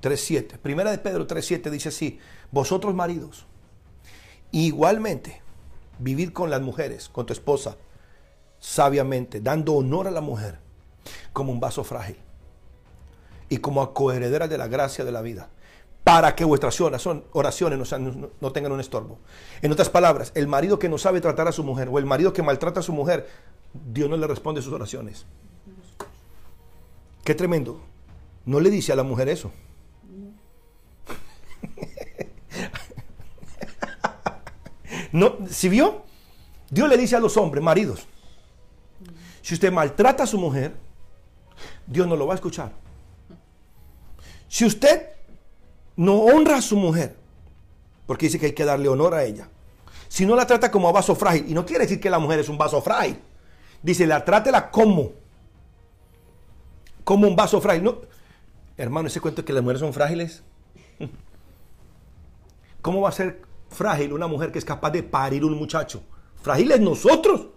3.7. 0.02 0.58
Primera 0.60 0.92
de 0.92 0.98
Pedro 1.00 1.26
3.7 1.28 1.70
dice 1.70 1.90
así, 1.90 2.20
vosotros 2.52 2.94
maridos, 2.94 3.46
igualmente, 4.52 5.42
vivid 6.00 6.32
con 6.32 6.50
las 6.50 6.62
mujeres, 6.62 7.10
con 7.10 7.26
tu 7.26 7.34
esposa, 7.34 7.78
sabiamente, 8.60 9.42
dando 9.42 9.74
honor 9.74 10.08
a 10.08 10.12
la 10.12 10.22
mujer 10.22 10.60
como 11.34 11.52
un 11.52 11.60
vaso 11.60 11.84
frágil 11.84 12.18
y 13.50 13.58
como 13.58 13.82
a 13.82 13.94
coherederas 13.94 14.50
de 14.50 14.58
la 14.58 14.68
gracia 14.68 15.06
de 15.06 15.12
la 15.12 15.22
vida, 15.22 15.50
para 16.04 16.36
que 16.36 16.46
vuestras 16.46 16.80
oraciones, 16.82 17.24
oraciones 17.34 17.80
no, 17.80 17.86
sean- 17.86 18.22
no- 18.22 18.30
no 18.40 18.52
tengan 18.52 18.72
un 18.72 18.80
estorbo. 18.80 19.20
En 19.62 19.72
otras 19.72 19.90
palabras, 19.90 20.32
el 20.36 20.48
marido 20.48 20.78
que 20.80 20.90
no 20.90 20.98
sabe 20.98 21.22
tratar 21.22 21.48
a 21.48 21.52
su 21.52 21.64
mujer 21.64 21.90
o 21.92 21.98
el 22.00 22.06
marido 22.06 22.34
que 22.34 22.44
maltrata 22.44 22.80
a 22.80 22.84
su 22.84 22.94
mujer, 22.94 23.28
Dios 23.74 24.10
no 24.10 24.18
le 24.18 24.28
responde 24.28 24.62
sus 24.62 24.74
oraciones. 24.74 25.26
Qué 27.26 27.36
tremendo. 27.36 27.82
No 28.46 28.62
le 28.62 28.70
dice 28.70 28.94
a 28.94 28.96
la 28.96 29.04
mujer 29.04 29.28
eso. 29.28 29.52
No, 35.12 35.38
si 35.50 35.70
vio, 35.70 36.04
Dios 36.70 36.90
le 36.90 36.98
dice 36.98 37.16
a 37.16 37.20
los 37.22 37.38
hombres, 37.38 37.64
maridos, 37.64 38.06
si 39.42 39.54
usted 39.54 39.72
maltrata 39.72 40.24
a 40.24 40.28
su 40.28 40.38
mujer, 40.38 40.76
Dios 41.88 42.06
no 42.06 42.18
lo 42.18 42.28
va 42.28 42.34
a 42.34 42.36
escuchar. 42.36 42.74
Si 44.50 44.66
usted 44.66 45.10
no 45.96 46.16
honra 46.16 46.58
a 46.58 46.62
su 46.62 46.76
mujer, 46.76 47.16
porque 48.06 48.26
dice 48.26 48.40
que 48.40 48.48
hay 48.48 48.54
que 48.54 48.66
darle 48.66 48.90
honor 48.90 49.14
a 49.14 49.24
ella, 49.24 49.48
si 50.10 50.26
no 50.26 50.36
la 50.36 50.46
trata 50.46 50.70
como 50.70 50.90
a 50.90 50.92
vaso 50.92 51.16
frágil, 51.16 51.50
y 51.50 51.54
no 51.54 51.66
quiere 51.66 51.86
decir 51.86 52.00
que 52.00 52.10
la 52.10 52.20
mujer 52.20 52.40
es 52.40 52.50
un 52.50 52.58
vaso 52.58 52.82
frágil, 52.82 53.18
dice, 53.82 54.06
la 54.06 54.26
trátela 54.26 54.70
como, 54.70 55.14
como 57.06 57.28
un 57.28 57.38
vaso 57.38 57.62
frágil. 57.62 57.84
No, 57.84 58.02
hermano, 58.76 59.08
ese 59.08 59.22
cuento 59.22 59.46
que 59.46 59.54
las 59.54 59.64
mujeres 59.64 59.80
son 59.80 59.94
frágiles, 59.94 60.44
¿cómo 62.82 63.00
va 63.00 63.10
a 63.10 63.14
ser 63.14 63.42
frágil 63.70 64.12
una 64.12 64.28
mujer 64.28 64.52
que 64.52 64.60
es 64.60 64.66
capaz 64.66 64.92
de 64.92 65.04
parir 65.04 65.46
un 65.46 65.54
muchacho? 65.54 66.04
Frágiles 66.42 66.82
nosotros. 66.82 67.48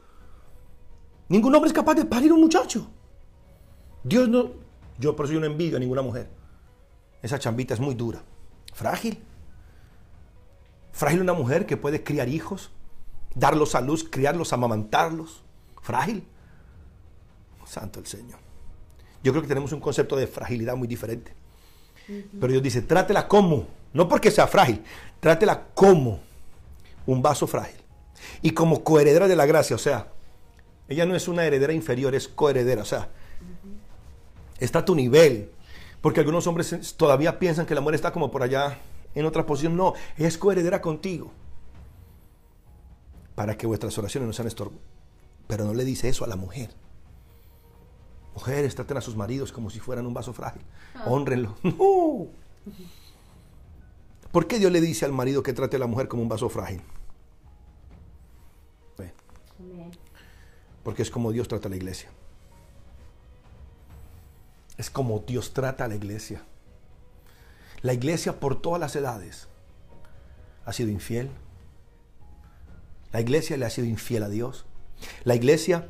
Ningún 1.29 1.55
hombre 1.55 1.69
es 1.69 1.75
capaz 1.75 1.95
de 1.95 2.05
parir 2.05 2.33
un 2.33 2.41
muchacho. 2.41 2.89
Dios 4.05 4.29
no, 4.29 4.53
yo 4.99 5.17
por 5.17 5.27
eso 5.27 5.35
yo 5.35 5.41
no 5.41 5.47
envidio 5.47 5.77
a 5.77 5.81
ninguna 5.81 6.03
mujer. 6.03 6.31
Esa 7.21 7.39
chambita 7.39 7.75
es 7.75 7.81
muy 7.81 7.95
dura. 7.95 8.23
Frágil. 8.73 9.23
Frágil 10.93 11.21
una 11.21 11.33
mujer 11.33 11.67
que 11.67 11.77
puede 11.77 12.03
criar 12.03 12.29
hijos, 12.29 12.71
darlos 13.35 13.75
a 13.75 13.81
luz, 13.81 14.05
criarlos, 14.09 14.53
amamantarlos. 14.53 15.43
Frágil. 15.83 16.27
Santo 17.67 18.01
el 18.01 18.07
Señor. 18.07 18.48
Yo 19.29 19.33
creo 19.35 19.43
que 19.43 19.49
tenemos 19.49 19.73
un 19.73 19.81
concepto 19.81 20.17
de 20.17 20.27
fragilidad 20.27 20.75
muy 20.75 20.89
diferente. 20.89 21.35
Pero 22.41 22.51
Dios 22.51 22.63
dice, 22.63 22.81
trátela 22.81 23.29
como, 23.29 23.67
no 23.93 24.09
porque 24.09 24.31
sea 24.31 24.47
frágil, 24.47 24.83
trátela 25.21 25.67
como 25.75 26.21
un 27.05 27.21
vaso 27.21 27.47
frágil. 27.47 27.77
Y 28.41 28.53
como 28.53 28.83
coheredera 28.83 29.29
de 29.29 29.37
la 29.37 29.45
gracia, 29.45 29.77
o 29.77 29.79
sea, 29.79 30.09
ella 30.89 31.05
no 31.05 31.15
es 31.15 31.29
una 31.29 31.45
heredera 31.45 31.75
inferior, 31.75 32.15
es 32.15 32.27
coheredera, 32.27 32.81
o 32.81 32.87
sea, 32.87 33.11
está 34.59 34.79
a 34.79 34.85
tu 34.87 34.95
nivel. 34.95 35.51
Porque 36.01 36.21
algunos 36.21 36.47
hombres 36.47 36.95
todavía 36.97 37.39
piensan 37.39 37.67
que 37.67 37.75
la 37.75 37.83
mujer 37.83 37.97
está 37.97 38.11
como 38.11 38.31
por 38.31 38.43
allá 38.43 38.79
en 39.15 39.27
otra 39.27 39.45
posición. 39.45 39.77
No, 39.77 39.93
ella 40.17 40.29
es 40.29 40.39
coheredera 40.39 40.81
contigo. 40.81 41.33
Para 43.35 43.59
que 43.59 43.67
vuestras 43.67 43.99
oraciones 43.99 44.27
no 44.27 44.33
sean 44.33 44.49
estorbo. 44.49 44.79
Pero 45.47 45.67
no 45.67 45.75
le 45.75 45.85
dice 45.85 46.09
eso 46.09 46.25
a 46.25 46.29
la 46.29 46.37
mujer. 46.37 46.71
Mujeres, 48.39 48.77
traten 48.77 48.97
a 48.97 49.01
sus 49.01 49.17
maridos 49.17 49.51
como 49.51 49.69
si 49.69 49.81
fueran 49.81 50.07
un 50.07 50.15
vaso 50.15 50.33
frágil. 50.33 50.63
Honrenlo. 51.07 51.57
No. 51.65 52.29
¿Por 54.31 54.47
qué 54.47 54.61
Dios 54.61 54.71
le 54.71 54.81
dice 54.81 55.05
al 55.05 55.13
marido 55.13 55.43
que 55.43 55.53
trate 55.53 55.75
a 55.75 55.81
la 55.81 55.89
mujer 55.89 56.07
como 56.07 56.23
un 56.23 56.29
vaso 56.29 56.49
frágil? 56.49 56.81
Porque 60.85 61.03
es 61.03 61.11
como 61.11 61.33
Dios 61.33 61.49
trata 61.49 61.67
a 61.67 61.71
la 61.71 61.77
iglesia. 61.77 62.11
es 64.77 64.89
como 64.89 65.19
Dios 65.27 65.53
trata 65.53 65.87
a 65.87 65.89
la 65.89 65.97
iglesia. 65.97 66.45
La 67.83 67.93
iglesia 67.93 68.39
por 68.39 68.63
todas 68.63 68.79
las 68.79 68.95
edades 68.95 69.49
ha 70.65 70.73
sido 70.73 70.91
infiel. 70.91 71.29
La 73.11 73.21
iglesia 73.21 73.57
le 73.57 73.65
ha 73.65 73.71
sido 73.71 73.89
infiel 73.89 74.23
a 74.23 74.29
Dios. 74.29 74.65
La 75.25 75.35
iglesia 75.35 75.89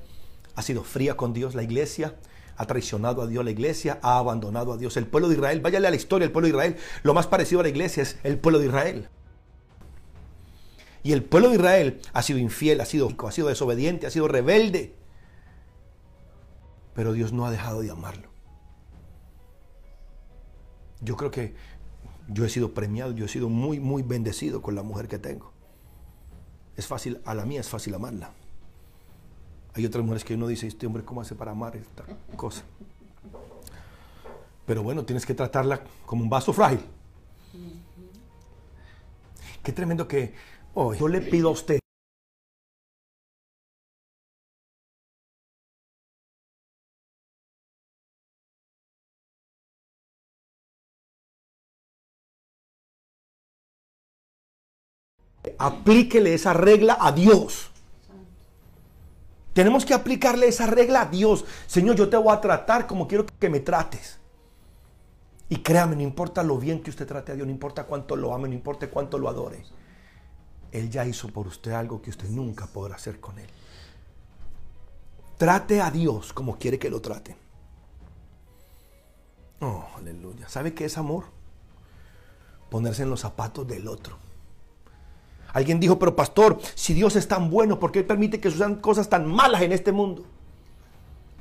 ha 0.54 0.62
sido 0.62 0.82
fría 0.82 1.18
con 1.18 1.34
Dios. 1.34 1.54
La 1.54 1.62
iglesia 1.62 2.14
ha 2.58 2.66
traicionado 2.66 3.22
a 3.22 3.26
Dios. 3.26 3.44
La 3.44 3.52
iglesia 3.52 3.98
ha 4.02 4.18
abandonado 4.18 4.72
a 4.72 4.76
Dios. 4.76 4.96
El 4.96 5.06
pueblo 5.06 5.28
de 5.28 5.36
Israel, 5.36 5.60
váyale 5.60 5.86
a 5.86 5.90
la 5.90 5.96
historia 5.96 6.26
del 6.26 6.32
pueblo 6.32 6.48
de 6.48 6.50
Israel. 6.50 6.76
Lo 7.04 7.14
más 7.14 7.26
parecido 7.26 7.60
a 7.60 7.62
la 7.62 7.68
iglesia 7.70 8.02
es 8.02 8.18
el 8.24 8.38
pueblo 8.38 8.58
de 8.58 8.66
Israel. 8.66 9.08
Y 11.04 11.12
el 11.12 11.22
pueblo 11.22 11.50
de 11.50 11.54
Israel 11.54 12.00
ha 12.12 12.22
sido 12.22 12.38
infiel, 12.40 12.80
ha 12.80 12.84
sido, 12.84 13.08
ha 13.26 13.32
sido 13.32 13.48
desobediente, 13.48 14.06
ha 14.06 14.10
sido 14.10 14.26
rebelde. 14.26 14.96
Pero 16.94 17.12
Dios 17.12 17.32
no 17.32 17.46
ha 17.46 17.50
dejado 17.52 17.80
de 17.80 17.90
amarlo. 17.90 18.28
Yo 21.00 21.16
creo 21.16 21.30
que 21.30 21.54
yo 22.26 22.44
he 22.44 22.48
sido 22.48 22.74
premiado, 22.74 23.12
yo 23.12 23.24
he 23.24 23.28
sido 23.28 23.48
muy, 23.48 23.78
muy 23.78 24.02
bendecido 24.02 24.60
con 24.60 24.74
la 24.74 24.82
mujer 24.82 25.06
que 25.06 25.20
tengo. 25.20 25.52
Es 26.76 26.88
fácil, 26.88 27.20
a 27.24 27.34
la 27.34 27.44
mía 27.44 27.60
es 27.60 27.68
fácil 27.68 27.94
amarla. 27.94 28.32
Hay 29.74 29.86
otras 29.86 30.02
mujeres 30.02 30.24
que 30.24 30.34
uno 30.34 30.46
dice, 30.46 30.66
este 30.66 30.86
hombre, 30.86 31.04
¿cómo 31.04 31.20
hace 31.20 31.34
para 31.34 31.52
amar 31.52 31.76
esta 31.76 32.04
cosa? 32.36 32.62
Pero 34.66 34.82
bueno, 34.82 35.04
tienes 35.04 35.24
que 35.24 35.34
tratarla 35.34 35.82
como 36.04 36.22
un 36.22 36.30
vaso 36.30 36.52
frágil. 36.52 36.80
Qué 39.62 39.72
tremendo 39.72 40.08
que 40.08 40.34
hoy 40.74 40.98
yo 40.98 41.08
le 41.08 41.20
pido 41.20 41.48
a 41.48 41.52
usted 41.52 41.78
aplíquele 55.58 56.34
esa 56.34 56.52
regla 56.52 56.96
a 57.00 57.12
Dios. 57.12 57.70
Tenemos 59.58 59.84
que 59.84 59.92
aplicarle 59.92 60.46
esa 60.46 60.68
regla 60.68 61.00
a 61.00 61.06
Dios. 61.06 61.44
Señor, 61.66 61.96
yo 61.96 62.08
te 62.08 62.16
voy 62.16 62.32
a 62.32 62.40
tratar 62.40 62.86
como 62.86 63.08
quiero 63.08 63.26
que 63.26 63.50
me 63.50 63.58
trates. 63.58 64.20
Y 65.48 65.56
créame, 65.56 65.96
no 65.96 66.02
importa 66.02 66.44
lo 66.44 66.58
bien 66.58 66.80
que 66.80 66.90
usted 66.90 67.08
trate 67.08 67.32
a 67.32 67.34
Dios, 67.34 67.44
no 67.44 67.52
importa 67.52 67.82
cuánto 67.82 68.14
lo 68.14 68.32
ame, 68.32 68.46
no 68.46 68.54
importa 68.54 68.88
cuánto 68.88 69.18
lo 69.18 69.28
adore. 69.28 69.64
Él 70.70 70.88
ya 70.88 71.04
hizo 71.04 71.26
por 71.30 71.48
usted 71.48 71.72
algo 71.72 72.00
que 72.00 72.10
usted 72.10 72.28
nunca 72.28 72.68
podrá 72.68 72.94
hacer 72.94 73.18
con 73.18 73.36
Él. 73.36 73.48
Trate 75.38 75.80
a 75.80 75.90
Dios 75.90 76.32
como 76.32 76.56
quiere 76.56 76.78
que 76.78 76.88
lo 76.88 77.00
trate. 77.00 77.36
Oh, 79.60 79.88
aleluya. 79.96 80.48
¿Sabe 80.48 80.72
qué 80.72 80.84
es 80.84 80.96
amor? 80.96 81.24
Ponerse 82.70 83.02
en 83.02 83.10
los 83.10 83.22
zapatos 83.22 83.66
del 83.66 83.88
otro. 83.88 84.18
Alguien 85.52 85.80
dijo, 85.80 85.98
pero 85.98 86.14
pastor, 86.14 86.58
si 86.74 86.94
Dios 86.94 87.16
es 87.16 87.26
tan 87.26 87.50
bueno, 87.50 87.78
¿por 87.78 87.90
qué 87.90 88.04
permite 88.04 88.40
que 88.40 88.50
sucedan 88.50 88.76
cosas 88.76 89.08
tan 89.08 89.26
malas 89.26 89.62
en 89.62 89.72
este 89.72 89.92
mundo? 89.92 90.24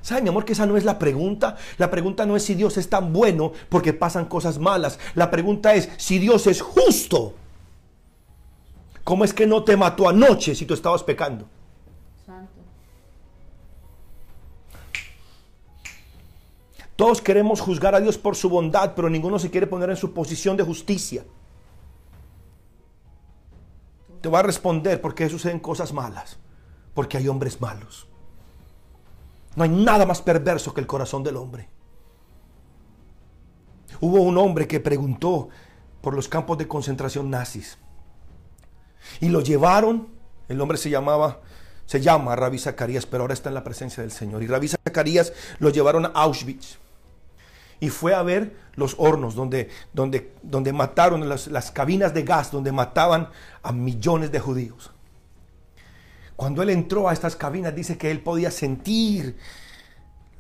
¿Sabe, 0.01 0.21
mi 0.21 0.29
amor, 0.29 0.45
que 0.45 0.53
esa 0.53 0.65
no 0.65 0.77
es 0.77 0.85
la 0.85 0.99
pregunta? 0.99 1.57
La 1.77 1.91
pregunta 1.91 2.25
no 2.25 2.38
es 2.38 2.43
si 2.43 2.55
Dios 2.55 2.77
es 2.77 2.89
tan 2.89 3.11
bueno 3.11 3.51
porque 3.67 3.91
pasan 3.91 4.25
cosas 4.25 4.57
malas. 4.57 4.99
La 5.15 5.29
pregunta 5.29 5.75
es 5.75 5.89
si 5.97 6.19
Dios 6.19 6.47
es 6.47 6.61
justo. 6.61 7.34
¿Cómo 9.03 9.25
es 9.25 9.34
que 9.34 9.45
no 9.45 9.63
te 9.63 9.75
mató 9.75 10.07
anoche 10.07 10.55
si 10.55 10.65
tú 10.65 10.73
estabas 10.73 11.03
pecando? 11.03 11.45
Santo. 12.25 12.61
Todos 16.95 17.21
queremos 17.21 17.59
juzgar 17.59 17.93
a 17.93 17.99
Dios 17.99 18.17
por 18.17 18.35
su 18.35 18.49
bondad, 18.49 18.93
pero 18.95 19.09
ninguno 19.09 19.39
se 19.39 19.51
quiere 19.51 19.67
poner 19.67 19.89
en 19.89 19.97
su 19.97 20.13
posición 20.13 20.55
de 20.55 20.63
justicia. 20.63 21.25
Te 24.22 24.30
va 24.30 24.39
a 24.39 24.44
responder 24.44 25.02
por 25.02 25.15
qué 25.15 25.30
suceden 25.30 25.60
cosas 25.60 25.94
malas. 25.94 26.38
Porque 26.94 27.18
hay 27.18 27.27
hombres 27.27 27.61
malos. 27.61 28.07
No 29.56 29.64
hay 29.64 29.69
nada 29.69 30.06
más 30.06 30.22
perverso 30.22 30.73
que 30.73 30.81
el 30.81 30.88
corazón 30.88 31.23
del 31.23 31.38
hombre. 31.38 31.69
Hubo 33.99 34.22
un 34.22 34.38
hombre 34.38 34.68
que 34.68 34.80
preguntó 34.80 35.49
por 36.02 36.14
los 36.14 36.27
campos 36.27 36.57
de 36.57 36.68
concentración 36.68 37.30
nazis. 37.30 37.77
Y 39.19 39.30
lo 39.30 39.41
llevaron, 39.41 40.10
el 40.48 40.61
hombre 40.61 40.77
se 40.77 40.89
llamaba, 40.89 41.41
se 41.85 42.02
llama 42.02 42.35
Rabí 42.35 42.60
Zacarías, 42.60 43.06
pero 43.06 43.23
ahora 43.23 43.34
está 43.34 43.49
en 43.49 43.56
la 43.56 43.64
presencia 43.64 44.03
del 44.03 44.11
Señor. 44.11 44.44
Y 44.44 44.48
Rabí 44.48 44.68
Zacarías 44.68 45.34
lo 45.60 45.69
llevaron 45.69 46.06
a 46.06 46.10
Auschwitz. 46.10 46.77
Y 47.80 47.89
fue 47.89 48.14
a 48.14 48.23
ver 48.23 48.56
los 48.77 48.95
hornos 48.99 49.35
donde, 49.35 49.69
donde, 49.91 50.31
donde 50.43 50.71
mataron, 50.71 51.27
las, 51.27 51.47
las 51.47 51.71
cabinas 51.71 52.13
de 52.13 52.23
gas 52.23 52.51
donde 52.51 52.71
mataban 52.71 53.29
a 53.63 53.73
millones 53.73 54.31
de 54.31 54.39
judíos. 54.39 54.91
Cuando 56.37 56.61
él 56.61 56.69
entró 56.69 57.09
a 57.09 57.13
estas 57.13 57.35
cabinas, 57.35 57.75
dice 57.75 57.97
que 57.97 58.11
él 58.11 58.21
podía 58.21 58.51
sentir 58.51 59.35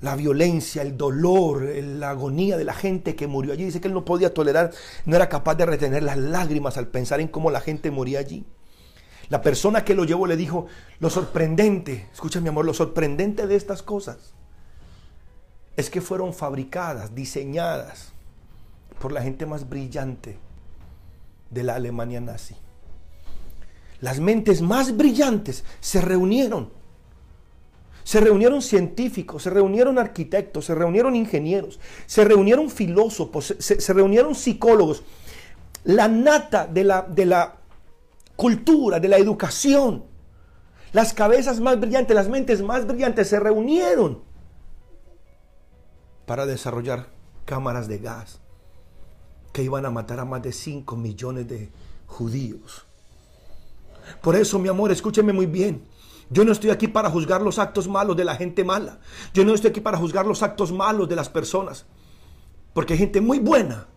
la 0.01 0.15
violencia, 0.15 0.83
el 0.83 0.95
dolor, 0.95 1.63
la 1.63 2.11
agonía 2.11 2.55
de 2.55 2.63
la 2.63 2.75
gente 2.75 3.15
que 3.15 3.25
murió 3.25 3.53
allí. 3.53 3.65
Dice 3.65 3.81
que 3.81 3.87
él 3.87 3.95
no 3.95 4.05
podía 4.05 4.31
tolerar, 4.31 4.71
no 5.05 5.15
era 5.15 5.27
capaz 5.27 5.55
de 5.55 5.65
retener 5.65 6.03
las 6.03 6.17
lágrimas 6.17 6.77
al 6.77 6.87
pensar 6.87 7.19
en 7.19 7.29
cómo 7.29 7.49
la 7.49 7.59
gente 7.59 7.89
moría 7.89 8.19
allí. 8.19 8.45
La 9.29 9.41
persona 9.41 9.83
que 9.83 9.95
lo 9.95 10.05
llevó 10.05 10.27
le 10.27 10.37
dijo, 10.37 10.67
lo 10.99 11.09
sorprendente, 11.09 12.07
escucha 12.13 12.39
mi 12.39 12.49
amor, 12.49 12.65
lo 12.65 12.75
sorprendente 12.75 13.47
de 13.47 13.55
estas 13.55 13.81
cosas 13.81 14.35
es 15.75 15.89
que 15.89 16.01
fueron 16.01 16.33
fabricadas, 16.33 17.15
diseñadas 17.15 18.13
por 18.99 19.11
la 19.11 19.21
gente 19.21 19.45
más 19.45 19.69
brillante 19.69 20.37
de 21.49 21.63
la 21.63 21.75
Alemania 21.75 22.21
nazi. 22.21 22.55
Las 23.99 24.19
mentes 24.19 24.61
más 24.61 24.95
brillantes 24.95 25.63
se 25.79 26.01
reunieron. 26.01 26.69
Se 28.03 28.21
reunieron 28.21 28.61
científicos, 28.61 29.43
se 29.43 29.49
reunieron 29.49 29.99
arquitectos, 29.99 30.65
se 30.65 30.75
reunieron 30.75 31.15
ingenieros, 31.15 31.77
se 32.05 32.23
reunieron 32.23 32.69
filósofos, 32.69 33.55
se, 33.59 33.93
reunieron 33.93 34.33
psicólogos. 34.33 35.03
La 35.83 36.07
nata 36.07 36.67
de 36.67 36.85
la, 36.85 37.01
de 37.01 37.25
la 37.25 37.57
cultura, 38.37 39.01
de 39.01 39.09
la 39.09 39.17
educación, 39.17 40.05
las 40.93 41.13
cabezas 41.13 41.59
más 41.59 41.79
brillantes, 41.79 42.15
las 42.15 42.29
mentes 42.29 42.61
más 42.61 42.87
brillantes 42.87 43.27
se 43.27 43.39
reunieron 43.41 44.21
para 46.25 46.45
desarrollar 46.45 47.07
cámaras 47.45 47.89
de 47.89 47.97
gas 47.97 48.39
que 49.57 49.63
iban 49.63 49.87
a 49.87 49.89
matar 49.89 50.19
a 50.19 50.23
más 50.23 50.43
de 50.43 50.51
5 50.51 50.95
millones 50.95 51.47
de 51.47 51.71
judíos. 52.05 52.85
Por 54.21 54.35
eso, 54.35 54.59
mi 54.59 54.69
amor, 54.69 54.91
escúcheme 54.91 55.33
muy 55.33 55.47
bien. 55.47 55.83
Yo 56.29 56.45
no 56.45 56.51
estoy 56.51 56.69
aquí 56.69 56.87
para 56.87 57.09
juzgar 57.09 57.41
los 57.41 57.57
actos 57.57 57.87
malos 57.87 58.15
de 58.15 58.23
la 58.23 58.35
gente 58.35 58.63
mala. 58.63 58.99
Yo 59.33 59.43
no 59.43 59.55
estoy 59.55 59.71
aquí 59.71 59.81
para 59.81 59.97
juzgar 59.97 60.27
los 60.27 60.43
actos 60.43 60.71
malos 60.71 61.09
de 61.09 61.15
las 61.15 61.27
personas. 61.27 61.87
Porque 62.75 62.93
hay 62.93 62.99
gente 62.99 63.19
muy 63.19 63.39
buena 63.39 63.87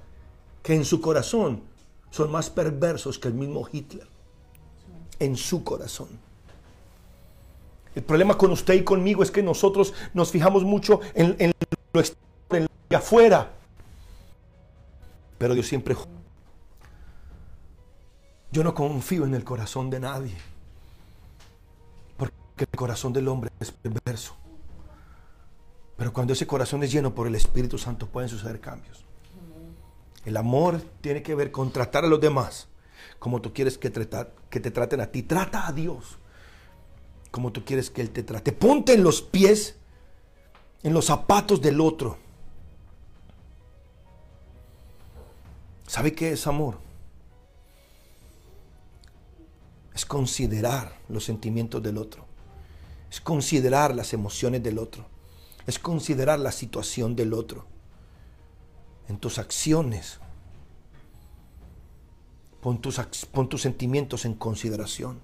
que 0.63 0.75
en 0.75 0.87
su 0.87 0.99
corazón 1.03 1.63
son 2.11 2.33
más 2.33 2.49
perversos 2.49 3.19
que 3.19 3.29
el 3.29 3.35
mismo 3.35 3.69
Hitler. 3.71 4.09
En 5.19 5.37
su 5.37 5.63
corazón. 5.63 6.09
El 7.95 8.03
problema 8.03 8.39
con 8.39 8.51
usted 8.51 8.73
y 8.73 8.83
conmigo 8.83 9.23
es 9.23 9.31
que 9.31 9.43
nosotros 9.43 9.93
nos 10.15 10.31
fijamos 10.31 10.65
mucho 10.65 11.01
en, 11.13 11.53
lo 11.93 12.01
exterior, 12.01 12.25
en 12.53 12.63
lo 12.63 12.71
de 12.89 12.97
afuera. 12.97 13.60
Pero 15.41 15.55
Dios 15.55 15.67
siempre... 15.67 15.97
Yo 18.53 18.63
no 18.63 18.75
confío 18.75 19.25
en 19.25 19.35
el 19.35 19.43
corazón 19.43 19.89
de 19.89 19.99
nadie. 19.99 20.37
Porque 22.19 22.35
el 22.59 22.77
corazón 22.77 23.15
del 23.15 23.27
hombre 23.27 23.51
es 23.59 23.73
perverso. 23.73 24.37
Pero 25.97 26.13
cuando 26.13 26.35
ese 26.35 26.47
corazón 26.47 26.83
es 26.83 26.93
lleno 26.93 27.15
por 27.15 27.27
el 27.27 27.35
Espíritu 27.37 27.79
Santo 27.79 28.07
pueden 28.07 28.29
suceder 28.29 28.61
cambios. 28.61 29.07
El 30.27 30.37
amor 30.37 30.83
tiene 31.01 31.23
que 31.23 31.35
ver 31.35 31.51
con 31.51 31.73
tratar 31.73 32.05
a 32.05 32.09
los 32.09 32.21
demás 32.21 32.69
como 33.19 33.41
tú 33.41 33.55
quieres 33.55 33.79
que, 33.79 33.89
tratar, 33.89 34.35
que 34.51 34.61
te 34.61 34.71
traten 34.71 35.01
a 35.01 35.07
ti. 35.07 35.23
Trata 35.23 35.67
a 35.67 35.73
Dios 35.73 36.19
como 37.31 37.51
tú 37.51 37.65
quieres 37.65 37.89
que 37.89 38.03
Él 38.03 38.11
te 38.11 38.25
trate. 38.25 38.53
Ponte 38.53 38.93
en 38.93 39.03
los 39.03 39.23
pies, 39.23 39.77
en 40.83 40.93
los 40.93 41.07
zapatos 41.07 41.63
del 41.63 41.81
otro. 41.81 42.19
¿Sabe 45.91 46.13
qué 46.13 46.31
es 46.31 46.47
amor? 46.47 46.79
Es 49.93 50.07
considerar 50.07 50.95
los 51.09 51.25
sentimientos 51.25 51.83
del 51.83 51.99
otro. 51.99 52.27
Es 53.11 53.21
considerar 53.21 53.93
las 53.97 54.13
emociones 54.13 54.63
del 54.63 54.79
otro. 54.79 55.05
Es 55.67 55.81
considerar 55.81 56.39
la 56.39 56.53
situación 56.53 57.17
del 57.17 57.33
otro. 57.33 57.67
En 59.09 59.19
tus 59.19 59.41
acciones. 59.41 60.21
Pon 62.61 62.81
tus, 62.81 63.01
pon 63.33 63.49
tus 63.49 63.63
sentimientos 63.63 64.25
en 64.25 64.35
consideración. 64.35 65.19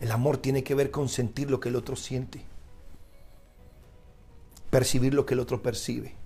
El 0.00 0.10
amor 0.10 0.38
tiene 0.38 0.64
que 0.64 0.74
ver 0.74 0.90
con 0.90 1.10
sentir 1.10 1.50
lo 1.50 1.60
que 1.60 1.68
el 1.68 1.76
otro 1.76 1.96
siente. 1.96 2.46
Percibir 4.70 5.12
lo 5.12 5.26
que 5.26 5.34
el 5.34 5.40
otro 5.40 5.60
percibe. 5.60 6.21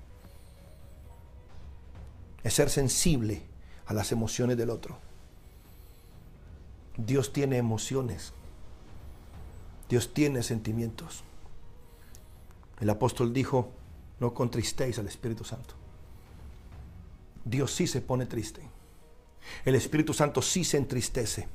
Es 2.47 2.55
ser 2.55 2.71
sensible 2.71 3.43
a 3.87 3.93
las 3.93 4.13
emociones 4.13 4.57
del 4.57 4.71
otro. 4.71 4.97
Dios 6.97 7.33
tiene 7.33 7.57
emociones. 7.57 8.35
Dios 9.89 10.15
tiene 10.15 10.45
sentimientos. 10.45 11.25
El 12.79 12.89
apóstol 12.89 13.33
dijo, 13.33 13.73
no 14.21 14.33
contristéis 14.33 14.97
al 15.01 15.09
Espíritu 15.09 15.43
Santo. 15.43 15.75
Dios 17.45 17.75
sí 17.75 17.89
se 17.89 18.01
pone 18.01 18.27
triste. 18.27 18.63
El 19.65 19.75
Espíritu 19.75 20.15
Santo 20.15 20.41
sí 20.41 20.63
se 20.63 20.77
entristece. 20.77 21.49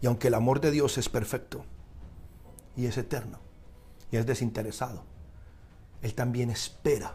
Y 0.00 0.08
aunque 0.08 0.26
el 0.26 0.34
amor 0.34 0.60
de 0.60 0.72
Dios 0.72 0.98
es 0.98 1.08
perfecto 1.08 1.64
y 2.76 2.86
es 2.86 2.98
eterno 2.98 3.38
y 4.10 4.16
es 4.16 4.26
desinteresado, 4.26 5.04
Él 6.02 6.14
también 6.14 6.50
espera 6.50 7.14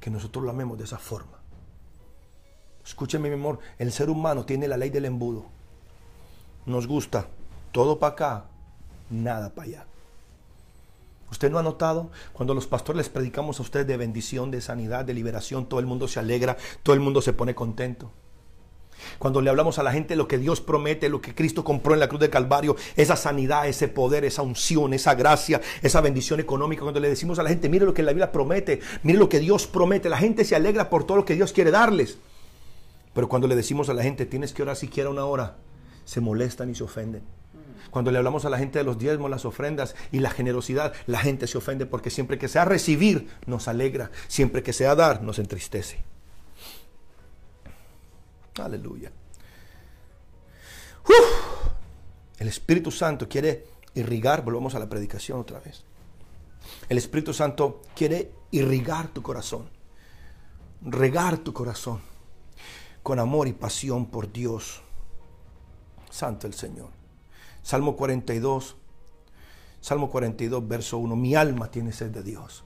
que 0.00 0.10
nosotros 0.10 0.44
lo 0.44 0.50
amemos 0.50 0.78
de 0.78 0.84
esa 0.84 0.98
forma. 0.98 1.38
Escúcheme, 2.84 3.28
mi 3.28 3.34
amor, 3.34 3.58
el 3.78 3.92
ser 3.92 4.10
humano 4.10 4.44
tiene 4.44 4.66
la 4.66 4.76
ley 4.76 4.90
del 4.90 5.04
embudo. 5.04 5.44
Nos 6.66 6.86
gusta 6.86 7.28
todo 7.72 7.98
para 7.98 8.12
acá, 8.12 8.44
nada 9.10 9.50
para 9.50 9.68
allá. 9.68 9.86
¿Usted 11.30 11.50
no 11.50 11.58
ha 11.58 11.62
notado? 11.62 12.10
Cuando 12.32 12.54
los 12.54 12.66
pastores 12.66 12.98
les 12.98 13.08
predicamos 13.08 13.60
a 13.60 13.62
ustedes 13.62 13.86
de 13.86 13.96
bendición, 13.96 14.50
de 14.50 14.60
sanidad, 14.60 15.04
de 15.04 15.14
liberación, 15.14 15.66
todo 15.66 15.78
el 15.78 15.86
mundo 15.86 16.08
se 16.08 16.18
alegra, 16.18 16.56
todo 16.82 16.94
el 16.94 17.00
mundo 17.00 17.22
se 17.22 17.32
pone 17.32 17.54
contento. 17.54 18.10
Cuando 19.18 19.40
le 19.40 19.50
hablamos 19.50 19.78
a 19.78 19.82
la 19.82 19.92
gente 19.92 20.16
lo 20.16 20.28
que 20.28 20.38
Dios 20.38 20.60
promete, 20.60 21.08
lo 21.08 21.20
que 21.20 21.34
Cristo 21.34 21.64
compró 21.64 21.94
en 21.94 22.00
la 22.00 22.08
cruz 22.08 22.20
de 22.20 22.30
Calvario, 22.30 22.76
esa 22.96 23.16
sanidad, 23.16 23.66
ese 23.66 23.88
poder, 23.88 24.24
esa 24.24 24.42
unción, 24.42 24.94
esa 24.94 25.14
gracia, 25.14 25.60
esa 25.82 26.00
bendición 26.00 26.40
económica, 26.40 26.82
cuando 26.82 27.00
le 27.00 27.08
decimos 27.08 27.38
a 27.38 27.42
la 27.42 27.50
gente, 27.50 27.68
mire 27.68 27.84
lo 27.84 27.94
que 27.94 28.02
la 28.02 28.12
Biblia 28.12 28.32
promete, 28.32 28.80
mire 29.02 29.18
lo 29.18 29.28
que 29.28 29.40
Dios 29.40 29.66
promete, 29.66 30.08
la 30.08 30.18
gente 30.18 30.44
se 30.44 30.56
alegra 30.56 30.90
por 30.90 31.04
todo 31.04 31.18
lo 31.18 31.24
que 31.24 31.34
Dios 31.34 31.52
quiere 31.52 31.70
darles. 31.70 32.18
Pero 33.14 33.28
cuando 33.28 33.48
le 33.48 33.56
decimos 33.56 33.88
a 33.88 33.94
la 33.94 34.02
gente, 34.02 34.26
tienes 34.26 34.52
que 34.52 34.62
orar 34.62 34.76
siquiera 34.76 35.10
una 35.10 35.24
hora, 35.24 35.56
se 36.04 36.20
molestan 36.20 36.70
y 36.70 36.74
se 36.74 36.84
ofenden. 36.84 37.22
Cuando 37.90 38.10
le 38.10 38.18
hablamos 38.18 38.44
a 38.44 38.50
la 38.50 38.58
gente 38.58 38.78
de 38.78 38.84
los 38.84 38.98
diezmos, 38.98 39.30
las 39.30 39.44
ofrendas 39.44 39.96
y 40.12 40.20
la 40.20 40.30
generosidad, 40.30 40.92
la 41.06 41.18
gente 41.18 41.46
se 41.46 41.58
ofende 41.58 41.86
porque 41.86 42.10
siempre 42.10 42.38
que 42.38 42.48
sea 42.48 42.64
recibir 42.64 43.28
nos 43.46 43.66
alegra, 43.68 44.10
siempre 44.28 44.62
que 44.62 44.72
sea 44.72 44.94
dar 44.94 45.22
nos 45.22 45.38
entristece. 45.38 45.98
Aleluya. 48.64 49.10
El 52.38 52.48
Espíritu 52.48 52.90
Santo 52.90 53.28
quiere 53.28 53.66
irrigar, 53.94 54.42
volvemos 54.42 54.74
a 54.74 54.78
la 54.78 54.88
predicación 54.88 55.40
otra 55.40 55.60
vez. 55.60 55.84
El 56.88 56.98
Espíritu 56.98 57.32
Santo 57.32 57.82
quiere 57.94 58.32
irrigar 58.50 59.08
tu 59.08 59.22
corazón, 59.22 59.68
regar 60.82 61.38
tu 61.38 61.52
corazón 61.52 62.00
con 63.02 63.18
amor 63.18 63.48
y 63.48 63.52
pasión 63.52 64.06
por 64.06 64.32
Dios. 64.32 64.82
Santo 66.10 66.46
el 66.46 66.54
Señor. 66.54 66.90
Salmo 67.62 67.96
42, 67.96 68.76
Salmo 69.80 70.10
42, 70.10 70.66
verso 70.66 70.98
1. 70.98 71.16
Mi 71.16 71.34
alma 71.34 71.70
tiene 71.70 71.92
sed 71.92 72.10
de 72.10 72.22
Dios. 72.22 72.64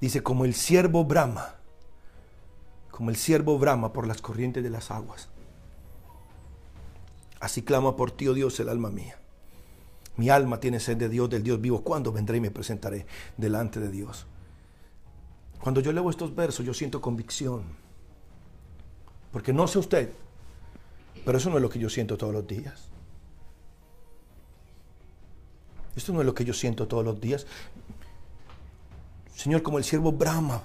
Dice, 0.00 0.22
como 0.22 0.44
el 0.44 0.54
siervo 0.54 1.04
brama, 1.04 1.59
como 2.90 3.10
el 3.10 3.16
siervo 3.16 3.58
brama 3.58 3.92
por 3.92 4.06
las 4.06 4.20
corrientes 4.20 4.62
de 4.62 4.70
las 4.70 4.90
aguas. 4.90 5.28
Así 7.40 7.62
clama 7.62 7.96
por 7.96 8.10
ti, 8.10 8.28
oh 8.28 8.34
Dios, 8.34 8.58
el 8.60 8.68
alma 8.68 8.90
mía. 8.90 9.18
Mi 10.16 10.28
alma 10.28 10.60
tiene 10.60 10.80
sed 10.80 10.98
de 10.98 11.08
Dios, 11.08 11.30
del 11.30 11.42
Dios 11.42 11.60
vivo. 11.60 11.82
¿Cuándo 11.82 12.12
vendré 12.12 12.36
y 12.36 12.40
me 12.40 12.50
presentaré 12.50 13.06
delante 13.38 13.80
de 13.80 13.90
Dios? 13.90 14.26
Cuando 15.62 15.80
yo 15.80 15.92
leo 15.92 16.10
estos 16.10 16.34
versos, 16.34 16.66
yo 16.66 16.74
siento 16.74 17.00
convicción. 17.00 17.64
Porque 19.32 19.52
no 19.52 19.66
sé 19.66 19.78
usted, 19.78 20.12
pero 21.24 21.38
eso 21.38 21.50
no 21.50 21.56
es 21.56 21.62
lo 21.62 21.70
que 21.70 21.78
yo 21.78 21.88
siento 21.88 22.18
todos 22.18 22.34
los 22.34 22.46
días. 22.46 22.88
Esto 25.96 26.12
no 26.12 26.20
es 26.20 26.26
lo 26.26 26.34
que 26.34 26.44
yo 26.44 26.54
siento 26.54 26.86
todos 26.88 27.04
los 27.04 27.20
días. 27.20 27.46
Señor, 29.34 29.62
como 29.62 29.78
el 29.78 29.84
siervo 29.84 30.12
Brahma. 30.12 30.62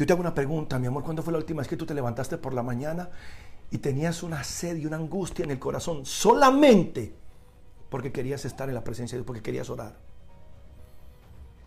Yo 0.00 0.06
te 0.06 0.14
hago 0.14 0.22
una 0.22 0.32
pregunta, 0.32 0.78
mi 0.78 0.86
amor. 0.86 1.04
¿Cuándo 1.04 1.22
fue 1.22 1.30
la 1.30 1.38
última 1.38 1.60
vez 1.60 1.68
que 1.68 1.76
tú 1.76 1.84
te 1.84 1.92
levantaste 1.92 2.38
por 2.38 2.54
la 2.54 2.62
mañana 2.62 3.10
y 3.70 3.76
tenías 3.76 4.22
una 4.22 4.42
sed 4.42 4.78
y 4.78 4.86
una 4.86 4.96
angustia 4.96 5.44
en 5.44 5.50
el 5.50 5.58
corazón 5.58 6.06
solamente 6.06 7.12
porque 7.90 8.10
querías 8.10 8.46
estar 8.46 8.70
en 8.70 8.76
la 8.76 8.82
presencia 8.82 9.16
de 9.16 9.18
Dios, 9.18 9.26
porque 9.26 9.42
querías 9.42 9.68
orar? 9.68 9.98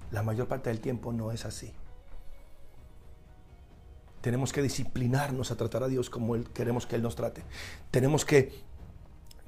La 0.09 0.23
mayor 0.23 0.47
parte 0.47 0.71
del 0.71 0.79
tiempo 0.79 1.13
no 1.13 1.31
es 1.31 1.45
así. 1.45 1.71
Tenemos 4.21 4.51
que 4.51 4.63
disciplinarnos 4.63 5.51
a 5.51 5.55
tratar 5.55 5.83
a 5.83 5.87
Dios 5.87 6.09
como 6.09 6.33
él, 6.33 6.49
queremos 6.49 6.87
que 6.87 6.95
Él 6.95 7.03
nos 7.03 7.15
trate. 7.15 7.43
Tenemos 7.91 8.25
que 8.25 8.51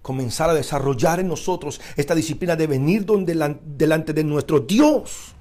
comenzar 0.03 0.51
a 0.51 0.53
desarrollar 0.53 1.19
en 1.19 1.27
nosotros 1.27 1.81
esta 1.95 2.13
disciplina 2.13 2.55
de 2.55 2.67
venir 2.67 3.03
delante 3.03 4.13
de 4.13 4.23
nuestro 4.23 4.59
Dios 4.59 5.34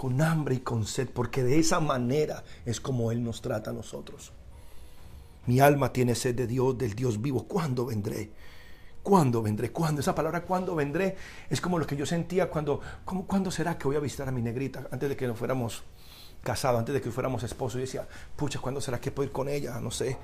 con 0.00 0.22
hambre 0.22 0.54
y 0.54 0.60
con 0.60 0.86
sed, 0.86 1.10
porque 1.12 1.42
de 1.42 1.58
esa 1.58 1.78
manera 1.78 2.42
es 2.64 2.80
como 2.80 3.12
Él 3.12 3.22
nos 3.22 3.42
trata 3.42 3.68
a 3.68 3.74
nosotros. 3.74 4.32
Mi 5.44 5.60
alma 5.60 5.92
tiene 5.92 6.14
sed 6.14 6.34
de 6.34 6.46
Dios, 6.46 6.78
del 6.78 6.94
Dios 6.94 7.20
vivo. 7.20 7.46
¿Cuándo 7.46 7.84
vendré? 7.84 8.30
¿Cuándo 9.02 9.42
vendré? 9.42 9.72
¿Cuándo? 9.72 10.00
Esa 10.00 10.14
palabra 10.14 10.44
¿cuándo 10.44 10.74
vendré? 10.74 11.18
Es 11.50 11.60
como 11.60 11.78
lo 11.78 11.86
que 11.86 11.98
yo 11.98 12.06
sentía 12.06 12.48
cuando, 12.48 12.80
¿cuándo 13.04 13.50
será 13.50 13.76
que 13.76 13.88
voy 13.88 13.96
a 13.96 14.00
visitar 14.00 14.26
a 14.26 14.32
mi 14.32 14.40
negrita? 14.40 14.88
Antes 14.90 15.06
de 15.06 15.16
que 15.18 15.26
nos 15.26 15.36
fuéramos 15.36 15.82
casado, 16.42 16.78
antes 16.78 16.94
de 16.94 17.02
que 17.02 17.10
fuéramos 17.10 17.42
esposos, 17.42 17.74
yo 17.74 17.80
decía, 17.80 18.08
pucha, 18.36 18.58
¿cuándo 18.58 18.80
será 18.80 18.98
que 18.98 19.10
puedo 19.10 19.26
ir 19.26 19.32
con 19.34 19.50
ella? 19.50 19.78
No 19.80 19.90
sé, 19.90 20.16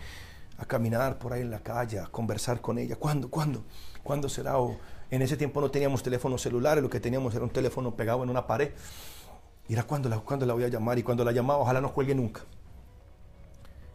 a 0.57 0.65
caminar 0.65 1.19
por 1.19 1.35
ahí 1.35 1.43
en 1.43 1.51
la 1.51 1.61
calle, 1.61 1.99
a 1.99 2.07
conversar 2.07 2.63
con 2.63 2.79
ella. 2.79 2.97
¿Cuándo? 2.97 3.29
¿Cuándo? 3.29 3.63
¿Cuándo 4.03 4.31
será? 4.31 4.57
O 4.57 4.79
en 5.11 5.21
ese 5.21 5.37
tiempo 5.37 5.61
no 5.61 5.71
teníamos 5.71 6.03
teléfonos 6.03 6.41
celulares, 6.41 6.83
lo 6.83 6.89
que 6.89 6.99
teníamos 6.99 7.35
era 7.35 7.45
un 7.45 7.51
teléfono 7.51 7.95
pegado 7.95 8.23
en 8.25 8.31
una 8.31 8.47
pared. 8.47 8.71
Y 9.69 9.73
era 9.73 9.83
cuando 9.83 10.09
la, 10.09 10.19
cuando 10.19 10.47
la 10.47 10.55
voy 10.55 10.65
a 10.65 10.69
llamar 10.69 10.99
y 10.99 11.03
cuando 11.03 11.25
la 11.25 11.33
llamaba, 11.33 11.61
ojalá 11.61 11.81
no 11.81 11.93
cuelgue 11.93 12.15
nunca. 12.15 12.43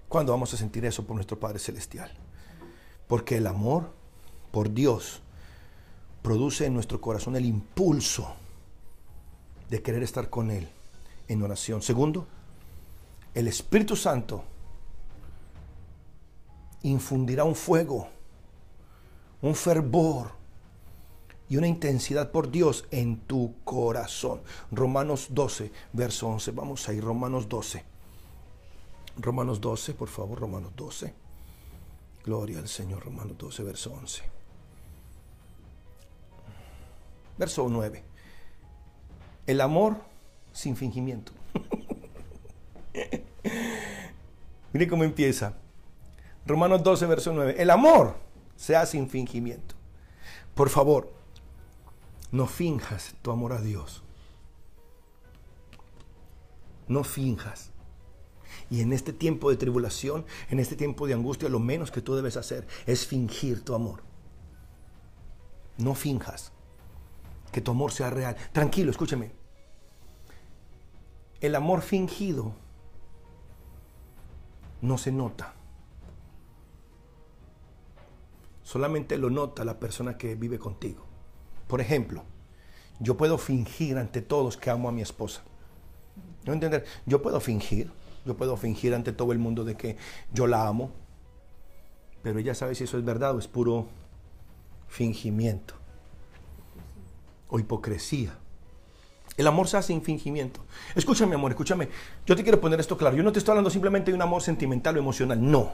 ¿Cuándo 0.07 0.33
vamos 0.33 0.53
a 0.53 0.57
sentir 0.57 0.83
eso 0.85 1.05
por 1.05 1.15
nuestro 1.15 1.39
Padre 1.39 1.59
Celestial? 1.59 2.11
Porque 3.07 3.37
el 3.37 3.47
amor 3.47 3.93
por 4.51 4.73
Dios 4.73 5.21
produce 6.21 6.65
en 6.65 6.73
nuestro 6.73 6.99
corazón 6.99 7.35
el 7.35 7.45
impulso 7.45 8.35
de 9.69 9.81
querer 9.81 10.03
estar 10.03 10.29
con 10.29 10.51
Él 10.51 10.69
en 11.29 11.41
oración. 11.41 11.81
Segundo, 11.81 12.27
el 13.33 13.47
Espíritu 13.47 13.95
Santo 13.95 14.43
infundirá 16.83 17.45
un 17.45 17.55
fuego, 17.55 18.09
un 19.41 19.55
fervor 19.55 20.40
y 21.51 21.57
una 21.57 21.67
intensidad 21.67 22.31
por 22.31 22.49
Dios 22.49 22.85
en 22.91 23.17
tu 23.17 23.55
corazón. 23.65 24.39
Romanos 24.71 25.27
12, 25.31 25.69
verso 25.91 26.29
11. 26.29 26.51
Vamos 26.51 26.87
ahí, 26.87 27.01
Romanos 27.01 27.49
12. 27.49 27.83
Romanos 29.17 29.59
12, 29.59 29.93
por 29.95 30.07
favor, 30.07 30.39
Romanos 30.39 30.71
12. 30.77 31.13
Gloria 32.23 32.59
al 32.59 32.69
Señor, 32.69 33.03
Romanos 33.03 33.37
12, 33.37 33.63
verso 33.63 33.91
11. 33.91 34.23
Verso 37.37 37.67
9. 37.67 38.01
El 39.45 39.59
amor 39.59 39.97
sin 40.53 40.77
fingimiento. 40.77 41.33
Mire 44.71 44.87
cómo 44.87 45.03
empieza. 45.03 45.57
Romanos 46.45 46.81
12, 46.81 47.05
verso 47.07 47.33
9. 47.33 47.55
El 47.61 47.69
amor 47.69 48.15
sea 48.55 48.85
sin 48.85 49.09
fingimiento. 49.09 49.75
Por 50.55 50.69
favor, 50.69 51.19
no 52.31 52.47
finjas 52.47 53.15
tu 53.21 53.31
amor 53.31 53.53
a 53.53 53.61
Dios. 53.61 54.03
No 56.87 57.03
finjas. 57.03 57.71
Y 58.69 58.81
en 58.81 58.93
este 58.93 59.13
tiempo 59.13 59.49
de 59.49 59.57
tribulación, 59.57 60.25
en 60.49 60.59
este 60.59 60.75
tiempo 60.75 61.07
de 61.07 61.13
angustia, 61.13 61.49
lo 61.49 61.59
menos 61.59 61.91
que 61.91 62.01
tú 62.01 62.15
debes 62.15 62.37
hacer 62.37 62.67
es 62.85 63.05
fingir 63.05 63.63
tu 63.63 63.75
amor. 63.75 64.03
No 65.77 65.93
finjas 65.95 66.51
que 67.51 67.61
tu 67.61 67.71
amor 67.71 67.91
sea 67.91 68.09
real. 68.09 68.35
Tranquilo, 68.51 68.91
escúcheme. 68.91 69.31
El 71.41 71.55
amor 71.55 71.81
fingido 71.81 72.53
no 74.81 74.97
se 74.97 75.11
nota. 75.11 75.53
Solamente 78.63 79.17
lo 79.17 79.29
nota 79.29 79.65
la 79.65 79.79
persona 79.79 80.17
que 80.17 80.35
vive 80.35 80.59
contigo. 80.59 81.10
Por 81.71 81.79
ejemplo, 81.79 82.25
yo 82.99 83.15
puedo 83.15 83.37
fingir 83.37 83.97
ante 83.97 84.21
todos 84.21 84.57
que 84.57 84.69
amo 84.69 84.89
a 84.89 84.91
mi 84.91 85.01
esposa. 85.01 85.41
¿No 86.43 86.51
entender? 86.51 86.83
Yo 87.05 87.21
puedo 87.21 87.39
fingir, 87.39 87.89
yo 88.25 88.35
puedo 88.35 88.57
fingir 88.57 88.93
ante 88.93 89.13
todo 89.13 89.31
el 89.31 89.39
mundo 89.39 89.63
de 89.63 89.77
que 89.77 89.95
yo 90.33 90.47
la 90.47 90.67
amo, 90.67 90.91
pero 92.23 92.39
ella 92.39 92.55
sabe 92.55 92.75
si 92.75 92.83
eso 92.83 92.97
es 92.97 93.05
verdad 93.05 93.33
o 93.37 93.39
es 93.39 93.47
puro 93.47 93.87
fingimiento 94.89 95.75
o 97.47 97.57
hipocresía. 97.57 98.37
El 99.37 99.47
amor 99.47 99.69
se 99.69 99.77
hace 99.77 99.93
sin 99.93 100.01
fingimiento. 100.01 100.59
Escúchame, 100.93 101.35
amor, 101.35 101.51
escúchame. 101.51 101.87
Yo 102.25 102.35
te 102.35 102.43
quiero 102.43 102.59
poner 102.59 102.81
esto 102.81 102.97
claro. 102.97 103.15
Yo 103.15 103.23
no 103.23 103.31
te 103.31 103.39
estoy 103.39 103.53
hablando 103.53 103.69
simplemente 103.69 104.11
de 104.11 104.15
un 104.15 104.21
amor 104.21 104.41
sentimental 104.41 104.97
o 104.97 104.99
emocional. 104.99 105.39
No. 105.41 105.71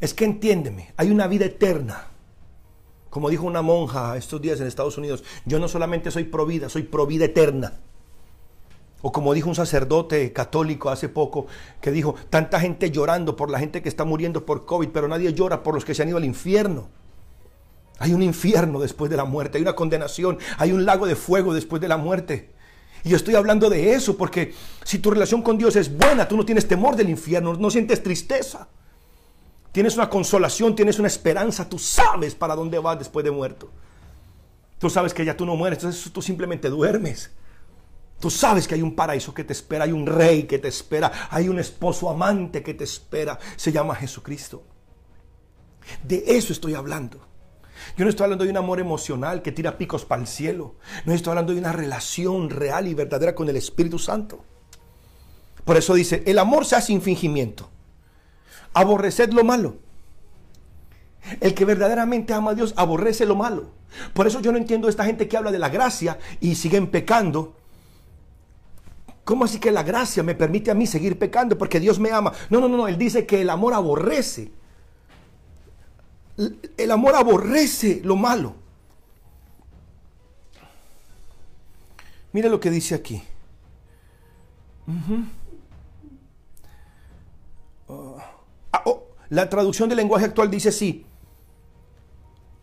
Es 0.00 0.14
que 0.14 0.24
entiéndeme, 0.24 0.94
hay 0.96 1.10
una 1.10 1.26
vida 1.26 1.44
eterna. 1.44 2.13
Como 3.14 3.30
dijo 3.30 3.46
una 3.46 3.62
monja 3.62 4.16
estos 4.16 4.42
días 4.42 4.60
en 4.60 4.66
Estados 4.66 4.98
Unidos, 4.98 5.22
yo 5.44 5.60
no 5.60 5.68
solamente 5.68 6.10
soy 6.10 6.24
pro 6.24 6.46
vida, 6.46 6.68
soy 6.68 6.82
pro 6.82 7.06
vida 7.06 7.26
eterna. 7.26 7.74
O 9.02 9.12
como 9.12 9.32
dijo 9.34 9.48
un 9.48 9.54
sacerdote 9.54 10.32
católico 10.32 10.90
hace 10.90 11.08
poco, 11.08 11.46
que 11.80 11.92
dijo, 11.92 12.16
tanta 12.28 12.58
gente 12.58 12.90
llorando 12.90 13.36
por 13.36 13.50
la 13.50 13.60
gente 13.60 13.82
que 13.82 13.88
está 13.88 14.04
muriendo 14.04 14.44
por 14.44 14.66
COVID, 14.66 14.88
pero 14.88 15.06
nadie 15.06 15.32
llora 15.32 15.62
por 15.62 15.74
los 15.74 15.84
que 15.84 15.94
se 15.94 16.02
han 16.02 16.08
ido 16.08 16.16
al 16.16 16.24
infierno. 16.24 16.88
Hay 18.00 18.12
un 18.12 18.20
infierno 18.20 18.80
después 18.80 19.12
de 19.12 19.16
la 19.16 19.24
muerte, 19.24 19.58
hay 19.58 19.62
una 19.62 19.76
condenación, 19.76 20.38
hay 20.58 20.72
un 20.72 20.84
lago 20.84 21.06
de 21.06 21.14
fuego 21.14 21.54
después 21.54 21.80
de 21.80 21.86
la 21.86 21.96
muerte. 21.96 22.50
Y 23.04 23.10
yo 23.10 23.16
estoy 23.16 23.36
hablando 23.36 23.70
de 23.70 23.94
eso 23.94 24.16
porque 24.16 24.54
si 24.82 24.98
tu 24.98 25.12
relación 25.12 25.40
con 25.40 25.56
Dios 25.56 25.76
es 25.76 25.96
buena, 25.96 26.26
tú 26.26 26.36
no 26.36 26.44
tienes 26.44 26.66
temor 26.66 26.96
del 26.96 27.10
infierno, 27.10 27.54
no 27.54 27.70
sientes 27.70 28.02
tristeza. 28.02 28.66
Tienes 29.74 29.96
una 29.96 30.08
consolación, 30.08 30.76
tienes 30.76 31.00
una 31.00 31.08
esperanza, 31.08 31.68
tú 31.68 31.80
sabes 31.80 32.36
para 32.36 32.54
dónde 32.54 32.78
vas 32.78 32.96
después 32.96 33.24
de 33.24 33.32
muerto. 33.32 33.72
Tú 34.78 34.88
sabes 34.88 35.12
que 35.12 35.24
ya 35.24 35.36
tú 35.36 35.44
no 35.44 35.56
mueres, 35.56 35.80
entonces 35.80 36.12
tú 36.12 36.22
simplemente 36.22 36.70
duermes. 36.70 37.32
Tú 38.20 38.30
sabes 38.30 38.68
que 38.68 38.76
hay 38.76 38.82
un 38.82 38.94
paraíso 38.94 39.34
que 39.34 39.42
te 39.42 39.52
espera, 39.52 39.82
hay 39.82 39.90
un 39.90 40.06
rey 40.06 40.44
que 40.44 40.60
te 40.60 40.68
espera, 40.68 41.10
hay 41.28 41.48
un 41.48 41.58
esposo 41.58 42.08
amante 42.08 42.62
que 42.62 42.74
te 42.74 42.84
espera. 42.84 43.36
Se 43.56 43.72
llama 43.72 43.96
Jesucristo. 43.96 44.62
De 46.04 46.22
eso 46.24 46.52
estoy 46.52 46.74
hablando. 46.74 47.18
Yo 47.96 48.04
no 48.04 48.10
estoy 48.10 48.26
hablando 48.26 48.44
de 48.44 48.50
un 48.50 48.56
amor 48.58 48.78
emocional 48.78 49.42
que 49.42 49.50
tira 49.50 49.76
picos 49.76 50.04
para 50.04 50.22
el 50.22 50.28
cielo. 50.28 50.76
No 51.04 51.12
estoy 51.12 51.32
hablando 51.32 51.52
de 51.52 51.58
una 51.58 51.72
relación 51.72 52.48
real 52.48 52.86
y 52.86 52.94
verdadera 52.94 53.34
con 53.34 53.48
el 53.48 53.56
Espíritu 53.56 53.98
Santo. 53.98 54.44
Por 55.64 55.76
eso 55.76 55.94
dice, 55.94 56.22
el 56.26 56.38
amor 56.38 56.64
se 56.64 56.76
hace 56.76 56.86
sin 56.86 57.02
fingimiento. 57.02 57.73
Aborreced 58.74 59.32
lo 59.32 59.44
malo. 59.44 59.76
El 61.40 61.54
que 61.54 61.64
verdaderamente 61.64 62.34
ama 62.34 62.50
a 62.50 62.54
Dios 62.54 62.74
aborrece 62.76 63.24
lo 63.24 63.34
malo. 63.34 63.70
Por 64.12 64.26
eso 64.26 64.40
yo 64.40 64.52
no 64.52 64.58
entiendo 64.58 64.88
esta 64.88 65.04
gente 65.04 65.26
que 65.28 65.36
habla 65.36 65.50
de 65.50 65.58
la 65.58 65.70
gracia 65.70 66.18
y 66.40 66.56
siguen 66.56 66.88
pecando. 66.88 67.56
¿Cómo 69.24 69.44
así 69.46 69.58
que 69.58 69.72
la 69.72 69.82
gracia 69.82 70.22
me 70.22 70.34
permite 70.34 70.70
a 70.70 70.74
mí 70.74 70.86
seguir 70.86 71.18
pecando 71.18 71.56
porque 71.56 71.80
Dios 71.80 71.98
me 71.98 72.10
ama? 72.10 72.32
No, 72.50 72.60
no, 72.60 72.68
no, 72.68 72.86
Él 72.86 72.98
dice 72.98 73.24
que 73.24 73.40
el 73.40 73.48
amor 73.48 73.72
aborrece 73.72 74.50
el 76.36 76.90
amor 76.90 77.14
aborrece 77.14 78.00
lo 78.04 78.16
malo. 78.16 78.54
Mira 82.32 82.48
lo 82.48 82.58
que 82.58 82.70
dice 82.70 82.94
aquí. 82.94 83.22
Ah, 88.74 88.82
oh, 88.86 89.06
la 89.28 89.48
traducción 89.48 89.88
del 89.88 89.98
lenguaje 89.98 90.24
actual 90.24 90.50
dice 90.50 90.70
así. 90.70 91.06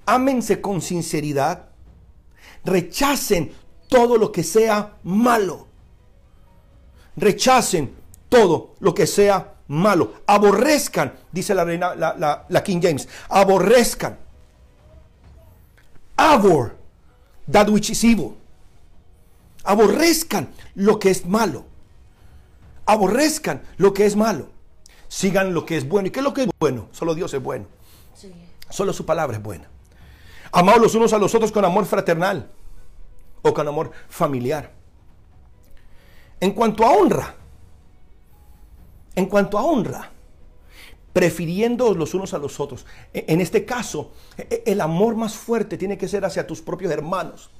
Ámense 0.05 0.59
con 0.59 0.81
sinceridad. 0.81 1.69
Rechacen 2.65 3.53
todo 3.87 4.17
lo 4.17 4.29
que 4.29 4.43
sea 4.43 4.97
malo. 5.03 5.67
Rechacen 7.15 7.95
todo 8.27 8.75
lo 8.81 8.93
que 8.93 9.07
sea 9.07 9.53
malo. 9.69 10.15
Aborrezcan, 10.27 11.13
dice 11.31 11.55
la 11.55 11.63
reina, 11.63 11.95
la, 11.95 12.63
King 12.63 12.81
James, 12.81 13.07
aborrezcan. 13.29 14.17
Abor, 16.17 16.75
that 17.49 17.69
which 17.69 17.89
is 17.89 18.03
evil. 18.03 18.35
Aborrezcan 19.63 20.49
lo 20.75 20.99
que 20.99 21.09
es 21.09 21.25
malo. 21.25 21.63
Aborrezcan 22.85 23.61
lo 23.77 23.93
que 23.93 24.05
es 24.05 24.17
malo. 24.17 24.50
Sigan 25.11 25.53
lo 25.53 25.65
que 25.65 25.75
es 25.75 25.85
bueno. 25.85 26.07
¿Y 26.07 26.11
qué 26.11 26.19
es 26.19 26.23
lo 26.23 26.33
que 26.33 26.43
es 26.43 26.49
bueno? 26.57 26.87
Solo 26.93 27.13
Dios 27.13 27.33
es 27.33 27.43
bueno. 27.43 27.65
Solo 28.69 28.93
su 28.93 29.05
palabra 29.05 29.35
es 29.35 29.43
buena. 29.43 29.67
Amados 30.53 30.81
los 30.81 30.95
unos 30.95 31.11
a 31.11 31.17
los 31.17 31.35
otros 31.35 31.51
con 31.51 31.65
amor 31.65 31.85
fraternal 31.85 32.49
o 33.41 33.53
con 33.53 33.67
amor 33.67 33.91
familiar. 34.07 34.71
En 36.39 36.53
cuanto 36.53 36.85
a 36.85 36.91
honra, 36.91 37.35
en 39.13 39.25
cuanto 39.25 39.57
a 39.57 39.63
honra, 39.63 40.11
prefiriendo 41.11 41.93
los 41.93 42.13
unos 42.13 42.33
a 42.33 42.37
los 42.37 42.61
otros. 42.61 42.85
E, 43.13 43.25
en 43.27 43.41
este 43.41 43.65
caso, 43.65 44.13
e, 44.37 44.63
el 44.65 44.79
amor 44.79 45.17
más 45.17 45.35
fuerte 45.35 45.77
tiene 45.77 45.97
que 45.97 46.07
ser 46.07 46.23
hacia 46.23 46.47
tus 46.47 46.61
propios 46.61 46.89
hermanos, 46.89 47.51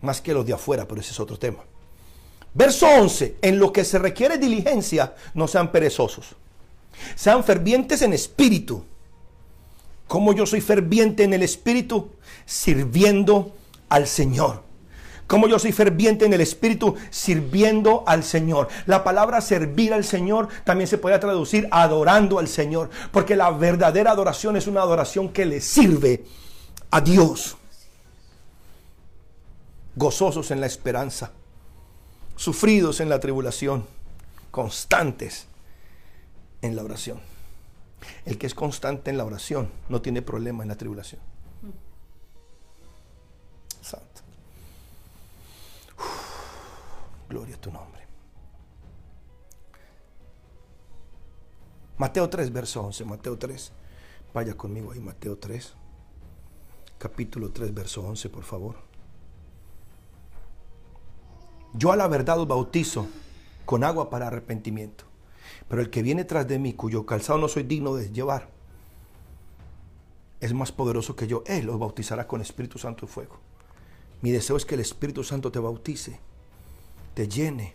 más 0.00 0.22
que 0.22 0.32
los 0.32 0.46
de 0.46 0.54
afuera, 0.54 0.88
pero 0.88 1.02
ese 1.02 1.10
es 1.10 1.20
otro 1.20 1.38
tema. 1.38 1.64
Verso 2.58 2.88
11, 2.88 3.36
en 3.40 3.60
lo 3.60 3.72
que 3.72 3.84
se 3.84 4.00
requiere 4.00 4.36
diligencia, 4.36 5.14
no 5.32 5.46
sean 5.46 5.70
perezosos. 5.70 6.34
Sean 7.14 7.44
fervientes 7.44 8.02
en 8.02 8.12
espíritu. 8.12 8.84
Como 10.08 10.32
yo 10.32 10.44
soy 10.44 10.60
ferviente 10.60 11.22
en 11.22 11.34
el 11.34 11.44
espíritu, 11.44 12.10
sirviendo 12.46 13.54
al 13.88 14.08
Señor 14.08 14.66
como 15.28 15.46
yo 15.46 15.58
soy 15.58 15.72
ferviente 15.72 16.24
en 16.24 16.32
el 16.32 16.40
Espíritu 16.40 16.94
sirviendo 17.10 18.02
al 18.06 18.24
Señor. 18.24 18.68
La 18.86 19.04
palabra 19.04 19.42
servir 19.42 19.92
al 19.92 20.02
Señor 20.02 20.48
también 20.64 20.88
se 20.88 20.96
puede 20.96 21.18
traducir 21.18 21.68
adorando 21.70 22.38
al 22.38 22.48
Señor, 22.48 22.88
porque 23.12 23.36
la 23.36 23.50
verdadera 23.50 24.12
adoración 24.12 24.56
es 24.56 24.66
una 24.66 24.80
adoración 24.80 25.28
que 25.28 25.44
le 25.44 25.60
sirve 25.60 26.24
a 26.90 27.02
Dios. 27.02 27.58
Gozosos 29.96 30.50
en 30.50 30.62
la 30.62 30.66
esperanza, 30.66 31.30
sufridos 32.38 33.00
en 33.00 33.08
la 33.08 33.18
tribulación, 33.18 33.84
constantes 34.52 35.48
en 36.62 36.76
la 36.76 36.84
oración. 36.84 37.20
El 38.24 38.38
que 38.38 38.46
es 38.46 38.54
constante 38.54 39.10
en 39.10 39.18
la 39.18 39.24
oración 39.24 39.68
no 39.88 40.00
tiene 40.00 40.22
problema 40.22 40.62
en 40.62 40.68
la 40.68 40.76
tribulación. 40.76 41.20
Gloria 47.28 47.56
a 47.56 47.60
tu 47.60 47.70
nombre. 47.70 48.06
Mateo 51.98 52.30
3, 52.30 52.52
verso 52.52 52.82
11. 52.84 53.04
Mateo 53.04 53.36
3. 53.36 53.72
Vaya 54.32 54.56
conmigo 54.56 54.92
ahí, 54.92 55.00
Mateo 55.00 55.36
3. 55.36 55.74
Capítulo 56.98 57.50
3, 57.50 57.74
verso 57.74 58.02
11, 58.02 58.30
por 58.30 58.44
favor. 58.44 58.87
Yo 61.74 61.92
a 61.92 61.96
la 61.96 62.08
verdad 62.08 62.40
os 62.40 62.48
bautizo 62.48 63.06
con 63.64 63.84
agua 63.84 64.10
para 64.10 64.28
arrepentimiento. 64.28 65.04
Pero 65.68 65.82
el 65.82 65.90
que 65.90 66.02
viene 66.02 66.24
tras 66.24 66.48
de 66.48 66.58
mí, 66.58 66.72
cuyo 66.72 67.04
calzado 67.04 67.38
no 67.38 67.48
soy 67.48 67.62
digno 67.62 67.94
de 67.94 68.10
llevar, 68.10 68.48
es 70.40 70.54
más 70.54 70.72
poderoso 70.72 71.14
que 71.14 71.26
yo. 71.26 71.42
Él 71.46 71.68
os 71.68 71.78
bautizará 71.78 72.26
con 72.26 72.40
Espíritu 72.40 72.78
Santo 72.78 73.04
y 73.04 73.08
fuego. 73.08 73.38
Mi 74.22 74.30
deseo 74.30 74.56
es 74.56 74.64
que 74.64 74.76
el 74.76 74.80
Espíritu 74.80 75.24
Santo 75.24 75.52
te 75.52 75.58
bautice 75.58 76.20
te 77.18 77.26
llene 77.26 77.74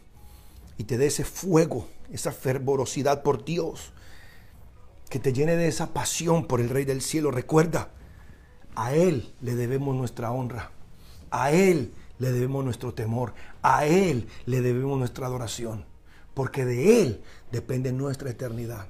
y 0.77 0.85
te 0.85 0.97
dé 0.97 1.07
ese 1.07 1.25
fuego, 1.25 1.89
esa 2.13 2.31
fervorosidad 2.31 3.23
por 3.23 3.43
Dios, 3.43 3.91
que 5.09 5.19
te 5.19 5.33
llene 5.33 5.57
de 5.57 5.67
esa 5.67 5.93
pasión 5.93 6.47
por 6.47 6.61
el 6.61 6.69
Rey 6.69 6.85
del 6.85 7.01
Cielo. 7.01 7.29
Recuerda, 7.29 7.89
a 8.73 8.93
Él 8.93 9.33
le 9.41 9.55
debemos 9.55 9.97
nuestra 9.97 10.31
honra, 10.31 10.71
a 11.29 11.51
Él 11.51 11.93
le 12.23 12.31
debemos 12.31 12.63
nuestro 12.63 12.93
temor, 12.93 13.33
a 13.61 13.85
Él 13.85 14.27
le 14.45 14.61
debemos 14.61 14.97
nuestra 14.97 15.27
adoración, 15.27 15.85
porque 16.33 16.65
de 16.65 17.01
Él 17.01 17.23
depende 17.51 17.91
nuestra 17.91 18.29
eternidad. 18.29 18.87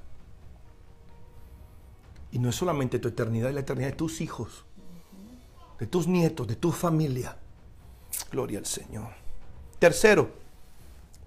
Y 2.32 2.38
no 2.38 2.48
es 2.48 2.56
solamente 2.56 2.98
tu 2.98 3.08
eternidad, 3.08 3.50
es 3.50 3.54
la 3.54 3.60
eternidad 3.60 3.90
de 3.90 3.96
tus 3.96 4.20
hijos, 4.20 4.64
de 5.78 5.86
tus 5.86 6.08
nietos, 6.08 6.46
de 6.46 6.56
tu 6.56 6.72
familia. 6.72 7.36
Gloria 8.30 8.58
al 8.58 8.66
Señor. 8.66 9.10
Tercero, 9.78 10.44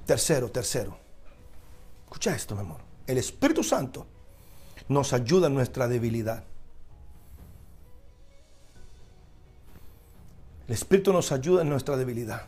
Tercero, 0.07 0.49
tercero. 0.49 0.97
Escucha 2.05 2.33
esto, 2.33 2.55
mi 2.55 2.61
amor. 2.61 2.79
El 3.05 3.17
Espíritu 3.17 3.61
Santo 3.61 4.07
nos 4.87 5.11
ayuda 5.11 5.47
en 5.47 5.53
nuestra 5.53 5.89
debilidad. 5.89 6.45
El 10.67 10.73
Espíritu 10.73 11.13
nos 11.13 11.31
ayuda 11.31 11.61
en 11.61 11.69
nuestra 11.69 11.95
debilidad. 11.95 12.43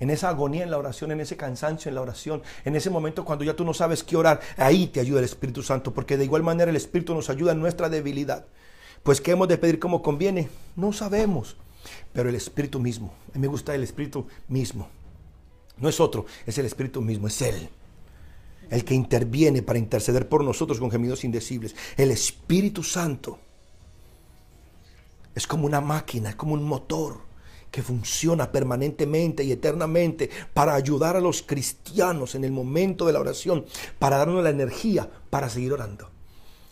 En 0.00 0.10
esa 0.10 0.28
agonía 0.28 0.62
en 0.62 0.70
la 0.70 0.78
oración, 0.78 1.10
en 1.10 1.20
ese 1.20 1.36
cansancio 1.36 1.88
en 1.88 1.94
la 1.96 2.02
oración, 2.02 2.42
en 2.64 2.76
ese 2.76 2.90
momento 2.90 3.24
cuando 3.24 3.44
ya 3.44 3.56
tú 3.56 3.64
no 3.64 3.74
sabes 3.74 4.04
qué 4.04 4.16
orar, 4.16 4.40
ahí 4.56 4.86
te 4.88 5.00
ayuda 5.00 5.18
el 5.18 5.24
Espíritu 5.24 5.62
Santo, 5.62 5.92
porque 5.92 6.16
de 6.16 6.24
igual 6.24 6.42
manera 6.42 6.70
el 6.70 6.76
Espíritu 6.76 7.14
nos 7.14 7.30
ayuda 7.30 7.52
en 7.52 7.60
nuestra 7.60 7.88
debilidad. 7.88 8.46
Pues 9.02 9.20
¿qué 9.20 9.32
hemos 9.32 9.48
de 9.48 9.58
pedir 9.58 9.78
como 9.78 10.02
conviene? 10.02 10.48
No 10.76 10.92
sabemos, 10.92 11.56
pero 12.12 12.28
el 12.28 12.36
Espíritu 12.36 12.78
mismo, 12.78 13.12
a 13.30 13.34
mí 13.34 13.40
me 13.40 13.48
gusta 13.48 13.74
el 13.74 13.82
Espíritu 13.82 14.26
mismo, 14.48 14.88
no 15.78 15.88
es 15.88 16.00
otro, 16.00 16.26
es 16.46 16.58
el 16.58 16.66
Espíritu 16.66 17.00
mismo, 17.00 17.26
es 17.28 17.42
Él. 17.42 17.68
El 18.70 18.84
que 18.84 18.94
interviene 18.94 19.62
para 19.62 19.78
interceder 19.78 20.28
por 20.28 20.44
nosotros 20.44 20.78
con 20.78 20.90
gemidos 20.90 21.24
indecibles. 21.24 21.74
El 21.96 22.10
Espíritu 22.10 22.82
Santo 22.82 23.38
es 25.38 25.46
como 25.46 25.66
una 25.66 25.80
máquina, 25.80 26.30
es 26.30 26.36
como 26.36 26.54
un 26.54 26.64
motor 26.64 27.28
que 27.70 27.82
funciona 27.82 28.50
permanentemente 28.50 29.44
y 29.44 29.52
eternamente 29.52 30.30
para 30.52 30.74
ayudar 30.74 31.16
a 31.16 31.20
los 31.20 31.42
cristianos 31.42 32.34
en 32.34 32.44
el 32.44 32.52
momento 32.52 33.06
de 33.06 33.12
la 33.12 33.20
oración, 33.20 33.64
para 33.98 34.18
darnos 34.18 34.42
la 34.42 34.50
energía 34.50 35.08
para 35.30 35.48
seguir 35.48 35.72
orando, 35.72 36.10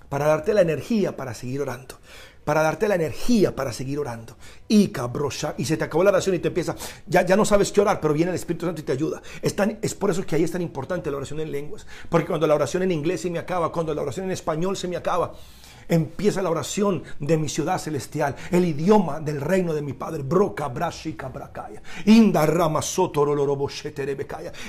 para 0.09 0.27
darte 0.27 0.55
la 0.55 0.63
energía 0.63 1.17
para 1.17 1.35
seguir 1.35 1.61
orando 1.61 1.99
para 2.47 2.63
darte 2.63 2.87
la 2.87 2.95
energía 2.95 3.57
para 3.57 3.73
seguir 3.73 3.99
orando. 3.99 4.37
Y 4.69 4.89
cabrosha, 4.89 5.57
y 5.59 5.65
se 5.65 5.77
te 5.77 5.83
acabó 5.83 6.05
la 6.05 6.11
oración 6.11 6.37
y 6.37 6.39
te 6.39 6.47
empieza, 6.47 6.77
ya, 7.05 7.27
ya 7.27 7.37
no 7.37 7.45
sabes 7.45 7.73
qué 7.73 7.81
orar, 7.81 8.01
pero 8.01 8.15
viene 8.15 8.31
el 8.31 8.37
Espíritu 8.37 8.67
Santo 8.67 8.81
y 8.81 8.85
te 8.85 8.93
ayuda. 8.93 9.21
Es, 9.43 9.57
es 9.83 9.95
por 9.97 10.11
eso 10.11 10.25
que 10.25 10.37
ahí 10.37 10.45
es 10.45 10.53
tan 10.53 10.63
importante 10.63 11.11
la 11.11 11.17
oración 11.17 11.41
en 11.41 11.51
lenguas. 11.51 11.89
Porque 12.09 12.29
cuando 12.29 12.47
la 12.47 12.55
oración 12.55 12.85
en 12.85 12.93
inglés 12.93 13.23
se 13.23 13.31
me 13.31 13.41
acaba, 13.41 13.73
cuando 13.73 13.93
la 13.93 14.03
oración 14.03 14.27
en 14.27 14.31
español 14.31 14.77
se 14.77 14.87
me 14.87 14.97
acaba, 14.97 15.35
empieza 15.89 16.43
la 16.43 16.51
oración 16.51 17.03
de 17.21 17.37
mi 17.37 17.49
ciudad 17.49 17.79
celestial, 17.79 18.37
el 18.51 18.65
idioma 18.65 19.21
del 19.21 19.41
reino 19.41 19.75
de 19.75 19.83
mi 19.83 19.93
Padre. 19.93 20.23
Broca, 20.23 20.69
brashika, 20.69 21.29
bracaya. 21.29 21.83
Inda 22.05 22.47
rama 22.47 22.81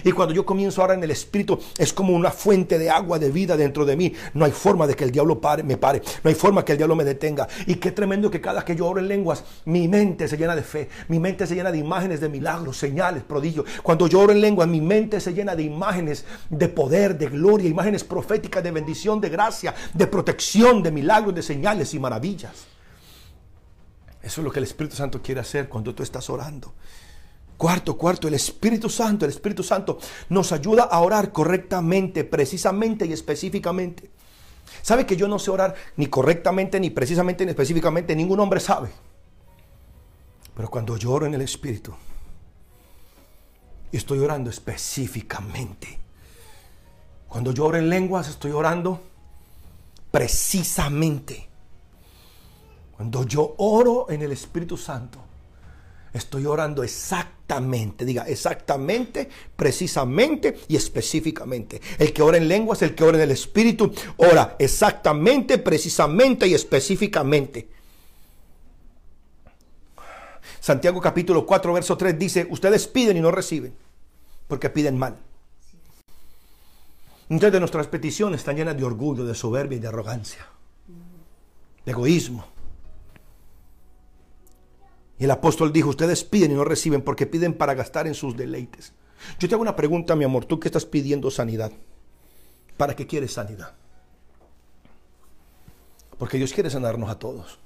Y 0.03 0.11
cuando 0.11 0.34
yo 0.34 0.45
comienzo 0.45 0.81
ahora 0.81 0.94
en 0.94 1.03
el 1.03 1.11
Espíritu, 1.11 1.60
es 1.77 1.94
como 1.94 2.14
una 2.14 2.31
fuente 2.31 2.77
de 2.77 2.89
agua 2.89 3.19
de 3.19 3.31
vida 3.31 3.57
dentro 3.57 3.85
de 3.85 3.95
mí. 3.95 4.14
No 4.34 4.45
hay 4.45 4.52
forma 4.52 4.88
de 4.88 4.95
que 4.95 5.03
el 5.03 5.11
diablo 5.11 5.39
pare, 5.39 5.64
me 5.64 5.77
pare. 5.77 6.02
No 6.23 6.30
hay 6.30 6.35
forma 6.35 6.64
que 6.64 6.73
el 6.73 6.77
diablo 6.77 6.95
me 6.95 7.03
detenga. 7.03 7.48
Y 7.65 7.76
qué 7.76 7.91
tremendo 7.91 8.30
que 8.30 8.41
cada 8.41 8.64
que 8.64 8.76
yo 8.76 8.88
oro 8.88 8.99
en 8.99 9.07
lenguas, 9.07 9.44
mi 9.65 9.88
mente 9.88 10.27
se 10.27 10.38
llena 10.38 10.56
de 10.56 10.64
fe. 10.64 10.89
Mi 11.07 11.19
mente 11.19 11.48
se 11.48 11.56
llena 11.56 11.72
de 11.72 11.77
imágenes 11.77 12.22
de 12.22 12.30
milagros, 12.30 12.77
señales, 12.77 13.23
prodigios. 13.23 13.65
Cuando 13.84 14.07
yo 14.07 14.19
oro 14.19 14.31
en 14.31 14.41
lenguas, 14.41 14.68
mi 14.68 14.81
mente 14.81 15.19
se 15.19 15.34
llena 15.34 15.56
de 15.56 15.64
imágenes 15.64 16.26
de 16.49 16.68
poder, 16.68 17.18
de 17.18 17.27
gloria, 17.27 17.69
imágenes 17.69 18.03
proféticas 18.03 18.64
de 18.64 18.72
bendición, 18.72 19.19
de 19.22 19.30
gracia, 19.30 19.73
de 19.94 20.07
protección, 20.07 20.84
de 20.84 20.91
milagros 20.91 21.06
milagros, 21.07 21.34
de 21.34 21.41
señales 21.41 21.93
y 21.93 21.99
maravillas. 21.99 22.67
Eso 24.21 24.41
es 24.41 24.45
lo 24.45 24.51
que 24.51 24.59
el 24.59 24.65
Espíritu 24.65 24.97
Santo 24.97 25.21
quiere 25.21 25.39
hacer 25.39 25.69
cuando 25.69 25.95
tú 25.95 26.03
estás 26.03 26.29
orando. 26.29 26.73
Cuarto, 27.55 27.97
cuarto, 27.97 28.27
el 28.27 28.34
Espíritu 28.34 28.89
Santo, 28.89 29.23
el 29.23 29.31
Espíritu 29.31 29.63
Santo 29.63 29.99
nos 30.27 30.51
ayuda 30.51 30.84
a 30.84 30.99
orar 30.99 31.31
correctamente, 31.31 32.25
precisamente 32.25 33.05
y 33.05 33.13
específicamente. 33.13 34.11
¿Sabe 34.81 35.05
que 35.05 35.15
yo 35.15 35.29
no 35.29 35.39
sé 35.39 35.49
orar 35.49 35.75
ni 35.95 36.07
correctamente, 36.07 36.77
ni 36.77 36.89
precisamente, 36.89 37.45
ni 37.45 37.51
específicamente? 37.51 38.13
Ningún 38.13 38.41
hombre 38.41 38.59
sabe. 38.59 38.89
Pero 40.55 40.69
cuando 40.69 40.97
yo 40.97 41.11
oro 41.11 41.25
en 41.25 41.35
el 41.35 41.41
Espíritu, 41.41 41.95
estoy 43.93 44.19
orando 44.19 44.49
específicamente. 44.49 45.99
Cuando 47.29 47.53
yo 47.53 47.65
oro 47.65 47.77
en 47.77 47.89
lenguas, 47.89 48.27
estoy 48.27 48.51
orando 48.51 49.01
precisamente. 50.18 51.48
Cuando 52.95 53.23
yo 53.23 53.53
oro 53.60 54.10
en 54.10 54.23
el 54.23 54.31
Espíritu 54.31 54.76
Santo, 54.76 55.19
estoy 56.11 56.48
orando 56.48 56.81
exactamente, 56.81 58.03
diga 58.03 58.23
exactamente, 58.23 59.30
precisamente 59.56 60.57
y 60.68 60.76
específicamente. 60.76 61.80
El 61.99 62.14
que 62.14 62.23
ora 62.23 62.38
en 62.38 62.48
lenguas, 62.48 62.81
el 62.81 62.95
que 62.95 63.03
ora 63.03 63.18
en 63.18 63.26
el 63.26 63.31
Espíritu, 63.31 63.94
ora 64.18 64.56
exactamente, 64.57 65.60
precisamente 65.60 66.48
y 66.48 66.56
específicamente. 66.56 67.69
Santiago 70.60 70.99
capítulo 70.99 71.45
4, 71.45 71.73
verso 71.73 71.95
3 71.95 72.18
dice, 72.18 72.48
ustedes 72.49 72.88
piden 72.88 73.18
y 73.18 73.22
no 73.22 73.30
reciben, 73.30 73.76
porque 74.48 74.72
piden 74.72 74.98
mal. 74.98 75.26
Muchas 77.29 77.51
de 77.51 77.59
nuestras 77.59 77.87
peticiones 77.87 78.39
están 78.39 78.55
llenas 78.55 78.77
de 78.77 78.85
orgullo, 78.85 79.25
de 79.25 79.35
soberbia 79.35 79.77
y 79.77 79.79
de 79.81 79.87
arrogancia, 79.87 80.47
de 81.85 81.91
egoísmo. 81.91 82.45
Y 85.19 85.25
el 85.25 85.31
apóstol 85.31 85.73
dijo, 85.73 85.89
ustedes 85.89 86.23
piden 86.23 86.51
y 86.51 86.53
no 86.53 86.63
reciben 86.63 87.01
porque 87.01 87.25
piden 87.25 87.53
para 87.53 87.73
gastar 87.73 88.07
en 88.07 88.13
sus 88.13 88.37
deleites. 88.37 88.93
Yo 89.39 89.49
te 89.49 89.55
hago 89.55 89.61
una 89.61 89.75
pregunta, 89.75 90.15
mi 90.15 90.23
amor, 90.23 90.45
tú 90.45 90.59
que 90.59 90.67
estás 90.67 90.85
pidiendo 90.85 91.29
sanidad. 91.31 91.71
¿Para 92.77 92.95
qué 92.95 93.07
quieres 93.07 93.33
sanidad? 93.33 93.73
Porque 96.17 96.37
Dios 96.37 96.53
quiere 96.53 96.69
sanarnos 96.69 97.09
a 97.09 97.19
todos. 97.19 97.59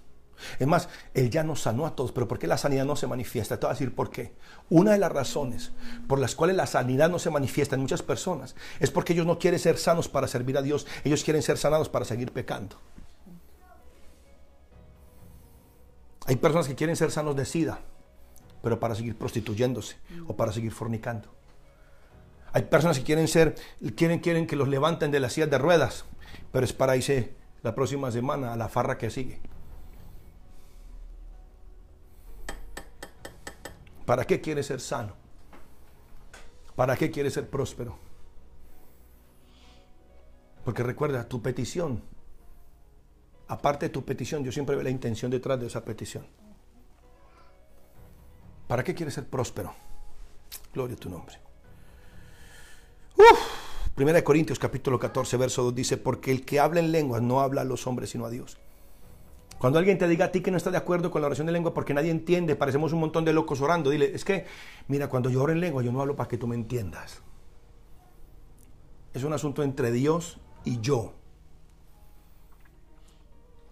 Es 0.59 0.67
más, 0.67 0.89
Él 1.13 1.29
ya 1.29 1.43
nos 1.43 1.61
sanó 1.61 1.85
a 1.85 1.95
todos, 1.95 2.11
pero 2.11 2.27
¿por 2.27 2.39
qué 2.39 2.47
la 2.47 2.57
sanidad 2.57 2.85
no 2.85 2.95
se 2.95 3.07
manifiesta? 3.07 3.59
Te 3.59 3.65
voy 3.65 3.71
a 3.71 3.73
decir 3.73 3.93
por 3.93 4.09
qué. 4.09 4.33
Una 4.69 4.91
de 4.91 4.97
las 4.97 5.11
razones 5.11 5.71
por 6.07 6.19
las 6.19 6.35
cuales 6.35 6.55
la 6.55 6.67
sanidad 6.67 7.09
no 7.09 7.19
se 7.19 7.29
manifiesta 7.29 7.75
en 7.75 7.81
muchas 7.81 8.01
personas 8.01 8.55
es 8.79 8.91
porque 8.91 9.13
ellos 9.13 9.25
no 9.25 9.39
quieren 9.39 9.59
ser 9.59 9.77
sanos 9.77 10.07
para 10.09 10.27
servir 10.27 10.57
a 10.57 10.61
Dios, 10.61 10.87
ellos 11.03 11.23
quieren 11.23 11.41
ser 11.41 11.57
sanados 11.57 11.89
para 11.89 12.05
seguir 12.05 12.31
pecando. 12.31 12.77
Hay 16.25 16.35
personas 16.35 16.67
que 16.67 16.75
quieren 16.75 16.95
ser 16.95 17.11
sanos 17.11 17.35
de 17.35 17.45
sida, 17.45 17.79
pero 18.61 18.79
para 18.79 18.95
seguir 18.95 19.17
prostituyéndose 19.17 19.97
o 20.27 20.35
para 20.35 20.51
seguir 20.51 20.71
fornicando. 20.71 21.29
Hay 22.53 22.63
personas 22.63 22.99
que 22.99 23.05
quieren 23.05 23.27
ser, 23.27 23.55
quieren, 23.95 24.19
quieren 24.19 24.45
que 24.45 24.55
los 24.55 24.67
levanten 24.67 25.09
de 25.11 25.19
las 25.19 25.33
sillas 25.33 25.49
de 25.49 25.57
ruedas, 25.57 26.05
pero 26.51 26.65
es 26.65 26.73
para 26.73 26.95
irse 26.95 27.33
la 27.63 27.75
próxima 27.75 28.11
semana 28.11 28.53
a 28.53 28.57
la 28.57 28.69
farra 28.69 28.97
que 28.97 29.09
sigue. 29.09 29.39
¿Para 34.11 34.25
qué 34.25 34.41
quieres 34.41 34.65
ser 34.65 34.81
sano? 34.81 35.13
¿Para 36.75 36.97
qué 36.97 37.09
quieres 37.09 37.33
ser 37.33 37.49
próspero? 37.49 37.97
Porque 40.65 40.83
recuerda, 40.83 41.29
tu 41.29 41.41
petición, 41.41 42.03
aparte 43.47 43.85
de 43.85 43.89
tu 43.89 44.03
petición, 44.03 44.43
yo 44.43 44.51
siempre 44.51 44.75
veo 44.75 44.83
la 44.83 44.89
intención 44.89 45.31
detrás 45.31 45.57
de 45.61 45.67
esa 45.67 45.85
petición. 45.85 46.27
¿Para 48.67 48.83
qué 48.83 48.93
quieres 48.93 49.13
ser 49.13 49.27
próspero? 49.27 49.73
Gloria 50.73 50.97
a 50.97 50.99
tu 50.99 51.09
nombre. 51.09 51.37
Primera 53.95 54.17
de 54.17 54.25
Corintios 54.25 54.59
capítulo 54.59 54.99
14, 54.99 55.37
verso 55.37 55.63
2 55.63 55.73
dice, 55.73 55.95
porque 55.95 56.31
el 56.31 56.43
que 56.43 56.59
habla 56.59 56.81
en 56.81 56.91
lenguas 56.91 57.21
no 57.21 57.39
habla 57.39 57.61
a 57.61 57.63
los 57.63 57.87
hombres 57.87 58.09
sino 58.09 58.25
a 58.25 58.29
Dios. 58.29 58.57
Cuando 59.61 59.77
alguien 59.77 59.99
te 59.99 60.07
diga 60.07 60.25
a 60.25 60.31
ti 60.31 60.41
que 60.41 60.49
no 60.49 60.57
está 60.57 60.71
de 60.71 60.77
acuerdo 60.77 61.11
con 61.11 61.21
la 61.21 61.27
oración 61.27 61.45
de 61.45 61.53
lengua 61.53 61.71
porque 61.71 61.93
nadie 61.93 62.09
entiende, 62.09 62.55
parecemos 62.55 62.93
un 62.93 62.99
montón 62.99 63.25
de 63.25 63.31
locos 63.31 63.61
orando, 63.61 63.91
dile, 63.91 64.11
es 64.11 64.25
que, 64.25 64.45
mira, 64.87 65.07
cuando 65.07 65.29
yo 65.29 65.43
oro 65.43 65.53
en 65.53 65.59
lengua, 65.59 65.83
yo 65.83 65.91
no 65.91 66.01
hablo 66.01 66.15
para 66.15 66.27
que 66.27 66.39
tú 66.39 66.47
me 66.47 66.55
entiendas. 66.55 67.21
Es 69.13 69.23
un 69.23 69.33
asunto 69.33 69.61
entre 69.61 69.91
Dios 69.91 70.39
y 70.65 70.81
yo. 70.81 71.13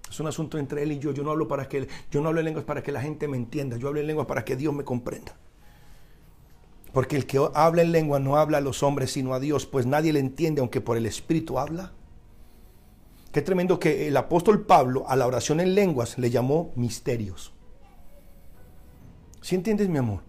Es 0.07 0.19
un 0.19 0.27
asunto 0.27 0.59
entre 0.59 0.83
él 0.83 0.91
y 0.91 0.99
yo. 0.99 1.11
Yo 1.11 1.23
no 1.23 1.31
hablo 1.31 1.47
para 1.47 1.67
que 1.67 1.87
yo 2.11 2.21
no 2.21 2.27
hablo 2.27 2.41
en 2.41 2.45
lenguas 2.45 2.65
para 2.65 2.83
que 2.83 2.91
la 2.91 3.01
gente 3.01 3.27
me 3.27 3.37
entienda. 3.37 3.75
Yo 3.77 3.87
hablo 3.87 3.99
en 3.99 4.05
lengua 4.05 4.27
para 4.27 4.45
que 4.45 4.55
Dios 4.55 4.75
me 4.75 4.83
comprenda. 4.83 5.37
Porque 6.93 7.15
el 7.15 7.25
que 7.25 7.43
habla 7.55 7.81
en 7.81 7.91
lengua 7.91 8.19
no 8.19 8.37
habla 8.37 8.59
a 8.59 8.61
los 8.61 8.83
hombres 8.83 9.11
sino 9.11 9.33
a 9.33 9.39
Dios, 9.39 9.65
pues 9.65 9.87
nadie 9.87 10.13
le 10.13 10.19
entiende 10.19 10.61
aunque 10.61 10.81
por 10.81 10.97
el 10.97 11.07
Espíritu 11.07 11.57
habla. 11.57 11.93
Qué 13.31 13.41
tremendo 13.41 13.79
que 13.79 14.07
el 14.07 14.17
apóstol 14.17 14.65
Pablo 14.65 15.05
a 15.07 15.15
la 15.15 15.27
oración 15.27 15.59
en 15.59 15.75
lenguas 15.75 16.17
le 16.17 16.31
llamó 16.31 16.71
misterios. 16.75 17.53
¿Sí 19.41 19.55
entiendes, 19.55 19.87
mi 19.87 19.99
amor? 19.99 20.21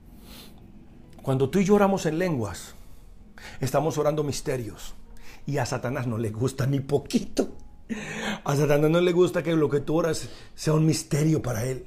Cuando 1.23 1.49
tú 1.49 1.59
y 1.59 1.65
yo 1.65 1.75
oramos 1.75 2.07
en 2.07 2.19
lenguas, 2.19 2.75
estamos 3.61 3.97
orando 3.99 4.23
misterios. 4.23 4.95
Y 5.47 5.59
a 5.59 5.67
Satanás 5.67 6.07
no 6.07 6.19
le 6.19 6.31
gusta 6.31 6.67
ni 6.67 6.81
poquito. 6.81 7.57
A 8.45 8.55
Satanás 8.55 8.91
no 8.91 9.01
le 9.01 9.13
gusta 9.13 9.43
que 9.43 9.57
lo 9.57 9.69
que 9.69 9.81
tú 9.81 9.97
oras 9.97 10.29
sea 10.55 10.75
un 10.75 10.87
misterio 10.87 11.43
para 11.43 11.65
él. 11.65 11.87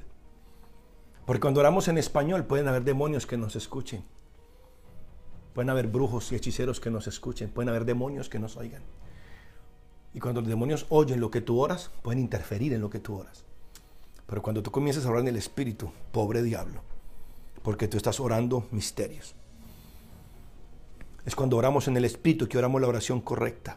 Porque 1.24 1.40
cuando 1.40 1.60
oramos 1.60 1.88
en 1.88 1.96
español 1.96 2.44
pueden 2.44 2.68
haber 2.68 2.84
demonios 2.84 3.26
que 3.26 3.38
nos 3.38 3.56
escuchen. 3.56 4.04
Pueden 5.54 5.70
haber 5.70 5.86
brujos 5.86 6.30
y 6.32 6.34
hechiceros 6.34 6.80
que 6.80 6.90
nos 6.90 7.06
escuchen. 7.06 7.50
Pueden 7.50 7.68
haber 7.68 7.84
demonios 7.84 8.28
que 8.28 8.38
nos 8.40 8.56
oigan. 8.56 8.82
Y 10.14 10.20
cuando 10.20 10.40
los 10.40 10.48
demonios 10.48 10.86
oyen 10.88 11.20
lo 11.20 11.30
que 11.30 11.40
tú 11.40 11.60
oras, 11.60 11.90
pueden 12.02 12.20
interferir 12.20 12.72
en 12.72 12.80
lo 12.80 12.88
que 12.88 13.00
tú 13.00 13.16
oras. 13.16 13.44
Pero 14.26 14.40
cuando 14.40 14.62
tú 14.62 14.70
comienzas 14.70 15.04
a 15.04 15.10
orar 15.10 15.22
en 15.22 15.28
el 15.28 15.36
Espíritu, 15.36 15.90
pobre 16.12 16.42
diablo, 16.42 16.82
porque 17.62 17.88
tú 17.88 17.96
estás 17.96 18.20
orando 18.20 18.66
misterios. 18.70 19.34
Es 21.26 21.34
cuando 21.34 21.56
oramos 21.56 21.88
en 21.88 21.96
el 21.96 22.04
Espíritu 22.04 22.48
que 22.48 22.58
oramos 22.58 22.80
la 22.80 22.88
oración 22.88 23.20
correcta. 23.20 23.76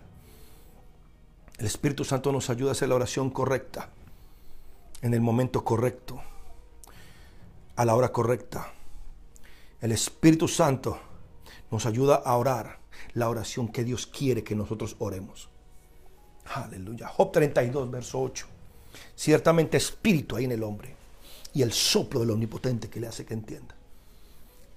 El 1.58 1.66
Espíritu 1.66 2.06
Santo 2.06 2.32
nos 2.32 2.50
ayuda 2.52 2.70
a 2.70 2.72
hacer 2.74 2.90
la 2.90 2.96
oración 2.96 3.32
correcta, 3.32 3.90
en 5.02 5.14
el 5.14 5.22
momento 5.22 5.64
correcto, 5.64 6.22
a 7.76 7.84
la 7.84 7.96
hora 7.96 8.12
correcta. 8.12 8.74
El 9.82 9.92
Espíritu 9.92 10.48
Santo 10.48 11.00
nos 11.72 11.86
ayuda 11.86 12.16
a 12.16 12.36
orar 12.38 12.80
la 13.14 13.28
oración 13.28 13.70
que 13.70 13.84
Dios 13.84 14.06
quiere 14.06 14.44
que 14.44 14.56
nosotros 14.56 14.96
oremos. 15.00 15.50
Aleluya. 16.54 17.08
Job 17.08 17.32
32, 17.32 17.92
verso 17.92 18.22
8. 18.22 18.46
Ciertamente 19.16 19.78
espíritu 19.78 20.36
hay 20.36 20.46
en 20.46 20.54
el 20.54 20.64
hombre 20.64 20.96
y 21.54 21.62
el 21.62 21.72
soplo 21.72 22.20
del 22.22 22.32
omnipotente 22.32 22.90
que 22.90 23.00
le 23.00 23.08
hace 23.08 23.26
que 23.26 23.34
entienda. 23.34 23.76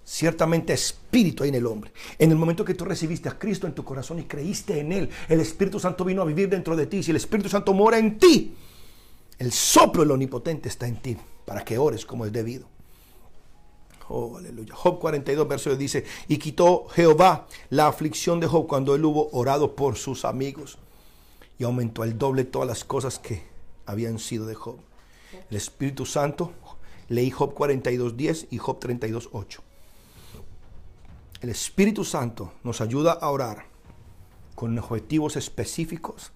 Ciertamente 0.05 0.73
espíritu 0.73 1.45
hay 1.45 1.51
en 1.51 1.55
el 1.57 1.67
hombre. 1.67 1.93
En 2.19 2.31
el 2.31 2.37
momento 2.37 2.65
que 2.65 2.75
tú 2.75 2.85
recibiste 2.85 3.29
a 3.29 3.39
Cristo 3.39 3.67
en 3.67 3.75
tu 3.75 3.85
corazón 3.85 4.19
y 4.19 4.25
creíste 4.25 4.81
en 4.81 4.93
Él, 4.93 5.11
el 5.29 5.41
Espíritu 5.41 5.79
Santo 5.79 6.05
vino 6.05 6.23
a 6.23 6.25
vivir 6.25 6.49
dentro 6.49 6.75
de 6.75 6.87
ti. 6.87 7.03
Si 7.03 7.11
el 7.11 7.17
Espíritu 7.17 7.49
Santo 7.49 7.73
mora 7.73 7.99
en 7.99 8.19
ti, 8.19 8.57
el 9.39 9.53
soplo 9.53 10.03
del 10.03 10.11
omnipotente 10.11 10.69
está 10.69 10.89
en 10.89 11.01
ti 11.01 11.17
para 11.45 11.65
que 11.65 11.79
ores 11.79 12.05
como 12.05 12.27
es 12.27 12.33
debido. 12.33 12.67
Oh, 14.09 14.39
aleluya. 14.39 14.75
Job 14.75 14.99
42, 14.99 15.47
verso 15.47 15.71
10 15.71 15.79
dice, 15.79 16.05
y 16.27 16.39
quitó 16.39 16.89
Jehová 16.89 17.47
la 17.69 17.87
aflicción 17.87 18.41
de 18.41 18.49
Job 18.49 18.67
cuando 18.67 18.97
él 18.97 19.05
hubo 19.05 19.29
orado 19.31 19.77
por 19.77 19.97
sus 19.97 20.25
amigos 20.25 20.79
y 21.61 21.65
aumentó 21.65 22.05
el 22.05 22.17
doble 22.17 22.45
todas 22.45 22.67
las 22.67 22.85
cosas 22.85 23.19
que 23.19 23.43
habían 23.85 24.19
sido 24.19 24.47
de 24.47 24.55
Job. 24.55 24.79
El 25.51 25.59
Espíritu 25.59 26.07
Santo, 26.07 26.53
leí 27.09 27.31
Job 27.31 27.53
42, 27.53 28.17
10 28.17 28.47
y 28.51 28.57
Job 28.57 28.81
32, 28.81 29.29
8. 29.31 29.63
El 31.43 31.51
Espíritu 31.51 32.03
Santo 32.03 32.55
nos 32.65 32.81
ayuda 32.81 33.13
a 33.13 33.29
orar 33.29 33.67
con 34.55 34.79
objetivos 34.79 35.37
específicos, 35.37 36.33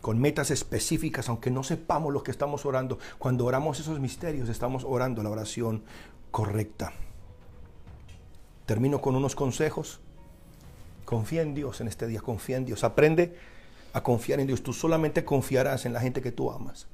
con 0.00 0.20
metas 0.20 0.50
específicas, 0.50 1.28
aunque 1.28 1.52
no 1.52 1.62
sepamos 1.62 2.12
lo 2.12 2.24
que 2.24 2.32
estamos 2.32 2.66
orando. 2.66 2.98
Cuando 3.20 3.46
oramos 3.46 3.78
esos 3.78 4.00
misterios, 4.00 4.48
estamos 4.48 4.82
orando 4.82 5.22
la 5.22 5.30
oración 5.30 5.84
correcta. 6.32 6.94
Termino 8.66 9.00
con 9.00 9.14
unos 9.14 9.36
consejos. 9.36 10.00
Confía 11.04 11.42
en 11.42 11.54
Dios 11.54 11.80
en 11.80 11.88
este 11.88 12.06
día, 12.06 12.20
confía 12.20 12.56
en 12.56 12.64
Dios. 12.64 12.84
Aprende 12.84 13.36
a 13.92 14.02
confiar 14.02 14.40
en 14.40 14.46
Dios. 14.46 14.62
Tú 14.62 14.72
solamente 14.72 15.24
confiarás 15.24 15.84
en 15.86 15.92
la 15.92 16.00
gente 16.00 16.22
que 16.22 16.32
tú 16.32 16.50
amas. 16.50 16.86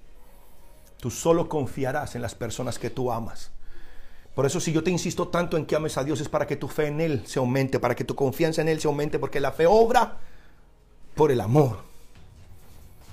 Tú 0.98 1.10
solo 1.10 1.48
confiarás 1.48 2.14
en 2.16 2.22
las 2.22 2.34
personas 2.34 2.78
que 2.78 2.90
tú 2.90 3.12
amas. 3.12 3.50
Por 4.34 4.46
eso 4.46 4.60
si 4.60 4.72
yo 4.72 4.84
te 4.84 4.90
insisto 4.90 5.28
tanto 5.28 5.56
en 5.56 5.66
que 5.66 5.76
ames 5.76 5.96
a 5.96 6.04
Dios 6.04 6.20
es 6.20 6.28
para 6.28 6.46
que 6.46 6.56
tu 6.56 6.68
fe 6.68 6.86
en 6.86 7.00
Él 7.00 7.22
se 7.26 7.38
aumente, 7.38 7.80
para 7.80 7.96
que 7.96 8.04
tu 8.04 8.14
confianza 8.14 8.62
en 8.62 8.68
Él 8.68 8.80
se 8.80 8.86
aumente, 8.86 9.18
porque 9.18 9.40
la 9.40 9.52
fe 9.52 9.66
obra 9.66 10.18
por 11.14 11.32
el 11.32 11.40
amor. 11.40 11.78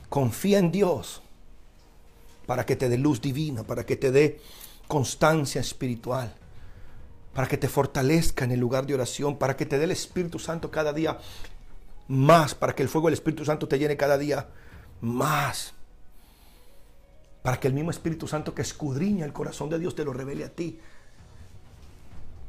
Confía 0.10 0.60
en 0.60 0.72
Dios 0.72 1.22
para 2.46 2.66
que 2.66 2.76
te 2.76 2.90
dé 2.90 2.98
luz 2.98 3.22
divina, 3.22 3.64
para 3.64 3.86
que 3.86 3.96
te 3.96 4.12
dé 4.12 4.40
constancia 4.88 5.62
espiritual, 5.62 6.36
para 7.36 7.50
que 7.50 7.58
te 7.58 7.68
fortalezca 7.68 8.46
en 8.46 8.52
el 8.52 8.62
lugar 8.62 8.88
de 8.88 8.94
oración, 8.94 9.38
para 9.38 9.58
que 9.58 9.66
te 9.66 9.78
dé 9.78 9.84
el 9.84 9.92
Espíritu 9.92 10.40
Santo 10.40 10.72
cada 10.72 10.94
día 10.94 11.20
más, 12.08 12.56
para 12.56 12.74
que 12.74 12.82
el 12.82 12.88
fuego 12.88 13.08
del 13.08 13.16
Espíritu 13.16 13.44
Santo 13.44 13.68
te 13.68 13.78
llene 13.78 13.98
cada 13.98 14.18
día 14.18 14.48
más, 15.02 15.74
para 17.44 17.60
que 17.60 17.68
el 17.68 17.74
mismo 17.74 17.92
Espíritu 17.92 18.26
Santo 18.26 18.56
que 18.56 18.62
escudriña 18.62 19.26
el 19.26 19.34
corazón 19.34 19.70
de 19.70 19.78
Dios 19.78 19.96
te 19.96 20.06
lo 20.06 20.14
revele 20.14 20.46
a 20.46 20.50
ti. 20.50 20.80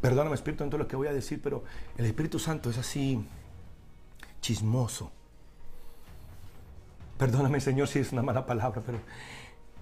Perdóname 0.00 0.36
Espíritu 0.36 0.62
en 0.62 0.70
todo 0.70 0.78
lo 0.78 0.86
que 0.86 0.94
voy 0.94 1.08
a 1.08 1.12
decir, 1.12 1.42
pero 1.42 1.64
el 1.96 2.06
Espíritu 2.06 2.38
Santo 2.38 2.70
es 2.70 2.78
así 2.78 3.26
chismoso. 4.40 5.10
Perdóname 7.18 7.60
Señor 7.60 7.88
si 7.88 7.98
es 7.98 8.12
una 8.12 8.22
mala 8.22 8.46
palabra, 8.46 8.82
pero 8.86 9.00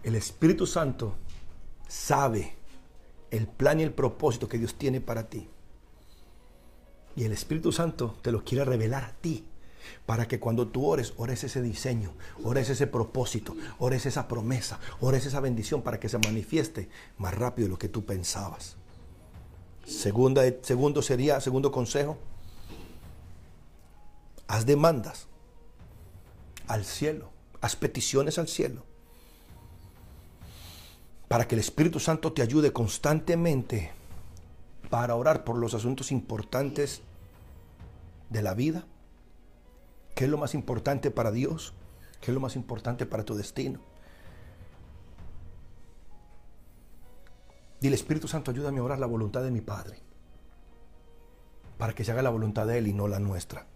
el 0.03 0.15
Espíritu 0.15 0.67
Santo 0.67 1.15
sabe 1.87 2.64
el 3.37 3.49
plan 3.49 3.81
y 3.81 3.83
el 3.83 3.93
propósito 3.93 4.49
que 4.49 4.59
Dios 4.59 4.77
tiene 4.77 5.01
para 5.01 5.29
ti. 5.29 5.49
Y 7.17 7.25
el 7.25 7.33
Espíritu 7.33 7.73
Santo 7.73 8.17
te 8.23 8.33
lo 8.33 8.45
quiere 8.45 8.65
revelar 8.65 9.05
a 9.05 9.13
ti. 9.13 9.45
Para 10.07 10.27
que 10.27 10.41
cuando 10.41 10.69
tú 10.69 10.87
ores, 10.87 11.13
ores 11.19 11.45
ese 11.45 11.61
diseño, 11.61 12.15
ores 12.43 12.71
ese 12.71 12.87
propósito, 12.87 13.55
ores 13.79 14.07
esa 14.07 14.29
promesa, 14.29 14.81
ores 15.01 15.27
esa 15.27 15.41
bendición 15.41 15.83
para 15.83 16.01
que 16.01 16.09
se 16.09 16.17
manifieste 16.17 16.89
más 17.19 17.35
rápido 17.35 17.67
de 17.67 17.73
lo 17.73 17.79
que 17.79 17.91
tú 17.91 18.03
pensabas. 18.05 18.77
Segunda, 19.85 20.43
segundo 20.63 21.03
sería, 21.03 21.39
segundo 21.41 21.71
consejo, 21.71 22.17
haz 24.47 24.65
demandas 24.65 25.27
al 26.67 26.87
cielo, 26.87 27.31
haz 27.61 27.77
peticiones 27.77 28.39
al 28.39 28.49
cielo, 28.49 28.85
para 31.35 31.49
que 31.49 31.57
el 31.57 31.61
Espíritu 31.61 31.99
Santo 31.99 32.33
te 32.33 32.43
ayude 32.43 32.73
constantemente 32.73 33.91
para 34.89 35.17
orar 35.17 35.43
por 35.43 35.59
los 35.59 35.75
asuntos 35.75 36.13
importantes 36.13 37.03
de 38.31 38.41
la 38.41 38.55
vida, 38.55 38.87
qué 40.15 40.27
es 40.27 40.31
lo 40.31 40.39
más 40.39 40.55
importante 40.55 41.11
para 41.11 41.33
Dios, 41.33 41.75
qué 42.21 42.31
es 42.31 42.35
lo 42.37 42.39
más 42.39 42.55
importante 42.55 43.05
para 43.05 43.25
tu 43.25 43.35
destino. 43.35 43.81
Dile, 47.81 47.97
Espíritu 47.97 48.29
Santo, 48.29 48.53
ayúdame 48.53 48.79
a 48.79 48.85
orar 48.85 49.01
la 49.01 49.07
voluntad 49.07 49.43
de 49.43 49.51
mi 49.51 49.61
Padre, 49.61 49.99
para 51.79 51.95
que 51.95 52.05
se 52.05 52.13
haga 52.13 52.23
la 52.23 52.31
voluntad 52.31 52.65
de 52.69 52.79
Él 52.79 52.87
y 52.87 52.93
no 52.93 53.09
la 53.09 53.19
nuestra. 53.19 53.67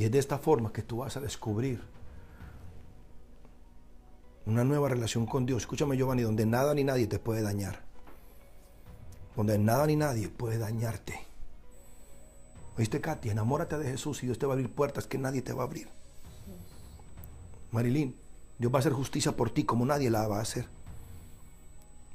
Y 0.00 0.04
es 0.04 0.10
de 0.10 0.18
esta 0.18 0.38
forma 0.38 0.72
que 0.72 0.80
tú 0.80 0.96
vas 0.96 1.18
a 1.18 1.20
descubrir 1.20 1.82
una 4.46 4.64
nueva 4.64 4.88
relación 4.88 5.26
con 5.26 5.44
Dios. 5.44 5.64
Escúchame, 5.64 5.94
Giovanni, 5.94 6.22
donde 6.22 6.46
nada 6.46 6.72
ni 6.72 6.84
nadie 6.84 7.06
te 7.06 7.18
puede 7.18 7.42
dañar. 7.42 7.82
Donde 9.36 9.58
nada 9.58 9.86
ni 9.86 9.96
nadie 9.96 10.30
puede 10.30 10.56
dañarte. 10.56 11.20
¿Oíste, 12.78 13.02
Katy? 13.02 13.28
Enamórate 13.28 13.76
de 13.76 13.90
Jesús 13.90 14.22
y 14.22 14.26
Dios 14.26 14.38
te 14.38 14.46
va 14.46 14.54
a 14.54 14.56
abrir 14.56 14.72
puertas 14.72 15.06
que 15.06 15.18
nadie 15.18 15.42
te 15.42 15.52
va 15.52 15.64
a 15.64 15.66
abrir. 15.66 15.90
Marilyn, 17.70 18.16
Dios 18.58 18.72
va 18.72 18.78
a 18.78 18.80
hacer 18.80 18.94
justicia 18.94 19.36
por 19.36 19.50
ti 19.50 19.64
como 19.64 19.84
nadie 19.84 20.08
la 20.08 20.26
va 20.26 20.38
a 20.38 20.42
hacer. 20.42 20.66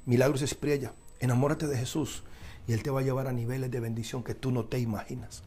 Milagros 0.08 0.42
Espriella, 0.42 0.94
enamórate 1.20 1.68
de 1.68 1.78
Jesús 1.78 2.24
y 2.68 2.74
Él 2.74 2.82
te 2.82 2.90
va 2.90 3.02
a 3.02 3.04
llevar 3.04 3.28
a 3.28 3.32
niveles 3.32 3.70
de 3.70 3.80
bendición 3.80 4.24
que 4.24 4.34
tú 4.34 4.50
no 4.50 4.66
te 4.66 4.80
imaginas. 4.80 5.44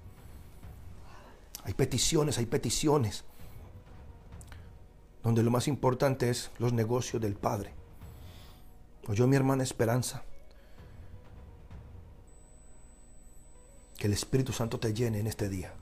Hay 1.68 1.74
peticiones, 1.74 2.38
hay 2.38 2.46
peticiones, 2.46 3.24
donde 5.22 5.42
lo 5.42 5.50
más 5.50 5.68
importante 5.68 6.30
es 6.30 6.50
los 6.58 6.72
negocios 6.72 7.20
del 7.20 7.34
Padre. 7.34 7.74
O 9.06 9.12
yo, 9.12 9.26
mi 9.26 9.36
hermana 9.36 9.64
Esperanza, 9.64 10.22
que 13.98 14.06
el 14.06 14.14
Espíritu 14.14 14.50
Santo 14.50 14.80
te 14.80 14.94
llene 14.94 15.20
en 15.20 15.26
este 15.26 15.50
día. 15.50 15.74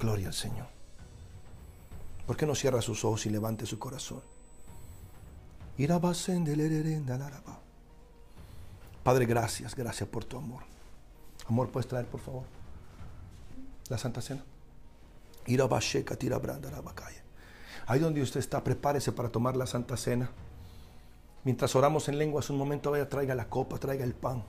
Gloria 0.00 0.26
al 0.26 0.34
Señor. 0.34 0.66
¿Por 2.26 2.36
qué 2.36 2.44
no 2.44 2.56
cierra 2.56 2.82
sus 2.82 3.04
ojos 3.04 3.26
y 3.26 3.30
levante 3.30 3.66
su 3.66 3.78
corazón? 3.78 4.20
Padre, 9.04 9.26
gracias, 9.26 9.76
gracias 9.76 10.08
por 10.08 10.24
tu 10.24 10.38
amor. 10.38 10.64
Amor, 11.46 11.70
puedes 11.70 11.86
traer, 11.86 12.06
por 12.06 12.18
favor, 12.18 12.42
la 13.90 13.98
Santa 13.98 14.22
Cena. 14.22 14.42
Ahí 17.86 17.98
donde 17.98 18.22
usted 18.22 18.40
está, 18.40 18.62
prepárese 18.62 19.12
para 19.12 19.28
tomar 19.28 19.56
la 19.56 19.66
Santa 19.66 19.96
Cena. 19.96 20.30
Mientras 21.44 21.74
oramos 21.74 22.08
en 22.08 22.18
lenguas, 22.18 22.48
un 22.50 22.56
momento 22.56 22.92
vaya, 22.92 23.08
traiga 23.08 23.34
la 23.34 23.48
copa, 23.48 23.78
traiga 23.78 24.04
el 24.04 24.14
pan. 24.14 24.44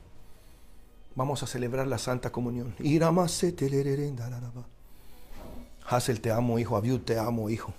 Vamos 1.15 1.41
a 1.43 1.47
celebrar 1.47 1.87
la 1.87 1.97
Santa 1.97 2.31
Comunión. 2.31 2.75
Hazel, 5.87 6.21
te 6.21 6.31
amo, 6.31 6.59
hijo. 6.59 6.77
Abiud, 6.77 7.01
te 7.01 7.17
amo, 7.17 7.49
hijo. 7.49 7.73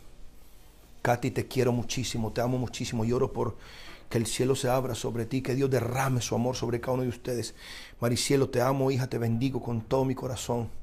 Katy, 1.03 1.31
te 1.31 1.47
quiero 1.47 1.73
muchísimo, 1.73 2.33
te 2.33 2.41
amo 2.41 2.59
muchísimo. 2.59 3.05
Lloro 3.05 3.33
por 3.33 3.57
que 4.09 4.19
el 4.19 4.27
cielo 4.27 4.55
se 4.57 4.69
abra 4.69 4.95
sobre 4.95 5.27
ti, 5.27 5.43
que 5.43 5.55
Dios 5.55 5.71
derrame 5.71 6.21
su 6.21 6.35
amor 6.35 6.57
sobre 6.57 6.81
cada 6.81 6.95
uno 6.95 7.03
de 7.05 7.09
ustedes. 7.09 7.55
Maricielo, 8.01 8.51
te 8.51 8.61
amo, 8.61 8.91
hija, 8.91 9.07
te 9.09 9.19
bendigo 9.19 9.63
con 9.63 9.81
todo 9.81 10.05
mi 10.05 10.15
corazón. 10.15 10.82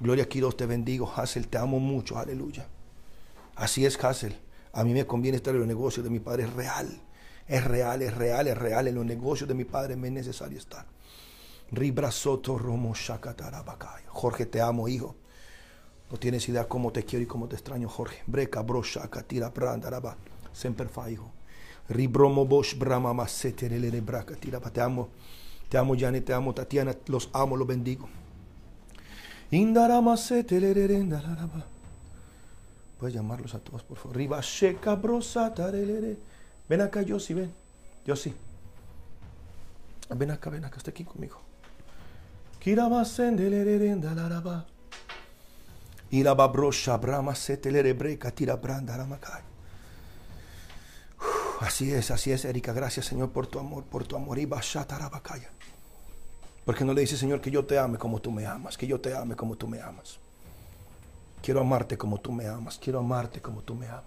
Gloria 0.00 0.28
Quiroz, 0.28 0.56
te 0.56 0.66
bendigo. 0.66 1.12
Hazel, 1.14 1.48
te 1.48 1.58
amo 1.58 1.80
mucho, 1.80 2.18
aleluya. 2.18 2.66
Así 3.56 3.84
es, 3.84 4.02
Hazel. 4.02 4.38
A 4.72 4.84
mí 4.84 4.92
me 4.92 5.06
conviene 5.06 5.36
estar 5.36 5.54
en 5.54 5.60
los 5.60 5.68
negocios 5.68 6.04
de 6.04 6.10
mi 6.10 6.20
padre. 6.20 6.44
Es 6.44 6.54
real, 6.54 7.00
es 7.48 7.64
real, 7.64 8.02
es 8.02 8.16
real, 8.16 8.46
es 8.46 8.56
real. 8.56 8.86
En 8.86 8.94
los 8.94 9.04
negocios 9.04 9.48
de 9.48 9.54
mi 9.54 9.64
padre 9.64 9.96
me 9.96 10.08
es 10.08 10.14
necesario 10.14 10.58
estar. 10.58 10.86
Ribrasoto 11.72 12.56
Romo 12.58 12.94
Jorge, 14.06 14.46
te 14.46 14.60
amo, 14.60 14.88
hijo. 14.88 15.16
No 16.10 16.16
tienes 16.16 16.48
idea 16.48 16.66
cómo 16.68 16.92
te 16.92 17.04
quiero 17.04 17.24
y 17.24 17.26
cómo 17.26 17.48
te 17.48 17.56
extraño, 17.56 17.88
Jorge. 17.88 18.22
Breca, 18.26 18.62
brocha, 18.62 19.08
catira, 19.10 19.50
brandaraba. 19.50 20.16
Semper 20.52 20.88
fa, 20.88 21.10
hijo. 21.10 21.30
Ribromo 21.88 22.46
bosh 22.46 22.78
brama 22.78 23.12
masete 23.12 23.68
lele 23.68 24.00
braca 24.00 24.34
tira. 24.36 24.60
Te 24.60 24.80
amo, 24.80 25.08
te 25.68 25.76
amo, 25.76 25.94
Janet, 25.98 26.24
te 26.24 26.32
amo, 26.32 26.54
Tatiana. 26.54 26.94
Los 27.06 27.28
amo, 27.32 27.56
los 27.56 27.66
bendigo. 27.66 28.08
Puedes 32.98 33.14
llamarlos 33.14 33.54
a 33.54 33.60
todos, 33.60 33.82
por 33.82 33.96
favor. 33.96 34.16
Riba 34.16 34.40
sheca 34.40 34.94
brosa 34.94 35.54
tarelere. 35.54 36.18
Ven 36.68 36.80
acá, 36.80 37.02
yo 37.02 37.18
sí, 37.18 37.32
ven. 37.32 37.54
Yo 38.04 38.14
sí. 38.16 38.34
Ven 40.10 40.30
acá, 40.30 40.50
ven 40.50 40.64
acá, 40.64 40.76
está 40.78 40.90
aquí 40.90 41.04
conmigo. 41.04 41.40
Kiraba 42.58 43.04
sendelererenda 43.04 44.14
laraba. 44.14 44.66
Y 46.10 46.22
la 46.22 46.34
babrosha 46.34 46.96
brama 46.96 47.34
breca 47.96 48.30
tira 48.30 48.56
branda 48.56 48.96
ramacay. 48.96 49.42
Así 51.60 51.92
es, 51.92 52.10
así 52.10 52.32
es, 52.32 52.44
Erika. 52.44 52.72
Gracias, 52.72 53.06
Señor, 53.06 53.30
por 53.30 53.46
tu 53.46 53.58
amor, 53.58 53.84
por 53.84 54.06
tu 54.06 54.16
amor. 54.16 54.38
Y 54.38 54.46
bashatarabacaya. 54.46 55.50
Porque 56.68 56.84
no 56.84 56.92
le 56.92 57.00
dices, 57.00 57.18
Señor, 57.18 57.40
que 57.40 57.50
yo 57.50 57.64
te 57.64 57.78
ame 57.78 57.96
como 57.96 58.20
tú 58.20 58.30
me 58.30 58.44
amas, 58.44 58.76
que 58.76 58.86
yo 58.86 59.00
te 59.00 59.16
ame 59.16 59.34
como 59.34 59.56
tú 59.56 59.66
me 59.66 59.80
amas. 59.80 60.18
Quiero 61.40 61.62
amarte 61.62 61.96
como 61.96 62.20
tú 62.20 62.30
me 62.30 62.46
amas. 62.46 62.78
Quiero 62.78 62.98
amarte 62.98 63.40
como 63.40 63.62
tú 63.62 63.74
me 63.74 63.86
amas. 63.88 64.02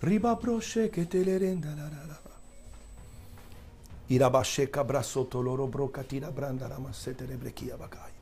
Riba 0.00 0.32
broche 0.36 0.90
que 0.90 1.06
te 1.06 1.24
le 1.24 1.36
renda 1.40 1.74
la 1.74 1.90
la 1.90 2.06
la. 2.06 2.20
Irabasheka 4.10 4.84
brazo 4.84 5.24
toloro 5.24 5.66
broca 5.66 6.04
tira 6.04 6.30
branda 6.30 6.68
la 6.68 6.78
masete 6.78 7.26
de 7.26 7.36
brequia 7.36 7.74
bacaya. 7.74 8.14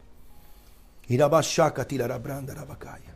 Irabashaka 1.09 1.85
tira 1.85 2.09
la 2.09 2.16
branda 2.16 2.55
la 2.55 2.65
bacaya. 2.65 3.15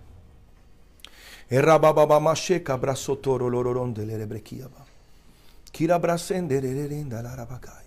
Erababa 1.49 2.21
masheka 2.21 2.77
brazo 2.77 3.17
toro 3.17 3.49
lororon 3.49 3.95
de 3.95 4.05
le 4.05 4.27
brequia 4.27 4.69
ba. 4.69 4.85
Kira 5.73 5.97
brasende 5.97 6.61
le 6.61 6.87
renda 6.87 7.23
la 7.23 7.35
la 7.35 7.47
bacaya. 7.47 7.84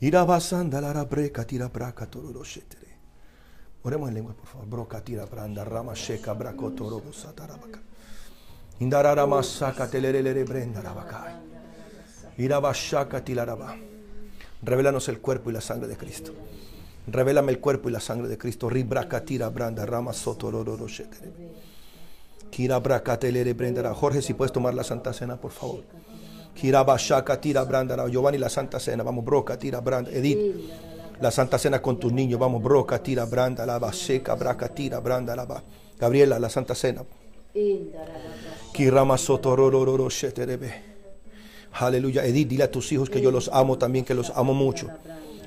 Irabasanda 0.00 0.80
la 0.80 1.04
breca 1.04 1.44
tira 1.44 1.68
braca 1.68 2.06
toro 2.06 2.44
shetere. 2.44 2.86
Oremos 3.82 4.08
en 4.08 4.14
lengua, 4.14 4.34
por 4.34 4.46
favor. 4.46 4.66
Broca 4.66 5.02
tira 5.02 5.24
branda 5.26 5.64
rama 5.64 5.94
sheka 5.94 6.34
braco 6.34 6.70
toro 6.70 7.02
satarabaca. 7.12 7.80
Indarara 8.80 9.26
masaka 9.26 9.88
telelele 9.88 10.44
brenda 10.44 10.82
la 10.82 10.92
bacaya. 10.92 11.40
Irabashaka 12.36 13.24
tilaraba. 13.24 13.74
Revélanos 14.62 15.08
el 15.08 15.20
cuerpo 15.20 15.50
y 15.50 15.52
la 15.52 15.60
sangre 15.60 15.88
de 15.88 15.96
Cristo. 15.96 16.32
Revélame 17.08 17.50
el 17.50 17.58
cuerpo 17.58 17.88
y 17.88 17.92
la 17.92 18.00
sangre 18.00 18.28
de 18.28 18.38
Cristo. 18.38 18.68
Ribraka 18.68 19.24
tira 19.24 19.48
branda 19.48 19.84
rama 19.84 20.12
soto 20.12 20.48
lororo 20.50 20.86
shetere. 20.86 21.32
Kira 22.50 22.78
braka 22.78 23.18
telere 23.18 23.52
brenda. 23.54 23.92
Jorge, 23.94 24.22
si 24.22 24.34
puedes 24.34 24.52
tomar 24.52 24.74
la 24.74 24.84
Santa 24.84 25.12
Cena, 25.12 25.36
por 25.36 25.50
favor. 25.50 25.82
Kira 26.60 26.82
bashaka 26.84 27.40
tira 27.40 27.64
branda. 27.64 28.08
Giovanni, 28.08 28.38
la 28.38 28.48
Santa 28.48 28.80
Cena. 28.80 29.02
Vamos, 29.02 29.24
broca 29.24 29.56
tira 29.56 29.80
branda. 29.80 30.10
Edith, 30.10 30.38
la 31.20 31.30
Santa 31.30 31.58
Cena 31.58 31.80
con 31.80 31.98
tus 31.98 32.12
niños. 32.12 32.40
Vamos, 32.40 32.62
broca 32.62 33.02
tira 33.02 33.24
branda. 33.26 33.64
Lava 33.64 33.92
seca, 33.92 34.34
braca 34.34 34.68
tira 34.68 35.00
branda. 35.00 35.36
Lava. 35.36 35.62
Gabriela, 35.98 36.38
la 36.38 36.48
Santa 36.48 36.74
Cena. 36.74 37.04
Kirama 38.72 39.16
soto 39.16 39.54
lororo 39.54 40.08
sheterebe. 40.08 40.82
Aleluya. 41.72 42.24
Edith, 42.24 42.48
dile 42.48 42.64
a 42.64 42.70
tus 42.70 42.90
hijos 42.92 43.08
que 43.08 43.20
yo 43.20 43.30
los 43.30 43.48
amo 43.52 43.78
también, 43.78 44.04
que 44.04 44.14
los 44.14 44.30
amo 44.30 44.52
mucho. 44.52 44.88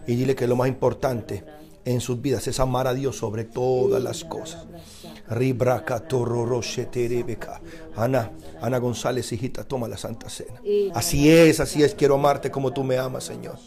Y 0.08 0.16
dile 0.16 0.36
que 0.36 0.48
lo 0.48 0.56
más 0.56 0.68
importante 0.68 1.44
en 1.84 2.00
sus 2.00 2.22
vidas 2.22 2.48
es 2.48 2.60
amar 2.60 2.88
a 2.88 2.94
Dios 2.94 3.18
sobre 3.18 3.44
todas 3.44 4.02
las 4.02 4.24
cosas. 4.24 4.66
Ana, 7.95 8.32
Ana 8.62 8.78
González, 8.80 9.32
hijita, 9.32 9.64
toma 9.64 9.88
la 9.88 9.98
Santa 9.98 10.30
Cena. 10.30 10.62
Así 10.94 11.30
es, 11.30 11.60
así 11.60 11.84
es. 11.84 11.95
Quiero 11.95 12.16
amarte 12.16 12.52
como 12.52 12.74
tú 12.74 12.84
me 12.84 12.98
amas, 12.98 13.24
Señor. 13.24 13.58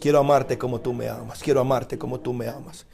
Quiero 0.00 0.18
amarte 0.18 0.56
como 0.58 0.80
tú 0.80 0.92
me 0.92 1.08
amas. 1.08 1.42
Quiero 1.42 1.60
amarte 1.60 1.98
como 1.98 2.20
tú 2.20 2.32
me 2.32 2.48
amas. 2.48 2.86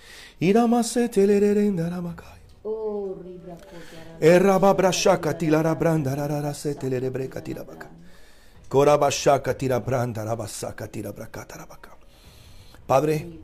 Padre, 12.87 13.39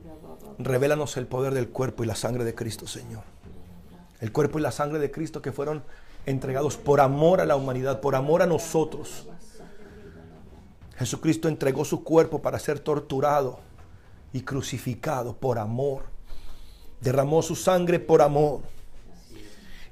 revélanos 0.57 1.17
el 1.17 1.27
poder 1.27 1.53
del 1.53 1.69
cuerpo 1.69 2.03
y 2.03 2.07
la 2.07 2.15
sangre 2.15 2.43
de 2.43 2.55
Cristo, 2.55 2.87
Señor. 2.87 3.34
El 4.21 4.31
cuerpo 4.31 4.59
y 4.59 4.61
la 4.61 4.71
sangre 4.71 4.99
de 4.99 5.11
Cristo 5.11 5.41
que 5.41 5.51
fueron 5.51 5.83
entregados 6.25 6.77
por 6.77 7.01
amor 7.01 7.41
a 7.41 7.45
la 7.45 7.55
humanidad, 7.55 8.01
por 8.01 8.15
amor 8.15 8.41
a 8.41 8.45
nosotros. 8.45 9.27
Jesucristo 10.97 11.47
entregó 11.49 11.83
su 11.83 12.03
cuerpo 12.03 12.41
para 12.41 12.59
ser 12.59 12.79
torturado 12.79 13.59
y 14.33 14.41
crucificado 14.41 15.35
por 15.35 15.59
amor. 15.59 16.03
Derramó 17.01 17.41
su 17.41 17.55
sangre 17.55 17.99
por 17.99 18.21
amor. 18.21 18.61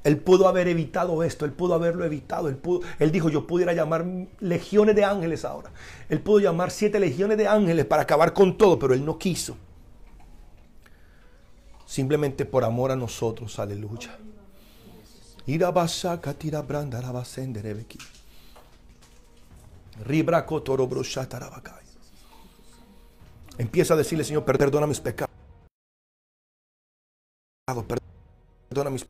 Él 0.04 0.18
pudo 0.18 0.48
haber 0.48 0.68
evitado 0.68 1.24
esto, 1.24 1.46
él 1.46 1.54
pudo 1.54 1.74
haberlo 1.76 2.04
evitado. 2.04 2.50
Él, 2.50 2.58
pudo, 2.58 2.82
él 3.00 3.12
dijo, 3.12 3.30
yo 3.30 3.48
pudiera 3.48 3.74
llamar 3.74 4.06
legiones 4.40 4.96
de 4.96 5.06
ángeles 5.06 5.46
ahora. 5.46 5.72
Él 6.10 6.20
pudo 6.20 6.40
llamar 6.40 6.72
siete 6.72 7.00
legiones 7.00 7.38
de 7.38 7.48
ángeles 7.48 7.86
para 7.86 8.04
acabar 8.04 8.34
con 8.34 8.58
todo, 8.58 8.80
pero 8.80 8.94
él 8.94 9.06
no 9.06 9.18
quiso. 9.18 9.56
Simplemente 11.94 12.46
por 12.46 12.64
amor 12.64 12.90
a 12.90 12.96
nosotros, 12.96 13.60
aleluya. 13.60 14.18
Empieza 23.60 23.94
a 23.94 23.98
decirle, 23.98 24.24
Señor, 24.24 24.44
perdona 24.44 24.88
mis 24.88 25.00
pecados. 25.00 25.30
Perdona 28.70 28.90
mis 28.90 29.06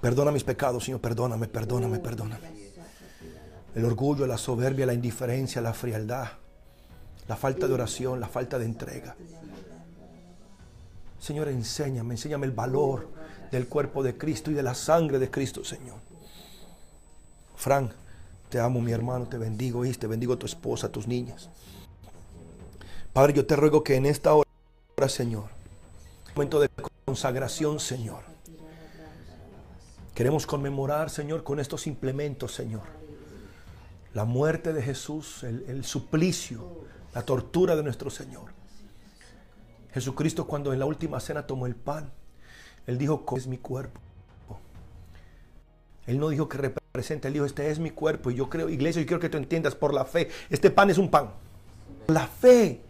Perdona 0.00 0.30
mis 0.30 0.44
pecados, 0.44 0.84
Señor, 0.84 1.00
perdóname, 1.00 1.48
perdóname, 1.48 1.98
perdóname. 1.98 2.48
El 3.74 3.84
orgullo, 3.84 4.24
la 4.24 4.38
soberbia, 4.38 4.86
la 4.86 4.94
indiferencia, 4.94 5.60
la 5.60 5.74
frialdad, 5.74 6.28
la 7.26 7.34
falta 7.34 7.66
de 7.66 7.74
oración, 7.74 8.20
la 8.20 8.28
falta 8.28 8.56
de 8.56 8.66
entrega. 8.66 9.16
Señor, 11.18 11.48
enséñame, 11.48 12.14
enséñame 12.14 12.46
el 12.46 12.52
valor 12.52 13.08
del 13.50 13.68
cuerpo 13.68 14.02
de 14.02 14.16
Cristo 14.16 14.50
y 14.50 14.54
de 14.54 14.62
la 14.62 14.74
sangre 14.74 15.18
de 15.18 15.30
Cristo, 15.30 15.64
Señor. 15.64 15.98
Frank, 17.56 17.92
te 18.48 18.60
amo, 18.60 18.80
mi 18.80 18.92
hermano, 18.92 19.26
te 19.26 19.38
bendigo, 19.38 19.84
y 19.84 19.92
te 19.92 20.06
bendigo 20.06 20.34
a 20.34 20.38
tu 20.38 20.46
esposa, 20.46 20.90
tus 20.90 21.06
niñas. 21.06 21.48
Padre, 23.12 23.32
yo 23.32 23.46
te 23.46 23.56
ruego 23.56 23.82
que 23.82 23.96
en 23.96 24.06
esta 24.06 24.34
hora, 24.34 25.08
Señor, 25.08 25.48
momento 26.34 26.60
de 26.60 26.68
consagración, 27.04 27.80
Señor, 27.80 28.36
Queremos 30.16 30.46
conmemorar, 30.46 31.10
Señor, 31.10 31.44
con 31.44 31.60
estos 31.60 31.86
implementos, 31.86 32.54
Señor. 32.54 32.84
La 34.14 34.24
muerte 34.24 34.72
de 34.72 34.80
Jesús, 34.80 35.42
el, 35.44 35.84
suplicio, 35.84 36.86
la 37.12 37.20
tortura 37.20 37.76
de 37.76 37.82
nuestro 37.82 38.08
Señor. 38.08 38.44
Jesucristo 39.96 40.46
cuando 40.46 40.74
en 40.74 40.78
la 40.78 40.84
última 40.84 41.18
cena 41.20 41.46
tomó 41.46 41.66
el 41.66 41.74
pan, 41.74 42.12
Él 42.86 42.98
dijo, 42.98 43.24
es 43.34 43.46
mi 43.46 43.56
cuerpo. 43.56 43.98
Él 46.06 46.18
no 46.18 46.28
dijo 46.28 46.50
que 46.50 46.58
representa, 46.58 47.28
Él 47.28 47.34
dijo, 47.34 47.46
este 47.46 47.70
es 47.70 47.78
mi 47.78 47.90
cuerpo. 47.90 48.30
Y 48.30 48.34
yo 48.34 48.50
creo, 48.50 48.68
iglesia, 48.68 49.00
yo 49.00 49.06
quiero 49.06 49.20
que 49.20 49.30
tú 49.30 49.38
entiendas 49.38 49.74
por 49.74 49.94
la 49.94 50.04
fe. 50.04 50.28
Este 50.50 50.70
pan 50.70 50.90
es 50.90 50.98
un 50.98 51.10
pan. 51.10 51.30
La 52.08 52.26
fe. 52.26 52.82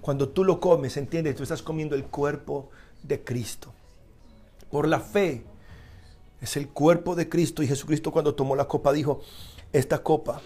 Cuando 0.00 0.28
tú 0.28 0.44
lo 0.44 0.60
comes, 0.60 0.96
entiendes, 0.96 1.34
tú 1.34 1.42
estás 1.42 1.62
comiendo 1.62 1.96
el 1.96 2.04
cuerpo 2.04 2.70
de 3.02 3.24
Cristo. 3.24 3.74
Por 4.70 4.86
la 4.86 5.00
fe. 5.00 5.42
Es 6.40 6.56
el 6.56 6.68
cuerpo 6.68 7.16
de 7.16 7.28
Cristo 7.28 7.60
y 7.64 7.66
Jesucristo 7.66 8.12
cuando 8.12 8.36
tomó 8.36 8.54
la 8.54 8.68
copa 8.68 8.92
dijo, 8.92 9.20
esta 9.72 10.00
copa 10.04 10.40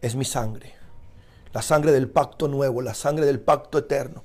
es 0.00 0.16
mi 0.16 0.24
sangre, 0.24 0.72
la 1.52 1.60
sangre 1.60 1.92
del 1.92 2.08
pacto 2.08 2.48
nuevo, 2.48 2.80
la 2.80 2.94
sangre 2.94 3.26
del 3.26 3.40
pacto 3.40 3.76
eterno. 3.76 4.24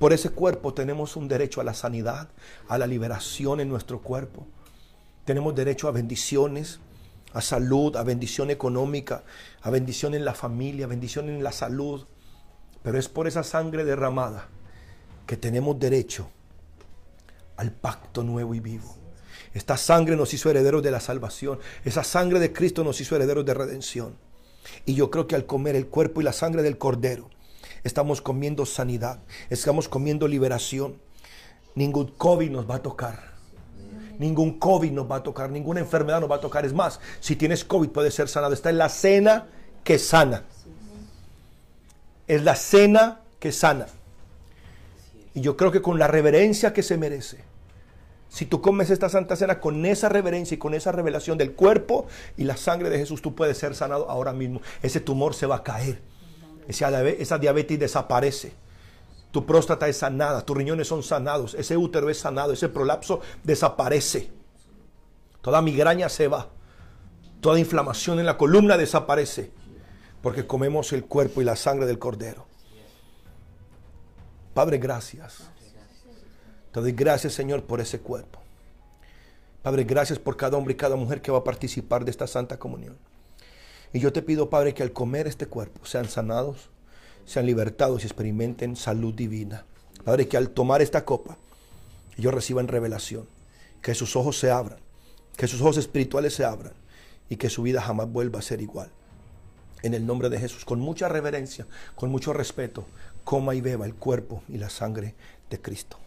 Por 0.00 0.14
ese 0.14 0.30
cuerpo 0.30 0.72
tenemos 0.72 1.14
un 1.14 1.28
derecho 1.28 1.60
a 1.60 1.64
la 1.64 1.74
sanidad, 1.74 2.30
a 2.68 2.78
la 2.78 2.86
liberación 2.86 3.60
en 3.60 3.68
nuestro 3.68 4.00
cuerpo. 4.00 4.46
Tenemos 5.26 5.54
derecho 5.54 5.88
a 5.88 5.90
bendiciones, 5.90 6.80
a 7.34 7.42
salud, 7.42 7.94
a 7.96 8.02
bendición 8.02 8.50
económica, 8.50 9.24
a 9.60 9.68
bendición 9.68 10.14
en 10.14 10.24
la 10.24 10.32
familia, 10.32 10.86
bendición 10.86 11.28
en 11.28 11.44
la 11.44 11.52
salud. 11.52 12.06
Pero 12.82 12.98
es 12.98 13.10
por 13.10 13.26
esa 13.26 13.42
sangre 13.42 13.84
derramada 13.84 14.48
que 15.26 15.36
tenemos 15.36 15.78
derecho 15.78 16.30
al 17.58 17.70
pacto 17.70 18.22
nuevo 18.22 18.54
y 18.54 18.60
vivo. 18.60 18.96
Esta 19.52 19.76
sangre 19.76 20.16
nos 20.16 20.32
hizo 20.32 20.48
herederos 20.48 20.82
de 20.82 20.92
la 20.92 21.00
salvación. 21.00 21.58
Esa 21.84 22.04
sangre 22.04 22.40
de 22.40 22.54
Cristo 22.54 22.84
nos 22.84 22.98
hizo 23.02 23.16
herederos 23.16 23.44
de 23.44 23.52
redención. 23.52 24.16
Y 24.86 24.94
yo 24.94 25.10
creo 25.10 25.26
que 25.26 25.34
al 25.34 25.44
comer 25.44 25.76
el 25.76 25.88
cuerpo 25.88 26.22
y 26.22 26.24
la 26.24 26.32
sangre 26.32 26.62
del 26.62 26.78
Cordero, 26.78 27.28
estamos 27.84 28.20
comiendo 28.20 28.66
sanidad, 28.66 29.20
estamos 29.48 29.88
comiendo 29.88 30.28
liberación. 30.28 30.96
Ningún 31.74 32.08
COVID 32.08 32.50
nos 32.50 32.68
va 32.68 32.76
a 32.76 32.82
tocar. 32.82 33.30
Ningún 34.18 34.58
COVID 34.58 34.90
nos 34.92 35.10
va 35.10 35.16
a 35.16 35.22
tocar, 35.22 35.50
ninguna 35.50 35.80
enfermedad 35.80 36.20
nos 36.20 36.30
va 36.30 36.36
a 36.36 36.40
tocar. 36.40 36.66
Es 36.66 36.74
más, 36.74 37.00
si 37.20 37.36
tienes 37.36 37.64
COVID 37.64 37.88
puede 37.88 38.10
ser 38.10 38.28
sanado. 38.28 38.52
Está 38.52 38.70
en 38.70 38.78
la 38.78 38.88
cena 38.88 39.48
que 39.82 39.98
sana. 39.98 40.44
Es 42.26 42.42
la 42.42 42.54
cena 42.54 43.20
que 43.38 43.50
sana. 43.50 43.86
Y 45.32 45.40
yo 45.40 45.56
creo 45.56 45.72
que 45.72 45.80
con 45.80 45.98
la 45.98 46.06
reverencia 46.06 46.72
que 46.72 46.82
se 46.82 46.98
merece, 46.98 47.38
si 48.28 48.46
tú 48.46 48.60
comes 48.60 48.90
esta 48.90 49.08
Santa 49.08 49.36
Cena 49.36 49.58
con 49.58 49.84
esa 49.84 50.08
reverencia 50.08 50.54
y 50.54 50.58
con 50.58 50.74
esa 50.74 50.92
revelación 50.92 51.36
del 51.36 51.52
cuerpo 51.52 52.06
y 52.36 52.44
la 52.44 52.56
sangre 52.56 52.88
de 52.88 52.98
Jesús, 52.98 53.22
tú 53.22 53.34
puedes 53.34 53.58
ser 53.58 53.74
sanado 53.74 54.08
ahora 54.08 54.32
mismo. 54.32 54.60
Ese 54.82 55.00
tumor 55.00 55.34
se 55.34 55.46
va 55.46 55.56
a 55.56 55.62
caer. 55.64 56.00
Esa 56.68 57.38
diabetes 57.38 57.78
desaparece. 57.78 58.52
Tu 59.30 59.46
próstata 59.46 59.88
es 59.88 59.96
sanada, 59.96 60.44
tus 60.44 60.56
riñones 60.56 60.88
son 60.88 61.02
sanados, 61.02 61.54
ese 61.54 61.76
útero 61.76 62.10
es 62.10 62.18
sanado, 62.18 62.52
ese 62.52 62.68
prolapso 62.68 63.20
desaparece. 63.44 64.30
Toda 65.40 65.62
migraña 65.62 66.08
se 66.08 66.28
va. 66.28 66.48
Toda 67.40 67.58
inflamación 67.58 68.18
en 68.18 68.26
la 68.26 68.36
columna 68.36 68.76
desaparece. 68.76 69.52
Porque 70.22 70.46
comemos 70.46 70.92
el 70.92 71.04
cuerpo 71.04 71.40
y 71.40 71.44
la 71.44 71.56
sangre 71.56 71.86
del 71.86 71.98
Cordero. 71.98 72.46
Padre, 74.52 74.78
gracias. 74.78 75.48
Te 76.72 76.80
doy 76.80 76.92
gracias, 76.92 77.32
Señor, 77.32 77.64
por 77.64 77.80
ese 77.80 78.00
cuerpo. 78.00 78.40
Padre, 79.62 79.84
gracias 79.84 80.18
por 80.18 80.36
cada 80.36 80.56
hombre 80.56 80.74
y 80.74 80.76
cada 80.76 80.96
mujer 80.96 81.22
que 81.22 81.32
va 81.32 81.38
a 81.38 81.44
participar 81.44 82.04
de 82.04 82.10
esta 82.10 82.26
Santa 82.26 82.58
Comunión. 82.58 82.98
Y 83.92 84.00
yo 84.00 84.12
te 84.12 84.22
pido, 84.22 84.50
Padre, 84.50 84.74
que 84.74 84.82
al 84.82 84.92
comer 84.92 85.26
este 85.26 85.46
cuerpo 85.46 85.84
sean 85.84 86.08
sanados, 86.08 86.70
sean 87.24 87.46
libertados 87.46 88.02
y 88.02 88.06
experimenten 88.06 88.76
salud 88.76 89.14
divina. 89.14 89.64
Padre, 90.04 90.28
que 90.28 90.36
al 90.36 90.50
tomar 90.50 90.80
esta 90.82 91.04
copa, 91.04 91.36
ellos 92.16 92.34
reciban 92.34 92.68
revelación, 92.68 93.26
que 93.82 93.94
sus 93.94 94.16
ojos 94.16 94.38
se 94.38 94.50
abran, 94.50 94.78
que 95.36 95.46
sus 95.46 95.60
ojos 95.60 95.76
espirituales 95.76 96.34
se 96.34 96.44
abran 96.44 96.72
y 97.28 97.36
que 97.36 97.50
su 97.50 97.62
vida 97.62 97.80
jamás 97.80 98.10
vuelva 98.10 98.38
a 98.38 98.42
ser 98.42 98.60
igual. 98.60 98.90
En 99.82 99.94
el 99.94 100.06
nombre 100.06 100.28
de 100.28 100.38
Jesús, 100.38 100.64
con 100.64 100.80
mucha 100.80 101.08
reverencia, 101.08 101.66
con 101.94 102.10
mucho 102.10 102.32
respeto, 102.32 102.84
coma 103.24 103.54
y 103.54 103.60
beba 103.60 103.86
el 103.86 103.94
cuerpo 103.94 104.42
y 104.48 104.58
la 104.58 104.68
sangre 104.68 105.14
de 105.48 105.60
Cristo. 105.60 105.99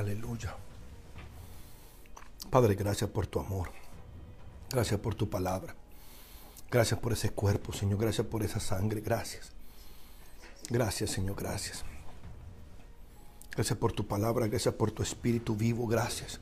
Aleluya. 0.00 0.56
Padre, 2.48 2.74
gracias 2.74 3.10
por 3.10 3.26
tu 3.26 3.38
amor. 3.38 3.70
Gracias 4.70 4.98
por 4.98 5.14
tu 5.14 5.28
palabra. 5.28 5.74
Gracias 6.70 6.98
por 6.98 7.12
ese 7.12 7.28
cuerpo, 7.28 7.74
Señor. 7.74 7.98
Gracias 7.98 8.26
por 8.26 8.42
esa 8.42 8.60
sangre. 8.60 9.02
Gracias. 9.02 9.52
Gracias, 10.70 11.10
Señor. 11.10 11.36
Gracias. 11.36 11.84
Gracias 13.54 13.78
por 13.78 13.92
tu 13.92 14.06
palabra. 14.06 14.46
Gracias 14.46 14.74
por 14.74 14.90
tu 14.90 15.02
espíritu 15.02 15.54
vivo. 15.54 15.86
Gracias. 15.86 16.40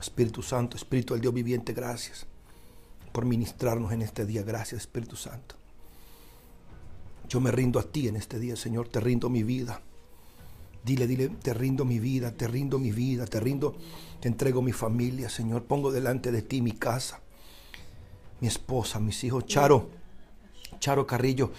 Espíritu 0.00 0.44
Santo, 0.44 0.76
Espíritu 0.76 1.14
del 1.14 1.22
Dios 1.22 1.34
viviente, 1.34 1.72
gracias 1.72 2.26
por 3.10 3.24
ministrarnos 3.24 3.90
en 3.90 4.02
este 4.02 4.26
día. 4.26 4.44
Gracias, 4.44 4.82
Espíritu 4.82 5.16
Santo. 5.16 5.56
Yo 7.28 7.40
me 7.40 7.50
rindo 7.50 7.80
a 7.80 7.82
ti 7.82 8.06
en 8.06 8.14
este 8.14 8.38
día, 8.38 8.54
Señor. 8.54 8.86
Te 8.86 9.00
rindo 9.00 9.28
mi 9.28 9.42
vida. 9.42 9.82
Dile, 10.84 11.06
dile, 11.06 11.28
te 11.28 11.54
rindo 11.54 11.84
mi 11.84 11.98
vida, 11.98 12.32
te 12.32 12.48
rindo 12.48 12.78
mi 12.78 12.90
vida, 12.90 13.24
te 13.26 13.38
rindo, 13.38 13.76
te 14.20 14.28
entrego 14.28 14.62
mi 14.62 14.72
familia, 14.72 15.28
Señor. 15.28 15.64
Pongo 15.64 15.92
delante 15.92 16.32
de 16.32 16.42
ti 16.42 16.60
mi 16.60 16.72
casa, 16.72 17.20
mi 18.40 18.48
esposa, 18.48 18.98
mis 18.98 19.22
hijos. 19.22 19.46
Charo, 19.46 19.88
Charo 20.80 21.06
Carrillo, 21.06 21.52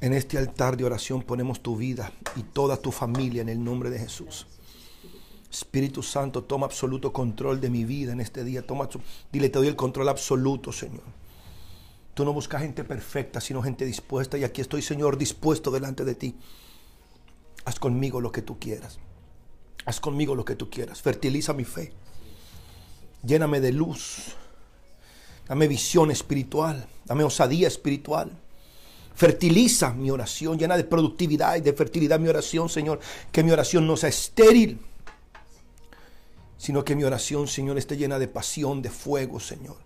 en 0.00 0.14
este 0.14 0.38
altar 0.38 0.78
de 0.78 0.84
oración 0.84 1.22
ponemos 1.22 1.60
tu 1.60 1.76
vida 1.76 2.10
y 2.36 2.42
toda 2.42 2.78
tu 2.78 2.90
familia 2.90 3.42
en 3.42 3.50
el 3.50 3.62
nombre 3.62 3.90
de 3.90 3.98
Jesús. 3.98 4.46
Espíritu 5.50 6.02
Santo, 6.02 6.44
toma 6.44 6.66
absoluto 6.66 7.12
control 7.12 7.60
de 7.60 7.68
mi 7.68 7.84
vida 7.84 8.12
en 8.12 8.20
este 8.20 8.44
día. 8.44 8.62
Toma, 8.62 8.88
dile, 9.32 9.50
te 9.50 9.58
doy 9.58 9.68
el 9.68 9.76
control 9.76 10.08
absoluto, 10.08 10.72
Señor. 10.72 11.02
Tú 12.14 12.24
no 12.24 12.32
buscas 12.32 12.62
gente 12.62 12.84
perfecta, 12.84 13.40
sino 13.40 13.62
gente 13.62 13.84
dispuesta. 13.84 14.38
Y 14.38 14.44
aquí 14.44 14.60
estoy, 14.60 14.80
Señor, 14.80 15.18
dispuesto 15.18 15.70
delante 15.70 16.04
de 16.04 16.14
ti. 16.14 16.36
Haz 17.64 17.78
conmigo 17.78 18.20
lo 18.20 18.32
que 18.32 18.42
tú 18.42 18.58
quieras. 18.58 18.98
Haz 19.84 20.00
conmigo 20.00 20.34
lo 20.34 20.44
que 20.44 20.56
tú 20.56 20.70
quieras. 20.70 21.02
Fertiliza 21.02 21.52
mi 21.52 21.64
fe. 21.64 21.92
Lléname 23.24 23.60
de 23.60 23.72
luz. 23.72 24.34
Dame 25.48 25.68
visión 25.68 26.10
espiritual. 26.10 26.86
Dame 27.04 27.24
osadía 27.24 27.68
espiritual. 27.68 28.30
Fertiliza 29.14 29.92
mi 29.92 30.10
oración. 30.10 30.58
Llena 30.58 30.76
de 30.76 30.84
productividad 30.84 31.56
y 31.56 31.60
de 31.60 31.72
fertilidad 31.72 32.20
mi 32.20 32.28
oración, 32.28 32.68
Señor. 32.68 33.00
Que 33.32 33.42
mi 33.42 33.50
oración 33.50 33.86
no 33.86 33.96
sea 33.96 34.08
estéril. 34.08 34.80
Sino 36.56 36.84
que 36.84 36.94
mi 36.94 37.04
oración, 37.04 37.48
Señor, 37.48 37.78
esté 37.78 37.96
llena 37.96 38.18
de 38.18 38.28
pasión, 38.28 38.82
de 38.82 38.90
fuego, 38.90 39.40
Señor. 39.40 39.76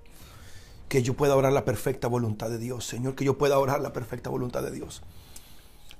Que 0.88 1.02
yo 1.02 1.14
pueda 1.14 1.36
orar 1.36 1.52
la 1.52 1.64
perfecta 1.64 2.09
voluntad 2.09 2.51
de 2.51 2.59
Dios, 2.59 2.84
Señor. 2.84 3.14
Que 3.14 3.24
yo 3.24 3.38
pueda 3.38 3.59
orar 3.59 3.80
la 3.80 3.92
perfecta 3.92 4.30
voluntad 4.30 4.62
de 4.62 4.72
Dios 4.72 5.02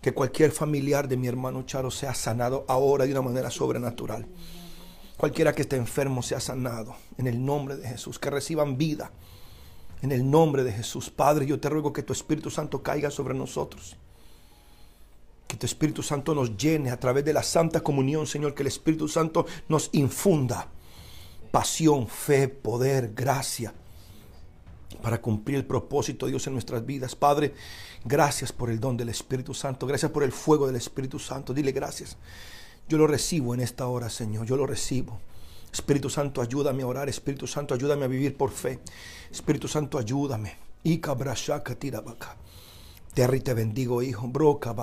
que 0.05 0.13
cualquier 0.13 0.53
familiar 0.53 1.09
de 1.09 1.17
mi 1.17 1.29
hermano 1.29 1.63
Charo 1.63 1.91
sea 1.91 2.13
sanado 2.13 2.67
ahora 2.69 3.07
de 3.07 3.13
una 3.13 3.23
manera 3.23 3.51
sobrenatural. 3.51 4.27
Cualquiera 5.17 5.55
que 5.55 5.63
esté 5.63 5.77
enfermo 5.77 6.23
sea 6.23 6.41
sanado 6.41 6.95
en 7.17 7.27
el 7.27 7.43
nombre 7.43 7.79
de 7.79 7.89
Jesús, 7.89 8.19
que 8.19 8.29
reciban 8.29 8.77
vida 8.77 9.13
en 10.03 10.13
el 10.13 10.31
nombre 10.31 10.63
de 10.63 10.73
Jesús. 10.73 11.09
Padre, 11.09 11.47
yo 11.47 11.59
te 11.59 11.71
ruego 11.71 11.95
que 11.95 12.03
tu 12.03 12.13
Espíritu 12.13 12.51
Santo 12.51 12.83
caiga 12.83 13.11
sobre 13.11 13.33
nosotros. 13.33 13.97
Que 15.47 15.57
tu 15.57 15.65
Espíritu 15.65 16.03
Santo 16.03 16.35
nos 16.35 16.55
llene 16.55 16.91
a 16.91 17.01
través 17.01 17.25
de 17.25 17.33
la 17.33 17.43
Santa 17.43 17.81
Comunión, 17.81 18.27
Señor, 18.27 18.53
que 18.53 18.63
el 18.63 18.67
Espíritu 18.67 19.09
Santo 19.09 19.47
nos 19.71 19.89
infunda 19.93 20.69
pasión, 21.51 22.09
fe, 22.09 22.49
poder, 22.49 23.15
gracia 23.15 23.73
para 25.03 25.21
cumplir 25.21 25.57
el 25.57 25.65
propósito 25.65 26.27
de 26.27 26.33
Dios 26.33 26.47
en 26.47 26.53
nuestras 26.53 26.85
vidas. 26.85 27.15
Padre, 27.15 27.55
gracias 28.05 28.53
por 28.53 28.71
el 28.71 28.81
don 28.81 28.97
del 28.97 29.09
Espíritu 29.09 29.55
Santo, 29.55 29.87
gracias 29.87 30.11
por 30.11 30.23
el 30.23 30.33
fuego 30.33 30.67
del 30.67 30.77
Espíritu 30.77 31.19
Santo. 31.19 31.55
Dile 31.55 31.73
gracias. 31.73 32.17
Yo 32.89 32.99
lo 32.99 33.07
recibo 33.07 33.55
en 33.55 33.61
esta 33.61 33.87
hora, 33.87 34.11
Señor, 34.11 34.47
yo 34.47 34.57
lo 34.57 34.67
recibo. 34.67 35.21
Espíritu 35.73 36.09
Santo, 36.09 36.41
ayúdame 36.41 36.83
a 36.83 36.87
orar. 36.87 37.09
Espíritu 37.09 37.47
Santo, 37.47 37.75
ayúdame 37.75 38.05
a 38.05 38.09
vivir 38.09 38.37
por 38.37 38.51
fe. 38.51 38.79
Espíritu 39.31 39.67
Santo, 39.67 39.99
ayúdame. 39.99 40.57
Terry, 43.15 43.41
te 43.41 43.55
bendigo, 43.55 44.03
hijo. 44.03 44.29
Broca 44.29 44.75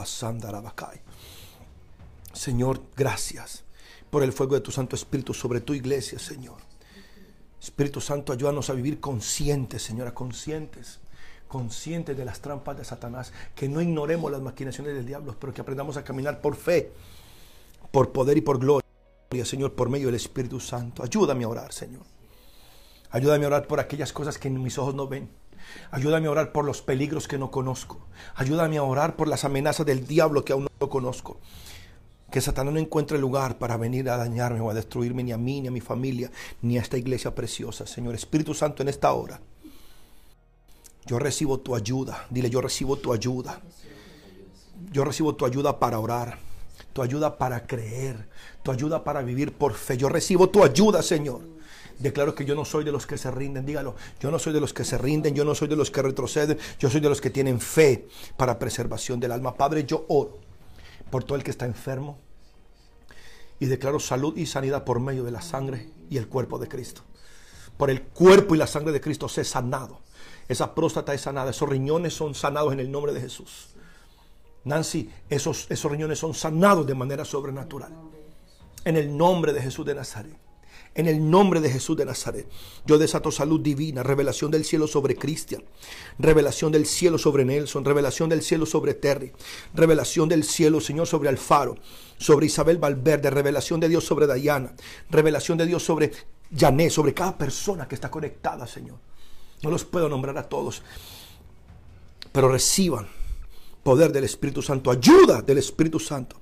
Señor, 2.33 2.81
gracias 2.95 3.63
por 4.09 4.23
el 4.23 4.33
fuego 4.33 4.55
de 4.55 4.61
tu 4.61 4.71
Santo 4.71 4.95
Espíritu 4.95 5.33
sobre 5.33 5.61
tu 5.61 5.73
iglesia, 5.73 6.19
Señor. 6.19 6.70
Espíritu 7.61 8.01
Santo, 8.01 8.33
ayúdanos 8.33 8.69
a 8.71 8.73
vivir 8.73 8.99
conscientes, 8.99 9.83
Señora, 9.83 10.15
conscientes, 10.15 10.99
conscientes 11.47 12.17
de 12.17 12.25
las 12.25 12.41
trampas 12.41 12.75
de 12.77 12.83
Satanás, 12.83 13.33
que 13.53 13.69
no 13.69 13.81
ignoremos 13.81 14.31
las 14.31 14.41
maquinaciones 14.41 14.95
del 14.95 15.05
diablo, 15.05 15.35
pero 15.39 15.53
que 15.53 15.61
aprendamos 15.61 15.95
a 15.95 16.03
caminar 16.03 16.41
por 16.41 16.55
fe, 16.55 16.91
por 17.91 18.11
poder 18.11 18.37
y 18.37 18.41
por 18.41 18.57
gloria, 18.57 18.83
Señor, 19.43 19.73
por 19.73 19.89
medio 19.89 20.07
del 20.07 20.15
Espíritu 20.15 20.59
Santo. 20.59 21.03
Ayúdame 21.03 21.43
a 21.43 21.49
orar, 21.49 21.71
Señor. 21.71 22.01
Ayúdame 23.11 23.45
a 23.45 23.49
orar 23.49 23.67
por 23.67 23.79
aquellas 23.79 24.11
cosas 24.11 24.39
que 24.39 24.49
mis 24.49 24.79
ojos 24.79 24.95
no 24.95 25.07
ven. 25.07 25.29
Ayúdame 25.91 26.27
a 26.27 26.31
orar 26.31 26.51
por 26.51 26.65
los 26.65 26.81
peligros 26.81 27.27
que 27.27 27.37
no 27.37 27.51
conozco. 27.51 27.99
Ayúdame 28.35 28.77
a 28.77 28.83
orar 28.83 29.15
por 29.15 29.27
las 29.27 29.45
amenazas 29.45 29.85
del 29.85 30.07
diablo 30.07 30.43
que 30.43 30.53
aún 30.53 30.67
no 30.79 30.89
conozco. 30.89 31.39
Que 32.31 32.39
Satanás 32.39 32.73
no 32.73 32.79
encuentre 32.79 33.17
lugar 33.17 33.57
para 33.57 33.75
venir 33.75 34.09
a 34.09 34.15
dañarme 34.15 34.61
o 34.61 34.69
a 34.69 34.73
destruirme 34.73 35.21
ni 35.21 35.33
a 35.33 35.37
mí, 35.37 35.59
ni 35.59 35.67
a 35.67 35.71
mi 35.71 35.81
familia, 35.81 36.31
ni 36.61 36.77
a 36.77 36.81
esta 36.81 36.97
iglesia 36.97 37.35
preciosa. 37.35 37.85
Señor 37.85 38.15
Espíritu 38.15 38.53
Santo, 38.53 38.81
en 38.81 38.87
esta 38.87 39.11
hora, 39.11 39.41
yo 41.05 41.19
recibo 41.19 41.59
tu 41.59 41.75
ayuda. 41.75 42.25
Dile, 42.29 42.49
yo 42.49 42.61
recibo 42.61 42.95
tu 42.95 43.11
ayuda. 43.11 43.61
Yo 44.91 45.03
recibo 45.03 45.35
tu 45.35 45.45
ayuda 45.45 45.77
para 45.77 45.99
orar, 45.99 46.39
tu 46.93 47.01
ayuda 47.01 47.37
para 47.37 47.67
creer, 47.67 48.29
tu 48.63 48.71
ayuda 48.71 49.03
para 49.03 49.21
vivir 49.21 49.53
por 49.53 49.73
fe. 49.73 49.97
Yo 49.97 50.07
recibo 50.07 50.49
tu 50.49 50.63
ayuda, 50.63 51.03
Señor. 51.03 51.41
Declaro 51.99 52.33
que 52.33 52.45
yo 52.45 52.55
no 52.55 52.65
soy 52.65 52.83
de 52.83 52.91
los 52.91 53.05
que 53.05 53.17
se 53.17 53.29
rinden, 53.29 53.65
dígalo. 53.65 53.95
Yo 54.19 54.31
no 54.31 54.39
soy 54.39 54.53
de 54.53 54.61
los 54.61 54.73
que 54.73 54.83
se 54.83 54.97
rinden, 54.97 55.35
yo 55.35 55.45
no 55.45 55.53
soy 55.53 55.67
de 55.67 55.75
los 55.75 55.91
que 55.91 56.01
retroceden, 56.01 56.57
yo 56.79 56.89
soy 56.89 57.01
de 57.01 57.09
los 57.09 57.21
que 57.21 57.29
tienen 57.29 57.59
fe 57.59 58.07
para 58.37 58.57
preservación 58.57 59.19
del 59.19 59.33
alma. 59.33 59.53
Padre, 59.53 59.85
yo 59.85 60.05
oro 60.07 60.50
por 61.11 61.23
todo 61.23 61.37
el 61.37 61.43
que 61.43 61.51
está 61.51 61.65
enfermo. 61.65 62.17
Y 63.59 63.67
declaro 63.67 63.99
salud 63.99 64.35
y 64.37 64.47
sanidad 64.47 64.83
por 64.83 64.99
medio 64.99 65.23
de 65.23 65.31
la 65.31 65.41
sangre 65.41 65.91
y 66.09 66.17
el 66.17 66.27
cuerpo 66.27 66.57
de 66.57 66.67
Cristo. 66.67 67.03
Por 67.77 67.91
el 67.91 68.01
cuerpo 68.01 68.55
y 68.55 68.57
la 68.57 68.65
sangre 68.65 68.91
de 68.91 69.01
Cristo 69.01 69.29
sé 69.29 69.43
sanado. 69.43 69.99
Esa 70.47 70.73
próstata 70.73 71.13
es 71.13 71.21
sanada, 71.21 71.51
esos 71.51 71.69
riñones 71.69 72.13
son 72.13 72.33
sanados 72.33 72.73
en 72.73 72.79
el 72.79 72.91
nombre 72.91 73.13
de 73.13 73.21
Jesús. 73.21 73.69
Nancy, 74.63 75.09
esos, 75.29 75.67
esos 75.69 75.91
riñones 75.91 76.19
son 76.19 76.33
sanados 76.33 76.85
de 76.87 76.95
manera 76.95 77.25
sobrenatural. 77.25 77.93
En 78.83 78.97
el 78.97 79.15
nombre 79.15 79.53
de 79.53 79.61
Jesús 79.61 79.85
de 79.85 79.95
Nazaret. 79.95 80.35
En 80.93 81.07
el 81.07 81.29
nombre 81.29 81.61
de 81.61 81.69
Jesús 81.69 81.95
de 81.95 82.05
Nazaret, 82.05 82.47
yo 82.85 82.97
desato 82.97 83.31
salud 83.31 83.61
divina, 83.61 84.03
revelación 84.03 84.51
del 84.51 84.65
cielo 84.65 84.87
sobre 84.87 85.15
Cristian, 85.15 85.63
revelación 86.19 86.73
del 86.73 86.85
cielo 86.85 87.17
sobre 87.17 87.45
Nelson, 87.45 87.85
revelación 87.85 88.27
del 88.27 88.41
cielo 88.41 88.65
sobre 88.65 88.93
Terry, 88.93 89.31
revelación 89.73 90.27
del 90.27 90.43
cielo, 90.43 90.81
Señor, 90.81 91.07
sobre 91.07 91.29
Alfaro, 91.29 91.77
sobre 92.17 92.47
Isabel 92.47 92.77
Valverde, 92.77 93.29
revelación 93.29 93.79
de 93.79 93.87
Dios 93.87 94.03
sobre 94.03 94.27
Dayana, 94.27 94.73
revelación 95.09 95.57
de 95.57 95.65
Dios 95.65 95.81
sobre 95.81 96.11
Janet, 96.53 96.91
sobre 96.91 97.13
cada 97.13 97.37
persona 97.37 97.87
que 97.87 97.95
está 97.95 98.11
conectada, 98.11 98.67
Señor. 98.67 98.97
No 99.63 99.71
los 99.71 99.85
puedo 99.85 100.09
nombrar 100.09 100.37
a 100.37 100.49
todos, 100.49 100.83
pero 102.33 102.51
reciban 102.51 103.07
poder 103.81 104.11
del 104.11 104.25
Espíritu 104.25 104.61
Santo, 104.61 104.91
ayuda 104.91 105.41
del 105.41 105.59
Espíritu 105.59 106.01
Santo. 106.01 106.35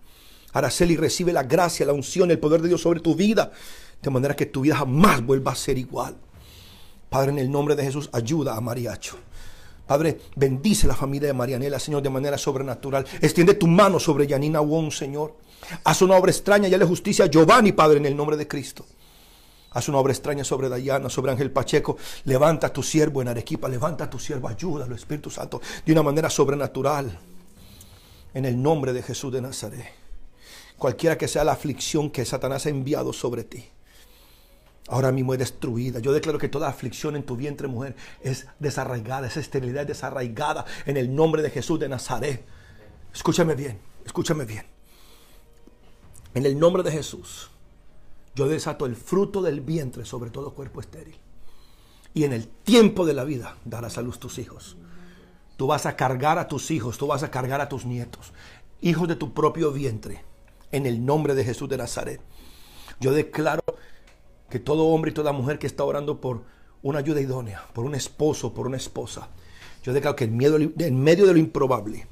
Araceli 0.54 0.98
recibe 0.98 1.32
la 1.32 1.44
gracia, 1.44 1.86
la 1.86 1.94
unción, 1.94 2.32
el 2.32 2.40
poder 2.40 2.64
de 2.64 2.70
Dios 2.70 2.82
sobre 2.82 3.00
tu 3.00 3.14
vida 3.14 3.52
de 4.02 4.10
manera 4.10 4.36
que 4.36 4.46
tu 4.46 4.62
vida 4.62 4.76
jamás 4.76 5.26
vuelva 5.26 5.52
a 5.52 5.56
ser 5.56 5.78
igual. 5.78 6.16
Padre, 7.10 7.32
en 7.32 7.40
el 7.40 7.52
nombre 7.52 7.76
de 7.76 7.84
Jesús, 7.84 8.10
ayuda 8.14 8.56
a 8.56 8.62
Mariacho. 8.62 9.18
Padre, 9.88 10.20
bendice 10.36 10.86
la 10.88 10.96
familia 10.96 11.28
de 11.30 11.34
Marianela, 11.34 11.80
Señor, 11.80 12.04
de 12.04 12.10
manera 12.10 12.38
sobrenatural. 12.38 13.06
Extiende 13.22 13.56
tu 13.56 13.66
mano 13.66 14.00
sobre 14.00 14.28
Yanina 14.28 14.60
Wong, 14.60 14.92
Señor. 14.92 15.36
Haz 15.84 16.02
una 16.04 16.16
obra 16.16 16.32
extraña 16.32 16.68
y 16.68 16.72
dale 16.72 16.86
justicia 16.86 17.26
a 17.26 17.28
Giovanni, 17.28 17.72
Padre, 17.72 17.98
en 17.98 18.06
el 18.06 18.16
nombre 18.16 18.38
de 18.38 18.48
Cristo. 18.48 18.86
Haz 19.72 19.90
una 19.90 19.98
obra 19.98 20.14
extraña 20.14 20.44
sobre 20.44 20.70
Dayana, 20.70 21.10
sobre 21.10 21.32
Ángel 21.32 21.52
Pacheco. 21.52 21.98
Levanta 22.26 22.68
a 22.68 22.74
tu 22.74 22.84
siervo 22.84 23.22
en 23.22 23.30
Arequipa, 23.30 23.68
levanta 23.68 24.04
a 24.04 24.10
tu 24.10 24.20
siervo, 24.20 24.48
ayúdalo, 24.48 24.96
Espíritu 24.96 25.32
Santo, 25.32 25.60
de 25.86 25.92
una 25.92 26.04
manera 26.04 26.30
sobrenatural. 26.30 27.20
En 28.34 28.46
el 28.46 28.62
nombre 28.62 28.94
de 28.94 29.02
Jesús 29.02 29.34
de 29.34 29.42
Nazaret. 29.42 29.88
Cualquiera 30.78 31.18
que 31.18 31.28
sea 31.28 31.44
la 31.44 31.54
aflicción 31.54 32.12
que 32.12 32.24
Satanás 32.26 32.68
ha 32.68 32.70
enviado 32.70 33.12
sobre 33.12 33.44
ti 33.44 33.66
ahora 34.90 35.12
mismo 35.12 35.34
es 35.34 35.40
destruida. 35.40 36.00
Yo 36.00 36.12
declaro 36.12 36.38
que 36.38 36.50
toda 36.50 36.68
aflicción 36.68 37.16
en 37.16 37.24
tu 37.24 37.36
vientre, 37.36 37.68
mujer, 37.68 37.96
es 38.22 38.48
desarraigada, 38.60 39.28
esa 39.28 39.40
esterilidad 39.40 39.84
es 39.84 39.90
desarraigada 39.90 40.66
en 40.86 40.98
el 40.98 41.14
nombre 41.14 41.42
de 41.42 41.50
Jesús 41.50 41.80
de 41.80 41.88
Nazaret. 41.88 42.44
Escúchame 43.14 43.56
bien, 43.56 43.80
escúchame 44.06 44.46
bien. 44.46 44.66
En 46.34 46.46
el 46.46 46.60
nombre 46.60 46.84
de 46.84 46.92
Jesús, 46.92 47.50
yo 48.36 48.48
desato 48.48 48.86
el 48.86 48.96
fruto 48.96 49.42
del 49.42 49.62
vientre 49.62 50.06
sobre 50.06 50.30
todo 50.30 50.54
cuerpo 50.54 50.80
estéril. 50.80 51.18
Y 52.14 52.24
en 52.24 52.34
el 52.34 52.48
tiempo 52.48 53.06
de 53.06 53.14
la 53.14 53.24
vida 53.24 53.58
darás 53.66 53.98
a 53.98 54.02
luz 54.02 54.20
tus 54.20 54.40
hijos. 54.40 54.78
Tú 55.58 55.68
vas 55.68 55.86
a 55.86 55.96
cargar 55.96 56.40
a 56.40 56.48
tus 56.48 56.72
hijos, 56.72 56.98
tú 56.98 57.08
vas 57.08 57.22
a 57.24 57.32
cargar 57.32 57.62
a 57.62 57.70
tus 57.70 57.86
nietos, 57.86 58.32
hijos 58.82 59.08
de 59.08 59.16
tu 59.16 59.34
propio 59.34 59.72
vientre, 59.72 60.24
en 60.72 60.86
el 60.86 61.06
nombre 61.06 61.36
de 61.36 61.44
Jesús 61.44 61.70
de 61.70 61.78
Nazaret. 61.78 62.22
Yo 63.00 63.12
declaro 63.12 63.64
que 64.50 64.60
todo 64.60 64.86
hombre 64.86 65.12
y 65.12 65.14
toda 65.14 65.32
mujer 65.32 65.60
que 65.60 65.68
está 65.68 65.84
orando 65.84 66.20
por 66.20 66.44
una 66.82 67.00
ayuda 67.00 67.22
idónea, 67.22 67.64
por 67.74 67.86
un 67.86 67.96
esposo, 67.96 68.54
por 68.54 68.68
una 68.68 68.78
esposa, 68.78 69.30
yo 69.84 69.94
declaro 69.94 70.16
que 70.16 70.26
en 70.26 70.38
medio, 70.38 71.26
de 71.26 71.34
lo 71.34 71.40
improbable, 71.40 72.08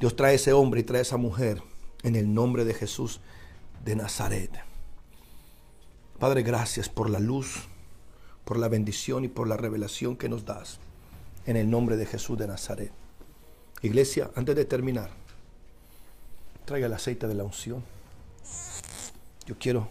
Dios 0.00 0.16
trae 0.16 0.34
ese 0.34 0.52
hombre 0.52 0.80
y 0.80 0.84
trae 0.84 1.02
esa 1.02 1.16
mujer 1.16 1.62
en 2.02 2.16
el 2.16 2.32
nombre 2.32 2.64
de 2.64 2.74
Jesús 2.74 3.20
de 3.84 3.96
Nazaret. 3.96 4.50
Padre, 6.18 6.42
gracias 6.42 6.88
por 6.88 7.10
la 7.10 7.20
luz, 7.20 7.68
por 8.44 8.58
la 8.58 8.68
bendición 8.68 9.24
y 9.24 9.28
por 9.28 9.48
la 9.48 9.56
revelación 9.56 10.16
que 10.16 10.28
nos 10.28 10.44
das 10.44 10.78
en 11.46 11.56
el 11.56 11.70
nombre 11.70 11.96
de 11.96 12.06
Jesús 12.06 12.38
de 12.38 12.46
Nazaret. 12.46 12.92
Iglesia, 13.82 14.30
antes 14.34 14.56
de 14.56 14.64
terminar, 14.64 15.10
traiga 16.64 16.86
el 16.86 16.92
aceite 16.94 17.26
de 17.26 17.34
la 17.34 17.44
unción. 17.44 17.82
Yo 19.46 19.56
quiero 19.58 19.88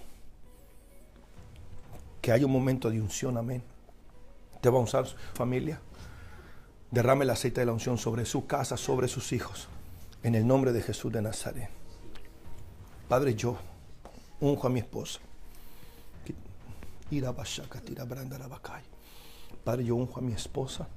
que 2.23 2.31
haya 2.31 2.45
un 2.45 2.53
momento 2.53 2.89
de 2.89 3.01
unción, 3.01 3.37
amén. 3.37 3.61
Te 4.61 4.69
va 4.69 4.79
a 4.79 4.81
usar 4.81 5.05
familia. 5.33 5.81
Derrame 6.89 7.25
el 7.25 7.29
aceite 7.29 7.59
de 7.59 7.65
la 7.65 7.73
unción 7.73 7.97
sobre 7.97 8.23
su 8.23 8.47
casa, 8.47 8.77
sobre 8.77 9.09
sus 9.09 9.33
hijos. 9.33 9.67
En 10.23 10.33
el 10.33 10.47
nombre 10.47 10.71
de 10.71 10.81
Jesús 10.81 11.11
de 11.11 11.21
Nazaret. 11.21 11.69
Padre, 13.09 13.35
yo 13.35 13.57
unjo 14.39 14.67
a 14.67 14.69
mi 14.69 14.79
esposa. 14.79 15.19
Padre, 19.65 19.83
yo 19.83 19.95
unjo 19.95 20.19
a 20.19 20.23
mi 20.23 20.31
esposa 20.31 20.87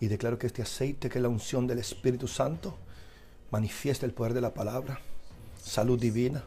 y 0.00 0.08
declaro 0.08 0.38
que 0.38 0.46
este 0.46 0.62
aceite, 0.62 1.10
que 1.10 1.18
es 1.18 1.22
la 1.22 1.28
unción 1.28 1.66
del 1.66 1.78
Espíritu 1.78 2.26
Santo, 2.26 2.78
manifiesta 3.50 4.06
el 4.06 4.14
poder 4.14 4.32
de 4.32 4.40
la 4.40 4.54
palabra, 4.54 4.98
salud 5.62 6.00
divina 6.00 6.42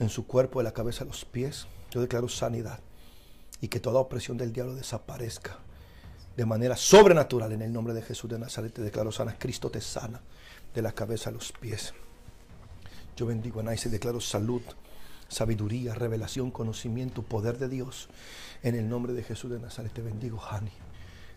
en 0.00 0.08
su 0.08 0.26
cuerpo, 0.26 0.58
de 0.58 0.64
la 0.64 0.72
cabeza 0.72 1.04
a 1.04 1.06
los 1.06 1.24
pies 1.24 1.68
yo 1.94 2.00
declaro 2.00 2.28
sanidad 2.28 2.80
y 3.60 3.68
que 3.68 3.78
toda 3.78 4.00
opresión 4.00 4.36
del 4.36 4.52
diablo 4.52 4.74
desaparezca 4.74 5.60
de 6.36 6.44
manera 6.44 6.76
sobrenatural 6.76 7.52
en 7.52 7.62
el 7.62 7.72
nombre 7.72 7.94
de 7.94 8.02
Jesús 8.02 8.28
de 8.28 8.36
Nazaret. 8.36 8.72
Te 8.72 8.82
declaro 8.82 9.12
sana. 9.12 9.38
Cristo 9.38 9.70
te 9.70 9.80
sana 9.80 10.20
de 10.74 10.82
la 10.82 10.90
cabeza 10.90 11.30
a 11.30 11.32
los 11.32 11.52
pies. 11.52 11.94
Yo 13.16 13.26
bendigo 13.26 13.60
a 13.60 13.62
Naise, 13.62 13.90
declaro 13.90 14.20
salud, 14.20 14.60
sabiduría, 15.28 15.94
revelación, 15.94 16.50
conocimiento, 16.50 17.22
poder 17.22 17.58
de 17.58 17.68
Dios. 17.68 18.08
En 18.64 18.74
el 18.74 18.88
nombre 18.88 19.12
de 19.12 19.22
Jesús 19.22 19.52
de 19.52 19.60
Nazaret 19.60 19.92
te 19.92 20.02
bendigo, 20.02 20.40
Hani. 20.42 20.72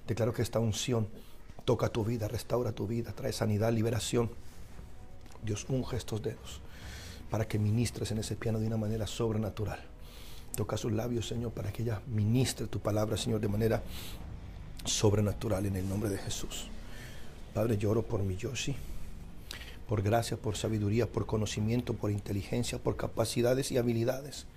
Declaro 0.08 0.34
que 0.34 0.42
esta 0.42 0.58
unción 0.58 1.08
toca 1.66 1.90
tu 1.90 2.04
vida, 2.04 2.28
restaura 2.28 2.72
tu 2.72 2.88
vida, 2.88 3.14
trae 3.14 3.32
sanidad, 3.32 3.72
liberación. 3.72 4.32
Dios 5.44 5.68
unge 5.70 5.98
estos 5.98 6.24
dedos 6.24 6.62
para 7.30 7.48
que 7.48 7.60
ministres 7.60 8.10
en 8.10 8.18
ese 8.18 8.36
piano 8.36 8.58
de 8.58 8.66
una 8.66 8.78
manera 8.78 9.06
sobrenatural. 9.06 9.97
Toca 10.58 10.76
sus 10.76 10.92
labios, 10.92 11.28
Señor, 11.28 11.52
para 11.52 11.72
que 11.72 11.84
ella 11.84 12.02
ministre 12.08 12.66
tu 12.66 12.80
palabra, 12.80 13.16
Señor, 13.16 13.40
de 13.40 13.48
manera 13.48 13.84
sobrenatural 14.86 15.68
en 15.68 15.76
el 15.76 15.88
nombre 15.88 16.10
de 16.10 16.18
Jesús. 16.18 16.68
Padre, 17.54 17.78
lloro 17.78 18.02
por 18.02 18.24
mi 18.24 18.36
Yoshi, 18.36 18.76
por 19.88 20.02
gracia, 20.02 20.36
por 20.36 20.58
sabiduría, 20.58 21.06
por 21.06 21.28
conocimiento, 21.28 21.94
por 21.94 22.10
inteligencia, 22.10 22.80
por 22.80 22.98
capacidades 22.98 23.72
y 23.72 23.78
habilidades 23.78 24.48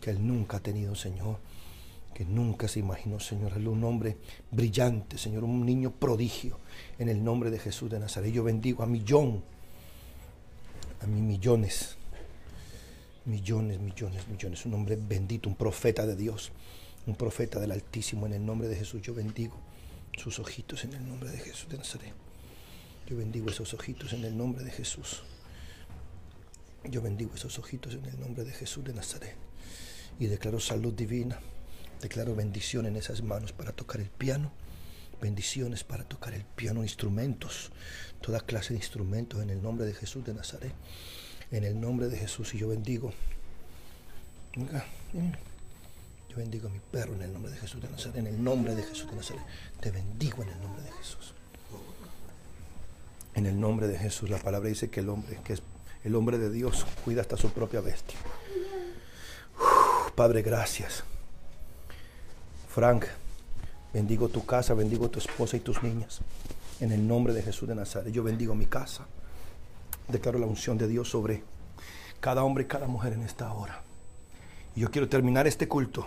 que 0.00 0.10
él 0.10 0.24
nunca 0.24 0.58
ha 0.58 0.60
tenido, 0.60 0.94
Señor, 0.94 1.38
que 2.14 2.24
nunca 2.24 2.68
se 2.68 2.78
imaginó, 2.78 3.18
Señor. 3.18 3.54
Él 3.56 3.66
un 3.66 3.82
hombre 3.82 4.16
brillante, 4.52 5.18
Señor, 5.18 5.42
un 5.42 5.66
niño 5.66 5.90
prodigio, 5.90 6.60
en 7.00 7.08
el 7.08 7.24
nombre 7.24 7.50
de 7.50 7.58
Jesús 7.58 7.90
de 7.90 7.98
Nazaret. 7.98 8.32
Yo 8.32 8.44
bendigo 8.44 8.84
a 8.84 8.86
millón, 8.86 9.42
a 11.02 11.08
millones 11.08 11.96
millones, 13.24 13.80
millones, 13.80 14.28
millones. 14.28 14.66
Un 14.66 14.74
hombre 14.74 14.96
bendito, 14.96 15.48
un 15.48 15.56
profeta 15.56 16.06
de 16.06 16.16
Dios, 16.16 16.52
un 17.06 17.14
profeta 17.14 17.58
del 17.60 17.72
Altísimo. 17.72 18.26
En 18.26 18.32
el 18.34 18.44
nombre 18.44 18.68
de 18.68 18.76
Jesús 18.76 19.02
yo 19.02 19.14
bendigo 19.14 19.56
sus 20.16 20.38
ojitos 20.38 20.84
en 20.84 20.94
el 20.94 21.08
nombre 21.08 21.30
de 21.30 21.38
Jesús 21.38 21.68
de 21.68 21.78
Nazaret. 21.78 22.12
Yo 23.06 23.16
bendigo 23.16 23.50
esos 23.50 23.74
ojitos 23.74 24.12
en 24.12 24.24
el 24.24 24.36
nombre 24.36 24.64
de 24.64 24.70
Jesús. 24.70 25.22
Yo 26.84 27.02
bendigo 27.02 27.34
esos 27.34 27.58
ojitos 27.58 27.94
en 27.94 28.04
el 28.04 28.18
nombre 28.20 28.44
de 28.44 28.52
Jesús 28.52 28.84
de 28.84 28.94
Nazaret. 28.94 29.36
Y 30.18 30.26
declaro 30.26 30.60
salud 30.60 30.92
divina. 30.92 31.38
Declaro 32.00 32.34
bendición 32.34 32.86
en 32.86 32.96
esas 32.96 33.22
manos 33.22 33.52
para 33.52 33.72
tocar 33.72 34.00
el 34.00 34.10
piano. 34.10 34.52
Bendiciones 35.20 35.84
para 35.84 36.04
tocar 36.04 36.34
el 36.34 36.44
piano, 36.44 36.82
instrumentos, 36.82 37.70
toda 38.20 38.40
clase 38.40 38.74
de 38.74 38.80
instrumentos 38.80 39.42
en 39.42 39.48
el 39.48 39.62
nombre 39.62 39.86
de 39.86 39.94
Jesús 39.94 40.24
de 40.24 40.34
Nazaret 40.34 40.74
en 41.54 41.62
el 41.62 41.80
nombre 41.80 42.08
de 42.08 42.18
Jesús 42.18 42.52
y 42.54 42.58
yo 42.58 42.68
bendigo. 42.68 43.12
Yo 46.28 46.36
bendigo 46.36 46.68
a 46.68 46.70
mi 46.70 46.80
perro 46.80 47.14
en 47.14 47.22
el 47.22 47.32
nombre 47.32 47.52
de 47.52 47.58
Jesús 47.58 47.80
de 47.80 47.88
Nazaret. 47.88 48.16
En 48.16 48.26
el 48.26 48.42
nombre 48.42 48.74
de 48.74 48.82
Jesús 48.82 49.08
de 49.08 49.16
Nazaret. 49.16 49.42
Te 49.80 49.92
bendigo 49.92 50.42
en 50.42 50.48
el 50.48 50.60
nombre 50.60 50.82
de 50.82 50.90
Jesús. 50.90 51.32
En 53.34 53.46
el 53.46 53.60
nombre 53.60 53.86
de 53.86 53.96
Jesús. 53.96 54.30
La 54.30 54.38
palabra 54.38 54.68
dice 54.68 54.90
que 54.90 54.98
el 54.98 55.08
hombre, 55.08 55.38
que 55.44 55.52
es 55.52 55.62
el 56.02 56.16
hombre 56.16 56.38
de 56.38 56.50
Dios, 56.50 56.84
cuida 57.04 57.20
hasta 57.20 57.36
su 57.36 57.50
propia 57.50 57.80
bestia. 57.80 58.18
Padre, 60.16 60.42
gracias. 60.42 61.04
Frank, 62.68 63.04
bendigo 63.92 64.28
tu 64.28 64.44
casa, 64.44 64.74
bendigo 64.74 65.08
tu 65.08 65.20
esposa 65.20 65.56
y 65.56 65.60
tus 65.60 65.84
niñas. 65.84 66.18
En 66.80 66.90
el 66.90 67.06
nombre 67.06 67.32
de 67.32 67.42
Jesús 67.42 67.68
de 67.68 67.76
Nazaret. 67.76 68.12
Yo 68.12 68.24
bendigo 68.24 68.56
mi 68.56 68.66
casa. 68.66 69.06
Declaro 70.08 70.38
la 70.38 70.46
unción 70.46 70.76
de 70.78 70.88
Dios 70.88 71.08
sobre 71.08 71.42
cada 72.20 72.44
hombre 72.44 72.64
y 72.64 72.66
cada 72.66 72.86
mujer 72.86 73.12
en 73.12 73.22
esta 73.22 73.52
hora. 73.52 73.82
Y 74.76 74.80
yo 74.80 74.90
quiero 74.90 75.08
terminar 75.08 75.46
este 75.46 75.68
culto 75.68 76.06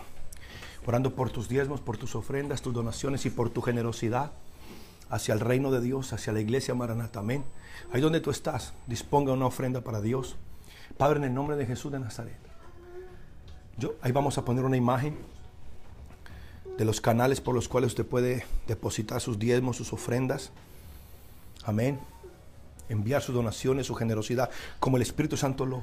orando 0.86 1.14
por 1.14 1.30
tus 1.30 1.48
diezmos, 1.48 1.80
por 1.80 1.98
tus 1.98 2.14
ofrendas, 2.14 2.62
tus 2.62 2.72
donaciones 2.72 3.26
y 3.26 3.30
por 3.30 3.50
tu 3.50 3.60
generosidad 3.60 4.32
hacia 5.10 5.34
el 5.34 5.40
reino 5.40 5.70
de 5.70 5.80
Dios, 5.80 6.12
hacia 6.12 6.32
la 6.32 6.40
iglesia 6.40 6.74
Maranata. 6.74 7.20
Amén. 7.20 7.44
Ahí 7.92 8.00
donde 8.00 8.20
tú 8.20 8.30
estás, 8.30 8.72
disponga 8.86 9.32
una 9.32 9.46
ofrenda 9.46 9.80
para 9.82 10.00
Dios. 10.00 10.36
Padre, 10.96 11.18
en 11.18 11.24
el 11.24 11.34
nombre 11.34 11.56
de 11.56 11.66
Jesús 11.66 11.92
de 11.92 11.98
Nazaret. 11.98 12.38
Yo, 13.76 13.94
ahí 14.00 14.12
vamos 14.12 14.38
a 14.38 14.44
poner 14.44 14.64
una 14.64 14.76
imagen 14.76 15.16
de 16.76 16.84
los 16.84 17.00
canales 17.00 17.40
por 17.40 17.54
los 17.54 17.68
cuales 17.68 17.88
usted 17.88 18.06
puede 18.06 18.44
depositar 18.66 19.20
sus 19.20 19.38
diezmos, 19.38 19.76
sus 19.76 19.92
ofrendas. 19.92 20.52
Amén 21.64 21.98
enviar 22.88 23.22
sus 23.22 23.34
donaciones, 23.34 23.86
su 23.86 23.94
generosidad, 23.94 24.50
como 24.80 24.96
el 24.96 25.02
Espíritu 25.02 25.36
Santo 25.36 25.66
lo, 25.66 25.82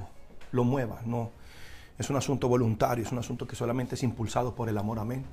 lo 0.52 0.64
mueva. 0.64 1.02
No, 1.06 1.32
es 1.98 2.10
un 2.10 2.16
asunto 2.16 2.48
voluntario, 2.48 3.06
es 3.06 3.12
un 3.12 3.20
asunto 3.20 3.48
que 3.48 3.56
solamente 3.56 3.96
es 3.96 4.04
impulsado 4.04 4.56
por 4.56 4.70
el 4.70 4.78
amor. 4.78 5.00
Amén. 5.00 5.26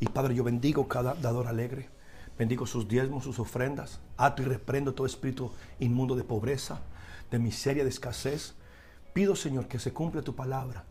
Y 0.00 0.06
Padre, 0.06 0.34
yo 0.34 0.44
bendigo 0.44 0.88
cada 0.88 1.14
dador 1.14 1.48
alegre. 1.48 1.88
Bendigo 2.38 2.66
sus 2.66 2.86
diezmos, 2.86 3.24
sus 3.24 3.38
ofrendas. 3.40 4.00
Ato 4.16 4.42
y 4.42 4.44
reprendo 4.44 4.94
todo 4.94 5.06
espíritu 5.06 5.50
inmundo 5.80 6.14
de 6.14 6.22
pobreza, 6.22 6.80
de 7.30 7.38
miseria, 7.38 7.82
de 7.82 7.90
escasez. 7.90 8.54
Pido, 9.12 9.34
Señor, 9.34 9.66
que 9.66 9.78
se 9.78 9.92
cumpla 9.92 10.22
tu 10.22 10.34
palabra. 10.34 10.84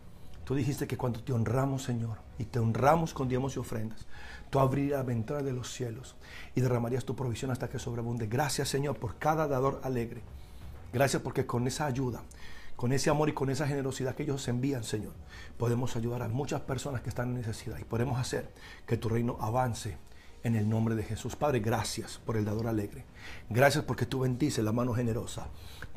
Tú 0.44 0.56
dijiste 0.56 0.88
que 0.88 0.98
cuando 0.98 1.22
te 1.22 1.34
honramos, 1.34 1.84
Señor, 1.84 2.18
y 2.38 2.46
te 2.46 2.60
honramos 2.60 3.14
con 3.14 3.28
diezmos 3.28 3.56
y 3.56 3.60
ofrendas, 3.60 4.06
tú 4.50 4.60
abrirías 4.60 5.00
la 5.00 5.04
ventana 5.04 5.42
de 5.42 5.54
los 5.54 5.72
cielos 5.72 6.16
y 6.56 6.62
derramarías 6.62 7.06
tu 7.06 7.16
provisión 7.16 7.52
hasta 7.52 7.70
que 7.70 7.80
sobreabunde. 7.80 8.28
Gracias, 8.28 8.70
Señor, 8.70 8.98
por 8.98 9.18
cada 9.18 9.48
dador 9.48 9.82
alegre. 9.84 10.22
Gracias 10.94 11.22
porque 11.22 11.46
con 11.46 11.68
esa 11.68 11.86
ayuda, 11.86 12.22
con 12.76 12.94
ese 12.94 13.10
amor 13.10 13.30
y 13.30 13.34
con 13.34 13.50
esa 13.50 13.68
generosidad 13.68 14.16
que 14.16 14.24
ellos 14.24 14.48
envían, 14.48 14.84
Señor, 14.84 15.14
podemos 15.58 15.96
ayudar 15.96 16.22
a 16.22 16.28
muchas 16.28 16.62
personas 16.62 17.02
que 17.02 17.10
están 17.10 17.30
en 17.30 17.36
necesidad 17.36 17.78
y 17.80 17.84
podemos 17.84 18.20
hacer 18.20 18.50
que 18.86 18.98
tu 18.98 19.10
reino 19.10 19.38
avance 19.42 19.98
en 20.44 20.56
el 20.56 20.70
nombre 20.70 20.96
de 20.96 21.04
Jesús. 21.04 21.36
Padre, 21.36 21.60
gracias 21.60 22.20
por 22.26 22.38
el 22.38 22.46
dador 22.46 22.68
alegre. 22.68 23.06
Gracias 23.50 23.84
porque 23.84 24.06
tú 24.06 24.22
bendices 24.22 24.64
la 24.64 24.72
mano 24.72 24.94
generosa. 24.94 25.48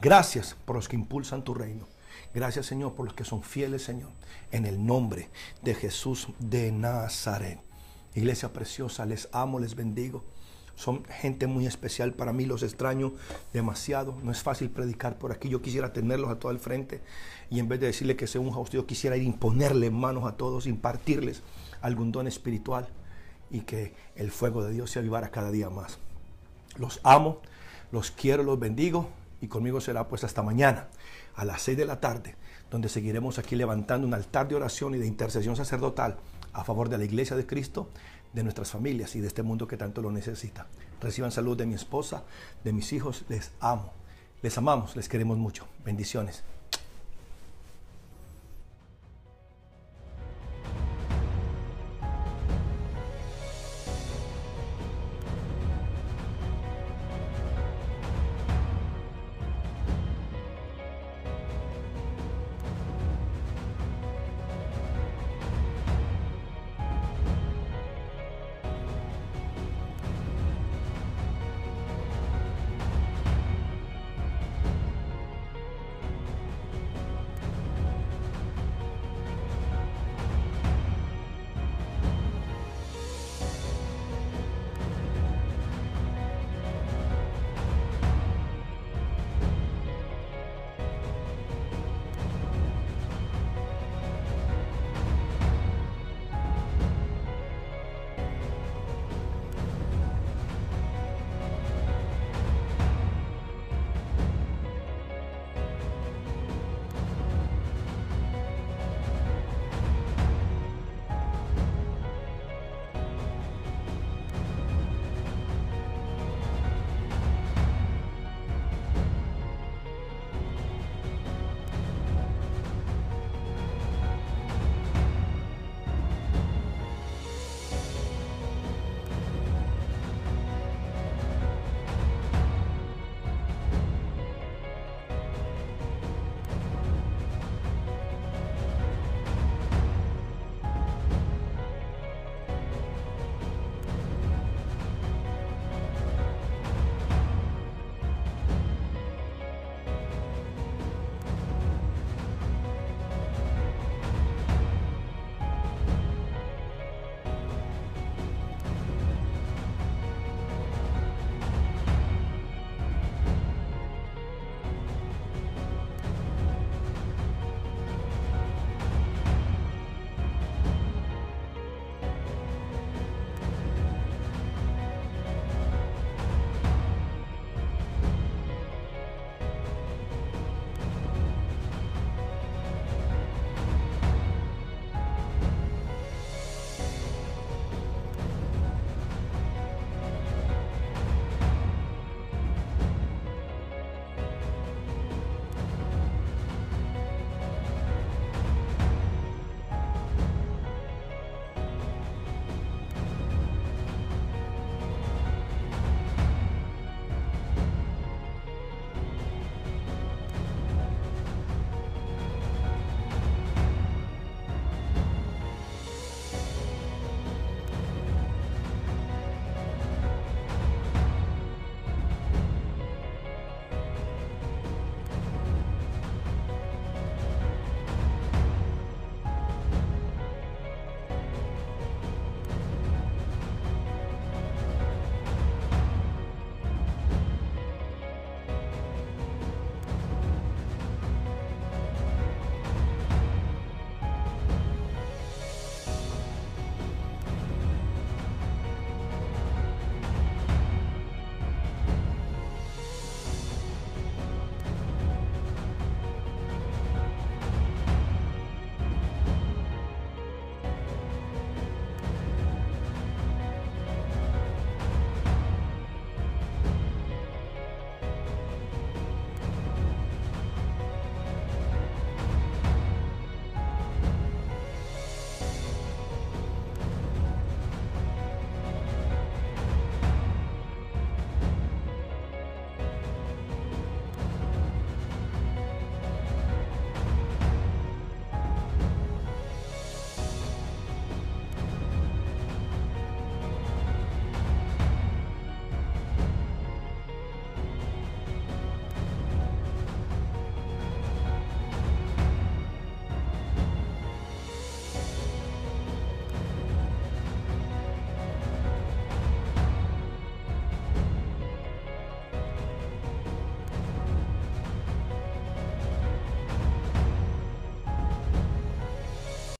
Gracias 0.00 0.56
por 0.64 0.76
los 0.76 0.88
que 0.88 0.96
impulsan 0.96 1.44
tu 1.44 1.54
reino. 1.54 1.86
Gracias, 2.34 2.66
Señor, 2.66 2.94
por 2.94 3.06
los 3.06 3.14
que 3.14 3.24
son 3.24 3.42
fieles, 3.42 3.82
Señor, 3.82 4.10
en 4.50 4.66
el 4.66 4.84
nombre 4.84 5.30
de 5.62 5.74
Jesús 5.74 6.28
de 6.38 6.72
Nazaret. 6.72 7.69
Iglesia 8.14 8.52
preciosa, 8.52 9.06
les 9.06 9.28
amo, 9.32 9.58
les 9.60 9.74
bendigo. 9.74 10.24
Son 10.74 11.04
gente 11.04 11.46
muy 11.46 11.66
especial 11.66 12.14
para 12.14 12.32
mí, 12.32 12.46
los 12.46 12.62
extraño 12.62 13.12
demasiado. 13.52 14.16
No 14.22 14.32
es 14.32 14.42
fácil 14.42 14.70
predicar 14.70 15.18
por 15.18 15.30
aquí. 15.30 15.48
Yo 15.48 15.60
quisiera 15.60 15.92
tenerlos 15.92 16.30
a 16.30 16.38
todo 16.38 16.52
el 16.52 16.58
frente 16.58 17.02
y 17.50 17.58
en 17.58 17.68
vez 17.68 17.80
de 17.80 17.86
decirle 17.86 18.16
que 18.16 18.26
se 18.26 18.38
unja 18.38 18.58
usted, 18.58 18.78
yo 18.78 18.86
quisiera 18.86 19.16
ir 19.16 19.22
imponerle 19.24 19.90
manos 19.90 20.24
a 20.24 20.36
todos, 20.36 20.66
impartirles 20.66 21.42
algún 21.82 22.12
don 22.12 22.26
espiritual 22.26 22.88
y 23.50 23.60
que 23.60 23.94
el 24.16 24.30
fuego 24.30 24.64
de 24.64 24.72
Dios 24.72 24.90
se 24.90 24.98
avivara 24.98 25.30
cada 25.30 25.50
día 25.50 25.68
más. 25.68 25.98
Los 26.76 27.00
amo, 27.02 27.40
los 27.92 28.10
quiero, 28.10 28.42
los 28.42 28.58
bendigo 28.58 29.10
y 29.40 29.48
conmigo 29.48 29.80
será 29.80 30.08
pues 30.08 30.24
hasta 30.24 30.42
mañana 30.42 30.88
a 31.34 31.44
las 31.44 31.62
6 31.62 31.76
de 31.76 31.84
la 31.84 32.00
tarde, 32.00 32.36
donde 32.70 32.88
seguiremos 32.88 33.38
aquí 33.38 33.54
levantando 33.54 34.06
un 34.06 34.14
altar 34.14 34.48
de 34.48 34.54
oración 34.54 34.94
y 34.94 34.98
de 34.98 35.06
intercesión 35.06 35.56
sacerdotal 35.56 36.16
a 36.52 36.64
favor 36.64 36.88
de 36.88 36.98
la 36.98 37.04
iglesia 37.04 37.36
de 37.36 37.46
Cristo, 37.46 37.90
de 38.32 38.42
nuestras 38.42 38.70
familias 38.70 39.16
y 39.16 39.20
de 39.20 39.26
este 39.26 39.42
mundo 39.42 39.66
que 39.66 39.76
tanto 39.76 40.02
lo 40.02 40.12
necesita. 40.12 40.66
Reciban 41.00 41.32
salud 41.32 41.56
de 41.56 41.66
mi 41.66 41.74
esposa, 41.74 42.24
de 42.64 42.72
mis 42.72 42.92
hijos, 42.92 43.24
les 43.28 43.52
amo. 43.60 43.92
Les 44.42 44.56
amamos, 44.56 44.96
les 44.96 45.08
queremos 45.08 45.36
mucho. 45.38 45.66
Bendiciones. 45.84 46.44